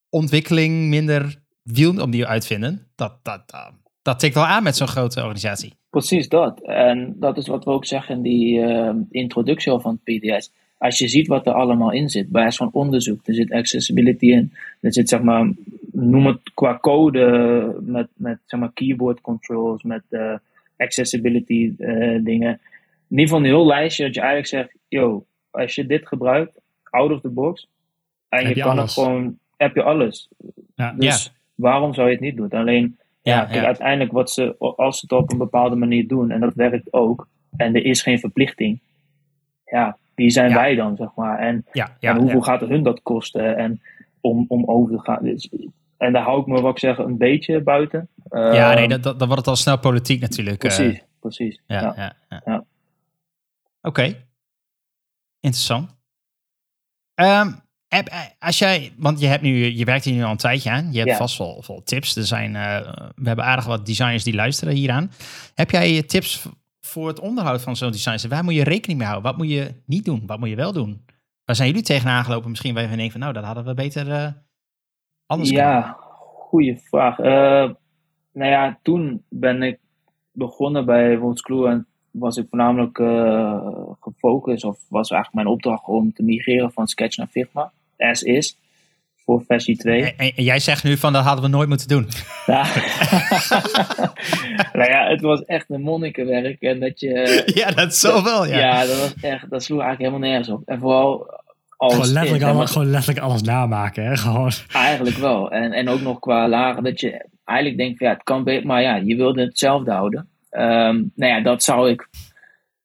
ontwikkeling, 0.10 0.88
minder 0.88 1.42
wiel 1.64 2.02
om 2.02 2.12
die 2.12 2.26
uitvinden. 2.26 2.92
Dat, 2.96 3.20
dat, 3.24 3.50
dat, 3.50 3.74
dat 4.04 4.20
tikt 4.20 4.34
wel 4.34 4.46
aan 4.46 4.64
met 4.64 4.76
zo'n 4.76 4.88
grote 4.88 5.20
organisatie. 5.20 5.74
Precies 5.90 6.30
dat. 6.30 6.62
En 6.62 7.16
dat 7.20 7.38
is 7.38 7.48
wat 7.48 7.64
we 7.66 7.72
ook 7.72 7.86
zeggen 7.86 8.16
in 8.16 8.22
die 8.22 8.60
uh, 8.60 8.90
introductie 9.10 9.72
al 9.72 9.80
van 9.80 10.00
het 10.04 10.20
PDS 10.20 10.52
als 10.84 10.98
je 10.98 11.08
ziet 11.08 11.28
wat 11.28 11.48
er 11.48 11.54
allemaal 11.54 11.92
in 11.92 12.10
zit, 12.10 12.30
bij 12.30 12.52
van 12.52 12.70
onderzoek, 12.72 13.28
er 13.28 13.34
zit 13.34 13.52
accessibility 13.52 14.26
in, 14.26 14.54
er 14.82 14.94
zit 14.94 15.10
zeg 15.10 15.22
maar, 15.22 15.52
noem 15.92 16.26
het 16.26 16.54
qua 16.54 16.78
code, 16.78 17.76
met, 17.82 18.08
met 18.14 18.40
zeg 18.46 18.60
maar 18.60 18.72
keyboard 18.74 19.22
controls, 19.22 19.84
met 19.84 20.04
uh, 20.10 20.34
accessibility 20.78 21.74
uh, 21.78 22.24
dingen. 22.24 22.60
In 23.10 23.20
ieder 23.20 23.26
geval 23.26 23.38
een 23.38 23.46
heel 23.46 23.66
lijstje 23.66 24.06
dat 24.06 24.14
je 24.14 24.20
eigenlijk 24.20 24.50
zegt, 24.50 24.84
yo, 24.88 25.26
als 25.52 25.76
je 25.76 25.86
dit 25.86 26.08
gebruikt, 26.08 26.60
out 26.84 27.12
of 27.12 27.22
the 27.22 27.30
box, 27.30 27.68
en 28.30 28.42
je, 28.42 28.56
je, 28.56 28.62
kan 28.62 28.72
alles. 28.78 28.96
het 28.96 29.06
gewoon, 29.06 29.38
heb 29.58 29.76
je 29.76 29.84
alles. 29.84 30.30
Ja, 30.76 30.94
dus 30.98 31.24
ja. 31.24 31.32
waarom 31.56 31.94
zou 31.94 32.08
je 32.08 32.14
het 32.14 32.24
niet 32.24 32.36
doen? 32.36 32.50
Alleen, 32.50 32.98
ja, 33.24 33.48
ja, 33.52 33.66
uiteindelijk 33.66 34.12
wat 34.12 34.32
ze, 34.32 34.56
als 34.58 35.00
ze 35.00 35.06
het 35.06 35.12
op 35.12 35.32
een 35.32 35.38
bepaalde 35.38 35.76
manier 35.76 36.08
doen, 36.08 36.32
en 36.32 36.40
dat 36.40 36.54
werkt 36.54 36.94
ook, 36.94 37.28
en 37.58 37.76
er 37.76 37.86
is 37.86 38.02
geen 38.02 38.20
verplichting, 38.20 38.80
ja, 39.66 39.98
wie 40.16 40.30
zijn 40.30 40.50
ja. 40.50 40.56
wij 40.56 40.76
dan, 40.76 40.96
zeg 40.96 41.10
maar? 41.16 41.40
En, 41.40 41.66
en 42.00 42.18
hoeveel 42.18 42.42
gaat 42.42 42.62
het 42.62 42.70
hun 42.70 42.84
dat 42.84 43.02
kosten? 43.02 43.58
En 43.58 43.82
om, 44.22 44.46
om 44.48 44.66
over 44.66 44.96
te 44.96 45.04
gaan. 45.04 45.24
Dus, 45.24 45.50
en 45.98 46.14
daar 46.14 46.24
hou 46.24 46.42
ik 46.42 46.48
me, 46.48 46.62
wat 46.62 46.72
ik 46.72 46.80
zeg, 46.80 46.98
een 46.98 47.18
beetje 47.18 47.62
buiten. 47.62 48.10
ja, 48.30 48.74
nee, 48.74 48.84
ehm, 48.84 48.90
dat, 48.90 49.04
dat, 49.04 49.20
dan 49.20 49.28
wordt 49.28 49.42
het 49.42 49.50
al 49.50 49.56
snel 49.56 49.80
politiek 49.80 50.22
natuurlijk. 50.22 50.58
Precies, 50.58 50.94
uh, 50.94 51.02
precies. 51.20 51.62
Ja, 51.68 51.94
ja. 51.96 52.16
ja, 52.30 52.56
Oké. 52.56 52.64
Okay. 53.82 54.26
Interessant. 55.40 55.96
Um, 57.16 57.62
als 58.40 58.60
jij, 58.60 58.94
want 58.98 59.20
je 59.20 59.28
hebt 59.28 59.42
nu, 59.42 59.66
je 59.66 59.86
werkt 59.86 60.06
hier 60.06 60.14
nu 60.14 60.24
al 60.24 60.32
een 60.32 60.38
tijdje 60.38 60.70
aan. 60.70 60.92
Je 60.92 60.98
hebt 60.98 61.10
ja. 61.10 61.18
vast 61.18 61.38
wel, 61.38 61.64
wel 61.68 61.84
tips. 61.84 62.16
Er 62.16 62.26
zijn, 62.26 62.54
uh, 62.56 62.78
we 63.16 63.28
hebben 63.28 63.46
aardig 63.46 63.66
wat 63.66 63.86
designers 63.86 64.24
die 64.24 64.36
luisteren 64.36 64.74
hieraan. 64.74 65.12
Heb 65.56 65.70
jij 65.70 66.04
tips 66.04 66.48
voor 66.80 67.08
het 67.08 67.20
onderhoud 67.20 67.62
van 67.62 67.76
zo'n 67.76 67.92
design 67.92 68.28
Waar 68.28 68.44
moet 68.44 68.54
je 68.54 68.64
rekening 68.64 69.00
mee 69.00 69.08
houden? 69.08 69.32
Wat 69.32 69.40
moet 69.40 69.50
je 69.50 69.82
niet 69.86 70.06
doen? 70.06 70.24
Wat 70.26 70.40
moet 70.40 70.50
je 70.50 70.56
wel 70.56 70.74
doen? 70.74 71.06
Waar 71.46 71.56
zijn 71.56 71.68
jullie 71.68 71.84
tegenaan 71.84 72.24
gelopen? 72.24 72.50
Misschien 72.50 72.74
waar 72.74 72.84
je 72.84 72.90
denken 72.90 73.12
van, 73.12 73.20
nou, 73.20 73.34
dat 73.34 73.44
hadden 73.44 73.66
we 73.66 73.74
beter 73.74 74.08
uh, 74.08 74.28
anders 75.26 75.50
Ja, 75.50 75.98
goede 76.50 76.78
vraag. 76.78 77.20
Uh, 77.20 77.26
nou 78.34 78.52
ja, 78.52 78.80
toen 78.82 79.24
ben 79.30 79.62
ik 79.62 79.80
begonnen 80.32 80.86
bij 80.86 81.18
Worlds 81.18 81.42
en 81.44 81.88
was 82.12 82.38
ik 82.38 82.46
voornamelijk 82.50 82.98
gefocust, 84.00 84.64
of 84.64 84.80
was 84.90 85.10
eigenlijk 85.10 85.44
mijn 85.44 85.56
opdracht 85.56 85.88
om 85.88 86.14
te 86.14 86.24
migreren 86.24 86.72
van 86.72 86.88
Sketch 86.88 87.18
naar 87.18 87.28
Figma, 87.28 87.72
as 88.04 88.24
is 88.24 88.58
voor 89.26 89.44
versie 89.48 89.78
2. 89.78 90.16
En, 90.16 90.32
jij 90.36 90.60
zegt 90.60 90.84
nu 90.84 90.98
van 90.98 91.14
dat 91.14 91.24
hadden 91.24 91.44
we 91.44 91.50
nooit 91.50 91.70
moeten 91.70 91.88
doen. 91.88 92.08
Ja. 92.46 92.66
nou 94.74 94.90
ja, 94.90 95.08
het 95.08 95.22
was 95.22 95.46
echt 95.46 95.70
een 95.70 95.82
monnikenwerk. 95.82 96.62
En 96.62 96.80
dat 96.80 97.00
je, 97.00 97.44
ja, 97.56 97.72
dat 97.72 97.96
zo 97.96 98.24
wel. 98.24 98.46
Ja. 98.46 98.58
ja, 98.58 98.86
dat 98.86 99.00
was 99.00 99.14
echt, 99.22 99.50
dat 99.50 99.64
sloeg 99.64 99.82
eigenlijk 99.82 100.12
helemaal 100.12 100.30
nergens 100.30 100.50
op. 100.50 100.62
En 100.66 100.80
vooral 100.80 101.42
alles. 101.78 101.94
Gewoon 101.96 102.14
letterlijk, 102.14 102.44
alles, 102.44 102.72
gewoon 102.72 102.90
letterlijk 102.90 103.26
alles 103.26 103.42
namaken, 103.42 104.06
hè? 104.06 104.18
Gewoon. 104.18 104.52
Eigenlijk 104.74 105.18
wel. 105.18 105.52
En, 105.52 105.72
en 105.72 105.90
ook 105.90 106.02
nog 106.02 106.20
qua 106.20 106.48
lagen, 106.48 106.84
dat 106.84 107.00
je 107.00 107.26
eigenlijk 107.44 107.78
denkt 107.78 107.98
van 107.98 108.08
ja, 108.08 108.14
het 108.14 108.24
kan 108.24 108.44
beter, 108.44 108.68
maar 108.68 108.82
ja, 108.82 108.96
je 108.96 109.16
wilde 109.16 109.42
hetzelfde 109.42 109.92
houden. 109.92 110.28
Um, 110.52 111.12
nou 111.16 111.32
ja, 111.32 111.42
dat 111.42 111.64
zou 111.64 111.90
ik 111.90 112.10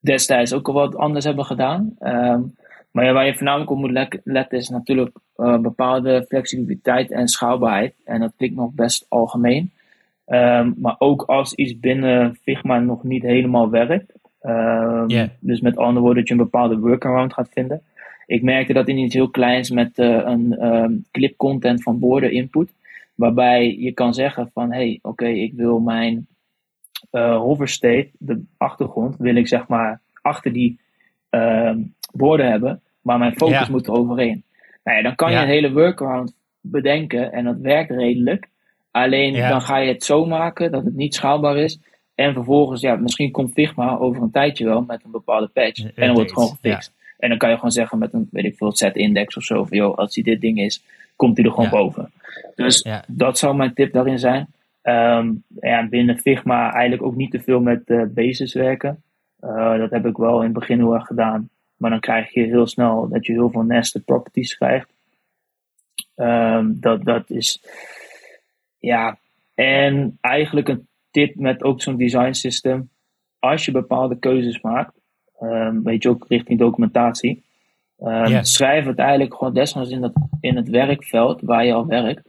destijds 0.01 0.53
ook 0.53 0.69
al 0.69 0.75
wat 0.75 0.97
anders 0.97 1.25
hebben 1.25 1.45
gedaan. 1.45 1.95
Um, 2.01 2.55
maar 2.91 3.05
ja, 3.05 3.13
waar 3.13 3.27
je 3.27 3.35
voornamelijk 3.35 3.71
op 3.71 3.79
moet 3.79 4.21
letten 4.25 4.59
is 4.59 4.69
natuurlijk 4.69 5.17
uh, 5.37 5.59
bepaalde 5.59 6.25
flexibiliteit 6.29 7.11
en 7.11 7.29
schaalbaarheid. 7.29 7.95
En 8.05 8.21
dat 8.21 8.33
klinkt 8.37 8.57
nog 8.57 8.73
best 8.73 9.07
algemeen. 9.09 9.71
Um, 10.27 10.75
maar 10.79 10.95
ook 10.99 11.23
als 11.23 11.55
iets 11.55 11.79
binnen 11.79 12.35
Figma 12.43 12.79
nog 12.79 13.03
niet 13.05 13.23
helemaal 13.23 13.71
werkt. 13.71 14.13
Um, 14.43 15.09
yeah. 15.09 15.29
Dus 15.41 15.61
met 15.61 15.77
andere 15.77 16.01
woorden, 16.01 16.19
dat 16.19 16.29
je 16.29 16.35
een 16.35 16.51
bepaalde 16.51 16.79
workaround 16.79 17.33
gaat 17.33 17.49
vinden. 17.53 17.83
Ik 18.27 18.43
merkte 18.43 18.73
dat 18.73 18.89
in 18.89 18.99
iets 18.99 19.15
heel 19.15 19.31
kleins 19.31 19.71
met 19.71 19.99
uh, 19.99 20.07
een 20.25 20.67
um, 20.67 21.05
clip 21.11 21.37
content 21.37 21.83
van 21.83 21.99
borden 21.99 22.33
input. 22.33 22.73
Waarbij 23.15 23.77
je 23.79 23.93
kan 23.93 24.15
zeggen 24.15 24.51
van, 24.55 24.73
hey, 24.73 24.99
oké, 25.03 25.09
okay, 25.09 25.33
ik 25.33 25.53
wil 25.53 25.79
mijn 25.79 26.27
uh, 27.13 27.37
hover 27.37 27.69
state, 27.69 28.11
de 28.19 28.45
achtergrond, 28.57 29.17
wil 29.17 29.37
ik 29.37 29.49
zeg 29.49 29.69
maar 29.69 30.01
achter 30.23 30.53
die 30.53 30.81
ehm, 31.31 31.81
borden 32.19 32.51
hebben, 32.51 32.81
maar 33.03 33.19
mijn 33.19 33.37
focus 33.37 33.59
Ja. 33.59 33.67
moet 33.71 33.87
er 33.87 33.93
overheen. 33.93 34.43
Nou 34.85 34.97
ja, 34.97 35.03
dan 35.03 35.15
kan 35.15 35.33
je 35.33 35.39
een 35.39 35.47
hele 35.47 35.73
workaround 35.73 36.35
bedenken 36.61 37.33
en 37.33 37.45
dat 37.45 37.57
werkt 37.59 37.91
redelijk. 37.91 38.49
Alleen 38.91 39.33
dan 39.49 39.61
ga 39.61 39.77
je 39.79 39.93
het 39.93 40.05
zo 40.05 40.27
maken 40.27 40.73
dat 40.73 40.85
het 40.85 40.95
niet 40.95 41.15
schaalbaar 41.15 41.57
is. 41.57 41.79
En 42.15 42.33
vervolgens, 42.33 42.81
ja, 42.81 42.97
misschien 42.97 43.31
komt 43.31 43.53
Figma 43.53 43.97
over 43.97 44.23
een 44.23 44.31
tijdje 44.31 44.65
wel 44.65 44.83
met 44.83 45.05
een 45.05 45.11
bepaalde 45.11 45.49
patch. 45.53 45.81
En 45.85 45.93
dan 45.95 46.15
wordt 46.15 46.31
het 46.31 46.33
gewoon 46.39 46.49
gefixt. 46.63 46.93
En 47.19 47.29
dan 47.29 47.39
kan 47.39 47.49
je 47.49 47.55
gewoon 47.55 47.71
zeggen 47.71 47.99
met 47.99 48.13
een, 48.13 48.29
weet 48.31 48.45
ik 48.45 48.57
veel, 48.57 48.73
set 48.73 48.97
index 48.97 49.37
of 49.37 49.43
zo. 49.43 49.65
Van, 49.65 49.77
joh, 49.77 49.97
als 49.97 50.15
hij 50.15 50.25
dit 50.25 50.41
ding 50.41 50.59
is, 50.61 50.83
komt 51.17 51.37
hij 51.37 51.47
er 51.47 51.53
gewoon 51.53 51.71
boven. 51.71 52.13
Dus 52.55 52.87
dat 53.07 53.39
zou 53.39 53.57
mijn 53.57 53.75
tip 53.75 53.93
daarin 53.93 54.19
zijn. 54.19 54.47
Ehm, 54.83 55.33
ja, 55.61 55.89
binnen 55.89 56.19
Figma 56.19 56.73
eigenlijk 56.73 57.03
ook 57.03 57.17
niet 57.17 57.31
te 57.31 57.41
veel 57.41 57.61
met 57.61 57.83
eh 57.87 58.03
basis 58.09 58.55
werken. 58.55 59.03
Eh, 59.41 59.79
dat 59.79 59.91
heb 59.91 60.07
ik 60.07 60.17
wel 60.17 60.39
in 60.39 60.45
het 60.45 60.53
begin 60.53 60.79
heel 60.79 60.95
erg 60.95 61.07
gedaan. 61.07 61.49
Maar 61.79 61.91
dan 61.91 62.01
krijg 62.01 62.33
je 62.35 62.41
heel 62.43 62.67
snel 62.67 63.09
dat 63.09 63.27
je 63.27 63.33
heel 63.33 63.51
veel 63.51 63.63
nested 63.63 64.05
properties 64.05 64.57
krijgt. 64.57 64.89
Ehm, 66.15 66.67
dat, 66.75 67.05
dat 67.05 67.31
is. 67.31 67.63
Ja, 68.79 69.19
en 69.55 70.19
eigenlijk 70.21 70.69
een 70.69 70.87
tip 71.11 71.35
met 71.35 71.63
ook 71.63 71.83
zo'n 71.83 71.97
design 71.97 72.33
system. 72.33 72.89
Als 73.39 73.65
je 73.65 73.71
bepaalde 73.71 74.19
keuzes 74.19 74.61
maakt, 74.61 74.95
ehm, 75.39 75.83
weet 75.83 76.03
je 76.03 76.09
ook 76.09 76.25
richting 76.29 76.59
documentatie. 76.59 77.43
ehm. 77.99 78.31
Schrijf 78.43 78.85
het 78.85 78.99
eigenlijk 78.99 79.35
gewoon 79.35 79.55
desnoods 79.55 79.91
in, 79.91 80.01
dat, 80.01 80.13
in 80.41 80.57
het 80.57 80.69
werkveld 80.69 81.41
waar 81.41 81.65
je 81.65 81.73
al 81.73 81.87
werkt, 81.87 82.29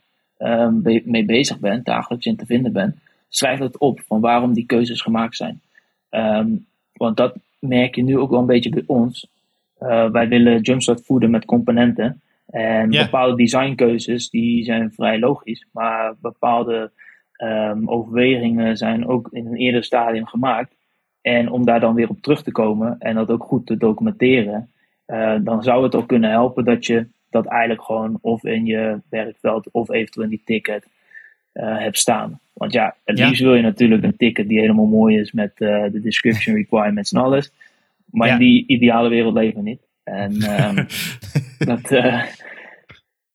be- 0.71 1.01
mee 1.05 1.25
bezig 1.25 1.59
bent, 1.59 1.85
dagelijks 1.85 2.25
in 2.25 2.35
te 2.35 2.45
vinden 2.45 2.71
bent. 2.71 2.95
Schrijf 3.29 3.59
het 3.59 3.77
op 3.77 4.01
van 4.07 4.19
waarom 4.21 4.53
die 4.53 4.65
keuzes 4.65 5.01
gemaakt 5.01 5.35
zijn. 5.35 5.61
Want 6.93 7.17
dat 7.17 7.35
merk 7.59 7.95
je 7.95 8.03
nu 8.03 8.17
ook 8.17 8.29
wel 8.29 8.39
een 8.39 8.45
beetje 8.45 8.69
bij 8.69 8.83
ons. 8.87 9.27
Eh, 9.79 10.09
wij 10.11 10.27
willen 10.27 10.61
Jumpstart 10.61 11.05
voeden 11.05 11.29
met 11.29 11.45
componenten. 11.45 12.21
En 12.49 12.89
bepaalde 12.89 13.35
designkeuzes 13.35 14.29
die 14.29 14.63
zijn 14.63 14.91
vrij 14.91 15.19
logisch. 15.19 15.65
Maar 15.71 16.13
bepaalde 16.21 16.91
ehm, 17.35 17.87
overwegingen 17.87 18.77
zijn 18.77 19.07
ook 19.07 19.27
in 19.31 19.45
een 19.45 19.55
eerder 19.55 19.83
stadium 19.83 20.25
gemaakt. 20.25 20.75
En 21.21 21.49
om 21.51 21.65
daar 21.65 21.79
dan 21.79 21.93
weer 21.93 22.09
op 22.09 22.21
terug 22.21 22.43
te 22.43 22.51
komen 22.51 22.95
en 22.99 23.15
dat 23.15 23.29
ook 23.31 23.43
goed 23.43 23.65
te 23.65 23.77
documenteren. 23.77 24.69
eh, 25.05 25.35
dan 25.43 25.63
zou 25.63 25.83
het 25.83 25.95
ook 25.95 26.07
kunnen 26.07 26.29
helpen 26.29 26.65
dat 26.65 26.85
je 26.85 27.07
dat 27.29 27.45
eigenlijk 27.45 27.83
gewoon 27.83 28.17
of 28.21 28.43
in 28.43 28.65
je 28.65 28.99
werkveld 29.09 29.71
of 29.71 29.89
eventueel 29.89 30.23
in 30.25 30.29
die 30.31 30.41
ticket 30.45 30.87
eh, 31.51 31.77
hebt 31.79 31.97
staan. 31.97 32.39
Want 32.53 32.73
ja, 32.73 32.95
het 33.05 33.17
Ja. 33.17 33.27
liefst 33.27 33.41
wil 33.41 33.55
je 33.55 33.61
natuurlijk 33.61 34.03
een 34.03 34.17
ticket 34.17 34.47
die 34.47 34.59
helemaal 34.59 34.85
mooi 34.85 35.19
is 35.19 35.31
met 35.31 35.57
de 35.57 35.99
description 36.03 36.55
requirements 36.55 37.11
en 37.11 37.21
alles. 37.21 37.51
Maar 38.11 38.27
Ja. 38.27 38.33
in 38.33 38.39
die 38.39 38.67
ideale 38.67 39.09
wereld 39.09 39.33
leven 39.33 39.63
we 39.63 39.69
niet. 39.69 39.87
En 40.03 40.41
ehm, 40.41 40.85
dat, 41.71 41.91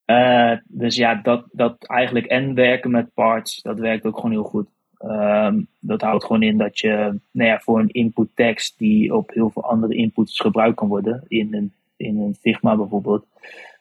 eh, 0.04 0.52
dus 0.64 0.96
ja, 0.96 1.14
dat, 1.14 1.44
dat 1.52 1.86
eigenlijk 1.86 2.26
en 2.26 2.54
werken 2.54 2.90
met 2.90 3.14
parts, 3.14 3.62
dat 3.62 3.78
werkt 3.78 4.06
ook 4.06 4.16
gewoon 4.16 4.30
heel 4.30 4.42
goed. 4.42 4.68
Ehm, 4.98 5.60
dat 5.80 6.00
houdt 6.00 6.24
gewoon 6.24 6.42
in 6.42 6.58
dat 6.58 6.78
je 6.78 7.20
nou 7.30 7.48
ja, 7.48 7.58
voor 7.58 7.78
een 7.78 7.90
input 7.90 8.28
tekst 8.34 8.78
die 8.78 9.14
op 9.14 9.30
heel 9.30 9.50
veel 9.50 9.64
andere 9.64 9.94
inputs 9.94 10.40
gebruikt 10.40 10.76
kan 10.76 10.88
worden, 10.88 11.24
in 11.28 11.54
een, 11.54 11.72
in 11.96 12.18
een 12.18 12.34
Figma 12.40 12.76
bijvoorbeeld, 12.76 13.26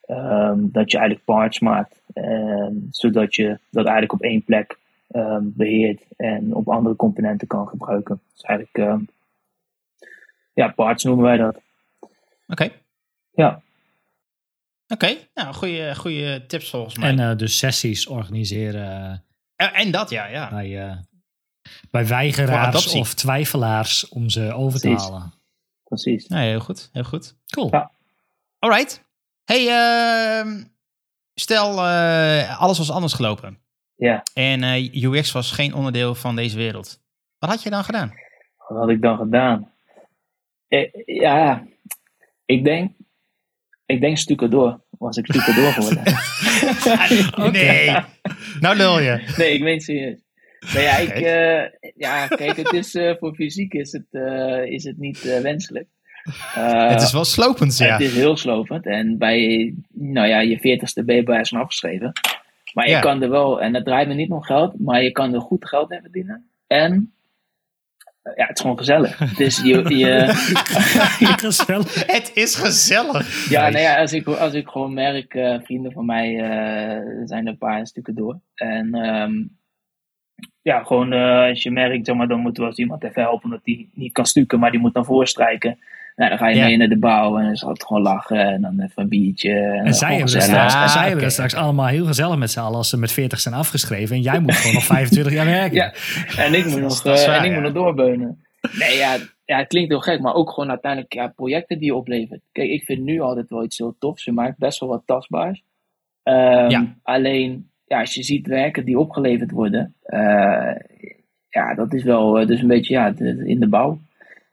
ehm, 0.05 0.59
dat 0.61 0.91
je 0.91 0.97
eigenlijk 0.97 1.25
parts 1.25 1.59
maakt, 1.59 2.01
zodat 2.89 3.35
je 3.35 3.57
dat 3.69 3.85
eigenlijk 3.85 4.13
op 4.13 4.21
één 4.21 4.43
plek 4.43 4.77
beheert 5.41 6.03
en 6.17 6.55
op 6.55 6.69
andere 6.69 6.95
componenten 6.95 7.47
kan 7.47 7.67
gebruiken. 7.67 8.19
Dus 8.33 8.41
eigenlijk, 8.41 9.01
ja, 10.53 10.67
parts 10.67 11.03
noemen 11.03 11.25
wij 11.25 11.37
dat. 11.37 11.61
Oké. 12.47 12.69
Ja, 13.31 13.61
Oké, 14.87 15.17
nou, 15.33 15.53
goede, 15.53 15.95
goede 15.95 16.45
tips 16.45 16.69
volgens 16.69 16.97
mij. 16.97 17.09
En 17.09 17.19
eh, 17.19 17.37
dus 17.37 17.57
sessies 17.57 18.07
organiseren 18.07 19.23
en, 19.55 19.73
en 19.73 19.91
dat, 19.91 20.09
ja, 20.09 20.25
ja. 20.25 20.49
bij, 20.49 20.87
eh, 20.89 20.97
bij 21.91 22.07
weigeraars 22.07 22.93
of 22.93 23.13
twijfelaars 23.13 24.09
om 24.09 24.29
ze 24.29 24.53
over 24.53 24.79
te 24.79 24.89
halen. 24.89 25.33
precies. 25.83 26.27
Nee, 26.27 26.49
heel 26.49 26.59
goed, 26.59 26.89
heel 26.91 27.03
goed. 27.03 27.35
Cool. 27.47 27.67
Ja. 27.71 27.91
Alright. 28.59 29.03
Hey, 29.43 29.67
ehm, 29.67 30.63
stel 31.33 31.85
eh, 31.85 32.61
alles 32.61 32.77
was 32.77 32.91
anders 32.91 33.13
gelopen. 33.13 33.57
Ja, 33.95 34.23
En 34.33 34.63
eh, 34.63 35.03
UX 35.03 35.31
was 35.31 35.51
geen 35.51 35.73
onderdeel 35.73 36.15
van 36.15 36.35
deze 36.35 36.57
wereld. 36.57 36.99
Wat 37.37 37.49
had 37.49 37.63
je 37.63 37.69
dan 37.69 37.83
gedaan? 37.83 38.13
wat 38.67 38.77
had 38.77 38.89
ik 38.89 39.01
dan 39.01 39.17
gedaan? 39.17 39.71
Eh, 40.73 40.89
ja, 41.05 41.63
ik 42.45 42.63
denk, 42.63 42.91
ik 43.85 44.01
denk 44.01 44.17
stucadoor. 44.17 44.81
Was 44.89 45.17
ik 45.17 45.25
stucadoor 45.25 45.71
geworden? 45.71 46.03
Nee. 47.61 47.95
Nou 48.59 48.75
lul 48.75 48.99
je. 48.99 49.33
nee, 49.37 49.53
ik 49.53 49.61
meen 49.61 49.73
het 49.73 49.83
serieus. 49.83 50.19
Nee, 50.73 50.83
ja, 50.83 50.97
ik, 50.97 51.09
eh, 51.09 51.91
ja, 51.95 52.27
kijk, 52.27 52.57
het 52.57 52.73
is, 52.73 52.95
eh, 52.95 53.15
voor 53.19 53.35
fysiek 53.35 53.73
is 53.73 53.91
het, 53.91 54.05
eh, 54.11 54.65
is 54.71 54.83
het 54.83 54.97
niet 54.97 55.25
eh, 55.25 55.39
wenselijk. 55.41 55.87
Eh, 56.55 56.89
het 56.89 57.01
is 57.01 57.11
wel 57.11 57.23
slopend, 57.25 57.77
ja. 57.77 57.91
Het 57.91 58.01
is 58.01 58.13
heel 58.15 58.37
slopend. 58.37 58.85
En 58.85 59.17
bij 59.17 59.73
nou 59.93 60.27
ja, 60.27 60.39
je 60.39 60.59
veertigste 60.59 61.03
ben 61.03 61.15
je 61.15 61.23
bijna 61.23 61.43
zo'n 61.43 61.59
afgeschreven. 61.59 62.11
Maar 62.73 62.85
je 62.85 62.91
Ja. 62.91 62.99
kan 62.99 63.21
er 63.23 63.29
wel, 63.29 63.61
en 63.61 63.73
het 63.75 63.85
draait 63.85 64.07
me 64.07 64.13
niet 64.13 64.31
om 64.31 64.41
geld, 64.43 64.79
maar 64.79 65.03
je 65.03 65.11
kan 65.11 65.33
er 65.33 65.41
goed 65.41 65.67
geld 65.67 65.89
mee 65.89 66.01
verdienen. 66.01 66.49
En 66.67 67.12
ja, 68.23 68.45
het 68.45 68.55
is 68.55 68.61
gewoon 68.61 68.77
gezellig. 68.77 69.19
Het 69.19 69.39
is 69.39 69.61
je, 69.61 69.97
je, 69.97 70.27
Gezellig. 71.45 72.07
Het 72.07 72.31
is 72.33 72.55
gezellig. 72.55 73.49
ja, 73.49 73.69
nou 73.69 73.83
ja, 73.83 73.99
als 73.99 74.13
ik, 74.13 74.27
als 74.27 74.53
ik 74.53 74.67
gewoon 74.67 74.93
merk, 74.93 75.33
eh, 75.33 75.59
vrienden 75.63 75.91
van 75.91 76.05
mij 76.05 76.39
eh, 76.39 77.25
zijn 77.25 77.45
er 77.45 77.51
een 77.51 77.57
paar 77.57 77.87
stukken 77.87 78.15
door. 78.15 78.39
En 78.55 78.93
ehm, 78.93 79.33
ja, 80.61 80.83
gewoon 80.83 81.13
eh, 81.13 81.49
als 81.49 81.63
je 81.63 81.71
merkt, 81.71 82.05
zeg 82.05 82.15
maar, 82.15 82.27
dan 82.27 82.39
moet 82.39 82.57
wel 82.57 82.67
eens 82.67 82.77
iemand 82.77 83.03
even 83.03 83.21
helpen 83.21 83.43
omdat 83.43 83.63
die 83.63 83.89
niet 83.93 84.11
kan 84.11 84.25
stukken, 84.25 84.59
maar 84.59 84.71
die 84.71 84.79
moet 84.79 84.93
dan 84.93 85.05
voorstrijken. 85.05 85.79
Nou, 86.15 86.29
dan 86.29 86.37
ga 86.37 86.47
je 86.49 86.55
Ja. 86.55 86.65
mee 86.65 86.77
naar 86.77 86.87
de 86.87 86.97
bouw 86.99 87.37
en 87.37 87.43
dan 87.43 87.51
is 87.51 87.59
het 87.59 87.69
altijd 87.69 87.87
gewoon 87.87 88.01
lachen 88.01 88.39
en 88.39 88.61
dan 88.61 88.79
even 88.79 89.01
een 89.03 89.09
biertje. 89.09 89.53
En, 89.53 89.85
En 89.85 89.93
zij 89.93 90.09
hebben, 90.09 90.29
straks, 90.41 90.73
Ah, 90.73 90.87
zij 90.89 91.01
hebben 91.01 91.19
oké. 91.23 91.29
straks 91.29 91.55
allemaal 91.55 91.87
heel 91.87 92.05
gezellig 92.05 92.37
met 92.37 92.51
z'n 92.51 92.59
allen 92.59 92.77
als 92.77 92.89
ze 92.89 92.97
met 92.97 93.11
40 93.11 93.39
zijn 93.39 93.55
afgeschreven. 93.55 94.15
En 94.15 94.21
jij 94.21 94.39
moet 94.39 94.55
gewoon 94.55 94.73
nog 94.73 94.83
25 94.85 95.33
jaar 95.33 95.45
werken. 95.45 95.75
Ja, 95.75 95.93
en 96.37 96.53
ik 96.53 96.65
moet 96.65 96.81
nog, 96.89 97.05
eh, 97.05 97.37
en 97.37 97.43
ik 97.43 97.49
ja. 97.49 97.53
moet 97.53 97.63
nog 97.63 97.73
doorbeunen. 97.83 98.43
Nee, 98.79 98.97
ja, 98.97 99.15
ja, 99.45 99.57
het 99.57 99.67
klinkt 99.67 99.89
heel 99.89 99.99
gek, 99.99 100.19
maar 100.21 100.33
ook 100.33 100.49
gewoon 100.49 100.69
uiteindelijk 100.69 101.13
ja, 101.13 101.27
projecten 101.27 101.77
die 101.77 101.85
je 101.85 101.95
oplevert. 101.95 102.41
Kijk, 102.51 102.69
ik 102.69 102.83
vind 102.83 103.03
nu 103.03 103.19
altijd 103.19 103.49
wel 103.49 103.63
iets 103.63 103.77
heel 103.77 103.95
tofs. 103.99 104.23
Je 104.25 104.31
maakt 104.31 104.57
best 104.57 104.79
wel 104.79 104.89
wat 104.89 105.01
tastbaars. 105.05 105.63
Ehm, 106.23 106.69
Ja. 106.69 106.95
Alleen, 107.03 107.69
ja, 107.87 107.99
als 107.99 108.13
je 108.13 108.23
ziet 108.23 108.47
werken 108.47 108.85
die 108.85 108.99
opgeleverd 108.99 109.51
worden, 109.51 109.93
eh, 110.03 110.75
ja, 111.49 111.73
dat 111.75 111.93
is 111.93 112.03
wel 112.03 112.39
eh, 112.39 112.47
dus 112.47 112.61
een 112.61 112.67
beetje 112.67 112.93
ja, 112.93 113.13
in 113.45 113.59
de 113.59 113.67
bouw. 113.69 113.99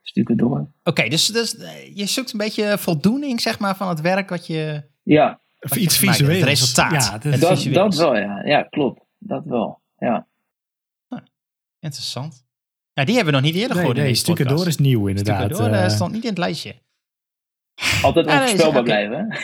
Stukken 0.03 0.37
door. 0.37 0.71
Oké, 0.85 1.09
dus, 1.09 1.27
dus 1.27 1.57
eh, 1.57 1.97
je 1.97 2.07
zoekt 2.07 2.33
een 2.33 2.39
beetje 2.39 2.79
voldoening, 2.79 3.41
zeg 3.41 3.59
maar, 3.59 3.77
van 3.77 3.89
het 3.89 4.01
werk 4.01 4.29
wat 4.29 4.47
je... 4.47 4.83
Ja, 5.03 5.41
Wat 5.59 5.77
iets 5.77 5.99
visueels. 5.99 6.35
het 6.39 6.45
resultaat. 6.49 7.05
Ja, 7.05 7.11
dat- 7.19 7.23
Het 7.33 7.41
dat, 7.41 7.51
visueels. 7.51 7.97
dat 7.97 8.09
wel, 8.09 8.17
ja. 8.17 8.43
Ja, 8.45 8.63
klopt. 8.63 9.03
Dat 9.19 9.45
wel, 9.45 9.81
ja. 9.99 10.27
Interessant. 11.81 12.47
Ja, 12.93 13.05
die 13.05 13.15
hebben 13.15 13.35
we 13.35 13.41
nog 13.41 13.49
niet 13.51 13.59
eerder 13.61 13.77
nee, 13.77 13.79
gehoord 13.79 13.97
in 13.97 14.03
nee, 14.03 14.11
deze 14.13 14.25
stukken 14.25 14.47
door 14.57 14.67
is 14.67 14.77
nieuw 14.77 15.07
inderdaad. 15.09 15.45
Stukken 15.45 15.71
door, 15.71 15.77
eh, 15.83 15.89
stond 15.89 16.13
niet 16.13 16.23
in 16.23 16.29
het 16.29 16.39
lijstje. 16.39 16.75
Altijd 18.03 18.27
Ja, 18.27 18.33
nee, 18.33 18.43
onvoorspelbaar 18.43 18.83
blijven, 18.83 19.27
hè? 19.29 19.43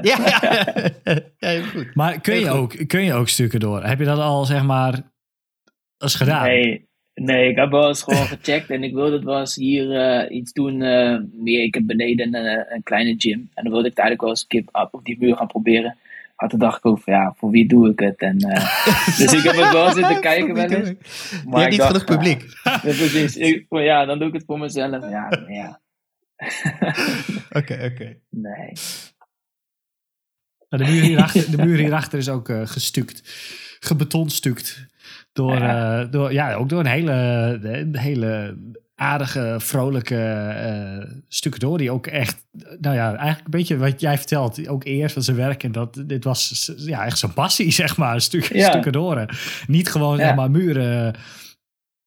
Ja, 0.10 0.18
ja. 0.26 0.90
ja 1.56 1.62
goed. 1.62 1.94
maar 1.94 2.20
kun 2.20 2.38
je, 2.38 2.50
ook, 2.50 2.86
kun 2.86 3.02
je 3.02 3.14
ook 3.14 3.28
stukken 3.28 3.60
door? 3.60 3.84
Heb 3.84 3.98
je 3.98 4.04
dat 4.04 4.18
al, 4.18 4.44
zeg 4.44 4.62
maar, 4.62 5.02
eens 5.98 6.14
gedaan? 6.14 6.44
Nee, 6.44 6.87
nee, 7.18 7.50
ik 7.50 7.56
heb 7.56 7.70
wel 7.70 7.88
eens 7.88 8.02
gewoon 8.02 8.26
gecheckt 8.26 8.70
en 8.70 8.82
ik 8.82 8.94
wilde 8.94 9.12
het 9.12 9.24
wel 9.24 9.38
eens 9.38 9.54
hier 9.54 9.96
eh, 10.00 10.36
iets 10.36 10.52
doen. 10.52 10.82
eh, 10.82 11.18
meer, 11.32 11.62
ik 11.62 11.74
heb 11.74 11.86
beneden 11.86 12.34
een, 12.34 12.74
een 12.74 12.82
kleine 12.82 13.14
gym 13.18 13.50
en 13.54 13.62
dan 13.64 13.72
wilde 13.72 13.88
ik 13.88 13.96
het 13.96 13.98
eigenlijk 13.98 14.20
wel 14.20 14.30
eens 14.30 14.40
een 14.40 14.48
keer 14.48 14.82
op, 14.82 14.94
op 14.94 15.04
die 15.04 15.18
muur 15.18 15.36
gaan 15.36 15.46
proberen. 15.46 15.96
Maar 16.38 16.48
toen 16.48 16.58
dacht 16.58 16.78
ik 16.78 16.86
ook 16.86 17.00
van 17.00 17.12
ja, 17.12 17.34
voor 17.36 17.50
wie 17.50 17.68
doe 17.68 17.90
ik 17.90 17.98
het? 17.98 18.20
En, 18.20 18.38
eh, 18.38 18.86
dus 19.18 19.32
ik 19.32 19.42
heb 19.42 19.56
het 19.56 19.72
wel 19.72 19.92
zitten 19.92 20.20
kijken 20.20 20.54
wel 20.54 20.64
eens. 20.64 20.88
Je 20.88 20.96
Maar 21.46 21.62
ik 21.62 21.70
niet 21.70 21.78
dacht, 21.78 21.90
genoeg 21.90 22.04
publiek. 22.04 22.44
Ja, 22.62 22.78
precies. 22.78 23.36
Ik, 23.36 23.66
ja, 23.68 24.04
dan 24.04 24.18
doe 24.18 24.28
ik 24.28 24.34
het 24.34 24.44
voor 24.46 24.58
mezelf. 24.58 25.10
Ja, 25.10 25.44
ja. 25.48 25.80
Oké, 27.58 27.90
oké. 27.92 28.16
Nee. 28.30 28.72
Nou, 30.68 30.84
de, 30.84 30.90
muur 30.90 31.02
hierachter, 31.02 31.50
de 31.50 31.64
muur 31.64 31.78
hierachter 31.78 32.18
is 32.18 32.28
ook 32.28 32.48
eh, 32.48 32.66
gestukt. 32.66 33.22
Door, 35.32 35.58
Ja. 35.58 36.00
eh, 36.00 36.10
door, 36.10 36.32
ja, 36.32 36.54
ook 36.54 36.68
door 36.68 36.80
een 36.80 36.86
hele, 36.86 37.12
een 37.62 37.96
hele 37.98 38.56
aardige, 38.94 39.56
vrolijke 39.58 40.16
eh 40.16 41.10
stukken 41.28 41.60
door. 41.60 41.78
Die 41.78 41.90
ook 41.90 42.06
echt, 42.06 42.46
nou 42.80 42.94
ja, 42.96 43.06
eigenlijk 43.14 43.44
een 43.44 43.50
beetje 43.50 43.76
wat 43.76 44.00
jij 44.00 44.16
vertelt. 44.18 44.68
Ook 44.68 44.84
eerst 44.84 45.12
van 45.12 45.22
zijn 45.22 45.36
werk. 45.36 45.62
En 45.64 45.72
dat, 45.72 46.02
dit 46.06 46.24
was 46.24 46.72
ja, 46.76 47.04
echt 47.04 47.18
zijn 47.18 47.32
passie, 47.32 47.70
zeg 47.82 47.96
maar. 47.96 48.20
Stuk, 48.20 48.52
Ja. 48.54 48.68
Stukken 48.68 48.92
door. 48.92 49.26
Niet 49.66 49.90
gewoon, 49.90 50.18
Ja. 50.18 50.26
zeg 50.26 50.34
maar, 50.34 50.50
muren 50.50 51.14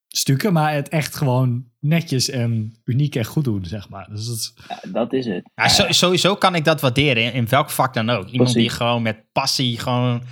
stukken, 0.08 0.54
maar 0.54 0.74
het 0.74 0.90
echt 0.90 1.16
gewoon 1.16 1.66
netjes 1.80 2.30
en 2.30 2.76
uniek 2.84 3.16
en 3.16 3.26
goed 3.26 3.44
doen, 3.44 3.66
zeg 3.66 3.90
maar. 3.90 4.08
Dus 4.10 4.26
dat 4.26 4.36
is, 4.36 4.54
Ja, 4.68 4.80
dat 4.92 5.14
is 5.14 5.26
het. 5.26 5.50
Ja, 5.56 5.68
zo- 5.70 5.92
sowieso 5.92 6.36
kan 6.36 6.56
ik 6.56 6.66
dat 6.66 6.82
waarderen, 6.82 7.24
in, 7.24 7.34
in 7.34 7.48
welk 7.50 7.70
vak 7.70 7.94
dan 7.94 8.10
ook. 8.10 8.28
Iemand 8.28 8.54
die 8.54 8.70
gewoon 8.70 9.02
met 9.02 9.24
passie 9.32 9.80
gewoon 9.80 10.24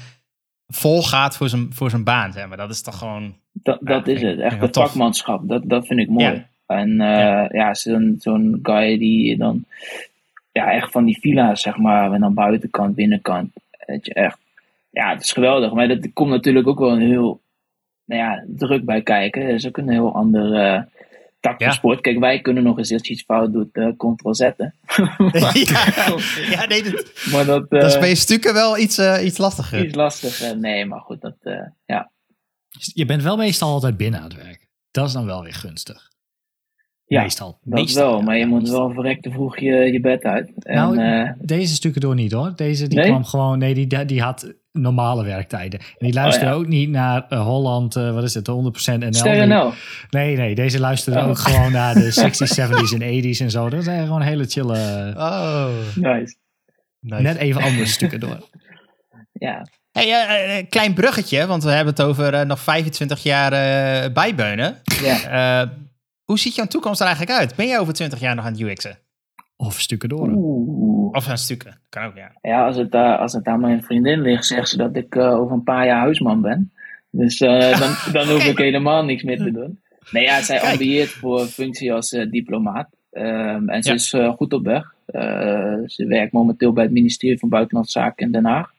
vol 0.70 1.04
gaat 1.04 1.38
voor 1.38 1.50
zijn, 1.50 1.74
voor 1.74 1.90
zijn 1.90 2.04
baan. 2.04 2.32
Zeg 2.32 2.48
maar. 2.48 2.58
Dat 2.58 2.70
is 2.70 2.82
toch 2.82 2.98
gewoon... 2.98 3.36
Dat, 3.52 3.80
dat 3.82 4.08
is 4.08 4.22
het. 4.22 4.40
Echt 4.40 4.62
het 4.62 4.76
vakmanschap. 4.78 5.48
Dat, 5.48 5.62
dat 5.66 5.88
vind 5.88 6.00
ik 6.00 6.10
mooi. 6.10 6.24
Ja. 6.24 6.48
En 6.66 7.02
eh, 7.02 7.50
Ja. 7.50 7.74
zo'n 7.74 8.16
zo'n 8.20 8.60
guy 8.64 8.98
die 8.98 9.38
dan 9.38 9.64
ja, 10.52 10.72
echt 10.72 10.92
van 10.92 11.06
die 11.06 11.20
villa's, 11.20 11.62
zeg 11.62 11.78
maar, 11.78 12.12
en 12.14 12.20
dan 12.20 12.34
buitenkant, 12.34 12.96
binnenkant. 12.96 13.52
Dat 13.86 14.06
je 14.06 14.14
echt, 14.14 14.38
ja, 14.90 15.10
het 15.14 15.24
is 15.24 15.32
geweldig. 15.32 15.74
Maar 15.74 15.88
dat 15.88 16.14
komt 16.14 16.30
natuurlijk 16.30 16.68
ook 16.68 16.80
wel 16.80 16.92
een 16.92 17.08
heel 17.08 17.40
nou 18.06 18.22
ja, 18.22 18.44
druk 18.48 18.86
bij 18.86 19.02
kijken. 19.02 19.42
Dat 19.46 19.54
is 19.54 19.68
ook 19.68 19.78
een 19.78 19.90
heel 19.90 20.14
ander 20.16 20.54
tak 21.40 21.60
Ja. 21.60 21.66
van 21.66 21.76
sport. 21.76 22.02
Kijk, 22.02 22.20
wij 22.20 22.42
kunnen 22.42 22.64
nog 22.64 22.78
eens 22.78 22.92
als 22.94 23.08
je 23.08 23.14
iets 23.14 23.24
fout 23.24 23.54
doet, 23.54 23.70
eh 23.72 23.88
ctrl 23.98 24.34
zetten. 24.34 24.76
ja, 25.32 25.52
ja, 26.56 26.66
nee, 26.66 26.84
dat, 26.84 27.12
maar 27.32 27.46
dat, 27.46 27.70
dat 27.70 27.84
is 27.84 27.94
eh, 27.94 28.00
bij 28.00 28.16
stukken 28.16 28.54
wel 28.54 28.78
iets, 28.78 28.98
eh, 28.98 29.26
iets 29.26 29.38
lastiger. 29.38 29.86
iets 29.86 29.96
lastig. 29.96 30.42
Eh, 30.42 30.52
nee, 30.52 30.86
maar 30.86 31.00
goed, 31.02 31.22
dat, 31.22 31.36
eh, 31.40 31.68
ja. 31.86 32.12
je 32.94 33.06
bent 33.06 33.24
wel 33.24 33.38
meestal 33.38 33.70
altijd 33.74 33.98
binnen 33.98 34.20
aan 34.20 34.26
het 34.30 34.36
werk. 34.44 34.68
Dat 34.92 35.08
is 35.08 35.14
dan 35.14 35.26
wel 35.26 35.44
weer 35.44 35.54
gunstig. 35.54 36.08
Ja, 37.06 37.22
meestal. 37.22 37.60
Dat 37.64 37.80
Meestal, 37.80 38.10
wel, 38.10 38.18
ja, 38.18 38.24
maar 38.24 38.36
je 38.36 38.42
ja, 38.42 38.48
moet 38.48 38.62
meestal. 38.62 38.80
wel 38.86 38.94
verrekte 38.96 39.32
vroeg 39.32 39.60
je, 39.60 39.72
je 39.76 40.00
bed 40.00 40.24
uit. 40.24 40.52
En, 40.60 40.76
Nou, 40.76 40.98
eh, 41.00 41.32
Deze 41.38 41.74
stukken 41.76 42.02
door 42.02 42.16
niet 42.16 42.32
hoor. 42.32 42.54
Deze 42.56 42.88
die 42.88 42.98
Nee? 42.98 43.08
kwam 43.08 43.24
gewoon, 43.26 43.58
nee, 43.60 43.74
die, 43.74 44.06
die 44.06 44.22
had 44.22 44.54
normale 44.72 45.24
werktijden. 45.24 45.80
En 45.80 46.12
die 46.12 46.20
Oh, 46.26 46.32
ja. 46.32 46.52
ook 46.52 46.68
niet 46.68 46.90
naar 46.90 47.26
eh, 47.30 47.42
Holland, 47.42 47.96
eh, 47.96 48.14
wat 48.14 48.24
is 48.24 48.34
het, 48.34 48.48
100% 48.48 48.52
NL. 49.00 49.74
Nee, 50.10 50.38
nee, 50.38 50.56
deze 50.56 50.80
luisterde 50.80 51.20
Oh. 51.20 51.28
ook 51.28 51.38
gewoon 51.40 51.72
naar 51.72 51.94
de 51.94 52.12
60s, 52.12 52.54
70s 52.54 52.94
en 52.94 53.02
80s 53.02 53.40
en 53.42 53.52
zo. 53.52 53.70
Dat 53.70 53.84
zijn 53.84 54.06
gewoon 54.06 54.22
hele 54.22 54.46
chille, 54.46 55.14
Oh, 55.18 55.68
Nice. 55.96 56.36
nice. 57.00 57.22
net 57.22 57.38
even 57.38 57.62
andere 57.62 57.86
stukken 57.86 58.20
door. 58.20 58.38
Ja. 59.32 59.68
Hey, 59.92 60.58
een 60.60 60.70
klein 60.70 60.94
bruggetje, 60.94 61.46
want 61.48 61.64
we 61.64 61.70
hebben 61.70 61.94
het 61.94 62.02
over 62.04 62.46
nog 62.46 62.60
25 62.60 63.24
jaar 63.24 63.52
eh, 63.54 64.12
bijbeunen. 64.14 64.82
ja. 65.02 65.62
Eh, 65.62 65.70
hoe 66.24 66.40
ziet 66.40 66.56
jouw 66.56 66.66
toekomst 66.66 67.00
er 67.00 67.06
eigenlijk 67.08 67.40
uit? 67.40 67.56
Ben 67.56 67.68
je 67.68 67.80
over 67.80 67.94
20 67.94 68.20
jaar 68.20 68.36
nog 68.36 68.46
aan 68.46 68.52
het 68.52 68.62
UX'en? 68.62 68.98
Of 69.62 69.80
stukken 69.80 70.10
door. 70.10 70.34
Of 71.12 71.28
aan 71.28 71.38
stukken? 71.38 71.80
Kan 71.90 72.04
ook, 72.04 72.16
ja. 72.16 72.32
Ja, 72.42 72.66
als 72.66 72.78
het, 72.78 72.94
eh, 72.94 73.20
als 73.20 73.34
het 73.34 73.46
aan 73.46 73.60
mijn 73.60 73.84
vriendin 73.84 74.22
ligt, 74.22 74.46
zegt 74.46 74.70
ze 74.70 74.78
dat 74.78 74.96
ik 74.96 75.16
eh, 75.16 75.40
over 75.40 75.56
een 75.56 75.64
paar 75.64 75.86
jaar 75.86 76.00
huisman 76.00 76.42
ben. 76.42 76.72
Dus 77.10 77.40
eh, 77.40 77.80
dan, 77.82 78.14
dan 78.14 78.28
hoef 78.30 78.46
ik 78.46 78.58
helemaal 78.58 79.04
niks 79.06 79.24
meer 79.24 79.38
te 79.38 79.52
doen. 79.52 79.80
Nee, 80.12 80.24
ja, 80.24 80.42
zij 80.42 80.58
Kijk. 80.60 80.72
ambieert 80.72 81.10
voor 81.10 81.40
een 81.42 81.48
functie 81.48 81.94
als 81.94 82.14
eh, 82.14 82.30
diplomaat. 82.32 82.88
Ehm, 83.12 83.70
en 83.70 83.84
ze 83.84 83.90
Ja. 83.90 83.96
is 83.96 84.14
eh, 84.14 84.30
goed 84.34 84.54
op 84.54 84.64
weg. 84.66 84.94
Eh, 85.06 85.76
ze 85.86 86.06
werkt 86.06 86.32
momenteel 86.32 86.74
bij 86.74 86.84
het 86.84 86.94
ministerie 86.94 87.40
van 87.40 87.50
Buitenlandse 87.50 88.00
Zaken 88.00 88.26
in 88.26 88.32
Den 88.32 88.46
Haag. 88.46 88.72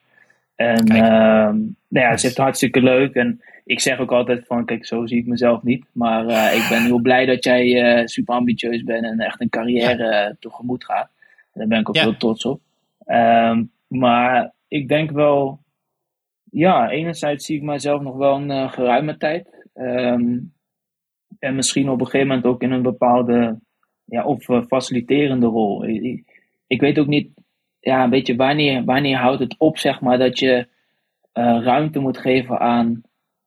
En 0.55 0.85
ehm, 0.87 1.55
nou 1.87 2.05
ja, 2.05 2.17
ze 2.17 2.21
heeft 2.21 2.23
het 2.23 2.37
hartstikke 2.37 2.81
leuk. 2.81 3.13
En 3.13 3.41
ik 3.71 3.79
zeg 3.79 3.99
ook 3.99 4.11
altijd 4.11 4.45
van, 4.45 4.65
kijk, 4.65 4.85
zo 4.85 5.05
zie 5.05 5.17
ik 5.17 5.25
mezelf 5.27 5.63
niet. 5.63 5.85
Maar 5.91 6.27
eh, 6.27 6.55
ik 6.63 6.69
ben 6.69 6.83
heel 6.83 6.99
blij 7.01 7.25
dat 7.25 7.43
jij 7.43 7.81
eh, 7.81 8.05
super 8.05 8.35
ambitieus 8.35 8.83
bent 8.83 9.03
en 9.05 9.19
echt 9.19 9.41
een 9.41 9.49
carrière 9.49 10.05
eh, 10.07 10.33
tegemoet 10.39 10.85
gaat. 10.85 11.09
Daar 11.53 11.67
ben 11.67 11.79
ik 11.79 11.89
ook 11.89 11.95
Ja. 11.95 12.01
heel 12.01 12.17
trots 12.17 12.45
op. 12.45 12.61
Ehm, 13.05 13.63
maar 13.87 14.53
ik 14.67 14.87
denk 14.87 15.11
wel, 15.11 15.59
ja, 16.51 16.89
enerzijds 16.89 17.45
zie 17.45 17.57
ik 17.57 17.63
mezelf 17.63 18.01
nog 18.01 18.15
wel 18.15 18.35
een 18.35 18.69
geruime 18.69 19.17
tijd. 19.17 19.67
Ehm, 19.73 20.37
en 21.39 21.55
misschien 21.55 21.89
op 21.89 21.99
een 21.99 22.05
gegeven 22.05 22.27
moment 22.27 22.45
ook 22.45 22.61
in 22.61 22.71
een 22.71 22.81
bepaalde, 22.81 23.59
ja, 24.05 24.23
of 24.25 24.45
faciliterende 24.67 25.45
rol. 25.45 25.85
Ik, 25.87 26.01
ik- 26.03 26.39
ik 26.67 26.81
weet 26.81 26.99
ook 26.99 27.07
niet, 27.07 27.29
ja, 27.79 28.03
een 28.03 28.09
beetje 28.09 28.35
wanneer, 28.35 28.83
wanneer 28.85 29.17
houdt 29.17 29.39
het 29.39 29.55
op, 29.57 29.77
zeg 29.77 30.01
maar, 30.01 30.17
dat 30.17 30.39
je 30.39 30.67
ruimte 31.33 31.99
moet 31.99 32.17
geven 32.17 32.59
aan, 32.59 33.01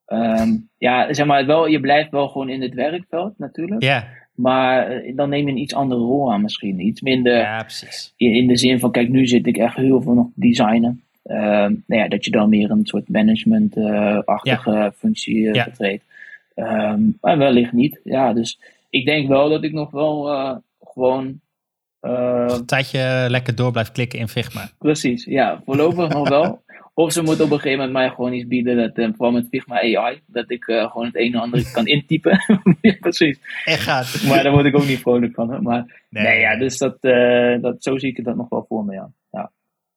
ehm, 0.06 0.50
ja, 0.78 1.12
zeg 1.12 1.26
maar, 1.26 1.46
wel, 1.46 1.66
je 1.66 1.80
blijft 1.80 2.10
wel 2.10 2.28
gewoon 2.28 2.48
in 2.48 2.62
het 2.62 2.74
werkveld 2.74 3.38
natuurlijk. 3.38 3.82
Ja, 3.82 4.08
Maar 4.34 4.86
eh, 4.90 5.16
dan 5.16 5.28
neem 5.28 5.46
je 5.46 5.52
een 5.52 5.58
iets 5.58 5.74
andere 5.74 6.00
rol 6.00 6.32
aan 6.32 6.42
misschien. 6.42 6.80
Iets 6.80 7.00
minder 7.00 7.36
ja 7.36 7.60
precies. 7.62 8.12
in, 8.16 8.32
in 8.34 8.46
de 8.46 8.56
zin 8.56 8.78
van, 8.78 8.90
kijk, 8.92 9.08
nu 9.08 9.26
zit 9.26 9.46
ik 9.46 9.56
echt 9.56 9.76
heel 9.76 10.02
veel 10.02 10.14
nog 10.14 10.26
te 10.26 10.40
designen. 10.40 11.02
Ehm, 11.22 11.74
nou 11.86 12.02
ja, 12.02 12.08
dat 12.08 12.24
je 12.24 12.30
dan 12.30 12.48
meer 12.48 12.70
een 12.70 12.86
soort 12.86 13.08
management-achtige 13.08 14.92
functie 14.96 15.48
eh 15.48 15.54
Ja. 15.54 15.64
betreedt. 15.64 16.04
Ehm, 16.54 17.00
maar 17.20 17.38
wellicht 17.38 17.72
niet. 17.72 18.00
Ja, 18.04 18.32
dus 18.32 18.60
ik 18.90 19.04
denk 19.06 19.28
wel 19.28 19.48
dat 19.48 19.64
ik 19.64 19.72
nog 19.72 19.90
wel 19.90 20.30
eh, 20.32 20.56
gewoon. 20.80 21.40
eh, 22.00 22.44
Een 22.48 22.66
tijdje 22.66 23.26
lekker 23.28 23.54
door 23.54 23.72
blijft 23.72 23.92
klikken 23.92 24.18
in 24.18 24.28
Figma. 24.28 24.68
precies, 24.78 25.24
ja, 25.24 25.62
voorlopig 25.64 26.08
nog 26.08 26.28
wel. 26.28 26.62
Of 26.96 27.12
ze 27.12 27.22
moeten 27.22 27.44
op 27.44 27.50
een 27.50 27.56
gegeven 27.60 27.78
moment 27.78 27.96
mij 27.96 28.08
gewoon 28.10 28.32
iets 28.32 28.46
bieden, 28.46 28.76
dat, 28.76 28.92
eh, 28.94 29.08
vooral 29.16 29.32
met 29.32 29.46
Figma 29.50 29.74
AI, 29.80 30.22
dat 30.26 30.50
ik 30.50 30.66
eh, 30.68 30.90
gewoon 30.90 31.06
het 31.06 31.16
een 31.16 31.34
en 31.34 31.40
ander 31.40 31.70
kan 31.72 31.86
intypen. 31.86 32.38
ja, 32.80 32.96
precies. 33.00 33.38
Echt 33.64 33.82
gaat. 33.82 34.22
Maar 34.28 34.42
daar 34.42 34.52
word 34.52 34.64
ik 34.66 34.76
ook 34.76 34.86
niet 34.86 35.00
vrolijk 35.00 35.34
van. 35.34 35.50
Hè. 35.50 35.60
Maar 35.60 36.02
Nee. 36.08 36.24
nee, 36.24 36.40
ja, 36.40 36.56
dus 36.58 36.78
dat, 36.78 36.96
eh, 37.00 37.60
dat, 37.60 37.82
zo 37.82 37.98
zie 37.98 38.16
ik 38.16 38.24
dat 38.24 38.36
nog 38.36 38.48
wel 38.48 38.64
voor 38.68 38.84
me, 38.84 38.92
ja. 38.94 39.10
Ja, 39.30 39.50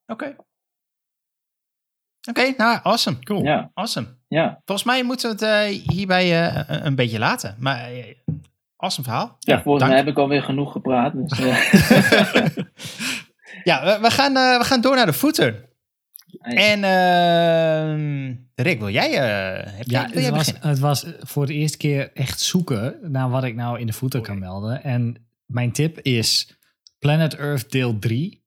Oké. 0.06 0.36
Oké, 2.28 2.54
nou, 2.56 2.78
awesome. 2.82 3.18
Cool. 3.22 3.42
ja. 3.44 3.70
Awesome. 3.74 4.06
ja. 4.28 4.60
Volgens 4.64 4.86
mij 4.86 5.02
moeten 5.02 5.36
we 5.36 5.44
het 5.46 5.72
eh, 5.74 5.82
hierbij 5.94 6.24
eh, 6.46 6.62
een, 6.66 6.86
een 6.86 6.94
beetje 6.94 7.18
laten. 7.18 7.56
Maar 7.58 7.90
awesome 8.76 9.06
verhaal. 9.08 9.36
Ja, 9.38 9.62
volgens 9.62 9.78
dank. 9.84 9.94
mij 9.94 10.02
heb 10.04 10.10
ik 10.10 10.18
alweer 10.18 10.42
genoeg 10.42 10.72
gepraat. 10.72 11.12
Dus, 11.14 11.40
eh, 11.40 12.56
Ja, 13.64 13.84
we, 13.84 13.98
we 14.02 14.10
gaan, 14.10 14.36
eh, 14.36 14.58
we 14.58 14.64
gaan 14.64 14.80
door 14.80 14.96
naar 14.96 15.06
de 15.06 15.12
footer. 15.12 15.67
En 16.40 16.84
ehm, 16.84 18.34
Rick, 18.54 18.78
wil 18.78 18.90
jij, 18.90 19.10
eh 19.12 19.76
heb 19.76 19.86
Ja, 19.86 20.00
jij, 20.00 20.08
wil 20.10 20.16
jij 20.22 20.24
het 20.24 20.34
was, 20.36 20.46
beginnen? 20.46 20.68
het 20.68 20.78
was 20.78 21.06
voor 21.20 21.46
de 21.46 21.54
eerste 21.54 21.76
keer 21.76 22.12
echt 22.12 22.40
zoeken 22.40 22.98
naar 23.12 23.30
wat 23.30 23.44
ik 23.44 23.54
nou 23.54 23.78
in 23.80 23.86
de 23.86 23.92
voeten 23.92 24.22
kan 24.22 24.38
melden. 24.38 24.82
En 24.82 25.28
mijn 25.46 25.72
tip 25.72 25.98
is 26.00 26.58
Planet 26.98 27.34
Earth 27.34 27.70
deel 27.70 27.98
3. 27.98 28.46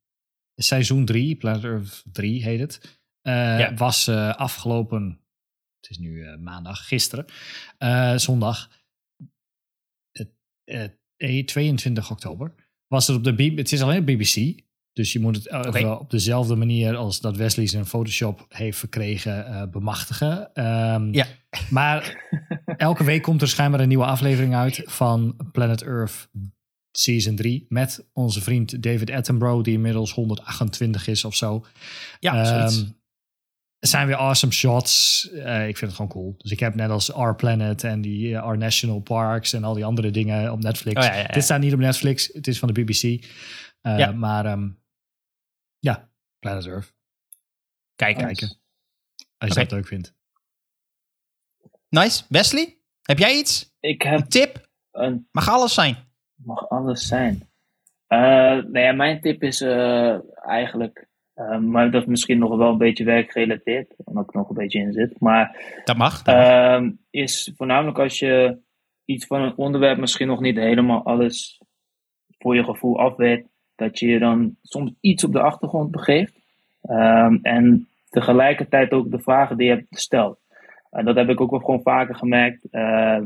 Seizoen 0.55 1.05
3, 1.05 1.35
Planet 1.35 1.63
Earth 1.63 2.03
3 2.11 2.43
heet 2.43 2.59
het. 2.59 2.99
Eh, 3.21 3.33
Ja. 3.59 3.73
Was 3.73 4.07
eh, 4.07 4.29
afgelopen, 4.35 5.21
het 5.81 5.89
is 5.89 5.97
nu 5.97 6.23
eh, 6.25 6.37
maandag, 6.37 6.87
gisteren, 6.87 7.25
eh, 7.77 8.17
zondag, 8.17 8.69
eh, 10.63 10.83
eh, 11.17 11.45
22 11.45 12.11
oktober. 12.11 12.53
Was 12.87 13.07
het 13.07 13.17
op 13.17 13.23
de 13.23 13.33
B 13.33 13.57
het 13.57 13.71
is 13.71 13.81
alleen 13.81 13.99
op 13.99 14.05
BBC. 14.05 14.59
Dus 14.93 15.13
je 15.13 15.19
moet 15.19 15.35
het 15.35 15.47
eh, 15.47 15.61
wel 15.71 15.97
op 15.97 16.09
dezelfde 16.09 16.55
manier 16.55 16.95
als 16.95 17.19
dat 17.19 17.37
Wesley 17.37 17.67
zijn 17.67 17.85
Photoshop 17.85 18.45
heeft 18.49 18.77
verkregen 18.77 19.45
eh, 19.45 19.63
bemachtigen. 19.71 20.53
Ehm, 20.53 21.13
Ja. 21.13 21.25
Maar 21.69 22.25
elke 22.77 23.03
week 23.03 23.21
komt 23.21 23.41
er 23.41 23.47
schijnbaar 23.47 23.79
een 23.79 23.87
nieuwe 23.87 24.05
aflevering 24.05 24.55
uit 24.55 24.81
van 24.85 25.35
Planet 25.51 25.81
Earth 25.81 26.29
Season 26.91 27.35
3. 27.35 27.65
Met 27.69 28.09
onze 28.13 28.41
vriend 28.41 28.83
David 28.83 29.11
Attenborough, 29.11 29.63
die 29.63 29.73
inmiddels 29.73 30.13
128 30.13 31.07
is 31.07 31.25
of 31.25 31.35
zo. 31.35 31.65
Ja. 32.19 32.43
Ehm, 32.43 32.83
er 33.79 33.87
zijn 33.87 34.07
weer 34.07 34.15
awesome 34.15 34.53
shots. 34.53 35.29
Eh, 35.31 35.67
ik 35.67 35.77
vind 35.77 35.91
het 35.91 35.93
gewoon 35.95 36.11
cool. 36.11 36.35
Dus 36.37 36.51
ik 36.51 36.59
heb 36.59 36.75
net 36.75 36.89
als 36.89 37.11
Our 37.13 37.35
Planet 37.35 37.83
en 37.83 38.01
die 38.01 38.39
Our 38.39 38.57
National 38.57 38.99
Parks 38.99 39.53
en 39.53 39.63
al 39.63 39.73
die 39.73 39.85
andere 39.85 40.11
dingen 40.11 40.51
op 40.51 40.61
Netflix. 40.63 41.01
Oh, 41.01 41.03
ja, 41.07 41.13
ja, 41.13 41.19
ja. 41.19 41.33
Dit 41.33 41.43
staat 41.43 41.59
niet 41.59 41.73
op 41.73 41.79
Netflix. 41.79 42.29
Het 42.33 42.47
is 42.47 42.59
van 42.59 42.73
de 42.73 42.81
BBC. 42.81 43.25
Ja. 43.81 44.11
Maar 44.11 44.45
ehm, 44.45 44.69
ja, 45.81 46.09
Planet 46.39 46.65
Earth. 46.65 46.93
Kijk, 47.95 48.17
kijken. 48.17 48.47
Als 49.37 49.49
je 49.53 49.59
Oké. 49.59 49.59
dat 49.59 49.71
leuk 49.71 49.87
vindt. 49.87 50.15
nice. 51.89 52.23
Wesley, 52.29 52.77
heb 53.01 53.17
jij 53.17 53.37
iets? 53.37 53.73
ik 53.79 54.01
heb 54.01 54.19
Een 54.19 54.27
tip? 54.27 54.69
een, 54.91 55.27
Mag 55.31 55.49
alles 55.49 55.73
zijn. 55.73 55.95
mag 56.35 56.69
alles 56.69 57.07
zijn. 57.07 57.49
Nou 58.07 58.79
ja, 58.79 58.91
mijn 58.91 59.21
tip 59.21 59.43
is 59.43 59.61
eh, 59.61 60.17
eigenlijk, 60.45 61.07
eh, 61.33 61.57
maar 61.57 61.91
dat 61.91 62.01
is 62.01 62.07
misschien 62.07 62.37
nog 62.37 62.57
wel 62.57 62.71
een 62.71 62.77
beetje 62.77 63.03
werkgerelateerd, 63.03 63.93
omdat 64.03 64.23
ik 64.23 64.33
nog 64.33 64.49
een 64.49 64.55
beetje 64.55 64.79
in 64.79 64.93
zit. 64.93 65.19
Maar 65.19 65.61
Dat 65.85 65.97
mag. 65.97 66.21
dat 66.21 66.35
mag. 66.35 66.45
Ehm, 66.45 66.91
is 67.09 67.51
voornamelijk 67.55 67.99
als 67.99 68.19
je 68.19 68.59
iets 69.05 69.25
van 69.25 69.41
een 69.41 69.57
onderwerp 69.57 69.97
misschien 69.97 70.27
nog 70.27 70.39
niet 70.39 70.55
helemaal 70.55 71.03
alles 71.05 71.61
voor 72.37 72.55
je 72.55 72.63
gevoel 72.63 72.99
af 72.99 73.15
weet, 73.15 73.47
dat 73.81 73.99
je 73.99 74.07
je 74.07 74.19
dan 74.19 74.55
soms 74.63 74.91
iets 74.99 75.23
op 75.23 75.31
de 75.33 75.41
achtergrond 75.41 75.91
begeeft. 75.91 76.33
Ehm, 76.81 77.37
en 77.41 77.87
tegelijkertijd 78.09 78.91
ook 78.91 79.11
de 79.11 79.19
vragen 79.19 79.57
die 79.57 79.67
je 79.67 79.73
hebt 79.73 79.87
gesteld. 79.89 80.39
En 80.91 81.05
dat 81.05 81.15
heb 81.15 81.29
ik 81.29 81.41
ook 81.41 81.51
wel 81.51 81.59
gewoon 81.59 81.81
vaker 81.81 82.15
gemerkt. 82.15 82.65
Ehm, 82.71 83.23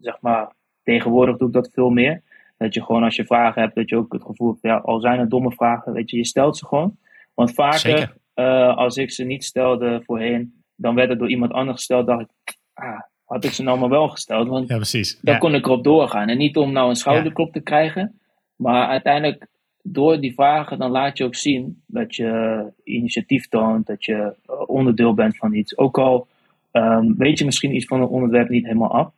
zeg 0.00 0.20
maar, 0.20 0.52
tegenwoordig 0.82 1.36
doe 1.36 1.48
ik 1.48 1.54
dat 1.54 1.70
veel 1.72 1.90
meer. 1.90 2.22
Dat 2.58 2.74
je 2.74 2.82
gewoon 2.84 3.02
als 3.02 3.16
je 3.16 3.24
vragen 3.26 3.62
hebt, 3.62 3.74
dat 3.74 3.88
je 3.88 3.96
ook 3.96 4.12
het 4.12 4.22
gevoel 4.24 4.48
hebt, 4.50 4.62
ja, 4.62 4.76
al 4.76 5.00
zijn 5.00 5.20
het 5.20 5.30
domme 5.30 5.52
vragen, 5.52 5.92
weet 5.92 6.10
je, 6.10 6.16
je 6.16 6.24
stelt 6.26 6.56
ze 6.56 6.66
gewoon. 6.66 6.96
Want 7.34 7.54
vaker, 7.54 8.16
eh, 8.34 8.76
als 8.76 8.96
ik 8.96 9.10
ze 9.10 9.24
niet 9.24 9.44
stelde 9.44 10.02
voorheen, 10.04 10.62
dan 10.76 10.94
werd 10.94 11.08
het 11.08 11.18
door 11.18 11.30
iemand 11.30 11.52
anders 11.52 11.76
gesteld, 11.76 12.06
dacht 12.06 12.20
ik, 12.44 12.56
ah, 12.74 13.00
had 13.24 13.44
ik 13.44 13.50
ze 13.50 13.62
nou 13.62 13.78
maar 13.78 13.88
wel 13.88 14.08
gesteld. 14.08 14.48
Want 14.48 14.68
Ja, 14.68 14.76
precies. 14.76 15.20
dan 15.20 15.34
Ja. 15.34 15.40
kon 15.40 15.54
ik 15.54 15.64
erop 15.66 15.84
doorgaan. 15.84 16.28
En 16.28 16.38
niet 16.38 16.56
om 16.56 16.72
nou 16.72 16.88
een 16.88 16.96
schouderklop 16.96 17.52
te 17.52 17.60
krijgen. 17.60 18.20
Maar 18.56 18.88
uiteindelijk, 18.88 19.46
door 19.92 20.20
die 20.20 20.34
vragen, 20.34 20.78
dan 20.78 20.90
laat 20.90 21.18
je 21.18 21.24
ook 21.24 21.34
zien 21.34 21.82
dat 21.86 22.14
je 22.16 22.62
initiatief 22.84 23.48
toont. 23.48 23.86
Dat 23.86 24.04
je 24.04 24.34
eh, 24.46 24.54
onderdeel 24.68 25.14
bent 25.14 25.36
van 25.36 25.54
iets. 25.54 25.76
Ook 25.78 25.98
al 25.98 26.26
ehm, 26.70 27.12
weet 27.16 27.38
je 27.38 27.44
misschien 27.44 27.74
iets 27.74 27.84
van 27.86 28.00
een 28.00 28.06
onderwerp 28.08 28.48
niet 28.48 28.64
helemaal 28.64 28.90
af. 28.92 29.10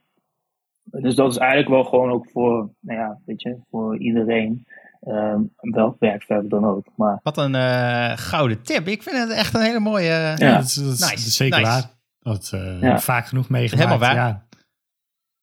Dus 0.83 1.15
dat 1.15 1.31
is 1.31 1.37
eigenlijk 1.37 1.71
wel 1.71 1.85
gewoon 1.85 2.11
ook 2.11 2.27
voor, 2.33 2.71
nou 2.81 2.99
ja, 2.99 3.19
weet 3.25 3.43
je, 3.43 3.57
voor 3.71 3.99
iedereen. 3.99 4.67
ehm 5.01 5.41
welk 5.61 5.97
werkverk 5.99 6.51
dan 6.51 6.65
ook. 6.65 6.87
Maar 6.97 7.21
Wat 7.23 7.39
een 7.39 7.55
eh, 7.55 8.13
gouden 8.17 8.63
tip. 8.63 8.87
Ik 8.89 9.03
vind 9.03 9.17
het 9.17 9.31
echt 9.31 9.55
een 9.55 9.61
hele 9.61 9.81
mooie... 9.81 10.05
Ja, 10.07 10.35
Ja. 10.37 10.55
dat 10.57 10.65
is, 10.65 10.75
dat 10.75 10.93
is- 10.93 11.11
Nice, 11.11 11.31
zeker 11.31 11.59
nice. 11.59 11.71
waar. 11.71 11.91
Dat 12.19 12.51
eh, 12.55 12.81
Ja. 12.81 12.99
vaak 12.99 13.27
genoeg 13.27 13.49
meegemaakt. 13.49 13.89
Helemaal 13.89 14.09
waar. 14.15 14.27
Ja. 14.27 14.47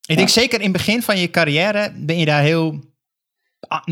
Ik 0.07 0.18
denk 0.18 0.30
zeker 0.30 0.57
in 0.57 0.64
het 0.64 0.72
begin 0.73 1.02
van 1.02 1.18
je 1.18 1.30
carrière 1.30 1.91
ben 1.97 2.18
je 2.18 2.26
daar 2.26 2.41
heel 2.41 2.80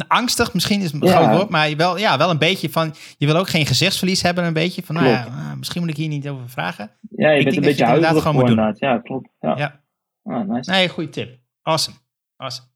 angstig. 0.07 0.53
Misschien 0.53 0.81
is 0.81 0.91
het 0.91 1.01
een 1.01 1.07
Ja. 1.07 1.15
groot 1.17 1.37
woord, 1.37 1.49
maar 1.49 1.75
wel, 1.75 1.97
ja, 1.97 2.17
wel 2.17 2.29
een 2.29 2.37
beetje 2.37 2.69
van... 2.69 2.95
Je 3.17 3.25
wil 3.25 3.35
ook 3.35 3.49
geen 3.49 3.65
gezichtsverlies 3.65 4.21
hebben 4.21 4.43
een 4.43 4.53
beetje. 4.53 4.83
Van, 4.83 4.95
nou 4.95 5.07
ja, 5.07 5.23
ah, 5.23 5.53
misschien 5.57 5.81
moet 5.81 5.89
ik 5.89 5.97
hier 5.97 6.07
niet 6.07 6.27
over 6.29 6.49
vragen. 6.49 6.91
ja, 7.15 7.29
je 7.29 7.37
Ik 7.39 7.43
bent 7.43 7.55
een 7.57 7.63
beetje 7.63 7.85
huiverig 7.85 8.17
gewoon 8.21 8.33
moet 8.35 8.47
doen. 8.47 8.57
inderdaad. 8.57 8.79
Ja, 8.79 8.99
klopt. 8.99 9.29
Ja. 9.39 9.57
Ja. 9.57 9.81
Ah, 10.23 10.47
nice. 10.47 10.71
Nee, 10.71 10.89
goede 10.89 11.09
tip. 11.09 11.37
Awesome. 11.61 11.97
awesome. 12.35 12.67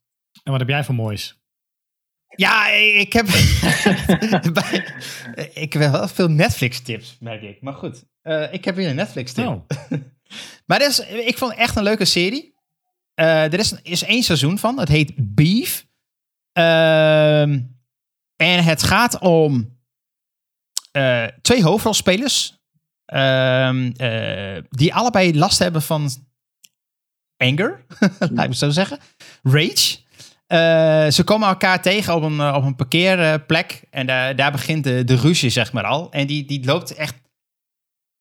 En 0.43 0.51
wat 0.51 0.59
heb 0.59 0.69
jij 0.69 0.83
voor 0.83 0.95
moois? 0.95 1.39
Ja, 2.35 2.67
ik 2.69 3.13
heb... 3.13 3.27
ik 5.53 5.73
heb 5.73 5.91
wel 5.91 6.07
veel 6.07 6.27
Netflix-tips, 6.29 7.17
merk 7.19 7.41
ik. 7.41 7.61
Maar 7.61 7.73
goed, 7.73 8.03
eh, 8.21 8.53
ik 8.53 8.65
heb 8.65 8.75
weer 8.75 8.89
een 8.89 8.95
Netflix-tip. 8.95 9.45
Oh, 9.47 9.61
Maar 10.65 10.81
is, 10.81 10.99
ik 10.99 11.37
vond 11.37 11.51
het 11.51 11.59
echt 11.59 11.75
een 11.75 11.83
leuke 11.83 12.05
serie. 12.05 12.55
Eh, 13.13 13.43
er 13.53 13.59
is, 13.59 13.81
is 13.81 14.03
één 14.03 14.23
seizoen 14.23 14.57
van. 14.57 14.79
Het 14.79 14.87
heet 14.89 15.13
Beef. 15.17 15.86
Ehm, 16.57 17.59
en 18.35 18.63
het 18.63 18.83
gaat 18.83 19.19
om 19.19 19.79
eh, 20.91 21.25
twee 21.41 21.63
hoofdrolspelers. 21.63 22.55
ehm, 23.05 23.91
eh, 23.97 24.63
die 24.69 24.93
allebei 24.93 25.37
last 25.37 25.59
hebben 25.59 25.81
van 25.81 26.09
anger. 27.37 27.85
laat 28.19 28.43
ik 28.43 28.49
het 28.49 28.57
zo 28.57 28.69
zeggen. 28.69 28.99
Rage. 29.43 29.97
Eh, 30.47 31.07
ze 31.07 31.23
komen 31.23 31.47
elkaar 31.47 31.81
tegen 31.81 32.15
op 32.15 32.21
een, 32.21 32.41
op 32.41 32.63
een 32.63 32.75
parkeerplek. 32.75 33.81
En 33.89 34.07
daar 34.07 34.35
daar 34.35 34.51
begint 34.51 34.83
de, 34.83 35.03
de 35.03 35.15
ruzie, 35.15 35.49
zeg 35.49 35.73
maar 35.73 35.83
al. 35.83 36.11
En 36.11 36.27
die, 36.27 36.45
die 36.45 36.65
loopt 36.65 36.95
echt 36.95 37.15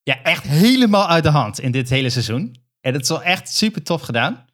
ja, 0.03 0.23
echt 0.23 0.43
helemaal 0.43 1.09
uit 1.09 1.25
de 1.25 1.31
hand 1.31 1.61
in 1.61 1.71
dit 1.71 1.89
hele 1.89 2.11
seizoen. 2.11 2.57
En 2.81 2.93
dat 2.93 3.03
is 3.03 3.09
wel 3.09 3.23
echt 3.23 3.49
super 3.49 3.83
tof 3.83 4.03
gedaan. 4.03 4.47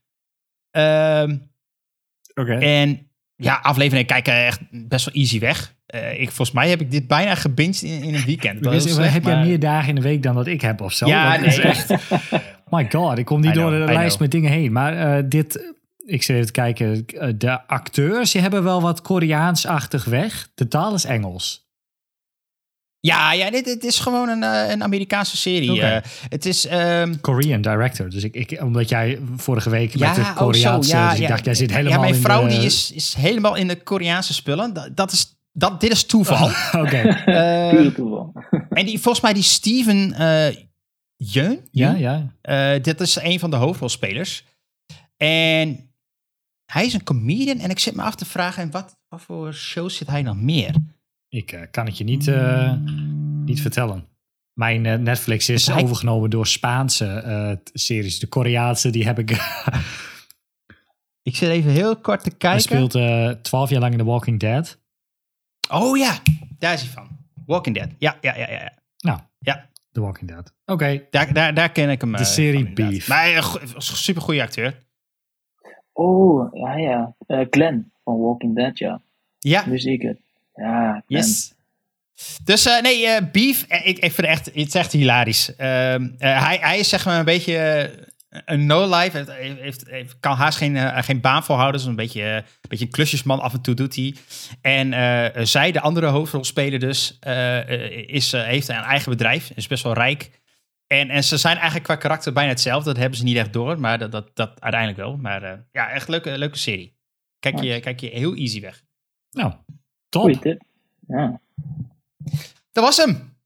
Ehm, 0.70 1.38
oké. 2.34 2.54
en 2.58 3.11
ja, 3.42 3.58
afleveringen 3.62 4.06
kijken 4.06 4.44
echt 4.46 4.60
best 4.70 5.04
wel 5.04 5.14
easy 5.14 5.38
weg. 5.38 5.74
Eh, 5.86 6.12
ik, 6.20 6.26
volgens 6.26 6.52
mij 6.52 6.68
heb 6.68 6.80
ik 6.80 6.90
dit 6.90 7.06
bijna 7.06 7.34
gebinged 7.34 7.82
in, 7.82 8.02
in 8.02 8.14
een 8.14 8.24
weekend. 8.24 8.62
Dat 8.62 8.72
Dus, 8.72 8.92
slecht, 8.92 9.12
heb 9.12 9.24
jij 9.24 9.34
maar- 9.34 9.46
meer 9.46 9.58
dagen 9.58 9.88
in 9.88 9.94
de 9.94 10.00
week 10.00 10.22
dan 10.22 10.34
dat 10.34 10.46
ik 10.46 10.60
heb 10.60 10.80
of 10.80 10.92
zo? 10.92 11.06
Ja, 11.06 11.36
nee. 11.36 11.60
echt. 11.62 11.94
My 12.70 12.88
god, 12.90 13.18
ik 13.18 13.24
kom 13.24 13.40
niet 13.40 13.52
know, 13.52 13.70
door 13.70 13.86
de 13.86 13.92
I 13.92 13.94
lijst 13.94 14.08
know. 14.08 14.20
met 14.20 14.30
dingen 14.30 14.50
heen. 14.50 14.72
Maar 14.72 15.16
eh, 15.16 15.22
dit, 15.28 15.74
ik 16.06 16.22
zit 16.22 16.34
even 16.34 16.46
te 16.46 16.52
kijken. 16.52 17.04
eh, 17.06 17.28
De 17.36 17.66
acteurs, 17.66 18.30
die 18.30 18.40
hebben 18.40 18.62
wel 18.62 18.80
wat 18.82 19.02
Koreaans-achtig 19.02 20.04
weg. 20.04 20.48
De 20.54 20.68
taal 20.68 20.94
is 20.94 21.04
Engels. 21.04 21.70
Ja, 23.06 23.32
ja 23.32 23.50
dit, 23.50 23.64
dit 23.64 23.84
is 23.84 23.98
gewoon 23.98 24.28
een, 24.28 24.42
eh, 24.42 24.70
een 24.70 24.82
Amerikaanse 24.82 25.36
serie. 25.36 25.82
Eh, 25.82 26.02
het 26.28 26.46
is... 26.46 26.66
ehm, 26.66 27.14
Korean 27.20 27.60
director. 27.62 28.10
Dus 28.10 28.24
ik, 28.24 28.34
ik, 28.34 28.60
omdat 28.62 28.88
jij 28.88 29.18
vorige 29.36 29.70
week 29.70 29.98
met 29.98 30.14
de 30.14 30.20
oh, 30.20 30.26
zo, 30.26 30.32
Koreaanse... 30.34 31.06
dus 31.10 31.18
ik 31.18 31.28
dacht, 31.28 31.44
jij 31.44 31.54
zit 31.54 31.70
helemaal 31.70 31.92
Ja, 31.92 32.00
mijn 32.00 32.14
in 32.14 32.20
vrouw 32.20 32.42
de- 32.42 32.48
die 32.48 32.64
is, 32.64 32.92
is 32.92 33.14
helemaal 33.14 33.54
in 33.54 33.68
de 33.68 33.82
Koreaanse 33.82 34.34
spullen. 34.34 34.72
Dat, 34.72 34.96
dat 34.96 35.12
is, 35.12 35.36
dat, 35.52 35.80
dit 35.80 35.90
is 35.92 36.04
toeval. 36.04 36.46
Oké, 36.82 36.96
Eh, 36.96 37.70
Pure 37.70 37.92
toeval. 37.92 38.32
en 38.68 38.86
die, 38.86 38.98
volgens 39.00 39.24
mij 39.24 39.32
die 39.32 39.42
Steven 39.42 40.12
eh 40.12 40.56
Yeun, 41.16 41.60
ja, 41.70 41.94
ja. 41.94 42.32
Eh, 42.40 42.82
dit 42.82 43.00
is 43.00 43.16
een 43.20 43.38
van 43.38 43.50
de 43.50 43.56
hoofdrolspelers. 43.56 44.44
En 45.16 45.92
hij 46.72 46.86
is 46.86 46.92
een 46.94 47.04
comedian. 47.04 47.58
En 47.58 47.70
ik 47.70 47.78
zit 47.78 47.94
me 47.94 48.02
af 48.02 48.14
te 48.14 48.24
vragen, 48.24 48.62
en 48.62 48.70
wat, 48.70 48.96
wat 49.08 49.20
voor 49.20 49.54
shows 49.54 49.96
zit 49.96 50.08
hij 50.08 50.22
nog 50.22 50.36
meer? 50.36 50.74
Ik 51.32 51.52
eh, 51.52 51.60
kan 51.70 51.86
het 51.86 51.98
je 51.98 52.04
niet, 52.04 52.28
eh, 52.28 52.74
niet 53.44 53.60
vertellen. 53.60 54.04
Mijn 54.52 54.86
eh, 54.86 54.98
Netflix 54.98 55.48
is 55.48 55.66
Hij- 55.66 55.82
overgenomen 55.82 56.30
door 56.30 56.46
Spaanse 56.46 57.06
eh, 57.06 57.52
series. 57.72 58.18
De 58.18 58.26
Koreaanse, 58.26 58.90
die 58.90 59.04
heb 59.04 59.18
ik... 59.18 59.30
Ik 61.22 61.36
zit 61.36 61.48
even 61.48 61.70
heel 61.70 61.96
kort 61.96 62.22
te 62.22 62.28
Hij 62.28 62.38
kijken. 62.38 62.60
speelt 62.60 62.94
eh, 62.94 63.28
twaalf 63.30 63.70
jaar 63.70 63.80
lang 63.80 63.92
in 63.92 63.98
The 63.98 64.04
Walking 64.04 64.40
Dead. 64.40 64.78
Oh 65.70 65.96
ja, 65.96 66.18
daar 66.58 66.72
is 66.72 66.80
hij 66.82 66.90
van. 66.90 67.08
Walking 67.46 67.76
Dead. 67.76 67.88
Ja, 67.98 68.16
ja, 68.20 68.36
ja, 68.36 68.50
ja. 68.50 68.72
Nou, 68.98 69.20
Ja. 69.38 69.70
The 69.92 70.00
Walking 70.00 70.30
Dead. 70.30 70.52
Oké, 70.64 71.06
Daar, 71.10 71.32
daar, 71.32 71.54
daar 71.54 71.72
ken 71.72 71.90
ik 71.90 72.00
hem. 72.00 72.12
De 72.12 72.24
serie. 72.24 72.72
Beef. 72.72 73.08
Maar 73.08 73.34
een 73.74 73.82
super 73.82 74.22
goede 74.22 74.42
acteur. 74.42 74.78
Oh, 75.92 76.54
ja, 76.54 76.76
ja. 76.76 77.14
Eh, 77.26 77.40
Glenn 77.50 77.92
van 78.04 78.18
Walking 78.20 78.54
Dead, 78.56 78.78
ja. 78.78 79.00
Ja, 79.38 79.66
Nu 79.66 79.78
zie 79.78 79.92
ik 79.92 80.02
het. 80.02 80.18
Ja, 80.54 81.02
yes. 81.06 81.52
Dus 82.44 82.66
eh, 82.66 82.82
nee, 82.82 83.06
eh, 83.06 83.30
Beef, 83.32 83.62
eh, 83.62 83.86
ik, 83.86 83.98
ik 83.98 84.12
vind 84.12 84.16
het 84.16 84.26
echt, 84.26 84.44
het 84.44 84.54
is 84.54 84.74
echt 84.74 84.92
hilarisch. 84.92 85.56
Ehm, 85.56 86.08
eh, 86.18 86.44
hij, 86.44 86.58
hij 86.60 86.78
is 86.78 86.88
zeg 86.88 87.04
maar 87.04 87.18
een 87.18 87.24
beetje 87.24 87.90
een 88.44 88.66
no-life. 88.66 89.16
Heeft, 89.16 89.32
heeft, 89.60 89.88
heeft- 89.88 90.20
kan 90.20 90.36
haast 90.36 90.58
geen, 90.58 91.04
geen 91.04 91.20
baan 91.20 91.44
volhouden. 91.44 91.80
Dus 91.80 91.88
een 91.88 91.96
beetje, 91.96 92.22
een 92.22 92.68
beetje 92.68 92.84
een 92.84 92.90
klusjesman 92.90 93.40
af 93.40 93.52
en 93.52 93.60
toe 93.60 93.74
doet 93.74 93.94
hij. 93.94 94.14
En 94.60 94.92
eh, 94.92 95.44
zij, 95.44 95.72
de 95.72 95.80
andere 95.80 96.06
hoofdrolspeler 96.06 96.78
dus, 96.78 97.18
is, 98.06 98.32
heeft 98.32 98.68
een 98.68 98.74
eigen 98.74 99.10
bedrijf. 99.10 99.50
Is 99.54 99.66
best 99.66 99.82
wel 99.82 99.92
rijk. 99.94 100.30
En, 100.86 101.10
en 101.10 101.24
ze 101.24 101.36
zijn 101.36 101.54
eigenlijk 101.54 101.84
qua 101.84 101.96
karakter 101.96 102.32
bijna 102.32 102.50
hetzelfde. 102.50 102.88
Dat 102.88 102.96
hebben 102.98 103.18
ze 103.18 103.24
niet 103.24 103.36
echt 103.36 103.52
door, 103.52 103.80
maar 103.80 103.98
dat, 103.98 104.12
dat, 104.12 104.30
dat 104.36 104.60
uiteindelijk 104.60 105.00
wel. 105.00 105.16
Maar 105.16 105.42
eh, 105.42 105.58
ja, 105.72 105.90
echt 105.90 106.08
leuke, 106.08 106.38
leuke 106.38 106.58
serie. 106.58 106.96
Kijk 107.38 107.60
je, 107.60 107.80
kijk 107.80 108.00
je 108.00 108.08
heel 108.08 108.34
easy 108.34 108.60
weg. 108.60 108.82
nou, 109.30 109.52
top. 110.12 110.22
Goeie 110.22 110.38
tip. 110.38 110.62
Ja. 111.08 111.40
Dat 112.72 112.84
was 112.84 112.96
hem. 112.96 113.36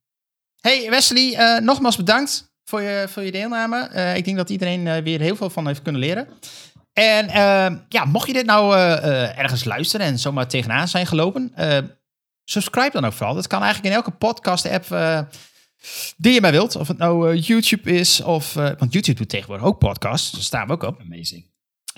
Hey 0.60 0.90
Wesley, 0.90 1.34
eh, 1.34 1.60
nogmaals 1.60 1.96
bedankt 1.96 2.52
voor 2.64 2.82
je, 2.82 3.06
voor 3.08 3.22
je 3.22 3.32
deelname. 3.32 3.88
Eh, 3.88 4.16
ik 4.16 4.24
denk 4.24 4.36
dat 4.36 4.50
iedereen 4.50 4.86
eh, 4.86 5.02
weer 5.02 5.20
heel 5.20 5.36
veel 5.36 5.50
van 5.50 5.66
heeft 5.66 5.82
kunnen 5.82 6.00
leren. 6.00 6.28
En 6.92 7.26
ja, 7.88 8.04
mocht 8.04 8.26
je 8.26 8.32
dit 8.32 8.46
nou 8.46 8.76
ergens 9.36 9.64
luisteren 9.64 10.06
en 10.06 10.18
zomaar 10.18 10.48
tegenaan 10.48 10.88
zijn 10.88 11.06
gelopen, 11.06 11.52
eh, 11.54 11.78
subscribe 12.44 12.90
dan 12.90 13.04
ook 13.04 13.12
vooral. 13.12 13.34
Dat 13.34 13.46
kan 13.46 13.62
eigenlijk 13.62 13.94
in 13.94 14.00
elke 14.00 14.10
podcast-app 14.10 14.86
die 16.16 16.32
je 16.32 16.40
maar 16.40 16.50
wilt. 16.50 16.76
Of 16.76 16.88
het 16.88 16.98
nou 16.98 17.36
YouTube 17.36 17.92
is, 17.92 18.20
of, 18.20 18.56
eh, 18.56 18.70
want 18.78 18.92
YouTube 18.92 19.18
doet 19.18 19.28
tegenwoordig 19.28 19.66
ook 19.66 19.78
podcasts. 19.78 20.30
Daar 20.30 20.42
staan 20.42 20.66
we 20.66 20.72
ook 20.72 20.82
op. 20.82 21.00
Amazing. 21.00 21.44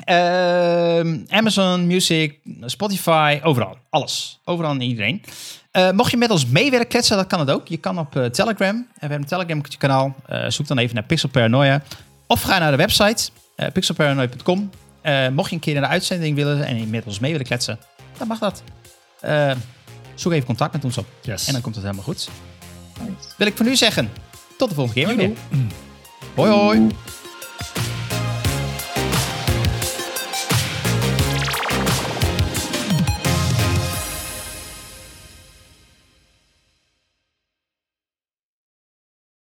Ehm, 0.05 1.19
Amazon 1.29 1.87
Music, 1.87 2.39
Spotify, 2.61 3.41
overal. 3.43 3.77
Alles. 3.91 4.41
Overal 4.45 4.71
en 4.71 4.81
iedereen. 4.81 5.23
Eh, 5.71 5.91
mocht 5.91 6.11
je 6.11 6.17
met 6.17 6.31
ons 6.31 6.47
mee 6.47 6.71
willen 6.71 6.87
kletsen, 6.87 7.17
dat 7.17 7.27
kan 7.27 7.41
het 7.41 7.51
ook. 7.51 7.69
Je 7.69 7.77
kan 7.77 7.99
op 7.99 8.17
eh, 8.17 8.25
Telegram. 8.25 8.77
En 8.77 8.87
we 8.93 9.01
hebben 9.01 9.19
een 9.19 9.27
Telegram 9.27 9.63
kanaal. 9.79 10.15
Eh, 10.27 10.49
zoek 10.49 10.67
dan 10.67 10.79
even 10.79 10.95
naar 10.95 11.05
Pixel 11.05 11.29
Paranoia. 11.29 11.83
Of 12.27 12.43
ga 12.43 12.59
naar 12.59 12.71
de 12.71 12.77
website, 12.77 13.31
pixelparanoia.com. 13.73 14.71
Eh, 15.01 15.29
mocht 15.29 15.49
je 15.49 15.55
een 15.55 15.61
keer 15.61 15.75
naar 15.75 15.83
de 15.83 15.89
uitzending 15.89 16.37
willen 16.37 16.65
en 16.65 16.79
je 16.79 16.87
met 16.87 17.05
ons 17.05 17.19
mee 17.19 17.31
willen 17.31 17.47
kletsen, 17.47 17.79
dan 18.19 18.29
mag 18.29 18.39
dat. 18.39 18.63
Zoek 20.15 20.33
even 20.33 20.47
contact 20.47 20.73
met 20.73 20.85
ons 20.85 20.99
op. 20.99 21.07
Yes. 21.23 21.47
En 21.47 21.53
dan 21.53 21.63
komt 21.63 21.75
het 21.75 21.85
helemaal 21.85 22.05
goed. 22.05 22.29
Nice. 23.01 23.29
Wil 23.37 23.47
ik 23.47 23.57
voor 23.57 23.67
nu 23.67 23.77
zeggen, 23.77 24.11
tot 24.59 24.69
de 24.69 24.75
volgende 24.75 25.05
keer 25.05 25.17
weer. 25.17 25.31
Hoi 26.35 26.51
hoi. 26.51 26.87